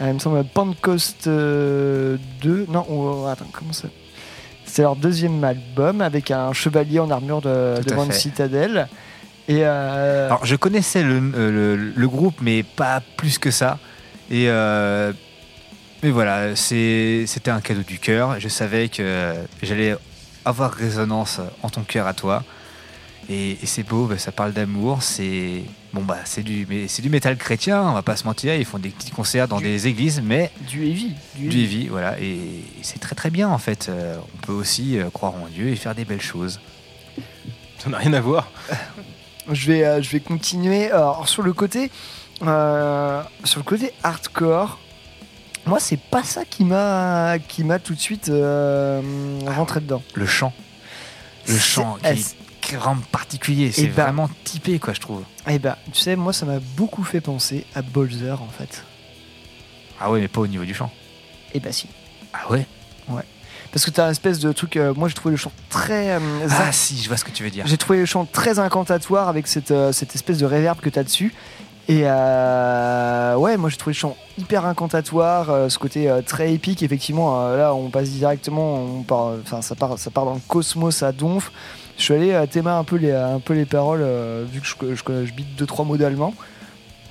il 0.00 0.14
me 0.14 0.18
semble, 0.18 0.44
Pentecost 0.44 1.26
euh, 1.26 2.16
2. 2.42 2.66
Non, 2.68 2.84
oh, 2.90 3.26
attends, 3.30 3.46
comment 3.52 3.72
ça 3.72 3.88
C'est 4.74 4.82
leur 4.82 4.96
deuxième 4.96 5.44
album 5.44 6.00
avec 6.00 6.32
un 6.32 6.52
chevalier 6.52 6.98
en 6.98 7.08
armure 7.08 7.40
de, 7.40 7.80
devant 7.86 8.06
une 8.06 8.10
citadelle. 8.10 8.88
Et 9.46 9.58
euh, 9.60 10.26
Alors, 10.26 10.44
je 10.44 10.56
connaissais 10.56 11.04
le, 11.04 11.14
euh, 11.36 11.76
le- 11.76 11.92
le 11.94 12.08
groupe, 12.08 12.34
mais 12.40 12.64
pas 12.64 13.00
plus 13.16 13.38
que 13.38 13.52
ça. 13.52 13.78
Et 14.32 14.48
euh, 14.48 15.12
mais 16.02 16.10
voilà, 16.10 16.56
c'était 16.56 17.50
un 17.52 17.60
cadeau 17.60 17.82
du 17.82 18.00
cœur. 18.00 18.40
Je 18.40 18.48
savais 18.48 18.88
que 18.88 19.34
j'allais 19.62 19.94
avoir 20.44 20.72
résonance 20.72 21.40
en 21.62 21.68
ton 21.70 21.82
cœur 21.82 22.08
à 22.08 22.12
toi. 22.14 22.42
Et, 23.30 23.52
et 23.52 23.66
c'est 23.66 23.84
beau, 23.84 24.06
bah, 24.06 24.18
ça 24.18 24.32
parle 24.32 24.52
d'amour. 24.54 25.04
C'est 25.04 25.62
bon, 25.94 26.02
bah, 26.02 26.18
c'est 26.24 26.42
du, 26.42 26.66
mais 26.68 26.88
c'est 26.88 27.02
du 27.02 27.08
métal 27.08 27.36
chrétien. 27.36 27.82
On 27.82 27.94
va 27.94 28.02
pas 28.02 28.16
se 28.16 28.24
mentir. 28.24 28.54
Ils 28.54 28.64
font 28.64 28.78
des 28.78 28.90
petits 28.90 29.10
concerts 29.10 29.48
dans 29.48 29.60
des 29.60 29.86
églises, 29.86 30.20
mais 30.22 30.50
du 30.68 30.84
heavy. 30.84 31.14
Du 31.36 31.48
du 31.48 31.58
heavy. 31.58 31.76
heavy, 31.76 31.88
voilà. 31.88 32.20
Et, 32.20 32.34
et 32.34 32.64
c'est 32.82 32.98
très 32.98 33.14
très 33.14 33.30
bien 33.30 33.48
en 33.48 33.58
fait. 33.58 33.88
Euh, 33.88 34.16
on 34.34 34.46
peut 34.46 34.52
aussi 34.52 34.98
euh, 34.98 35.08
croire 35.10 35.34
en 35.34 35.46
Dieu 35.46 35.68
et 35.68 35.76
faire 35.76 35.94
des 35.94 36.04
belles 36.04 36.20
choses. 36.20 36.60
Ça 37.78 37.88
n'a 37.90 37.98
rien 37.98 38.12
à 38.12 38.20
voir. 38.20 38.50
Je 39.52 39.66
vais, 39.70 39.84
euh, 39.84 40.00
je 40.00 40.10
vais 40.10 40.20
continuer. 40.20 40.90
Alors, 40.90 41.28
sur 41.28 41.42
le 41.42 41.52
côté, 41.52 41.90
euh, 42.42 43.22
sur 43.44 43.60
le 43.60 43.64
côté 43.64 43.92
hardcore, 44.02 44.78
moi, 45.66 45.78
c'est 45.80 46.00
pas 46.00 46.22
ça 46.22 46.44
qui 46.44 46.64
m'a, 46.64 47.36
qui 47.46 47.64
m'a 47.64 47.78
tout 47.78 47.94
de 47.94 48.00
suite 48.00 48.28
euh, 48.28 49.02
rentré 49.46 49.80
dedans. 49.80 50.02
Le 50.14 50.26
chant, 50.26 50.52
le 51.46 51.58
chant 51.58 51.98
qui 52.02 52.24
grand 52.72 52.96
particulier. 53.10 53.72
C'est 53.72 53.82
Eh 53.82 53.86
ben- 53.88 54.02
vraiment 54.04 54.28
typé, 54.44 54.78
quoi, 54.78 54.92
je 54.94 55.00
trouve. 55.00 55.22
Eh 55.48 55.58
ben, 55.58 55.76
tu 55.92 56.00
sais, 56.00 56.16
moi, 56.16 56.32
ça 56.32 56.46
m'a 56.46 56.58
beaucoup 56.76 57.02
fait 57.04 57.20
penser 57.20 57.64
à 57.74 57.82
Bolzer, 57.82 58.40
en 58.42 58.48
fait. 58.48 58.84
Ah 60.00 60.10
ouais, 60.10 60.20
mais 60.20 60.28
pas 60.28 60.40
au 60.40 60.46
niveau 60.46 60.64
du 60.64 60.74
chant. 60.74 60.90
Eh 61.54 61.60
ben, 61.60 61.72
si. 61.72 61.86
Ah 62.32 62.50
ouais? 62.50 62.66
Ouais. 63.08 63.22
Parce 63.72 63.84
que 63.84 63.90
t'as 63.90 64.06
un 64.06 64.10
espèce 64.10 64.38
de 64.38 64.52
truc. 64.52 64.76
euh, 64.76 64.92
moi, 64.94 65.08
j'ai 65.08 65.14
trouvé 65.14 65.32
le 65.32 65.36
chant 65.36 65.52
très. 65.68 66.10
euh, 66.12 66.18
Ah 66.50 66.70
si, 66.72 67.00
je 67.02 67.08
vois 67.08 67.16
ce 67.16 67.24
que 67.24 67.30
tu 67.30 67.42
veux 67.42 67.50
dire. 67.50 67.66
J'ai 67.66 67.76
trouvé 67.76 67.98
le 67.98 68.06
chant 68.06 68.24
très 68.24 68.58
incantatoire 68.58 69.28
avec 69.28 69.46
cette, 69.46 69.70
euh, 69.70 69.92
cette 69.92 70.14
espèce 70.14 70.38
de 70.38 70.46
réverb 70.46 70.78
que 70.80 70.88
tu 70.90 70.98
as 70.98 71.04
dessus. 71.04 71.34
Et 71.86 72.02
ouais, 72.04 73.56
moi 73.58 73.68
j'ai 73.68 73.76
trouvé 73.76 73.92
le 73.92 73.98
chant 73.98 74.16
hyper 74.38 74.64
incantatoire, 74.64 75.70
ce 75.70 75.78
côté 75.78 76.10
très 76.26 76.52
épique. 76.54 76.82
Effectivement, 76.82 77.48
là 77.54 77.74
on 77.74 77.90
passe 77.90 78.08
directement, 78.08 78.76
on 78.76 79.02
part, 79.02 79.32
enfin 79.42 79.60
ça 79.60 79.74
part, 79.74 79.98
ça 79.98 80.10
part 80.10 80.24
dans 80.24 80.32
le 80.34 80.40
cosmos 80.48 81.02
à 81.02 81.12
donf. 81.12 81.52
Je 81.96 82.02
suis 82.02 82.14
allé 82.14 82.32
euh, 82.32 82.46
téma 82.46 82.76
un 82.76 82.84
peu 82.84 82.96
les, 82.96 83.12
un 83.12 83.38
peu 83.40 83.54
les 83.54 83.64
paroles, 83.66 84.00
euh, 84.02 84.44
vu 84.50 84.60
que 84.60 84.66
je, 84.66 84.74
je, 84.94 85.26
je 85.26 85.32
bite 85.32 85.54
deux 85.56 85.66
trois 85.66 85.84
mots 85.84 85.96
d'allemand. 85.96 86.34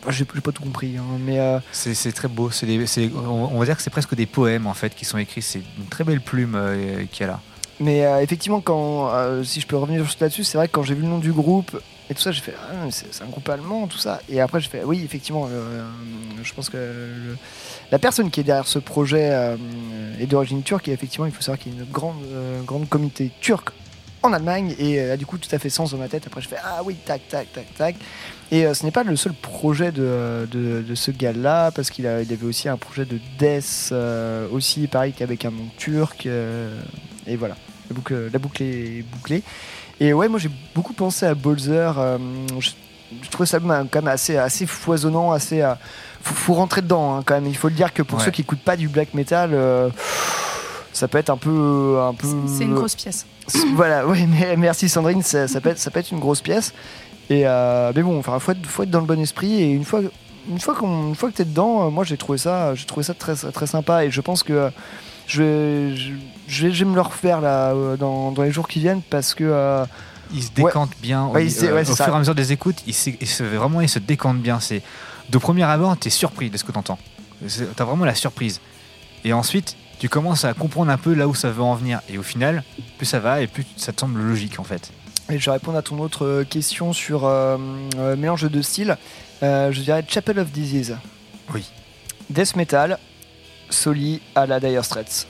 Enfin, 0.02 0.12
J'ai 0.12 0.26
pas 0.26 0.52
tout 0.52 0.64
compris, 0.64 0.98
hein, 0.98 1.04
mais 1.22 1.40
euh, 1.40 1.60
C'est 1.72 2.12
très 2.12 2.28
beau. 2.28 2.50
Des- 2.62 3.12
on, 3.16 3.50
on 3.56 3.60
va 3.60 3.66
dire 3.66 3.78
que 3.78 3.82
c'est 3.82 3.90
presque 3.90 4.16
des 4.16 4.26
poèmes 4.26 4.68
en 4.68 4.74
fait 4.74 4.94
qui 4.94 5.06
sont 5.06 5.18
écrits. 5.18 5.42
C'est 5.42 5.62
une 5.78 5.86
très 5.90 6.04
belle 6.04 6.20
plume 6.22 6.56
euh, 6.56 7.06
qu'il 7.12 7.22
y 7.22 7.24
a 7.30 7.34
là. 7.34 7.40
Mais 7.80 8.06
euh, 8.06 8.20
effectivement, 8.22 8.60
quand, 8.62 9.10
si 9.44 9.62
je 9.62 9.68
peux 9.68 9.78
revenir 9.78 10.04
juste 10.04 10.20
là-dessus, 10.22 10.44
c'est 10.44 10.58
vrai 10.58 10.68
que 10.68 10.74
quand 10.74 10.84
j'ai 10.84 10.94
vu 10.94 11.02
le 11.02 11.08
nom 11.08 11.18
du 11.20 11.32
groupe 11.32 11.80
et 12.10 12.14
tout 12.14 12.22
ça, 12.22 12.32
j'ai 12.32 12.42
fait 12.42 12.54
ah, 12.70 12.86
c'est 12.92 13.24
un 13.24 13.28
groupe 13.28 13.48
allemand, 13.50 13.88
tout 13.88 13.98
ça. 13.98 14.20
Et 14.30 14.42
après, 14.42 14.60
j'ai 14.60 14.70
fait 14.70 14.84
oui, 14.84 15.02
effectivement, 15.04 15.48
je 16.44 16.54
pense 16.54 16.70
que 16.70 16.78
le- 16.78 17.38
la 17.92 18.00
personne 18.00 18.30
qui 18.30 18.42
est 18.42 18.44
derrière 18.44 18.68
ce 18.68 18.80
projet 18.80 19.56
est 20.20 20.28
d'origine 20.28 20.62
turque. 20.64 20.88
Et 20.90 20.92
effectivement, 20.92 21.26
il 21.26 21.32
faut 21.32 21.42
savoir 21.42 21.58
qu'il 21.60 21.74
y 21.74 21.80
a 21.80 21.80
une 21.84 21.90
grande, 21.90 22.22
grande 22.66 22.88
communauté 22.90 23.32
turque 23.40 23.70
en 24.24 24.34
Allemagne 24.34 24.74
et 24.80 25.00
euh, 25.00 25.18
du 25.18 25.26
coup 25.26 25.38
tout 25.38 25.54
à 25.54 25.60
fait 25.60 25.70
sens 25.70 25.91
dans 25.91 25.98
ma 25.98 26.08
tête. 26.08 26.24
Après 26.28 26.41
je 26.41 26.48
fais 26.48 26.56
ah 26.64 26.82
oui 26.84 26.95
tac 27.06 27.22
tac 27.30 27.52
tac 27.54 27.66
tac. 27.78 27.95
Et 28.52 28.66
euh, 28.66 28.74
ce 28.74 28.86
n'est 28.86 28.91
pas 28.91 29.04
le 29.04 29.16
seul 29.16 29.34
projet 29.34 29.91
de, 29.91 30.48
de, 30.52 30.82
de 30.82 30.95
ce 30.95 31.12
gars-là 31.12 31.72
parce 31.72 31.90
qu'il 31.90 32.06
il 32.06 32.08
avait 32.34 32.45
aussi 32.45 32.70
un 32.70 32.78
projet 32.78 33.06
de 33.06 33.20
death 33.38 33.90
euh, 33.91 34.48
aussi 34.52 34.88
pareil 34.88 35.14
qu'avec 35.14 35.44
un 35.45 35.52
nom 35.52 35.68
turc 35.78 36.26
euh, 36.26 36.80
et 37.28 37.36
voilà 37.36 37.56
la 37.90 37.95
boucle, 37.95 38.30
la 38.32 38.40
boucle 38.40 38.64
est 38.64 39.04
bouclée. 39.12 39.44
Et 40.00 40.14
ouais 40.14 40.28
moi 40.28 40.40
j'ai 40.40 40.50
beaucoup 40.74 40.94
pensé 40.94 41.26
à 41.26 41.36
Bolzer. 41.36 41.98
euh, 42.00 42.18
je, 42.60 42.72
je 43.22 43.30
trouvais 43.30 43.45
ça 43.45 43.60
quand 43.60 43.95
même 43.95 44.08
assez 44.08 44.38
assez 44.38 44.66
foisonnant 44.66 45.32
assez 45.34 45.62
euh, 45.62 45.74
faut, 46.22 46.34
faut 46.34 46.54
rentrer 46.54 46.82
dedans 46.82 47.16
hein, 47.18 47.24
quand 47.26 47.36
même. 47.36 47.48
Il 47.48 47.58
faut 47.58 47.68
le 47.70 47.76
dire 47.76 47.94
que 47.94 48.02
pour 48.02 48.20
Ouais. 48.20 48.26
ceux 48.26 48.32
qui 48.32 48.41
écoutent 48.41 48.64
pas 48.64 48.78
du 48.78 48.88
black 48.88 49.14
metal, 49.14 49.52
euh, 49.54 49.90
ça 50.94 51.07
peut 51.07 51.18
être 51.18 51.30
un 51.30 51.38
peu, 51.38 51.99
un 52.02 52.14
peu. 52.14 52.28
C'est 52.48 52.64
une 52.64 52.76
grosse 52.76 52.95
pièce. 52.95 53.26
Voilà, 53.76 54.07
oui, 54.07 54.26
mais 54.28 54.56
merci 54.56 54.88
Sandrine, 54.90 55.22
ça, 55.22 55.48
ça 55.48 55.60
peut 55.60 55.70
être, 55.70 55.80
ça 55.80 55.91
peut 55.91 55.99
être 55.99 56.11
une 56.11 56.20
grosse 56.20 56.41
pièce. 56.41 56.74
Et 57.30 57.44
euh, 57.45 57.91
mais 57.95 58.02
bon, 58.03 58.18
enfin, 58.20 58.38
faut 58.40 58.52
être, 58.52 58.65
faut 58.65 58.84
être 58.84 58.90
dans 58.91 58.99
le 59.02 59.06
bon 59.06 59.20
esprit. 59.20 59.61
Et 59.61 59.72
une 59.72 59.86
fois, 59.86 60.02
une 60.49 60.60
fois 60.60 60.76
qu'on, 60.76 61.10
une 61.10 61.15
fois 61.15 61.30
que 61.32 61.36
t'es 61.38 61.45
dedans, 61.45 61.88
euh, 61.88 61.90
moi 61.90 62.03
j'ai 62.03 62.18
trouvé 62.18 62.38
ça, 62.38 62.76
j'ai 62.76 62.86
trouvé 62.86 63.03
ça 63.03 63.14
très, 63.14 63.36
très 63.36 63.68
sympa. 63.68 64.06
Et 64.06 64.11
je 64.11 64.22
pense 64.22 64.44
que 64.44 64.53
euh, 64.53 64.70
je 65.28 65.41
vais, 65.41 65.95
je, 65.95 66.11
je 66.48 66.68
vais, 66.68 66.74
je 66.74 66.84
vais 66.84 66.90
me 66.90 66.95
le 66.95 67.02
refaire 67.02 67.40
là 67.41 67.74
dans, 67.98 68.32
dans 68.32 68.44
les 68.44 68.52
jours 68.52 68.68
qui 68.68 68.80
viennent 68.80 69.02
parce 69.10 69.34
que. 69.34 69.44
euh, 69.45 69.86
Il 70.34 70.44
se 70.44 70.49
ouais. 70.57 70.64
décante 70.65 70.91
bien. 71.02 71.28
Ouais, 71.28 71.41
au, 71.41 71.45
il 71.45 71.52
s'est- 71.52 71.70
euh, 71.70 71.76
ouais, 71.76 71.82
au 71.82 71.86
c'est 71.95 72.03
fur 72.03 72.14
et 72.14 72.15
à 72.15 72.20
mesure 72.20 72.36
des 72.36 72.52
écoutes, 72.52 72.84
il, 72.88 72.94
s'est- 72.94 73.18
il 73.22 73.28
se, 73.28 73.44
vraiment, 73.44 73.80
il 73.82 73.90
se 73.90 73.99
décante 73.99 74.40
bien. 74.40 74.60
C'est 74.60 74.82
de 75.30 75.38
premier 75.38 75.64
abord, 75.64 75.95
t'es 75.98 76.10
surpris 76.10 76.49
de 76.49 76.57
ce 76.57 76.64
que 76.65 76.72
t'entends. 76.74 76.99
T'as 77.76 77.84
vraiment 77.86 78.06
la 78.06 78.15
surprise. 78.15 78.60
Et 79.26 79.32
ensuite, 79.34 79.76
tu 80.04 80.10
commences 80.10 80.44
à 80.44 80.54
comprendre 80.54 80.92
un 80.92 80.98
peu 80.98 81.14
là 81.14 81.30
où 81.30 81.34
ça 81.34 81.50
veut 81.50 81.62
en 81.62 81.76
venir. 81.76 82.02
Et 82.10 82.18
au 82.18 82.24
final, 82.24 82.66
plus 82.98 83.06
ça 83.06 83.20
va 83.20 83.40
et 83.40 83.48
plus 83.48 83.66
ça 83.78 83.94
te 83.94 84.02
semble 84.02 84.20
logique 84.20 84.60
en 84.60 84.66
fait. 84.66 84.92
Et 85.32 85.40
je 85.40 85.46
vais 85.46 85.54
répondre 85.54 85.78
à 85.78 85.82
ton 85.82 85.98
autre 86.00 86.26
euh, 86.26 86.44
question 86.44 86.92
sur 86.92 87.24
euh, 87.24 87.58
euh, 87.98 88.18
mélange 88.18 88.44
de 88.44 88.62
styles. 88.62 88.98
Euh, 89.44 89.72
je 89.72 89.80
dirais 89.80 90.04
Chapel 90.06 90.40
of 90.40 90.52
Disease. 90.52 90.98
Oui. 91.54 91.64
Death 92.30 92.58
metal, 92.58 93.00
Soli 93.70 94.22
à 94.36 94.46
la 94.46 94.60
Dire 94.60 94.84
Straits. 94.84 95.26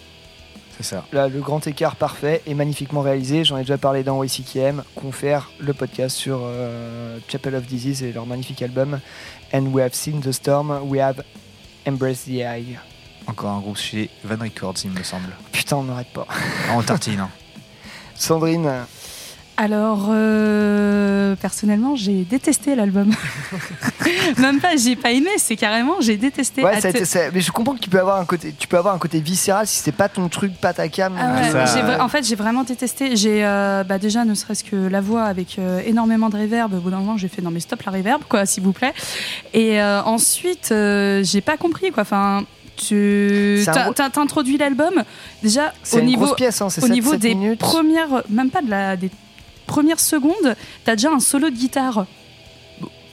C'est 0.75 0.83
ça. 0.83 1.05
Là, 1.13 1.27
le 1.27 1.39
grand 1.39 1.67
écart 1.67 1.95
parfait 1.95 2.41
et 2.47 2.55
magnifiquement 2.55 3.01
réalisé. 3.01 3.43
J'en 3.43 3.57
ai 3.57 3.61
déjà 3.61 3.77
parlé 3.77 4.01
dans 4.01 4.23
YCKM. 4.23 4.83
Confère 4.95 5.51
le 5.59 5.75
podcast 5.75 6.17
sur 6.17 6.39
euh, 6.41 7.19
Chapel 7.27 7.53
of 7.53 7.67
Disease 7.67 8.01
et 8.01 8.11
leur 8.11 8.25
magnifique 8.25 8.63
album. 8.63 8.99
And 9.53 9.67
we 9.67 9.83
have 9.83 9.93
seen 9.93 10.19
the 10.19 10.31
storm, 10.31 10.71
we 10.89 10.99
have 10.99 11.23
embraced 11.85 12.25
the 12.25 12.41
eye. 12.41 12.79
Encore 13.27 13.51
un 13.51 13.59
groupe 13.59 13.77
chez 13.77 14.09
Van 14.23 14.35
Records, 14.43 14.75
il 14.83 14.91
me 14.91 15.03
semble. 15.03 15.29
Putain, 15.51 15.77
on 15.77 15.83
n'arrête 15.83 16.07
pas. 16.13 16.27
En 16.73 16.81
tartine. 16.83 17.19
hein. 17.21 17.29
Sandrine, 18.15 18.69
Alors, 19.57 20.07
euh, 20.11 21.35
personnellement, 21.37 21.95
j'ai 21.95 22.23
détesté 22.25 22.75
l'album. 22.75 23.11
Même 24.37 24.59
pas, 24.59 24.75
j'ai 24.75 24.95
pas 24.95 25.11
aimé, 25.11 25.29
c'est 25.37 25.55
carrément, 25.55 25.95
j'ai 25.99 26.17
détesté. 26.17 26.63
ouais, 26.63 26.75
À 26.75 26.81
ça 26.81 26.89
a 26.89 26.91
te- 26.91 26.97
été- 26.97 27.05
ça- 27.05 27.31
mais 27.33 27.41
je 27.41 27.51
comprends 27.51 27.73
que 27.75 27.79
tu 27.79 27.89
peux 27.89 27.99
avoir 27.99 28.19
un 28.19 28.25
côté, 28.25 28.53
tu 28.57 28.67
peux 28.67 28.77
avoir 28.77 28.93
un 28.93 28.97
côté 28.99 29.19
viscéral 29.19 29.65
si 29.67 29.81
c'est 29.81 29.91
pas 29.91 30.09
ton 30.09 30.27
truc, 30.29 30.53
pas 30.59 30.73
ta 30.73 30.87
cam. 30.89 31.13
Ah 31.19 31.33
ouais, 31.35 31.65
j'ai 31.73 31.81
vra- 31.81 32.01
en 32.01 32.07
fait, 32.09 32.23
j'ai 32.25 32.35
vraiment 32.35 32.63
détesté. 32.63 33.15
J'ai 33.15 33.45
euh, 33.45 33.83
bah, 33.83 33.97
déjà, 33.99 34.25
ne 34.25 34.33
serait-ce 34.35 34.63
que 34.63 34.75
la 34.75 35.01
voix 35.01 35.23
avec 35.23 35.57
euh, 35.59 35.81
énormément 35.85 36.29
de 36.29 36.37
reverb. 36.37 36.73
Au 36.73 36.77
bout 36.79 36.91
d'un 36.91 36.97
moment, 36.99 37.17
j'ai 37.17 37.27
fait 37.29 37.41
non 37.41 37.51
mais 37.51 37.59
stop 37.61 37.81
la 37.83 37.91
reverb, 37.91 38.23
quoi, 38.27 38.45
s'il 38.45 38.63
vous 38.63 38.73
plaît. 38.73 38.93
Et 39.53 39.81
euh, 39.81 40.01
ensuite, 40.03 40.69
euh, 40.71 41.23
j'ai 41.23 41.41
pas 41.41 41.57
compris, 41.57 41.91
quoi. 41.91 42.01
Enfin. 42.03 42.43
Tu 42.75 43.63
t'introduis 44.13 44.57
l'album 44.57 45.03
déjà 45.41 45.73
au 45.93 46.01
niveau 46.01 46.33
pièce, 46.33 46.61
hein, 46.61 46.67
au 46.81 47.15
des 47.17 47.35
minutes. 47.35 47.59
premières 47.59 48.23
même 48.29 48.49
pas 48.49 48.61
de 48.61 48.69
la 48.69 48.97
des 48.97 49.11
premières 49.67 49.99
secondes 49.99 50.55
t'as 50.83 50.95
déjà 50.95 51.11
un 51.11 51.19
solo 51.19 51.49
de 51.49 51.55
guitare 51.55 52.05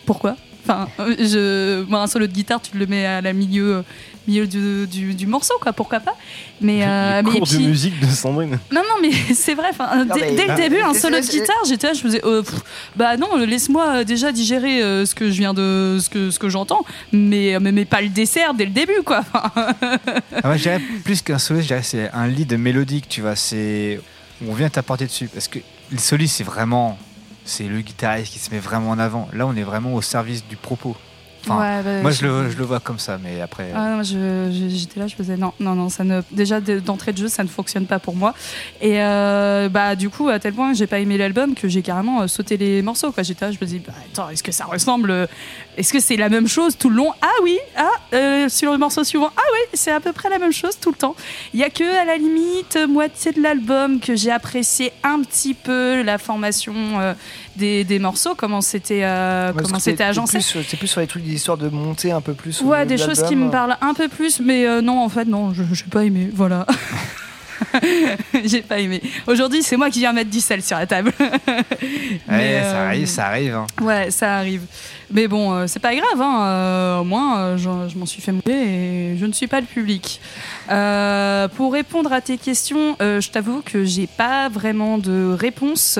pourquoi? 0.07 0.37
Enfin 0.65 0.89
euh, 0.99 1.15
je 1.19 1.95
un 1.95 2.07
solo 2.07 2.27
de 2.27 2.33
guitare 2.33 2.61
tu 2.63 2.77
le 2.77 2.87
mets 2.87 3.07
à 3.07 3.21
la 3.21 3.33
milieu 3.33 3.77
euh, 3.77 3.83
milieu 4.29 4.47
du, 4.47 4.87
du- 4.87 5.15
du 5.15 5.27
morceau 5.27 5.55
quoi 5.61 5.73
pourquoi 5.73 6.01
pas 6.01 6.15
mais 6.61 6.85
euh, 6.87 7.23
mais 7.25 7.31
Cours 7.31 7.49
puis- 7.49 7.59
de 7.59 7.69
musique 7.69 7.99
de 8.01 8.07
Sandrine. 8.07 8.59
non, 8.71 8.83
non, 8.83 8.97
mais 9.01 9.11
c'est 9.35 9.55
vrai. 9.55 9.71
Non, 9.79 10.15
dès, 10.15 10.21
mais- 10.21 10.35
dès 10.37 10.47
le 10.49 10.55
début, 10.57 10.81
un 10.83 10.93
solo 10.93 11.17
de 11.21 11.27
guitare, 11.27 11.57
j'étais 11.67 11.87
là, 11.87 11.93
je 11.95 12.01
faisais, 12.01 12.21
euh, 12.25 12.43
pff, 12.43 12.61
bah 12.97 13.17
non, 13.17 13.35
laisse-moi 13.37 13.89
euh, 13.89 14.05
déjà 14.05 14.31
digérer 14.31 14.83
euh, 14.83 15.07
ce 15.07 15.15
que 15.15 15.31
je 15.31 15.39
viens 15.39 15.55
de, 15.55 15.99
ce 16.01 16.11
que, 16.11 16.31
ce 16.31 16.39
que 16.39 16.51
j'entends, 16.51 16.85
mais, 17.13 17.57
mais, 17.61 17.73
mais 17.73 17.85
pas 17.87 18.03
le 18.03 18.11
dessert 18.11 18.53
dès 18.53 18.67
le 18.67 18.73
début, 18.73 19.03
quoi. 19.05 19.25
Ah, 19.33 19.75
moi, 20.45 20.57
je 20.57 20.63
dirais 20.63 20.81
plus 21.05 21.23
qu'un 21.23 21.39
solo, 21.39 21.61
je 21.63 21.67
dirais 21.69 21.83
c'est 21.83 22.11
un 22.13 22.27
lead 22.27 22.53
mélodique, 22.59 23.09
tu 23.09 23.23
vois. 23.23 23.37
C'est 23.37 24.01
on 24.47 24.53
vient 24.53 24.69
t'apporter 24.69 25.07
dessus 25.07 25.29
parce 25.33 25.49
que 25.49 25.61
le 25.91 25.99
solo, 25.99 26.25
c'est 26.27 26.45
vraiment 26.45 26.99
c'est 27.45 27.65
le 27.65 27.81
guitariste 27.81 28.33
qui 28.35 28.39
se 28.39 28.51
met 28.51 28.59
vraiment 28.61 28.91
en 28.91 28.99
avant. 28.99 29.29
Là, 29.33 29.47
on 29.47 29.57
est 29.57 29.63
vraiment 29.63 29.95
au 29.95 30.03
service 30.03 30.45
du 30.47 30.57
propos. 30.57 30.95
Enfin, 31.47 31.59
Ouais, 31.59 31.83
bah, 31.83 32.03
moi, 32.03 32.11
je- 32.11 32.27
le, 32.27 32.51
je 32.51 32.57
le 32.59 32.65
vois 32.65 32.81
comme 32.81 32.99
ça, 32.99 33.19
mais 33.23 33.41
après. 33.41 33.73
Ah 33.75 33.97
non, 33.97 34.03
je- 34.03 34.51
je- 34.53 34.69
j'étais 34.77 35.01
là, 35.01 35.07
je 35.07 35.15
faisais 35.15 35.37
non, 35.37 35.53
non, 35.59 35.75
non, 35.75 35.89
ça 35.89 36.05
ne, 36.05 36.21
déjà 36.31 36.61
de- 36.61 36.81
d'entrée 36.81 37.13
de 37.13 37.19
jeu, 37.19 37.29
ça 37.29 37.43
ne 37.43 37.49
fonctionne 37.49 37.87
pas 37.87 37.99
pour 37.99 38.15
moi. 38.15 38.35
Et 38.83 39.03
euh, 39.03 39.69
bah 39.71 39.97
du 39.97 40.11
coup, 40.11 40.29
à 40.29 40.39
tel 40.39 40.53
point 40.55 40.73
que 40.73 40.77
j'ai 40.77 40.87
pas 40.87 40.99
aimé 40.99 41.17
l'album 41.17 41.55
que 41.55 41.69
j'ai 41.69 41.83
carrément 41.83 42.23
euh, 42.23 42.27
sauté 42.27 42.57
les 42.57 42.83
morceaux. 42.83 43.11
Quoi, 43.13 43.23
j'étais 43.23 43.47
là, 43.47 43.53
je 43.53 43.59
me 43.61 43.67
dis, 43.67 43.79
bah, 43.79 43.93
attends, 44.13 44.29
est-ce 44.29 44.43
que 44.43 44.53
ça 44.53 44.65
ressemble 44.67 45.11
euh, 45.11 45.27
Est-ce 45.77 45.93
que 45.93 46.01
c'est 46.01 46.17
la 46.17 46.29
même 46.29 46.49
chose 46.49 46.77
tout 46.77 46.91
le 46.91 46.97
long? 46.97 47.13
Ah 47.23 47.29
oui, 47.43 47.59
ah 47.77 47.89
euh, 48.13 48.49
sur 48.49 48.73
le 48.73 48.79
morceau 48.79 49.03
suivant, 49.05 49.31
ah 49.37 49.41
oui, 49.53 49.59
c'est 49.75 49.91
à 49.93 50.01
peu 50.01 50.13
près 50.13 50.29
la 50.29 50.39
même 50.39 50.53
chose 50.53 50.79
tout 50.79 50.91
le 50.91 50.97
temps. 50.97 51.15
Il 51.55 51.61
y 51.61 51.65
a 51.65 51.71
que 51.71 51.85
à 52.01 52.05
la 52.05 52.17
limite 52.17 52.77
moitié 52.89 53.33
de 53.33 53.41
l'album 53.43 54.01
que 54.01 54.15
j'ai 54.17 54.31
apprécié 54.31 54.93
un 55.03 55.21
petit 55.23 55.55
peu 55.55 56.03
la 56.03 56.19
formation 56.19 56.75
euh, 57.01 57.15
des, 57.57 57.85
des 57.85 57.99
morceaux, 57.99 58.35
comment 58.35 58.61
c'était, 58.61 59.05
euh, 59.05 59.53
comment 59.55 59.79
c'était 59.79 60.05
agencé. 60.05 60.39
plus- 60.39 60.65
C'est 60.69 60.77
plus 60.77 60.89
sur 60.89 61.01
les 61.01 61.07
trucs 61.07 61.23
d'histoire 61.23 61.57
de 61.57 61.69
monter 61.69 62.11
un 62.13 62.21
peu 62.21 62.35
plus. 62.35 62.61
au 62.63 62.67
Ouais, 62.67 62.85
des 62.85 62.97
de 62.97 63.01
choses 63.03 63.23
qui 63.23 63.37
me 63.37 63.51
parlent 63.51 63.77
un 63.81 63.95
peu 63.95 64.09
plus, 64.09 64.41
mais 64.41 64.67
euh, 64.67 64.81
non, 64.83 65.01
en 65.03 65.09
fait, 65.09 65.25
non, 65.25 65.55
je 65.55 65.63
j'ai 65.73 65.85
pas 65.91 66.05
aimé, 66.05 66.31
voilà. 66.35 66.67
J'ai 68.45 68.63
pas 68.63 68.79
aimé. 68.79 69.03
Aujourd'hui, 69.27 69.63
c'est 69.63 69.77
moi 69.77 69.91
qui 69.91 70.01
viens 70.01 70.13
mettre 70.13 70.31
du 70.31 70.41
sel 70.41 70.63
sur 70.63 70.77
la 70.79 70.87
table. 70.87 71.13
Ouais, 72.29 72.61
ça 72.63 72.77
euh, 72.77 72.87
arrive, 72.87 73.07
ça 73.07 73.27
arrive. 73.27 73.55
hein. 73.55 73.67
Ouais, 73.81 74.11
ça 74.11 74.37
arrive. 74.37 74.63
Mais 75.13 75.27
bon, 75.27 75.53
euh, 75.53 75.67
c'est 75.67 75.81
pas 75.81 75.95
grave, 75.95 76.21
hein, 76.21 76.43
euh, 76.45 76.99
au 76.99 77.05
moins, 77.05 77.57
je, 77.57 77.69
je 77.89 77.99
m'en 77.99 78.07
suis 78.07 78.23
fait 78.23 78.33
mouiller 78.33 79.13
et 79.15 79.17
je 79.19 79.27
ne 79.27 79.33
suis 79.33 79.47
pas 79.49 79.61
le 79.61 79.67
public. 79.67 80.21
Euh, 80.71 81.49
pour 81.49 81.73
répondre 81.73 82.13
à 82.13 82.21
tes 82.21 82.39
questions, 82.39 82.97
euh, 83.03 83.21
je 83.21 83.31
t'avoue 83.31 83.63
que 83.65 83.85
j'ai 83.85 84.07
pas 84.07 84.49
vraiment 84.49 84.99
de 84.99 85.35
réponse. 85.39 85.99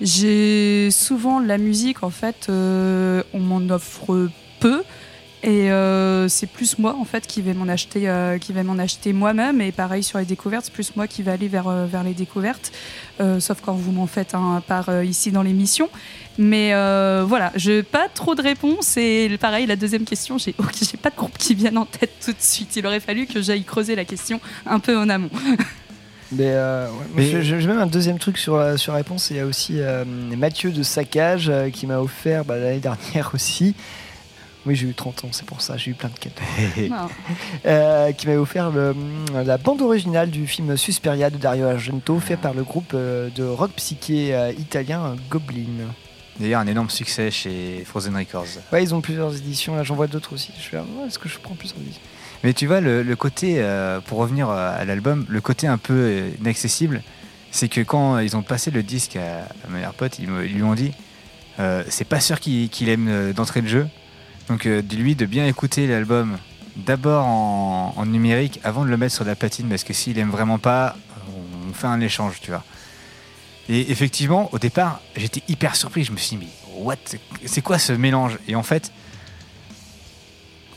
J'ai 0.00 0.90
souvent 0.90 1.38
la 1.40 1.58
musique, 1.58 2.02
en 2.02 2.10
fait, 2.10 2.46
euh, 2.48 3.22
on 3.34 3.40
m'en 3.40 3.60
offre 3.74 4.28
peu. 4.60 4.82
Et 5.44 5.70
euh, 5.70 6.26
c'est 6.28 6.48
plus 6.48 6.78
moi 6.80 6.96
en 7.00 7.04
fait 7.04 7.24
qui 7.26 7.42
vais 7.42 7.54
m'en 7.54 7.68
acheter, 7.68 8.08
euh, 8.08 8.38
qui 8.38 8.52
vais 8.52 8.64
m'en 8.64 8.76
acheter 8.78 9.12
moi-même. 9.12 9.60
Et 9.60 9.70
pareil 9.70 10.02
sur 10.02 10.18
les 10.18 10.24
découvertes, 10.24 10.64
c'est 10.66 10.72
plus 10.72 10.96
moi 10.96 11.06
qui 11.06 11.22
vais 11.22 11.30
aller 11.30 11.46
vers, 11.46 11.68
euh, 11.68 11.86
vers 11.86 12.02
les 12.02 12.12
découvertes. 12.14 12.72
Euh, 13.20 13.38
sauf 13.38 13.60
quand 13.64 13.74
vous 13.74 13.92
m'en 13.92 14.06
faites 14.08 14.34
un 14.34 14.60
part 14.66 14.88
euh, 14.88 15.04
ici 15.04 15.30
dans 15.30 15.42
l'émission. 15.42 15.88
Mais 16.38 16.74
euh, 16.74 17.24
voilà, 17.26 17.52
je 17.54 17.82
pas 17.82 18.08
trop 18.12 18.34
de 18.34 18.42
réponses. 18.42 18.96
Et 18.96 19.30
pareil, 19.40 19.66
la 19.66 19.76
deuxième 19.76 20.04
question, 20.04 20.38
j'ai 20.38 20.52
pas 21.02 21.10
de 21.10 21.16
groupe 21.16 21.38
qui 21.38 21.54
viennent 21.54 21.78
en 21.78 21.86
tête 21.86 22.12
tout 22.24 22.32
de 22.32 22.36
suite. 22.40 22.74
Il 22.76 22.84
aurait 22.86 23.00
fallu 23.00 23.26
que 23.26 23.40
j'aille 23.40 23.62
creuser 23.64 23.94
la 23.94 24.04
question 24.04 24.40
un 24.66 24.80
peu 24.80 24.98
en 24.98 25.08
amont. 25.08 25.30
Mais, 26.32 26.50
euh, 26.50 26.88
ouais, 26.90 26.96
Mais- 27.32 27.42
j'ai- 27.42 27.66
même 27.66 27.78
un 27.78 27.86
deuxième 27.86 28.18
truc 28.18 28.36
sur, 28.38 28.56
la- 28.58 28.76
sur 28.76 28.92
réponse. 28.92 29.30
Il 29.30 29.36
y 29.36 29.40
a 29.40 29.46
aussi 29.46 29.80
euh, 29.80 30.04
Mathieu 30.04 30.70
de 30.72 30.82
Saccage 30.82 31.48
euh, 31.48 31.70
qui 31.70 31.86
m'a 31.86 32.00
offert 32.00 32.44
bah, 32.44 32.58
l'année 32.58 32.78
dernière 32.80 33.30
aussi. 33.34 33.74
Oui, 34.68 34.76
j'ai 34.76 34.86
eu 34.86 34.92
30 34.94 35.24
ans, 35.24 35.28
c'est 35.32 35.46
pour 35.46 35.62
ça, 35.62 35.78
j'ai 35.78 35.92
eu 35.92 35.94
plein 35.94 36.10
de 36.10 36.18
cadeaux. 36.18 36.94
Euh, 37.66 38.12
qui 38.12 38.26
m'a 38.28 38.34
offert 38.34 38.70
le- 38.70 38.94
la 39.44 39.56
bande 39.56 39.80
originale 39.80 40.28
du 40.30 40.46
film 40.46 40.76
Susperia 40.76 41.30
de 41.30 41.38
Dario 41.38 41.66
Argento, 41.66 42.20
fait 42.20 42.36
par 42.36 42.52
le 42.52 42.62
groupe 42.64 42.92
euh, 42.94 43.30
de 43.34 43.44
rock 43.44 43.70
psyché 43.76 44.34
euh, 44.34 44.52
italien 44.58 45.16
Goblin. 45.30 45.64
D'ailleurs, 46.38 46.60
un 46.60 46.66
énorme 46.66 46.90
succès 46.90 47.30
chez 47.30 47.82
Frozen 47.86 48.14
Records. 48.14 48.44
Ouais, 48.72 48.82
ils 48.82 48.94
ont 48.94 49.00
plusieurs 49.00 49.34
éditions, 49.34 49.74
là 49.74 49.82
j'en 49.84 49.94
vois 49.96 50.06
d'autres 50.06 50.34
aussi. 50.34 50.52
Je 50.58 50.62
fais, 50.68 50.76
ah, 50.76 50.82
ouais, 51.00 51.06
est-ce 51.08 51.18
que 51.18 51.28
je 51.30 51.38
prends 51.38 51.54
plusieurs 51.54 51.80
éditions? 51.80 52.02
Mais 52.44 52.52
tu 52.52 52.66
vois, 52.66 52.80
le, 52.82 53.02
le 53.02 53.16
côté, 53.16 53.54
euh, 53.58 54.00
pour 54.00 54.18
revenir 54.18 54.50
à 54.50 54.84
l'album, 54.84 55.24
le 55.30 55.40
côté 55.40 55.66
un 55.66 55.78
peu 55.78 56.24
inaccessible, 56.40 57.02
c'est 57.50 57.68
que 57.68 57.80
quand 57.80 58.18
ils 58.18 58.36
ont 58.36 58.42
passé 58.42 58.70
le 58.70 58.82
disque 58.82 59.16
à, 59.16 59.38
à 59.44 59.68
ma 59.68 59.76
meilleure 59.78 59.94
pote, 59.94 60.18
ils, 60.18 60.28
me- 60.28 60.44
ils 60.46 60.52
lui 60.54 60.62
ont 60.62 60.74
dit 60.74 60.92
euh, 61.58 61.82
c'est 61.88 62.04
pas 62.06 62.20
sûr 62.20 62.38
qu'il 62.38 62.68
qu'il 62.68 62.90
aime 62.90 63.32
d'entrée 63.32 63.62
de 63.62 63.66
jeu. 63.68 63.88
Donc, 64.48 64.66
euh, 64.66 64.82
dis-lui 64.82 65.14
de 65.14 65.26
bien 65.26 65.46
écouter 65.46 65.86
l'album 65.86 66.38
d'abord 66.76 67.26
en, 67.26 68.06
numérique 68.06 68.60
avant 68.64 68.84
de 68.84 68.90
le 68.90 68.96
mettre 68.96 69.14
sur 69.14 69.24
la 69.24 69.34
platine, 69.34 69.68
parce 69.68 69.84
que 69.84 69.92
s'il 69.92 70.18
aime 70.18 70.30
vraiment 70.30 70.58
pas, 70.58 70.96
on 71.68 71.72
fait 71.74 71.86
un 71.88 72.00
échange, 72.00 72.40
tu 72.40 72.50
vois. 72.50 72.64
Et 73.68 73.90
effectivement, 73.90 74.48
au 74.52 74.58
départ, 74.58 75.00
j'étais 75.16 75.42
hyper 75.48 75.76
surpris. 75.76 76.04
Je 76.04 76.12
me 76.12 76.16
suis 76.16 76.36
dit, 76.36 76.46
mais 76.46 76.82
what? 76.82 76.96
C'est 77.44 77.60
quoi 77.60 77.78
ce 77.78 77.92
mélange? 77.92 78.38
Et 78.48 78.54
en 78.54 78.62
fait, 78.62 78.90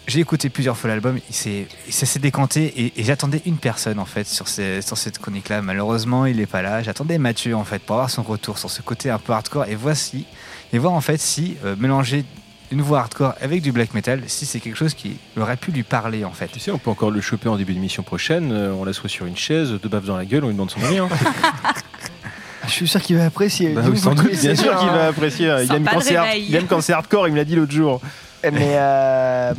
j'ai 0.07 0.19
écouté 0.19 0.49
plusieurs 0.49 0.76
fois 0.76 0.89
l'album, 0.89 1.19
ça 1.30 2.06
s'est 2.06 2.19
décanté 2.19 2.65
et, 2.65 2.99
et 2.99 3.03
j'attendais 3.03 3.41
une 3.45 3.57
personne 3.57 3.99
en 3.99 4.06
fait 4.06 4.27
sur, 4.27 4.48
ces- 4.49 4.81
sur 4.81 4.98
cette 4.98 5.19
chronique-là. 5.19 5.61
Malheureusement, 5.61 6.26
il 6.26 6.38
n'est 6.38 6.48
pas 6.48 6.61
là. 6.61 6.84
J'attendais 6.84 7.18
Mathieu 7.18 7.56
en 7.56 7.64
fait 7.64 7.80
pour 7.80 7.95
avoir 7.95 8.10
son 8.10 8.23
retour 8.23 8.57
sur 8.57 8.69
ce 8.69 8.81
côté 8.81 9.10
un 9.10 9.19
peu 9.19 9.31
hardcore 9.31 9.65
et 9.68 9.76
voici 9.76 10.26
et 10.73 10.80
voir 10.80 10.91
en 10.93 11.02
fait 11.02 11.22
si 11.22 11.56
euh, 11.64 11.76
mélanger 11.77 12.26
une 12.72 12.81
voix 12.81 12.99
hardcore 12.99 13.34
avec 13.41 13.61
du 13.61 13.72
black 13.72 13.93
metal, 13.93 14.22
si 14.27 14.45
c'est 14.45 14.60
quelque 14.60 14.77
chose 14.77 14.93
qui 14.93 15.18
aurait 15.38 15.57
pu 15.57 15.72
lui 15.72 15.84
parler 15.84 16.23
en 16.26 16.31
fait. 16.31 16.48
Tu 16.48 16.60
sais, 16.60 16.72
on 16.72 16.77
peut 16.77 16.89
encore 16.89 17.11
le 17.11 17.19
choper 17.22 17.49
en 17.49 17.57
début 17.57 17.73
d'émission 17.73 18.02
prochaine. 18.03 18.52
euh, 18.52 18.72
on 18.73 18.85
l'assoit 18.85 19.10
sur 19.10 19.26
une 19.26 19.35
chaise, 19.38 19.72
deux 19.81 19.89
baffes 19.89 20.06
dans 20.06 20.15
la 20.18 20.26
gueule, 20.26 20.43
on 20.43 20.48
lui 20.48 20.53
demande 20.53 20.72
son 20.72 20.81
avis. 20.84 20.98
hein. 20.99 21.10
Je 22.65 22.72
suis 22.72 22.88
sûr 22.88 23.02
qu'il 23.02 23.18
va 23.18 23.26
apprécier. 23.26 23.73
Bah 23.73 23.81
oui, 23.89 23.98
sans 23.98 24.14
doute, 24.14 24.31
bien 24.39 24.56
sûr 24.56 24.77
qu'il 24.77 24.88
va 24.89 25.07
apprécier. 25.07 25.48
Il 25.64 25.73
aime, 25.73 25.84
quand 25.84 25.95
le 25.98 26.02
c'est 26.02 26.15
hard- 26.15 26.27
réveil. 26.27 26.45
il 26.48 26.56
aime 26.56 26.68
quand 26.68 26.80
c'est 26.81 26.93
hardcore, 26.93 27.27
il 27.27 27.31
me 27.31 27.38
l'a 27.38 27.43
dit 27.43 27.56
l'autre 27.56 27.72
jour. 27.72 27.99
Mais 28.43 28.73
euh, 28.76 29.53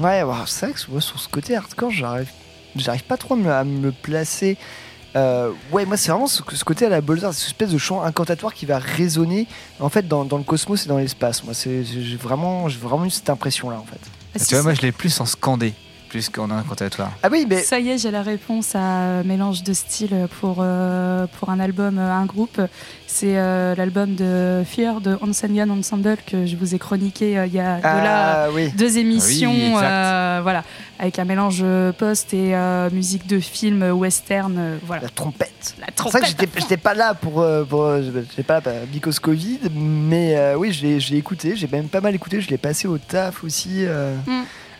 ouais, 0.00 0.22
c'est 0.46 0.66
vrai 0.66 0.74
que 0.74 0.90
moi, 0.90 1.00
sur 1.00 1.20
ce 1.20 1.28
côté 1.28 1.54
hardcore, 1.54 1.90
j'arrive, 1.90 2.28
j'arrive 2.76 3.04
pas 3.04 3.16
trop 3.18 3.34
à 3.34 3.36
me, 3.36 3.50
à 3.52 3.62
me 3.64 3.92
placer. 3.92 4.56
Euh, 5.16 5.50
ouais, 5.72 5.84
moi 5.86 5.96
c'est 5.96 6.12
vraiment 6.12 6.28
ce, 6.28 6.42
ce 6.52 6.64
côté 6.64 6.86
à 6.86 6.88
la 6.88 7.00
Bolzar, 7.00 7.34
cette 7.34 7.48
espèce 7.48 7.70
de 7.70 7.78
chant 7.78 8.02
incantatoire 8.02 8.54
qui 8.54 8.64
va 8.64 8.78
résonner 8.78 9.48
en 9.80 9.88
fait 9.88 10.06
dans, 10.06 10.24
dans 10.24 10.38
le 10.38 10.44
cosmos 10.44 10.84
et 10.84 10.88
dans 10.88 10.98
l'espace. 10.98 11.42
Moi, 11.42 11.52
c'est, 11.52 11.82
j'ai 11.84 12.16
vraiment, 12.16 12.68
j'ai 12.68 12.78
vraiment 12.78 13.04
eu 13.06 13.10
cette 13.10 13.28
impression 13.28 13.70
là 13.70 13.78
en 13.78 13.84
fait. 13.84 13.98
Ah, 14.34 14.38
tu 14.38 14.54
vois, 14.54 14.62
moi 14.62 14.74
je 14.74 14.82
l'ai 14.82 14.92
plus 14.92 15.20
en 15.20 15.26
scandé, 15.26 15.74
plus 16.10 16.28
qu'en 16.28 16.50
incantatoire. 16.50 17.12
Ah 17.22 17.28
oui, 17.30 17.46
mais 17.48 17.62
Ça 17.62 17.78
y 17.78 17.88
est, 17.88 17.98
j'ai 17.98 18.10
la 18.10 18.22
réponse 18.22 18.74
à 18.74 18.78
euh, 18.80 19.24
mélange 19.24 19.62
de 19.62 19.72
style 19.72 20.26
pour, 20.40 20.56
euh, 20.60 21.26
pour 21.38 21.48
un 21.50 21.60
album, 21.60 21.98
euh, 21.98 22.12
un 22.12 22.26
groupe. 22.26 22.60
C'est 23.06 23.38
euh, 23.38 23.74
l'album 23.76 24.14
de 24.14 24.62
Fear 24.66 25.00
de 25.00 25.16
Hansengan 25.22 25.70
Ensemble 25.70 26.16
que 26.26 26.46
je 26.46 26.56
vous 26.56 26.74
ai 26.74 26.78
chroniqué 26.78 27.38
euh, 27.38 27.46
il 27.46 27.54
y 27.54 27.60
a 27.60 27.78
de 27.78 27.82
là 27.82 28.44
Ah 28.44 28.48
oui. 28.52 28.70
deux 28.76 28.98
émissions. 28.98 29.52
Oui, 29.52 29.70
voilà, 30.42 30.64
avec 30.98 31.18
un 31.18 31.24
mélange 31.24 31.64
post 31.98 32.34
et 32.34 32.54
euh, 32.54 32.90
musique 32.90 33.26
de 33.26 33.38
film 33.40 33.82
western. 33.92 34.54
euh, 34.58 34.78
voilà. 34.86 35.02
la 35.02 35.08
trompette. 35.08 35.74
La 35.80 35.86
C'est 35.86 36.02
vrai 36.02 36.20
que 36.20 36.26
trompette. 36.26 36.26
j'étais, 36.40 36.60
j'étais 36.60 36.76
pas 36.76 36.94
là 36.94 37.14
pour, 37.14 37.44
pour 37.68 37.96
j'étais 38.02 38.42
pas 38.42 38.60
là 38.60 38.72
because 38.92 39.18
Covid, 39.20 39.58
mais 39.74 40.36
euh, 40.36 40.56
oui, 40.56 40.72
l'ai 40.86 41.18
écouté, 41.18 41.54
j'ai 41.56 41.68
même 41.68 41.88
pas 41.88 42.00
mal 42.00 42.14
écouté, 42.14 42.40
je 42.40 42.48
l'ai 42.48 42.58
passé 42.58 42.88
au 42.88 42.98
taf 42.98 43.44
aussi. 43.44 43.84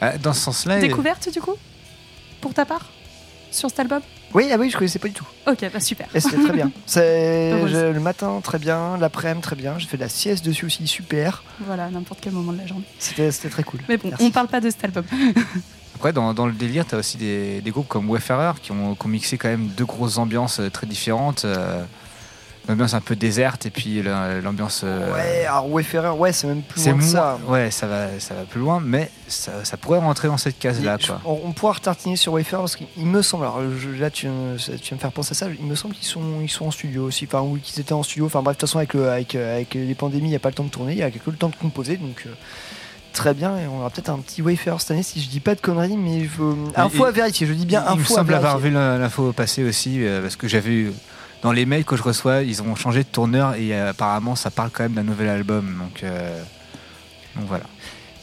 Euh. 0.03 0.19
Dans 0.23 0.33
ce 0.33 0.41
sens-là, 0.41 0.81
Découverte 0.81 1.29
du 1.33 1.41
coup 1.41 1.55
Pour 2.41 2.55
ta 2.55 2.65
part 2.65 2.89
Sur 3.51 3.69
cet 3.71 3.81
album? 3.81 4.01
Oui, 4.33 4.49
ah 4.53 4.57
oui, 4.59 4.71
je 4.71 4.77
connaissais 4.77 5.01
pas 5.01 5.09
du 5.09 5.15
tout. 5.15 5.27
Ok, 5.49 5.59
bah 5.73 5.81
super. 5.81 6.07
Et 6.15 6.21
c'était 6.21 6.37
très 6.41 6.53
bien. 6.53 6.71
C'est 6.87 7.51
Heureuse. 7.53 7.73
je- 7.73 7.93
le 7.93 7.99
matin 8.01 8.41
très 8.45 8.61
bien, 8.61 8.97
l'après-midi 8.97 9.43
très 9.43 9.57
bien. 9.57 9.77
J'ai 9.79 9.89
fait 9.89 9.97
de 9.97 10.03
la 10.03 10.09
sieste 10.09 10.45
dessus 10.45 10.67
aussi, 10.67 10.87
super. 10.87 11.43
Voilà, 11.67 11.87
à 11.87 11.91
n'importe 11.91 12.21
quel 12.23 12.33
moment 12.33 12.53
de 12.53 12.59
la 12.59 12.67
journée. 12.67 12.85
C'était 13.01 13.33
c'était 13.33 13.49
très 13.49 13.65
cool. 13.65 13.81
Mais 13.89 13.97
bon, 13.97 14.09
Merci. 14.11 14.25
on 14.27 14.31
parle 14.31 14.47
pas 14.47 14.61
de 14.61 14.71
cet 14.71 14.85
album. 14.85 15.05
Après, 15.97 16.13
dans, 16.13 16.33
dans 16.33 16.47
le 16.47 16.53
délire, 16.53 16.87
tu 16.87 16.95
as 16.95 16.99
aussi 16.99 17.17
des, 17.19 17.61
des 17.61 17.71
groupes 17.73 17.89
comme 17.89 18.09
Wayfarer 18.09 18.53
qui 18.63 18.71
ont, 18.73 18.95
qui 18.95 19.05
ont 19.05 19.09
mixé 19.09 19.37
quand 19.37 19.49
même 19.49 19.67
deux 19.67 19.85
grosses 19.85 20.17
ambiances 20.19 20.61
euh, 20.61 20.71
très 20.71 20.87
différentes. 20.87 21.45
euh, 21.45 21.83
L'ambiance 22.69 22.95
un 22.95 23.01
peu 23.01 23.17
déserte 23.17 23.67
et 23.67 23.71
puis 23.71 24.03
la- 24.03 24.41
l'ambiance. 24.41 24.83
euh, 24.85 25.13
Ouais, 25.13 25.45
alors 25.47 25.69
Wayfarer, 25.73 26.11
ouais, 26.11 26.33
c'est 26.33 26.47
même 26.47 26.63
plus 26.63 26.85
loin 26.85 26.99
que 26.99 27.05
ça. 27.05 27.39
Ouais, 27.49 27.71
ça 27.71 27.87
va, 27.89 28.21
ça 28.21 28.35
va 28.35 28.43
plus 28.43 28.61
loin, 28.61 28.81
mais 28.85 29.11
ça, 29.27 29.65
ça 29.65 29.77
pourrait 29.77 29.99
rentrer 29.99 30.29
dans 30.29 30.37
cette 30.37 30.59
case-là. 30.59 30.97
Je-. 31.01 31.11
On, 31.25 31.41
on 31.47 31.53
pourra 31.53 31.73
retartiner 31.73 32.17
sur 32.17 32.33
Wayfarer 32.35 32.63
parce 32.63 32.77
qu'il 32.77 33.07
me 33.07 33.23
semble, 33.23 33.45
alors 33.45 33.61
je- 33.79 34.01
là 34.01 34.11
tu, 34.11 34.29
tu 34.59 34.91
vas 34.91 34.95
me 34.97 35.01
faire 35.01 35.11
penser 35.13 35.33
à 35.33 35.35
ça, 35.35 35.47
il 35.59 35.65
me 35.67 35.75
semble 35.75 35.95
qu'ils 35.95 36.07
sont, 36.07 36.41
ils 36.43 36.49
sont 36.51 36.67
en 36.67 36.71
studio 36.71 37.05
aussi, 37.07 37.25
enfin 37.27 37.41
ou 37.43 37.59
qu'ils 37.61 37.81
étaient 37.81 37.93
en 37.95 38.03
studio, 38.05 38.27
enfin 38.27 38.43
bref, 38.43 38.57
de 38.57 38.61
toute 38.61 38.69
façon 38.69 38.79
avec, 38.79 38.95
le- 38.95 39.09
avec, 39.09 39.35
euh, 39.35 39.57
avec 39.57 39.75
les 39.75 39.95
pandémies, 39.95 40.27
il 40.29 40.31
n'y 40.31 40.37
a 40.37 40.41
pas 40.41 40.51
le 40.51 40.55
temps 40.55 40.65
de 40.65 40.71
tourner, 40.71 40.93
il 40.93 40.99
y 40.99 41.03
a 41.03 41.11
que 41.11 41.19
le 41.31 41.37
temps 41.37 41.49
de 41.49 41.57
composer, 41.57 41.97
donc 41.97 42.23
euh, 42.27 42.31
très 43.13 43.35
bien, 43.35 43.57
et 43.59 43.67
on 43.67 43.81
aura 43.81 43.91
peut-être 43.91 44.11
un 44.11 44.19
petit 44.19 44.43
Wayfarer 44.43 44.79
cette 44.79 44.93
année 44.93 45.03
si 45.03 45.21
je 45.21 45.29
dis 45.29 45.41
pas 45.41 45.55
de 45.57 45.61
conneries, 45.61 45.97
mais 45.97 46.19
il 46.19 46.29
faut... 46.29 46.57
Info 46.77 47.05
Et- 47.05 47.09
à 47.09 47.11
vérifier, 47.11 47.47
je 47.47 47.53
dis 47.55 47.67
bien 47.67 47.85
Il 47.93 47.99
me 47.99 48.05
à 48.05 48.07
semble 48.07 48.35
avoir 48.35 48.59
vu 48.59 48.71
l'info 48.71 49.33
passer 49.33 49.65
aussi, 49.65 50.05
euh, 50.05 50.21
parce 50.23 50.37
que 50.37 50.47
j'avais 50.47 50.71
eu 50.71 50.93
dans 51.43 51.53
les 51.53 51.67
mails 51.67 51.85
que 51.85 51.97
je 51.97 52.03
reçois, 52.03 52.43
ils 52.43 52.63
ont 52.63 52.75
changé 52.75 53.03
de 53.03 53.09
tourneur 53.09 53.55
et 53.55 53.73
euh, 53.75 53.91
apparemment 53.91 54.35
ça 54.37 54.51
parle 54.51 54.71
quand 54.71 54.83
même 54.83 54.93
d'un 54.95 55.03
nouvel 55.03 55.29
album. 55.29 55.77
Donc, 55.81 56.03
euh, 56.03 56.43
donc 57.37 57.47
voilà. 57.49 57.65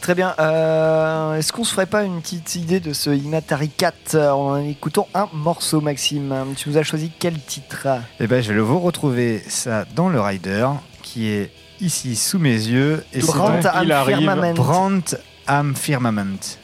Très 0.02 0.14
bien. 0.14 0.36
Euh, 0.40 1.34
Est-ce 1.36 1.52
qu'on 1.52 1.64
se 1.64 1.74
ferait 1.74 1.88
pas 1.88 2.04
une 2.04 2.22
petite 2.22 2.56
idée 2.56 2.80
de 2.80 2.94
ce 2.94 3.10
Imatari 3.10 3.70
4 3.70 4.16
euh, 4.16 4.32
en 4.32 4.58
écoutant 4.58 5.08
un 5.16 5.28
morceau, 5.34 5.82
Maxime? 5.82 6.34
Tu 6.56 6.70
nous 6.70 6.78
as 6.78 6.84
choisi 6.84 7.12
quel 7.18 7.40
titre? 7.42 7.88
Et 8.20 8.28
ben, 8.28 8.42
je 8.42 8.54
vais 8.54 8.60
vous 8.62 8.80
retrouver 8.80 9.44
ça 9.48 9.86
dans 9.96 10.08
le 10.10 10.22
rider 10.22 10.68
qui 11.02 11.28
est 11.30 11.52
ici 11.82 12.16
sous 12.16 12.38
mes 12.40 12.52
yeux. 12.54 13.04
Et 13.12 13.22
c'est 13.22 13.28
Brand 13.28 13.56
donc- 13.56 13.66
am 13.66 13.84
il 13.84 13.92
arrive. 13.92 14.18
Firmament. 14.18 14.54
Brand 14.54 15.20
am 15.48 15.76
Firmament. 15.76 16.58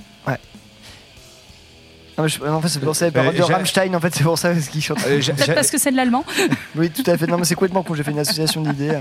Non, 2.18 2.24
mais 2.26 2.30
je- 2.30 2.44
En 2.44 2.62
fait, 2.62 2.68
c'est 2.70 2.80
pour 2.80 2.96
ça, 2.96 3.06
les 3.06 3.12
paroles 3.12 3.34
de 3.36 3.42
Rammstein, 3.42 3.94
en 3.96 4.00
fait, 4.00 4.14
c'est 4.16 4.24
pour 4.24 4.38
ça 4.38 4.52
parce 4.52 4.68
qu'ils 4.68 4.84
chantent. 4.84 5.00
Euh, 5.08 5.20
j'a- 5.20 5.34
Peut-être 5.34 5.48
j'a- 5.48 5.54
parce 5.56 5.72
que 5.72 5.78
c'est 5.80 5.92
de 5.92 5.96
l'allemand. 5.98 6.24
Oui, 6.76 6.90
tout 6.92 7.04
à 7.10 7.18
fait. 7.18 7.26
Non, 7.28 7.38
mais 7.38 7.46
c'est 7.46 7.56
complètement 7.56 7.82
con. 7.84 7.96
J'ai 7.96 8.04
fait 8.04 8.12
une 8.12 8.20
association 8.20 8.62
d'idées. 8.62 8.98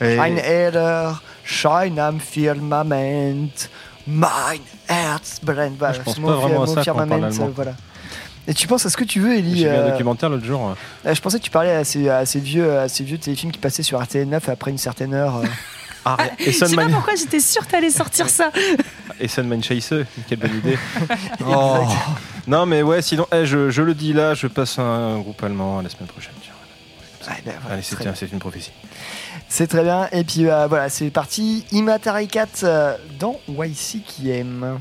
Ein 0.00 0.36
Eder, 0.36 1.10
Schein 1.44 1.96
am 1.98 2.20
Firmament, 2.20 3.68
mein 4.06 4.60
Herz 4.88 5.40
brennt. 5.42 5.76
Voilà, 5.78 5.94
Je 5.94 6.00
pense 6.00 6.14
c'est 6.16 6.20
pas 6.20 6.26
mon 6.28 6.34
vraiment 6.40 6.62
à 6.62 6.66
ça 6.66 6.74
quand 6.74 6.80
on 6.80 6.84
Firmament, 6.84 7.08
parle 7.08 7.24
allemand. 7.24 7.46
euh, 7.46 7.52
voilà. 7.54 7.72
Et 8.48 8.54
tu 8.54 8.66
penses 8.66 8.84
à 8.84 8.90
ce 8.90 8.96
que 8.96 9.04
tu 9.04 9.20
veux, 9.20 9.36
Ellie 9.36 9.58
J'ai 9.58 9.68
vu 9.68 9.70
un 9.70 9.78
euh, 9.78 9.90
documentaire 9.92 10.28
l'autre 10.28 10.44
jour. 10.44 10.74
euh, 11.06 11.14
Je 11.14 11.20
pensais 11.20 11.38
que 11.38 11.44
tu 11.44 11.50
parlais 11.50 11.70
à 11.70 11.84
ces, 11.84 12.08
à 12.08 12.26
ces 12.26 12.40
vieux, 12.40 12.76
à 12.76 12.88
ces 12.88 13.04
vieux 13.04 13.16
téléfilms 13.18 13.52
qui 13.52 13.60
passaient 13.60 13.84
sur 13.84 14.00
RTL9 14.02 14.50
après 14.50 14.72
une 14.72 14.78
certaine 14.78 15.14
heure. 15.14 15.36
euh. 15.36 15.44
Ah, 16.04 16.16
Je 16.38 16.50
sais 16.50 16.76
pas 16.76 16.88
pourquoi 16.88 17.14
j'étais 17.14 17.40
sûre 17.40 17.66
que 17.66 17.70
t'allais 17.72 17.90
sortir 17.90 18.28
ça. 18.28 18.50
Essenman 19.20 19.62
Scheisse, 19.62 19.94
quelle 20.28 20.38
bonne 20.38 20.56
idée. 20.58 20.78
Oh. 21.46 21.86
Non, 22.46 22.66
mais 22.66 22.82
ouais, 22.82 23.02
sinon, 23.02 23.26
eh, 23.32 23.46
je, 23.46 23.70
je 23.70 23.82
le 23.82 23.94
dis 23.94 24.12
là, 24.12 24.34
je 24.34 24.48
passe 24.48 24.78
un 24.78 25.18
groupe 25.20 25.42
allemand 25.44 25.80
la 25.80 25.88
semaine 25.88 26.08
prochaine. 26.08 26.32
Ouais, 27.28 27.34
ben, 27.44 27.54
voilà, 27.60 27.74
Allez, 27.74 27.82
c'est 27.82 27.98
bien. 28.00 28.14
c'est 28.16 28.32
une 28.32 28.40
prophétie. 28.40 28.72
C'est 29.48 29.68
très 29.68 29.84
bien. 29.84 30.08
Et 30.10 30.24
puis 30.24 30.48
euh, 30.48 30.66
voilà, 30.66 30.88
c'est 30.88 31.10
parti. 31.10 31.64
Imatari 31.70 32.26
4 32.26 32.64
euh, 32.64 32.96
dans 33.20 33.38
YC 33.48 34.02
qui 34.04 34.30
aime. 34.30 34.80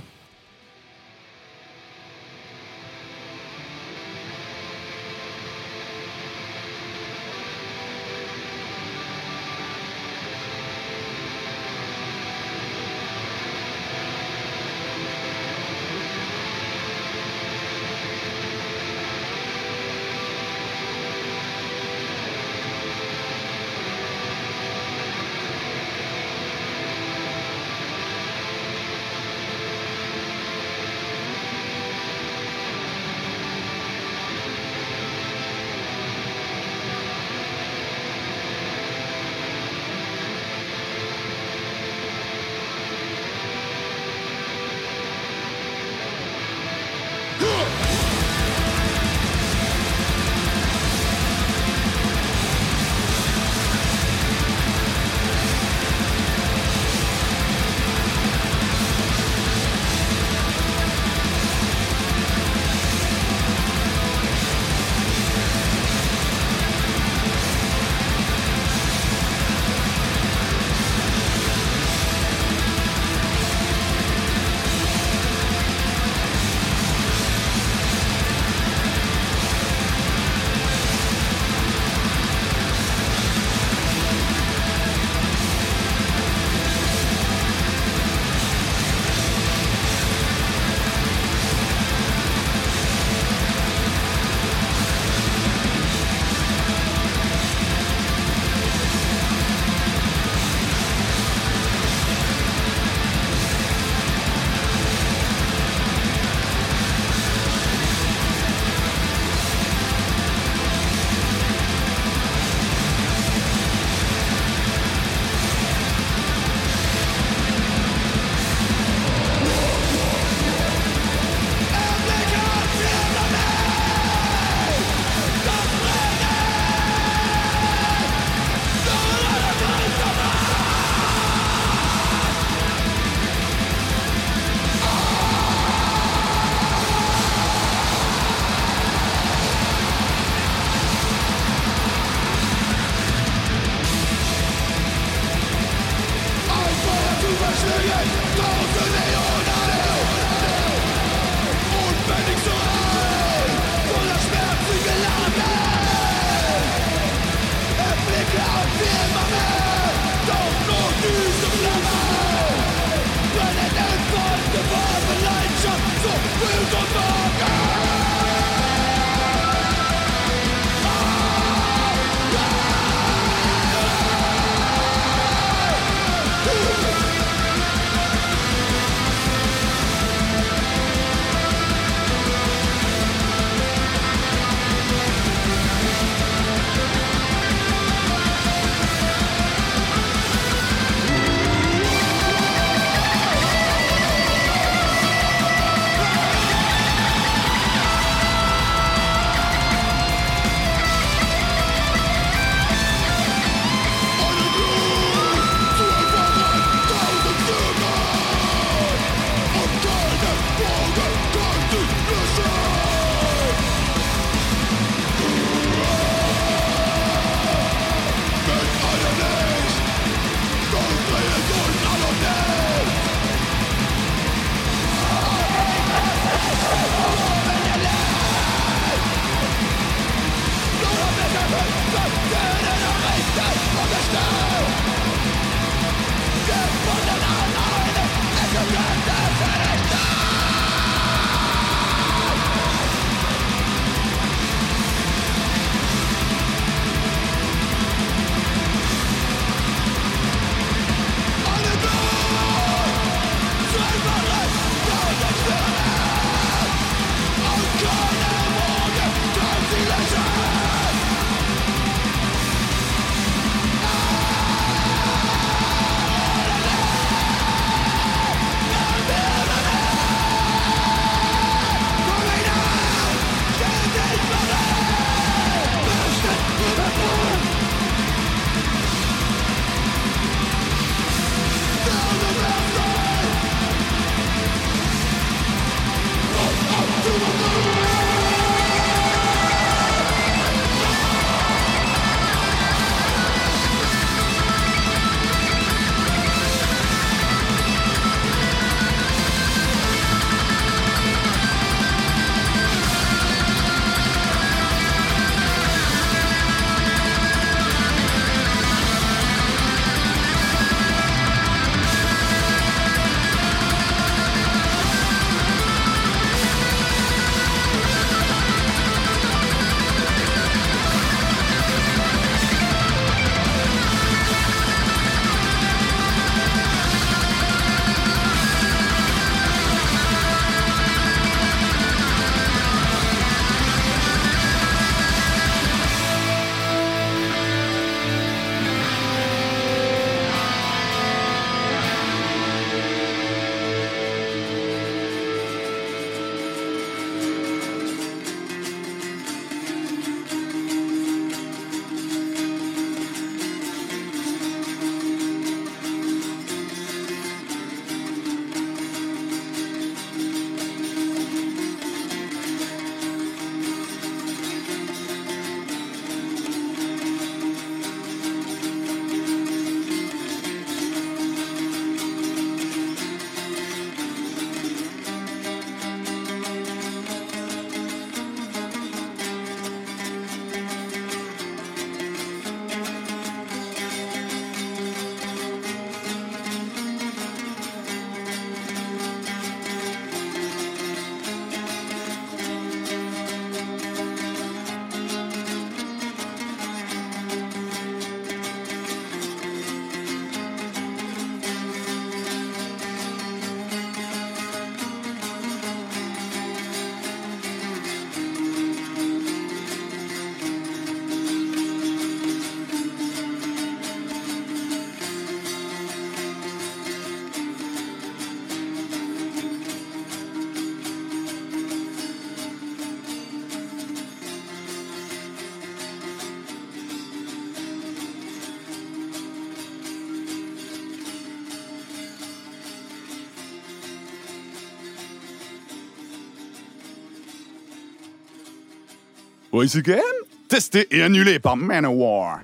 YCKM 439.64 440.02
Testé 440.48 440.88
et 440.92 441.04
annulé 441.04 441.40
par 441.40 441.56
Manowar. 441.56 442.40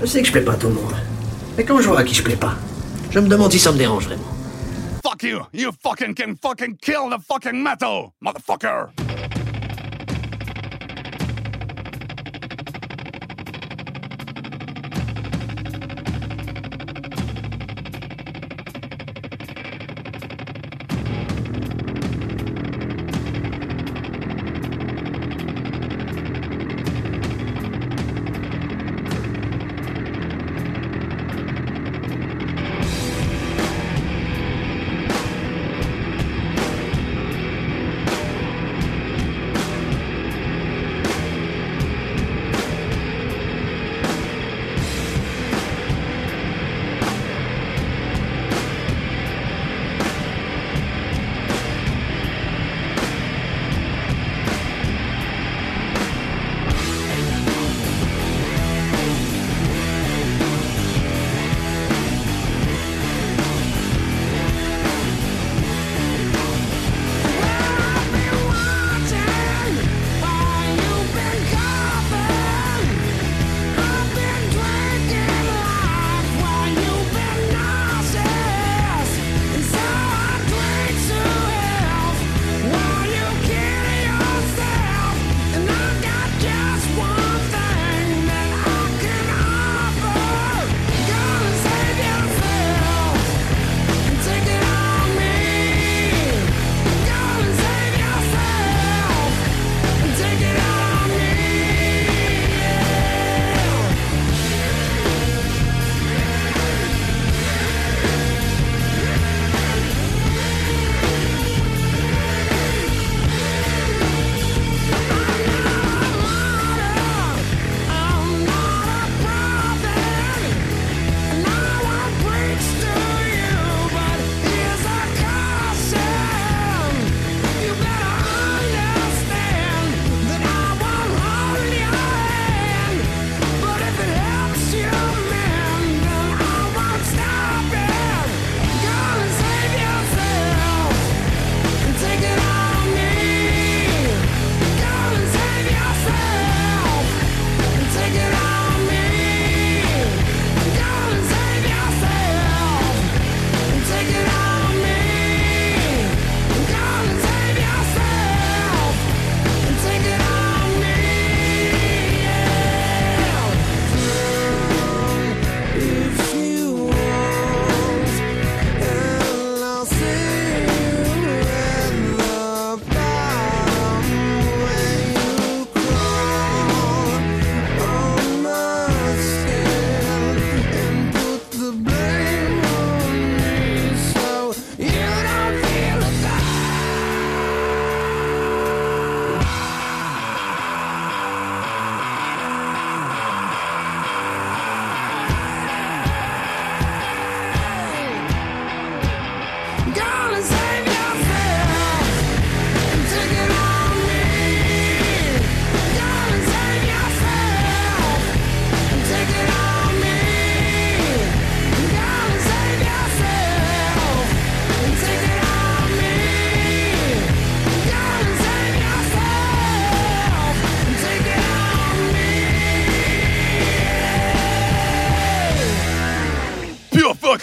Je 0.00 0.06
sais 0.06 0.20
que 0.20 0.26
je 0.26 0.32
plais 0.32 0.40
pas 0.40 0.52
à 0.52 0.56
tout 0.56 0.68
le 0.68 0.74
monde. 0.74 0.94
Mais 1.56 1.64
quand 1.64 1.80
je 1.80 1.88
vois 1.88 2.00
à 2.00 2.04
qui 2.04 2.14
je 2.14 2.22
plais 2.22 2.36
pas, 2.36 2.56
je 3.10 3.20
me 3.20 3.28
demande 3.28 3.52
si 3.52 3.58
ça 3.58 3.72
me 3.72 3.78
dérange 3.78 4.06
vraiment. 4.06 4.24
Fuck 5.04 5.22
you! 5.22 5.40
You 5.52 5.70
fucking 5.82 6.14
can 6.14 6.34
fucking 6.40 6.76
kill 6.80 7.10
the 7.10 7.20
fucking 7.22 7.62
metal, 7.62 8.12
motherfucker! 8.20 8.88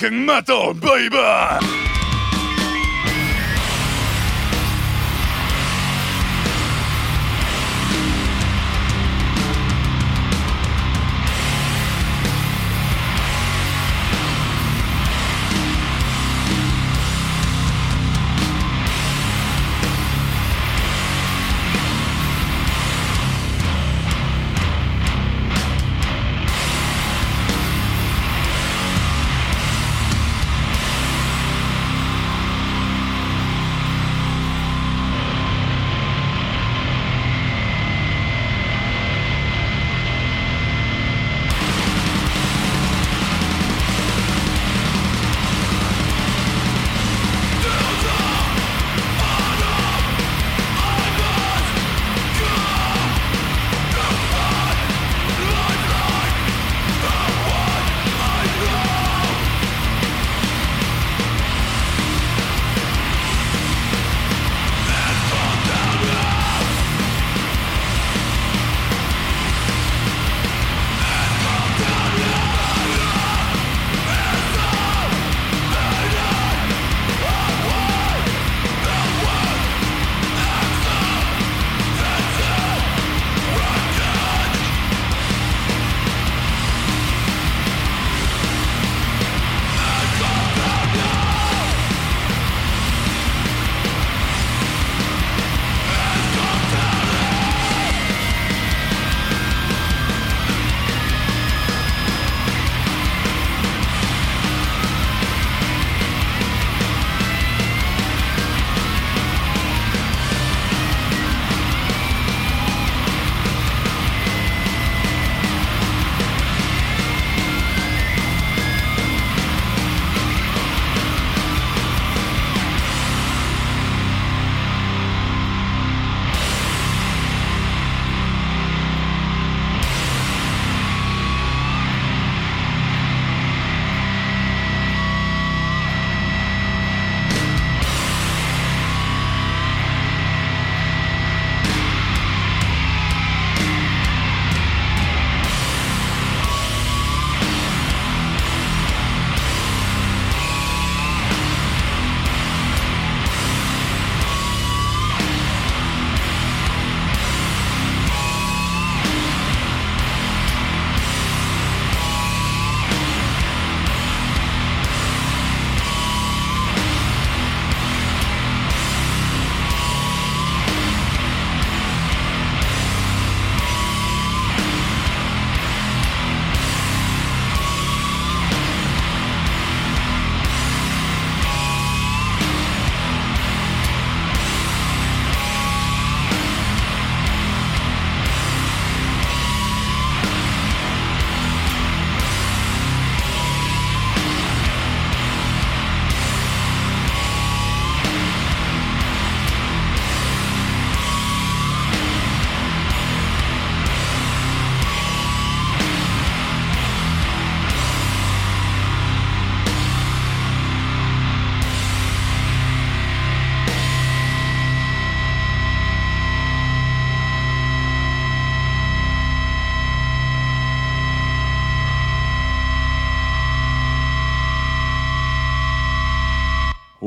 Fucking 0.05 0.25
metal, 0.25 0.73
baby! 0.73 1.74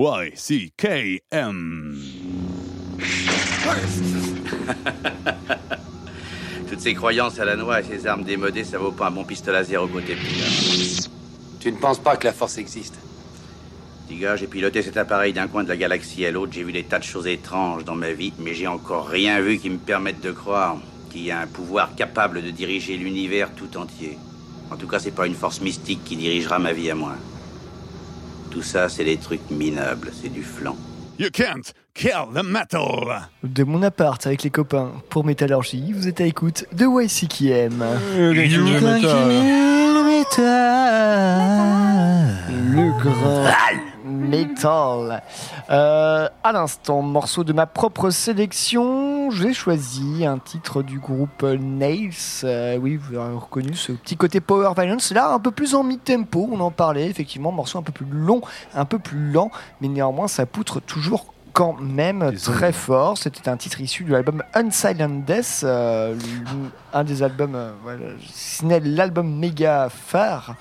Y-C-K-M. 0.00 1.96
Toutes 6.68 6.80
ces 6.80 6.94
croyances 6.94 7.40
à 7.40 7.44
la 7.44 7.56
noix 7.56 7.80
et 7.80 7.82
ces 7.82 8.06
armes 8.06 8.22
démodées, 8.22 8.62
ça 8.62 8.78
vaut 8.78 8.92
pas 8.92 9.08
un 9.08 9.10
bon 9.10 9.24
pistolet 9.24 9.58
à 9.58 9.64
zéro 9.64 9.88
côté 9.88 10.16
Tu 11.58 11.72
ne 11.72 11.76
penses 11.78 11.98
pas 11.98 12.16
que 12.16 12.28
la 12.28 12.32
force 12.32 12.58
existe? 12.58 12.94
Petit 14.06 14.18
gars, 14.18 14.36
j'ai 14.36 14.46
piloté 14.46 14.82
cet 14.82 14.96
appareil 14.96 15.32
d'un 15.32 15.48
coin 15.48 15.64
de 15.64 15.68
la 15.68 15.76
galaxie 15.76 16.24
à 16.24 16.30
l'autre, 16.30 16.52
j'ai 16.52 16.62
vu 16.62 16.70
des 16.70 16.84
tas 16.84 17.00
de 17.00 17.04
choses 17.04 17.26
étranges 17.26 17.84
dans 17.84 17.96
ma 17.96 18.12
vie, 18.12 18.32
mais 18.38 18.54
j'ai 18.54 18.68
encore 18.68 19.08
rien 19.08 19.40
vu 19.40 19.58
qui 19.58 19.68
me 19.68 19.78
permette 19.78 20.20
de 20.20 20.30
croire 20.30 20.76
qu'il 21.10 21.24
y 21.24 21.32
a 21.32 21.40
un 21.40 21.48
pouvoir 21.48 21.96
capable 21.96 22.44
de 22.44 22.52
diriger 22.52 22.96
l'univers 22.96 23.52
tout 23.52 23.76
entier. 23.76 24.16
En 24.70 24.76
tout 24.76 24.86
cas, 24.86 25.00
c'est 25.00 25.10
pas 25.10 25.26
une 25.26 25.34
force 25.34 25.60
mystique 25.60 26.04
qui 26.04 26.14
dirigera 26.14 26.60
ma 26.60 26.72
vie 26.72 26.88
à 26.88 26.94
moi. 26.94 27.16
Tout 28.50 28.62
ça, 28.62 28.88
c'est 28.88 29.04
des 29.04 29.16
trucs 29.16 29.50
minables, 29.50 30.10
c'est 30.12 30.32
du 30.32 30.42
flan. 30.42 30.76
You 31.18 31.30
can't 31.32 31.72
kill 31.94 32.28
the 32.32 32.44
metal. 32.44 33.28
De 33.42 33.64
mon 33.64 33.82
appart 33.82 34.24
avec 34.26 34.44
les 34.44 34.50
copains 34.50 34.92
pour 35.10 35.24
Métallurgie, 35.24 35.92
vous 35.92 36.06
êtes 36.06 36.20
à 36.20 36.26
écoute 36.26 36.64
de 36.72 36.86
YCKM. 36.86 37.84
Le 42.72 43.02
grand 43.02 43.50
métal. 44.04 45.22
Euh, 45.70 46.28
à 46.42 46.52
l'instant, 46.52 47.02
morceau 47.02 47.44
de 47.44 47.52
ma 47.52 47.66
propre 47.66 48.10
sélection, 48.10 49.07
j'ai 49.30 49.52
choisi 49.52 50.24
un 50.26 50.38
titre 50.38 50.82
du 50.82 50.98
groupe 50.98 51.42
Nails. 51.42 52.10
Euh, 52.44 52.76
oui, 52.78 52.96
vous 52.96 53.16
avez 53.16 53.36
reconnu 53.36 53.74
ce 53.74 53.92
petit 53.92 54.16
côté 54.16 54.40
power 54.40 54.72
violence. 54.76 55.12
Là, 55.12 55.32
un 55.32 55.38
peu 55.38 55.50
plus 55.50 55.74
en 55.74 55.84
mid-tempo, 55.84 56.48
on 56.52 56.60
en 56.60 56.70
parlait, 56.70 57.08
effectivement, 57.08 57.52
morceau 57.52 57.78
un 57.78 57.82
peu 57.82 57.92
plus 57.92 58.06
long, 58.06 58.40
un 58.74 58.84
peu 58.84 58.98
plus 58.98 59.30
lent, 59.30 59.50
mais 59.80 59.88
néanmoins, 59.88 60.28
ça 60.28 60.46
poutre 60.46 60.80
toujours 60.80 61.26
quand 61.58 61.76
même 61.80 62.36
très 62.36 62.72
fort. 62.72 63.18
C'était 63.18 63.48
un 63.48 63.56
titre 63.56 63.80
issu 63.80 64.04
de 64.04 64.12
l'album 64.12 64.44
Unsilent 64.54 65.24
Death, 65.26 65.62
euh, 65.64 66.14
un 66.92 67.02
des 67.02 67.24
albums, 67.24 67.56
euh, 67.56 67.72
voilà, 67.82 68.06
si 68.30 68.58
ce 68.58 68.64
n'est 68.64 68.78
l'album 68.78 69.28
méga 69.38 69.88
phare 69.90 70.54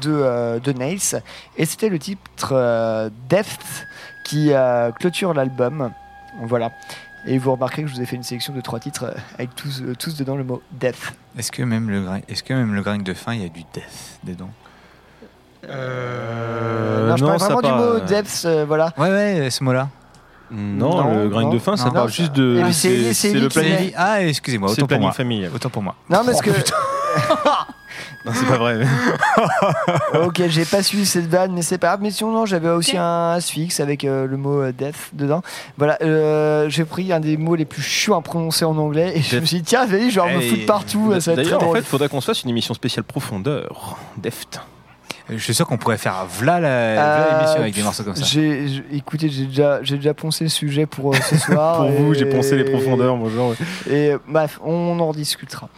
de, 0.00 0.12
euh, 0.12 0.60
de 0.60 0.72
Nails. 0.72 1.20
Et 1.56 1.66
c'était 1.66 1.88
le 1.88 1.98
titre 1.98 3.10
Death 3.28 3.86
qui 4.24 4.52
clôture 5.00 5.34
l'album. 5.34 5.90
Voilà. 6.42 6.70
Et 7.26 7.38
vous 7.38 7.52
remarquerez 7.52 7.82
que 7.82 7.88
je 7.88 7.94
vous 7.94 8.00
ai 8.02 8.06
fait 8.06 8.16
une 8.16 8.22
sélection 8.22 8.52
de 8.54 8.60
trois 8.60 8.78
titres 8.78 9.04
euh, 9.04 9.14
avec 9.34 9.54
tous, 9.56 9.82
euh, 9.82 9.94
tous 9.98 10.16
dedans 10.16 10.36
le 10.36 10.44
mot 10.44 10.62
Death. 10.72 11.12
Est-ce 11.36 11.50
que 11.50 11.62
même 11.62 11.90
le 11.90 12.04
est-ce 12.28 12.42
que 12.42 12.54
même 12.54 12.74
le 12.74 12.82
grind 12.82 13.02
de 13.02 13.14
fin, 13.14 13.34
il 13.34 13.42
y 13.42 13.44
a 13.44 13.48
du 13.48 13.62
death 13.74 14.18
dedans? 14.24 14.50
Euh, 15.68 17.08
non, 17.08 17.16
je 17.16 17.24
parle 17.24 17.38
vraiment 17.38 17.60
ça 17.60 17.66
du 17.68 17.72
mot 17.72 17.98
Death, 18.00 18.42
euh, 18.44 18.64
voilà. 18.66 18.92
Ouais, 18.96 19.08
ouais, 19.10 19.50
ce 19.50 19.64
mot-là. 19.64 19.88
Non, 20.50 21.02
Non, 21.02 21.22
le 21.24 21.28
grind 21.28 21.48
non, 21.48 21.54
de 21.54 21.58
fin, 21.58 21.76
ça 21.76 21.86
non, 21.86 21.92
parle 21.92 22.10
ça- 22.10 22.16
juste 22.16 22.32
de. 22.34 22.60
Puis 22.62 22.72
c'est- 23.14 23.32
le 23.34 23.48
planning. 23.48 23.90
l'a- 23.92 23.96
Ah, 23.96 24.22
excusez-moi, 24.22 24.70
autant 24.70 24.86
pour 24.86 25.00
moi. 25.00 25.10
familial. 25.12 25.50
Autant 25.52 25.70
pour 25.70 25.82
moi. 25.82 25.96
Non, 26.08 26.20
parce 26.24 26.40
que. 26.40 26.50
Non, 28.24 28.32
c'est 28.34 28.46
pas 28.46 28.58
vrai. 28.58 28.80
ok, 30.24 30.42
j'ai 30.48 30.64
pas 30.64 30.82
suivi 30.82 31.06
cette 31.06 31.26
vanne, 31.26 31.52
mais 31.52 31.62
c'est 31.62 31.78
pas 31.78 31.88
grave. 31.88 32.00
Mais 32.02 32.10
sinon, 32.10 32.32
non, 32.32 32.46
j'avais 32.46 32.68
aussi 32.68 32.96
un 32.96 33.32
asphyx 33.32 33.80
avec 33.80 34.04
euh, 34.04 34.26
le 34.26 34.36
mot 34.36 34.62
euh, 34.62 34.72
death 34.72 35.10
dedans. 35.12 35.42
Voilà, 35.78 35.98
euh, 36.02 36.68
j'ai 36.68 36.84
pris 36.84 37.12
un 37.12 37.20
des 37.20 37.36
mots 37.36 37.54
les 37.54 37.64
plus 37.64 37.82
chiants 37.82 38.18
à 38.18 38.22
prononcer 38.22 38.64
en 38.64 38.76
anglais 38.78 39.12
et 39.16 39.22
je 39.22 39.38
me 39.38 39.44
suis 39.44 39.58
dit, 39.58 39.62
tiens, 39.62 39.86
vas-y, 39.86 40.10
je 40.10 40.20
vais 40.20 40.34
me 40.34 40.40
foutre 40.40 40.66
partout. 40.66 41.12
Ça 41.20 41.34
va 41.34 41.40
être 41.40 41.44
D'ailleurs, 41.44 41.58
très 41.58 41.66
en 41.66 41.70
drôle. 41.70 41.76
fait, 41.78 41.84
faudrait 41.86 42.08
qu'on 42.08 42.20
se 42.20 42.26
fasse 42.26 42.42
une 42.42 42.50
émission 42.50 42.74
spéciale 42.74 43.04
profondeur. 43.04 43.96
Deft. 44.16 44.60
Je 45.28 45.38
suis 45.38 45.54
sûr 45.54 45.66
qu'on 45.66 45.76
pourrait 45.76 45.98
faire 45.98 46.24
v'là 46.26 46.56
Euh, 46.62 47.38
l'émission 47.40 47.60
avec 47.60 47.74
des 47.74 47.82
morceaux 47.82 48.04
comme 48.04 48.14
ça. 48.14 48.24
J'ai, 48.24 48.66
écoutez, 48.92 49.28
j'ai 49.28 49.46
déjà, 49.46 49.82
j'ai 49.82 49.96
déjà 49.96 50.14
poncé 50.14 50.44
le 50.44 50.50
sujet 50.50 50.86
pour 50.86 51.12
euh, 51.14 51.16
ce 51.20 51.36
soir. 51.46 51.78
Pour 51.78 51.90
vous, 51.90 52.14
j'ai 52.14 52.26
poncé 52.26 52.56
les 52.56 52.64
profondeurs, 52.64 53.16
genre. 53.30 53.54
Et 53.90 54.12
euh, 54.12 54.18
bref, 54.28 54.60
on 54.64 54.98
en 55.00 55.08
rediscutera. 55.08 55.68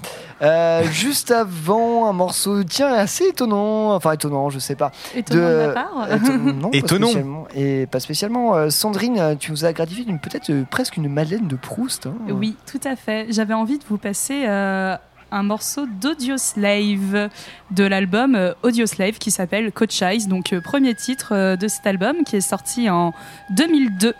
Euh, 0.43 0.83
juste 0.93 1.31
avant, 1.31 2.09
un 2.09 2.12
morceau, 2.12 2.62
tiens, 2.62 2.93
assez 2.93 3.25
étonnant, 3.29 3.95
enfin 3.95 4.12
étonnant, 4.12 4.51
je 4.51 4.59
sais 4.59 4.77
pas. 4.77 4.93
Étonnant 5.16 5.49
de 5.49 5.66
ma 5.66 5.73
part 5.73 6.09
Éton- 6.11 6.39
non, 6.61 6.70
pas 6.70 6.77
Étonnant. 6.77 7.07
spécialement. 7.07 7.49
Et 7.55 7.87
pas 7.87 8.01
spécialement. 8.01 8.55
Euh, 8.55 8.70
Sandrine, 8.70 9.19
euh, 9.19 9.35
tu 9.35 9.51
nous 9.51 9.65
as 9.65 9.73
gratifié 9.73 10.05
d'une 10.05 10.19
peut-être 10.20 10.51
euh, 10.51 10.65
presque 10.70 10.97
une 10.99 11.09
Madeleine 11.09 11.49
de 11.49 11.57
Proust. 11.57 12.07
hein. 12.07 12.15
Oui, 12.29 12.55
tout 12.70 12.81
à 12.85 12.97
fait. 12.97 13.27
J'avais 13.31 13.55
envie 13.55 13.79
de 13.79 13.85
vous 13.89 13.99
passer 13.99 14.45
euh, 14.47 14.95
un 15.31 15.43
morceau 15.43 15.87
d'Audioslave 16.01 17.29
de 17.71 17.85
l'album 17.85 18.35
euh, 18.35 18.53
Audioslave 18.63 19.19
qui 19.19 19.31
s'appelle 19.31 19.73
Coach 19.73 20.01
Eyes, 20.03 20.27
donc 20.27 20.53
euh, 20.53 20.61
premier 20.61 20.95
titre 20.95 21.31
euh, 21.33 21.57
de 21.57 21.69
cet 21.69 21.87
album 21.87 22.25
qui 22.25 22.37
est 22.37 22.41
sorti 22.41 22.89
en 22.91 23.13
2002. 23.51 24.15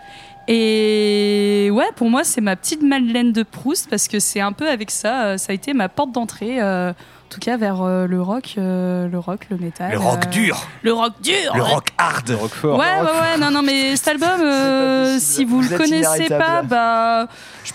Et 0.47 1.69
ouais, 1.71 1.89
pour 1.95 2.09
moi, 2.09 2.23
c'est 2.23 2.41
ma 2.41 2.55
petite 2.55 2.81
Madeleine 2.81 3.31
de 3.31 3.43
Proust 3.43 3.87
parce 3.89 4.07
que 4.07 4.19
c'est 4.19 4.39
un 4.41 4.51
peu 4.51 4.67
avec 4.67 4.89
ça, 4.89 5.37
ça 5.37 5.51
a 5.51 5.53
été 5.53 5.73
ma 5.73 5.89
porte 5.89 6.11
d'entrée. 6.11 6.59
euh, 6.61 6.91
en 6.91 7.31
tout 7.31 7.39
cas 7.39 7.57
vers 7.57 7.83
euh, 7.83 8.07
le 8.07 8.19
rock, 8.23 8.55
euh, 8.57 9.07
le 9.07 9.19
rock, 9.19 9.45
le 9.51 9.57
métal. 9.57 9.91
Le 9.91 9.99
rock 9.99 10.25
euh, 10.25 10.29
dur. 10.31 10.67
Le 10.81 10.93
rock 10.93 11.13
dur. 11.21 11.53
Le 11.53 11.61
ouais. 11.61 11.67
rock 11.73 11.89
hard. 11.99 12.27
Le 12.27 12.35
rock 12.35 12.49
fort. 12.49 12.79
Ouais, 12.79 12.85
ouais, 12.85 13.01
ouais, 13.03 13.37
non, 13.39 13.51
non, 13.51 13.61
mais 13.61 13.95
cet 13.95 14.07
album, 14.15 14.41
euh, 14.41 15.17
si 15.19 15.45
vous, 15.45 15.61
Vous 15.61 15.69
le 15.69 15.77
connaissez 15.77 16.27
pas, 16.27 16.63
bah, 16.63 17.27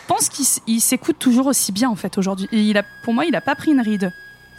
pense 0.07 0.29
qu'il 0.29 0.81
s'écoute 0.81 1.17
toujours 1.19 1.47
aussi 1.47 1.73
bien 1.73 1.89
en 1.91 1.97
fait 1.97 2.17
aujourd'hui. 2.19 2.49
Et 2.53 2.59
Il 2.61 2.79
a, 2.79 2.83
pour 3.05 3.15
moi, 3.15 3.25
il 3.25 3.35
a 3.37 3.41
pas 3.41 3.55
pris 3.55 3.73
une 3.73 3.81
ride. 3.81 4.13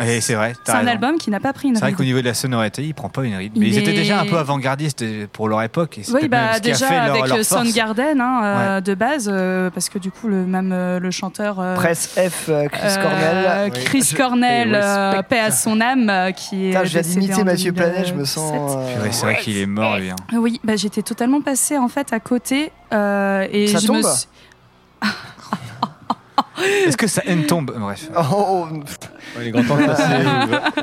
Et 0.06 0.20
c'est 0.20 0.34
vrai. 0.34 0.52
C'est 0.66 0.74
un 0.74 0.88
album 0.88 1.16
qui 1.18 1.30
n'a 1.30 1.40
pas 1.40 1.54
pris 1.54 1.70
une 1.70 1.76
C'est 1.76 1.80
vrai 1.80 1.88
ride. 1.92 1.96
qu'au 1.98 2.04
niveau 2.04 2.20
de 2.20 2.26
la 2.26 2.34
sonorité, 2.34 2.84
il 2.84 2.94
prend 2.94 3.08
pas 3.08 3.24
une 3.24 3.34
ride. 3.34 3.54
Mais 3.56 3.70
ils 3.70 3.78
étaient 3.78 3.94
déjà 3.94 4.20
un 4.20 4.26
peu 4.26 4.38
avant-gardistes 4.38 5.04
euh, 5.04 5.26
pour 5.32 5.48
leur 5.48 5.62
époque. 5.62 6.00
Et 6.00 6.02
Oui, 6.12 6.28
bah 6.28 6.56
ce 6.56 6.60
déjà 6.60 6.88
fait 6.88 6.96
leur- 6.96 7.10
avec 7.16 7.28
leur 7.28 7.38
force. 7.38 7.48
Soundgarden 7.64 8.20
hein, 8.20 8.42
euh, 8.44 8.82
de 8.82 8.94
base, 8.94 9.30
euh, 9.32 9.70
parce 9.70 9.88
que 9.88 9.98
du 9.98 10.12
coup 10.12 10.28
le 10.28 10.46
même 10.46 10.72
euh, 10.74 11.00
le 11.00 11.12
chanteur 11.12 11.62
euh, 11.62 11.76
Presse 11.76 12.08
F, 12.18 12.50
euh, 12.50 12.68
Chris 12.68 12.82
euh, 12.90 13.02
Cornell. 13.02 13.72
Chris 13.86 14.14
Cornell, 14.18 14.72
euh, 14.76 15.22
paix 15.22 15.40
à 15.40 15.52
son 15.52 15.80
âme, 15.80 16.10
euh, 16.10 16.32
qui 16.32 16.72
est 16.72 16.86
je 16.86 17.00
d'imiter 17.00 17.36
en 17.36 17.46
Mathieu 17.46 17.72
Planet, 17.72 18.00
je 18.06 18.12
me 18.12 18.26
2007. 18.26 18.26
sens. 18.28 18.76
euh, 18.78 19.08
C'est 19.12 19.22
vrai 19.26 19.38
qu'il 19.38 19.56
est 19.58 19.66
mort, 19.66 19.98
lui. 19.98 20.10
hein. 20.10 20.16
Oui, 20.34 20.60
bah, 20.66 20.76
j'étais 20.76 21.04
totalement 21.04 21.40
passée 21.40 21.78
en 21.78 21.88
fait 21.88 22.12
à 22.12 22.20
côté 22.20 22.74
euh, 22.92 23.48
et 23.50 23.68
Ça 23.68 23.80
je 23.80 23.88
tombe 23.88 23.96
me 23.98 24.02
suis... 24.02 24.28
Est-ce 26.64 26.98
que 26.98 27.08
ça 27.08 27.22
haine 27.26 27.46
tombe? 27.46 27.72
Bref. 27.78 28.10
Oh, 28.18 28.68
oh, 28.72 28.80
Il 29.42 29.48
est 29.48 29.52
grand 29.52 29.64
temps 29.64 29.78
de 29.78 29.86
passer. 29.86 30.04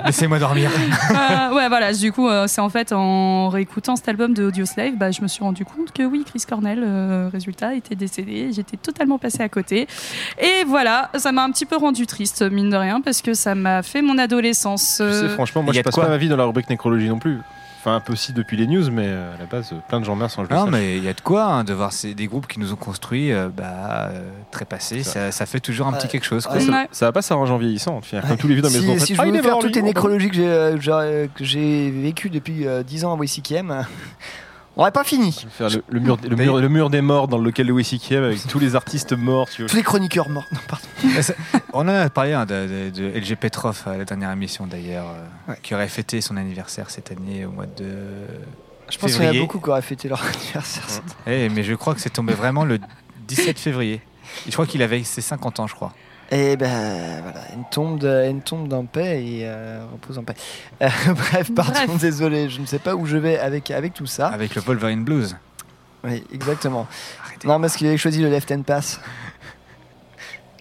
Laissez-moi 0.07 0.39
dormir. 0.39 0.71
Euh, 1.11 1.55
ouais, 1.55 1.69
voilà, 1.69 1.93
du 1.93 2.13
coup, 2.13 2.29
euh, 2.29 2.47
c'est 2.47 2.61
en 2.61 2.69
fait 2.69 2.93
en 2.93 3.49
réécoutant 3.49 3.97
cet 3.97 4.09
album 4.09 4.35
de 4.35 4.45
Audioslave, 4.45 4.97
bah, 4.97 5.11
je 5.11 5.23
me 5.23 5.29
suis 5.29 5.43
rendu 5.43 5.65
compte 5.65 5.93
que 5.93 6.03
oui, 6.03 6.25
Chris 6.27 6.43
Cornell, 6.49 6.83
euh, 6.85 7.29
résultat, 7.33 7.75
était 7.75 7.95
décédé. 7.95 8.51
J'étais 8.53 8.77
totalement 8.77 9.19
passée 9.19 9.43
à 9.43 9.49
côté. 9.49 9.87
Et 10.39 10.65
voilà, 10.67 11.11
ça 11.17 11.33
m'a 11.33 11.43
un 11.43 11.51
petit 11.51 11.67
peu 11.67 11.77
rendu 11.77 12.07
triste, 12.07 12.43
mine 12.43 12.71
de 12.71 12.77
rien, 12.77 13.01
parce 13.01 13.23
que 13.23 13.35
ça 13.35 13.55
m'a 13.55 13.83
fait 13.83 14.03
mon 14.03 14.19
adolescence. 14.19 15.03
Tu 15.05 15.13
sais, 15.13 15.29
franchement, 15.29 15.63
moi 15.63 15.73
il 15.73 15.77
y 15.77 15.79
je 15.79 15.85
passe 15.85 15.95
quoi 15.95 16.05
pas 16.05 16.11
ma 16.11 16.19
vie 16.19 16.29
dans 16.29 16.37
la 16.37 16.45
rubrique 16.45 16.69
nécrologie 16.69 17.09
non 17.09 17.19
plus. 17.19 17.39
Enfin, 17.85 17.97
un 17.97 18.01
peu 18.01 18.15
si 18.15 18.33
depuis 18.33 18.57
les 18.57 18.69
news, 18.69 18.89
mais 18.93 19.07
euh, 19.09 19.35
à 19.35 19.39
la 19.41 19.47
base, 19.47 19.75
plein 19.89 19.99
de 19.99 20.05
gens 20.05 20.15
meurent 20.15 20.31
sans 20.31 20.43
le 20.43 20.49
Non, 20.49 20.67
mais 20.69 20.99
il 20.99 21.03
y 21.03 21.09
a 21.09 21.15
de 21.15 21.21
quoi 21.21 21.47
hein, 21.47 21.65
de 21.65 21.73
voir 21.75 21.93
ces- 21.93 22.15
des 22.15 22.29
groupes 22.29 22.47
qui 22.47 22.61
nous 22.61 22.73
ont 22.73 22.77
construits 22.77 23.33
euh, 23.33 23.49
bah, 23.49 24.11
euh, 24.13 24.23
très 24.53 24.65
passés. 24.65 25.03
Ça, 25.03 25.33
ça 25.33 25.47
fait 25.47 25.59
toujours 25.59 25.89
un 25.89 25.93
petit 25.93 26.07
quelque 26.07 26.25
chose. 26.25 26.47
quoi. 26.47 26.61
Ça, 26.61 26.71
Ouais. 26.71 26.89
ça 26.93 27.07
va 27.07 27.13
pas 27.13 27.23
s'arranger 27.23 27.53
en 27.53 27.59
vieillissant. 27.59 27.97
Enfin, 27.97 28.21
Comme 28.21 28.37
tous 28.37 28.47
les 28.47 28.55
vieux 28.55 28.63
dans 28.63 28.71
mes 28.71 28.79
si, 28.79 28.89
enfants. 28.89 29.05
si 29.05 29.15
je 29.17 29.21
Ah, 29.21 29.25
voulais 29.25 29.43
faire 29.43 29.59
toutes 29.59 29.75
les 29.75 29.83
nécrologies 29.83 30.29
que 30.29 30.35
j'ai, 30.37 30.47
euh, 30.47 31.91
vécues 32.03 32.31
depuis 32.31 32.69
euh, 32.69 32.85
10 32.85 33.05
ans 33.05 33.15
à 33.15 33.17
WCKM, 33.17 33.85
on 34.77 34.81
n'aurait 34.81 34.93
pas 34.93 35.05
fini. 35.05 35.33
Faire 35.51 35.69
le, 35.71 35.83
le 35.89 36.01
mur, 36.01 36.17
le, 36.23 36.37
mur, 36.37 36.59
le 36.61 36.69
mur 36.69 36.91
des 36.91 37.01
morts 37.03 37.29
dans 37.29 37.39
le 37.39 37.45
local 37.45 37.67
de 37.67 37.73
WCKM 37.73 38.25
avec 38.25 38.47
tous 38.47 38.59
les 38.59 38.75
artistes 38.75 39.13
morts. 39.13 39.49
Tu. 39.49 39.67
Tous 39.67 39.77
les 39.77 39.83
chroniqueurs 39.83 40.29
morts. 40.29 40.47
Non, 40.53 40.61
pardon. 40.69 40.87
On 41.75 41.81
en 41.81 41.89
a 41.89 42.09
parlé 42.11 42.33
hein, 42.33 42.47
de, 42.47 42.91
de- 42.91 42.91
de 42.91 43.19
LG 43.19 43.37
Petrov 43.37 43.83
à 43.87 43.97
la 43.97 44.05
dernière 44.05 44.31
émission 44.31 44.67
d'ailleurs, 44.67 45.07
euh, 45.49 45.55
qui 45.63 45.75
aurait 45.75 45.89
fêté 45.89 46.21
son 46.21 46.37
anniversaire 46.37 46.91
cette 46.91 47.11
année 47.13 47.45
au 47.45 47.51
mois 47.51 47.67
de. 47.67 47.87
Je 48.91 48.99
pense 48.99 49.15
qu'il 49.15 49.25
y 49.25 49.29
en 49.29 49.31
a 49.31 49.39
beaucoup 49.39 49.59
qui 49.59 49.71
auraient 49.71 49.81
fêté 49.83 50.09
leur 50.09 50.23
anniversaire. 50.35 50.85
Eh, 51.27 51.49
mais 51.49 51.63
je 51.65 51.75
crois 51.75 51.95
que 51.95 52.01
c'est 52.01 52.11
tombé 52.11 52.35
vraiment 52.35 52.65
le 52.65 52.79
17 53.29 53.59
février. 53.59 54.01
Et 54.47 54.49
je 54.51 54.53
crois 54.53 54.67
qu'il 54.67 54.83
avait 54.83 55.03
ses 55.05 55.21
50 55.21 55.61
ans, 55.61 55.67
je 55.67 55.75
crois. 55.75 55.93
Et 56.35 56.57
ben 56.57 57.21
voilà, 57.23 57.41
une 57.55 57.65
tombe, 57.71 57.99
de- 57.99 58.27
une 58.31 58.41
tombe 58.41 58.67
dans 58.67 58.87
paix 58.87 59.23
et 59.23 59.41
euh, 59.45 59.85
repose 59.93 60.17
en 60.19 60.25
paix. 60.25 60.33
Euh, 60.81 60.89
bref, 61.15 61.51
pardon, 61.55 61.73
Bref. 61.87 61.91
désolé, 62.01 62.49
je 62.49 62.59
ne 62.61 62.65
sais 62.67 62.79
pas 62.79 62.95
où 62.95 63.05
je 63.05 63.19
vais 63.19 63.39
avec, 63.39 63.71
avec 63.71 63.93
tout 63.93 64.07
ça. 64.07 64.29
Avec 64.29 64.55
le 64.55 64.63
Wolverine 64.63 65.05
Blues. 65.05 65.37
Oui, 66.05 66.25
exactement. 66.33 66.87
Non, 67.45 67.61
parce 67.61 67.77
qu'il 67.77 67.87
avait 67.87 67.99
choisi 67.99 68.23
le 68.23 68.31
left 68.31 68.51
hand 68.51 68.65
pass. 68.65 68.99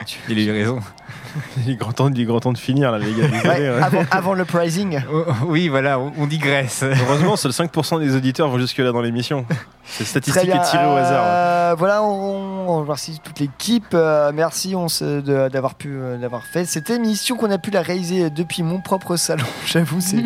Il 0.29 0.37
a 0.39 0.41
eu 0.41 0.51
raison. 0.51 0.79
Il 1.65 1.71
est 1.71 1.75
grand 1.75 1.93
temps, 1.93 2.09
il 2.13 2.19
est 2.19 2.25
grand 2.25 2.41
temps 2.41 2.51
de 2.51 2.57
finir 2.57 2.91
là, 2.91 2.97
les 2.99 3.05
gars. 3.13 3.27
désolé, 3.27 3.47
Ouais, 3.47 3.59
ouais. 3.69 3.81
avant, 3.81 4.03
avant 4.11 4.33
le 4.33 4.43
pricing. 4.43 5.01
Oh, 5.13 5.23
oh, 5.27 5.31
oui, 5.45 5.69
voilà, 5.69 5.97
on, 5.97 6.11
on 6.17 6.27
digresse. 6.27 6.83
Heureusement, 7.07 7.37
seuls 7.37 7.51
5% 7.53 8.01
des 8.01 8.17
auditeurs 8.17 8.49
vont 8.49 8.57
jusque-là 8.57 8.91
dans 8.91 8.99
l'émission. 9.01 9.45
C'est 9.85 10.03
Très 10.03 10.05
statistique 10.05 10.49
est 10.49 10.69
tirée 10.69 10.85
au 10.85 10.91
hasard. 10.97 11.23
Euh, 11.25 11.75
voilà, 11.77 12.03
on, 12.03 12.67
on 12.69 12.79
remercie 12.81 13.19
toute 13.23 13.39
l'équipe. 13.39 13.85
Euh, 13.93 14.31
merci 14.33 14.75
d'avoir 15.25 15.75
pu 15.75 15.89
euh, 15.93 16.17
d'avoir 16.17 16.43
fait 16.43 16.65
cette 16.65 16.89
émission 16.89 17.37
qu'on 17.37 17.49
a 17.51 17.57
pu 17.57 17.71
la 17.71 17.81
réaliser 17.81 18.29
depuis 18.29 18.61
mon 18.63 18.79
propre 18.81 19.15
salon. 19.15 19.43
J'avoue, 19.65 19.99
c'est 20.01 20.23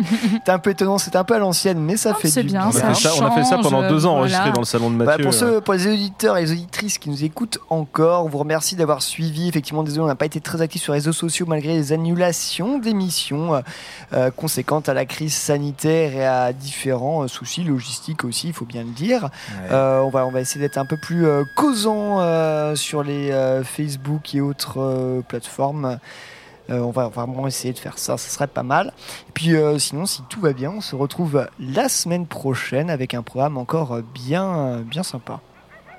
un 0.48 0.58
peu 0.58 0.70
étonnant, 0.70 0.98
c'est 0.98 1.14
un 1.16 1.24
peu 1.24 1.34
à 1.34 1.38
l'ancienne, 1.38 1.78
mais 1.78 1.96
ça 1.96 2.12
Oh, 2.16 2.18
fait 2.20 2.28
c'est 2.28 2.42
du 2.42 2.48
bien, 2.48 2.64
On 2.66 2.76
a, 2.76 2.80
bien. 2.80 2.94
fait 2.94 3.08
ça, 3.08 3.10
on 3.20 3.26
a 3.26 3.30
fait 3.30 3.44
ça 3.44 3.58
pendant 3.58 3.88
deux 3.88 4.06
ans 4.06 4.16
voilà. 4.18 4.20
enregistré 4.22 4.50
dans 4.52 4.60
le 4.60 4.66
salon 4.66 4.90
de 4.90 4.96
Bah, 4.96 5.04
Mathieu. 5.04 5.24
pour, 5.24 5.34
ceux, 5.34 5.60
pour 5.60 5.74
les 5.74 5.86
auditeurs 5.86 6.36
et 6.36 6.42
les 6.42 6.52
auditrices 6.52 6.98
qui 6.98 7.10
nous 7.10 7.22
écoutent 7.24 7.58
encore, 7.70 8.24
on 8.24 8.28
vous 8.28 8.38
remercie 8.38 8.74
d'avoir 8.76 9.02
suivi. 9.02 9.48
Effectivement, 9.48 9.65
désolé, 9.74 10.02
on 10.02 10.06
n'a 10.06 10.14
pas 10.14 10.26
été 10.26 10.40
très 10.40 10.60
actifs 10.62 10.82
sur 10.82 10.92
les 10.92 10.98
réseaux 10.98 11.12
sociaux 11.12 11.46
malgré 11.46 11.74
les 11.74 11.92
annulations 11.92 12.78
d'émissions 12.78 13.54
euh, 13.54 13.60
euh, 14.12 14.30
conséquentes 14.30 14.88
à 14.88 14.94
la 14.94 15.04
crise 15.04 15.34
sanitaire 15.34 16.14
et 16.14 16.26
à 16.26 16.52
différents 16.52 17.24
euh, 17.24 17.28
soucis 17.28 17.64
logistiques 17.64 18.24
aussi, 18.24 18.48
il 18.48 18.52
faut 18.52 18.64
bien 18.64 18.82
le 18.82 18.90
dire. 18.90 19.30
Euh, 19.70 20.00
on, 20.00 20.10
va, 20.10 20.26
on 20.26 20.30
va 20.30 20.40
essayer 20.40 20.60
d'être 20.60 20.78
un 20.78 20.86
peu 20.86 20.96
plus 20.96 21.26
euh, 21.26 21.44
causant 21.56 22.20
euh, 22.20 22.74
sur 22.76 23.02
les 23.02 23.30
euh, 23.30 23.64
Facebook 23.64 24.34
et 24.34 24.40
autres 24.40 24.80
euh, 24.80 25.20
plateformes. 25.22 25.98
Euh, 26.68 26.80
on 26.80 26.90
va 26.90 27.08
vraiment 27.08 27.46
essayer 27.46 27.72
de 27.72 27.78
faire 27.78 27.98
ça, 27.98 28.16
ça 28.18 28.28
serait 28.28 28.46
pas 28.48 28.64
mal. 28.64 28.92
Et 29.28 29.32
puis 29.32 29.54
euh, 29.54 29.78
sinon, 29.78 30.04
si 30.06 30.22
tout 30.28 30.40
va 30.40 30.52
bien, 30.52 30.70
on 30.70 30.80
se 30.80 30.96
retrouve 30.96 31.48
la 31.60 31.88
semaine 31.88 32.26
prochaine 32.26 32.90
avec 32.90 33.14
un 33.14 33.22
programme 33.22 33.56
encore 33.56 33.98
bien, 34.14 34.78
bien 34.84 35.02
sympa. 35.02 35.40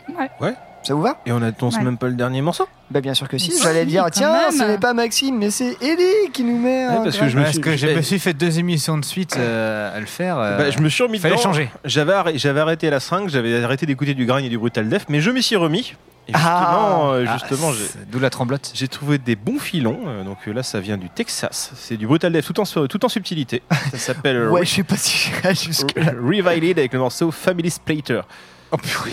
Ouais. 0.09 0.29
Ouais. 0.41 0.55
Ça 0.87 0.93
vous 0.93 1.01
va 1.01 1.17
Et 1.25 1.31
on 1.31 1.39
n'annonce 1.39 1.75
Ouais. 1.75 1.83
même 1.83 1.97
pas 1.97 2.07
le 2.07 2.13
dernier 2.13 2.41
morceau 2.41 2.67
Bah 2.91 3.01
bien 3.01 3.13
sûr 3.13 3.27
que 3.27 3.37
si. 3.37 3.51
J'allais 3.61 3.85
dire 3.85 4.05
tiens, 4.11 4.51
ce 4.51 4.63
n'est 4.63 4.77
pas 4.77 4.93
Maxime, 4.93 5.37
mais 5.37 5.51
c'est 5.51 5.75
Ellie 5.81 6.31
qui 6.33 6.43
nous 6.43 6.57
met. 6.57 6.87
parce 7.03 7.15
que 7.15 7.19
grain. 7.21 7.27
je 7.29 7.35
me 7.37 7.41
Parce 7.41 7.53
suis- 7.53 7.61
que 7.61 7.75
je 7.77 7.87
me 7.87 8.01
suis 8.01 8.19
fait 8.19 8.33
deux 8.33 8.57
émissions 8.59 8.97
de 8.97 9.03
suite 9.05 9.35
euh, 9.37 9.95
à 9.95 9.99
le 9.99 10.05
faire. 10.05 10.37
euh, 10.39 10.57
Bah, 10.57 10.69
je 10.71 10.79
me 10.79 10.87
suis 10.89 11.03
remis 11.03 11.19
fallait 11.19 11.33
dedans. 11.35 11.43
changer. 11.43 11.69
J'avais 11.83 12.13
arrêté, 12.13 12.37
j'avais 12.39 12.59
arrêté 12.61 12.89
la 12.89 12.99
5, 13.01 13.27
j'avais 13.29 13.63
arrêté 13.63 13.85
d'écouter 13.85 14.13
du 14.13 14.25
grind 14.25 14.45
et 14.45 14.49
du 14.49 14.57
brutal 14.57 14.87
def, 14.87 15.05
mais 15.09 15.19
je 15.19 15.29
m'y 15.31 15.43
suis 15.43 15.55
remis. 15.57 15.93
Et 16.29 16.33
justement, 16.33 16.49
Ah. 16.51 17.09
euh, 17.13 17.25
Ah, 17.27 17.37
justement 17.37 17.71
j'ai- 17.71 17.85
c'est- 17.85 18.09
D'où 18.11 18.19
la 18.19 18.29
tremblote. 18.29 18.71
j'ai 18.73 18.87
trouvé 18.89 19.17
des 19.17 19.35
bons 19.37 19.59
filons. 19.59 19.99
euh, 20.07 20.23
donc 20.25 20.37
euh, 20.47 20.53
là, 20.53 20.61
ça 20.61 20.79
vient 20.81 20.97
du 20.97 21.09
Texas. 21.09 21.71
C'est 21.75 21.95
du 21.97 22.05
brutal 22.05 22.33
def 22.33 22.45
tout 22.45 22.59
en, 22.59 22.65
tout 22.87 23.05
en 23.05 23.09
subtilité. 23.09 23.61
Ça 23.91 23.97
s'appelle 23.97 24.35
euh, 24.35 24.49
Ouais, 24.51 24.65
je 24.65 24.73
sais 24.75 24.83
pas 24.83 24.97
si 24.97 25.17
j'irai 25.17 25.55
jusque 25.55 25.95
là. 25.97 26.11
Reviled 26.21 26.79
avec 26.79 26.91
le 26.93 26.99
morceau 26.99 27.31
Family 27.31 27.69
Splater. 27.71 28.21
Oh 28.71 28.77
purée. 28.77 29.11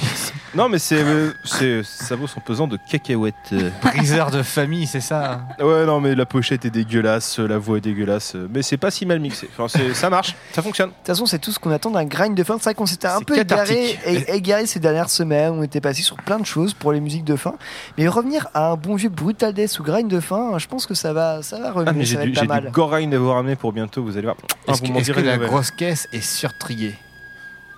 Non 0.56 0.68
mais 0.68 0.78
c'est, 0.80 1.00
euh, 1.00 1.30
c'est 1.44 1.82
ça 1.84 2.16
vaut 2.16 2.26
son 2.26 2.40
pesant 2.40 2.66
de 2.66 2.76
cacahuètes. 2.90 3.34
euh. 3.52 3.70
Briseur 3.82 4.30
de 4.32 4.42
famille, 4.42 4.86
c'est 4.86 5.00
ça. 5.00 5.42
Ouais 5.60 5.86
non 5.86 6.00
mais 6.00 6.14
la 6.16 6.26
pochette 6.26 6.64
est 6.64 6.70
dégueulasse, 6.70 7.38
la 7.38 7.56
voix 7.58 7.78
est 7.78 7.80
dégueulasse, 7.80 8.34
euh, 8.34 8.48
mais 8.52 8.62
c'est 8.62 8.76
pas 8.76 8.90
si 8.90 9.06
mal 9.06 9.20
mixé. 9.20 9.48
Enfin, 9.56 9.68
c'est- 9.68 9.94
ça 9.94 10.10
marche, 10.10 10.34
ça 10.52 10.60
fonctionne. 10.62 10.88
De 10.90 10.94
toute 10.94 11.06
façon, 11.06 11.26
c'est 11.26 11.38
tout 11.38 11.52
ce 11.52 11.58
qu'on 11.60 11.70
attend 11.70 11.90
d'un 11.90 12.04
grind 12.04 12.36
de 12.36 12.42
fin. 12.42 12.54
C'est 12.58 12.64
vrai 12.64 12.74
qu'on 12.74 12.86
s'était 12.86 13.06
un 13.06 13.18
C'est 13.18 13.24
peu 13.26 13.38
égaré, 13.38 13.96
cathartique. 14.04 14.28
é- 14.28 14.36
égaré 14.36 14.66
ces 14.66 14.80
dernières 14.80 15.10
semaines. 15.10 15.52
On 15.56 15.62
était 15.62 15.80
passé 15.80 16.02
sur 16.02 16.16
plein 16.16 16.38
de 16.40 16.46
choses 16.46 16.74
pour 16.74 16.92
les 16.92 17.00
musiques 17.00 17.24
de 17.24 17.36
fin. 17.36 17.54
Mais 17.96 18.08
revenir 18.08 18.48
à 18.54 18.70
un 18.72 18.76
bon 18.76 18.96
vieux 18.96 19.10
Brutal 19.10 19.52
Death 19.54 19.78
ou 19.78 19.82
grind 19.84 20.08
de 20.10 20.18
fin, 20.20 20.58
je 20.58 20.66
pense 20.66 20.86
que 20.86 20.94
ça 20.94 21.12
va, 21.12 21.42
ça 21.42 21.60
va 21.60 21.70
revenir. 21.70 21.90
Ah 21.90 21.92
mais 21.96 22.04
ça 22.04 22.10
j'ai 22.10 22.16
va 22.16 22.22
du, 22.24 22.30
être 22.30 22.34
pas 22.36 22.40
j'ai 22.42 22.48
mal. 22.48 22.62
du 22.72 23.14
à 23.14 23.18
vous 23.20 23.30
ramener 23.32 23.54
pour 23.56 23.72
bientôt, 23.72 24.02
vous 24.02 24.16
allez 24.16 24.26
voir. 24.26 24.36
Ah, 24.66 24.72
Est-ce 24.72 24.80
vous 24.80 24.86
que, 24.88 24.92
m'en 24.92 24.98
est-ce 24.98 25.04
direz 25.06 25.16
que 25.20 25.24
des 25.24 25.30
la 25.30 25.36
nouvelles. 25.36 25.50
grosse 25.50 25.70
caisse 25.70 26.08
est 26.12 26.20
surtriée? 26.20 26.96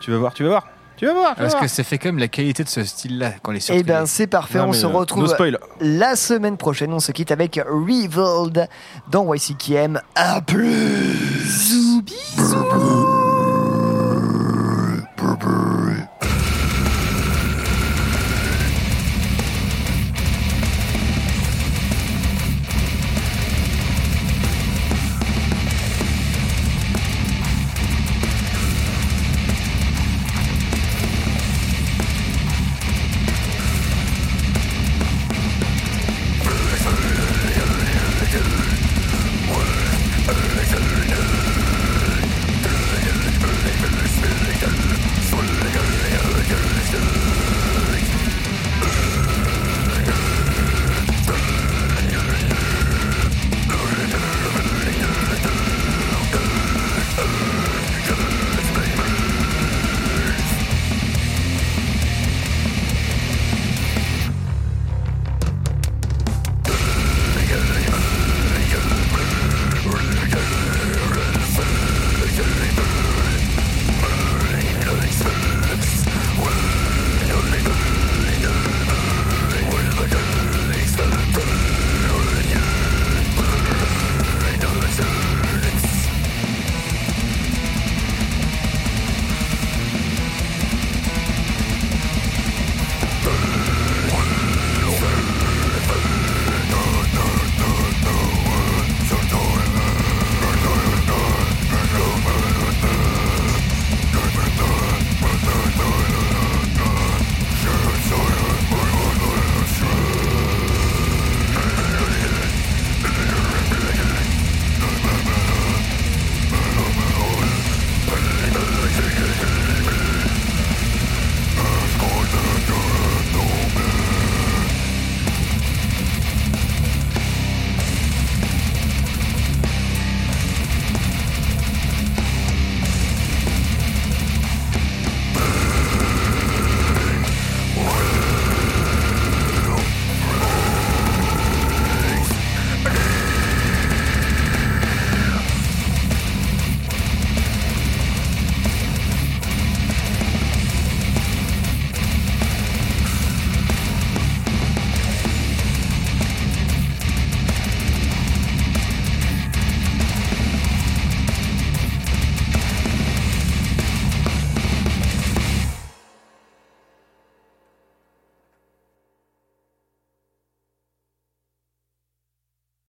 Tu 0.00 0.10
vas 0.10 0.18
voir, 0.18 0.32
tu 0.34 0.42
vas 0.42 0.48
voir. 0.50 0.66
Tu 0.96 1.06
vas 1.06 1.12
voir. 1.12 1.34
Parce 1.34 1.54
que 1.54 1.68
ça 1.68 1.84
fait 1.84 1.98
quand 1.98 2.08
même 2.08 2.18
la 2.18 2.28
qualité 2.28 2.64
de 2.64 2.68
ce 2.68 2.82
style-là 2.82 3.32
qu'on 3.42 3.52
les 3.52 3.60
Eh 3.70 3.82
bien, 3.82 4.06
c'est 4.06 4.26
parfait. 4.26 4.60
On 4.60 4.72
se 4.72 4.86
retrouve 4.86 5.34
la 5.80 6.16
semaine 6.16 6.56
prochaine. 6.56 6.92
On 6.92 7.00
se 7.00 7.12
quitte 7.12 7.32
avec 7.32 7.60
Revolved 7.66 8.68
dans 9.10 9.32
YCKM. 9.34 10.00
À 10.14 10.40
plus 10.40 11.36
Zou, 11.46 12.02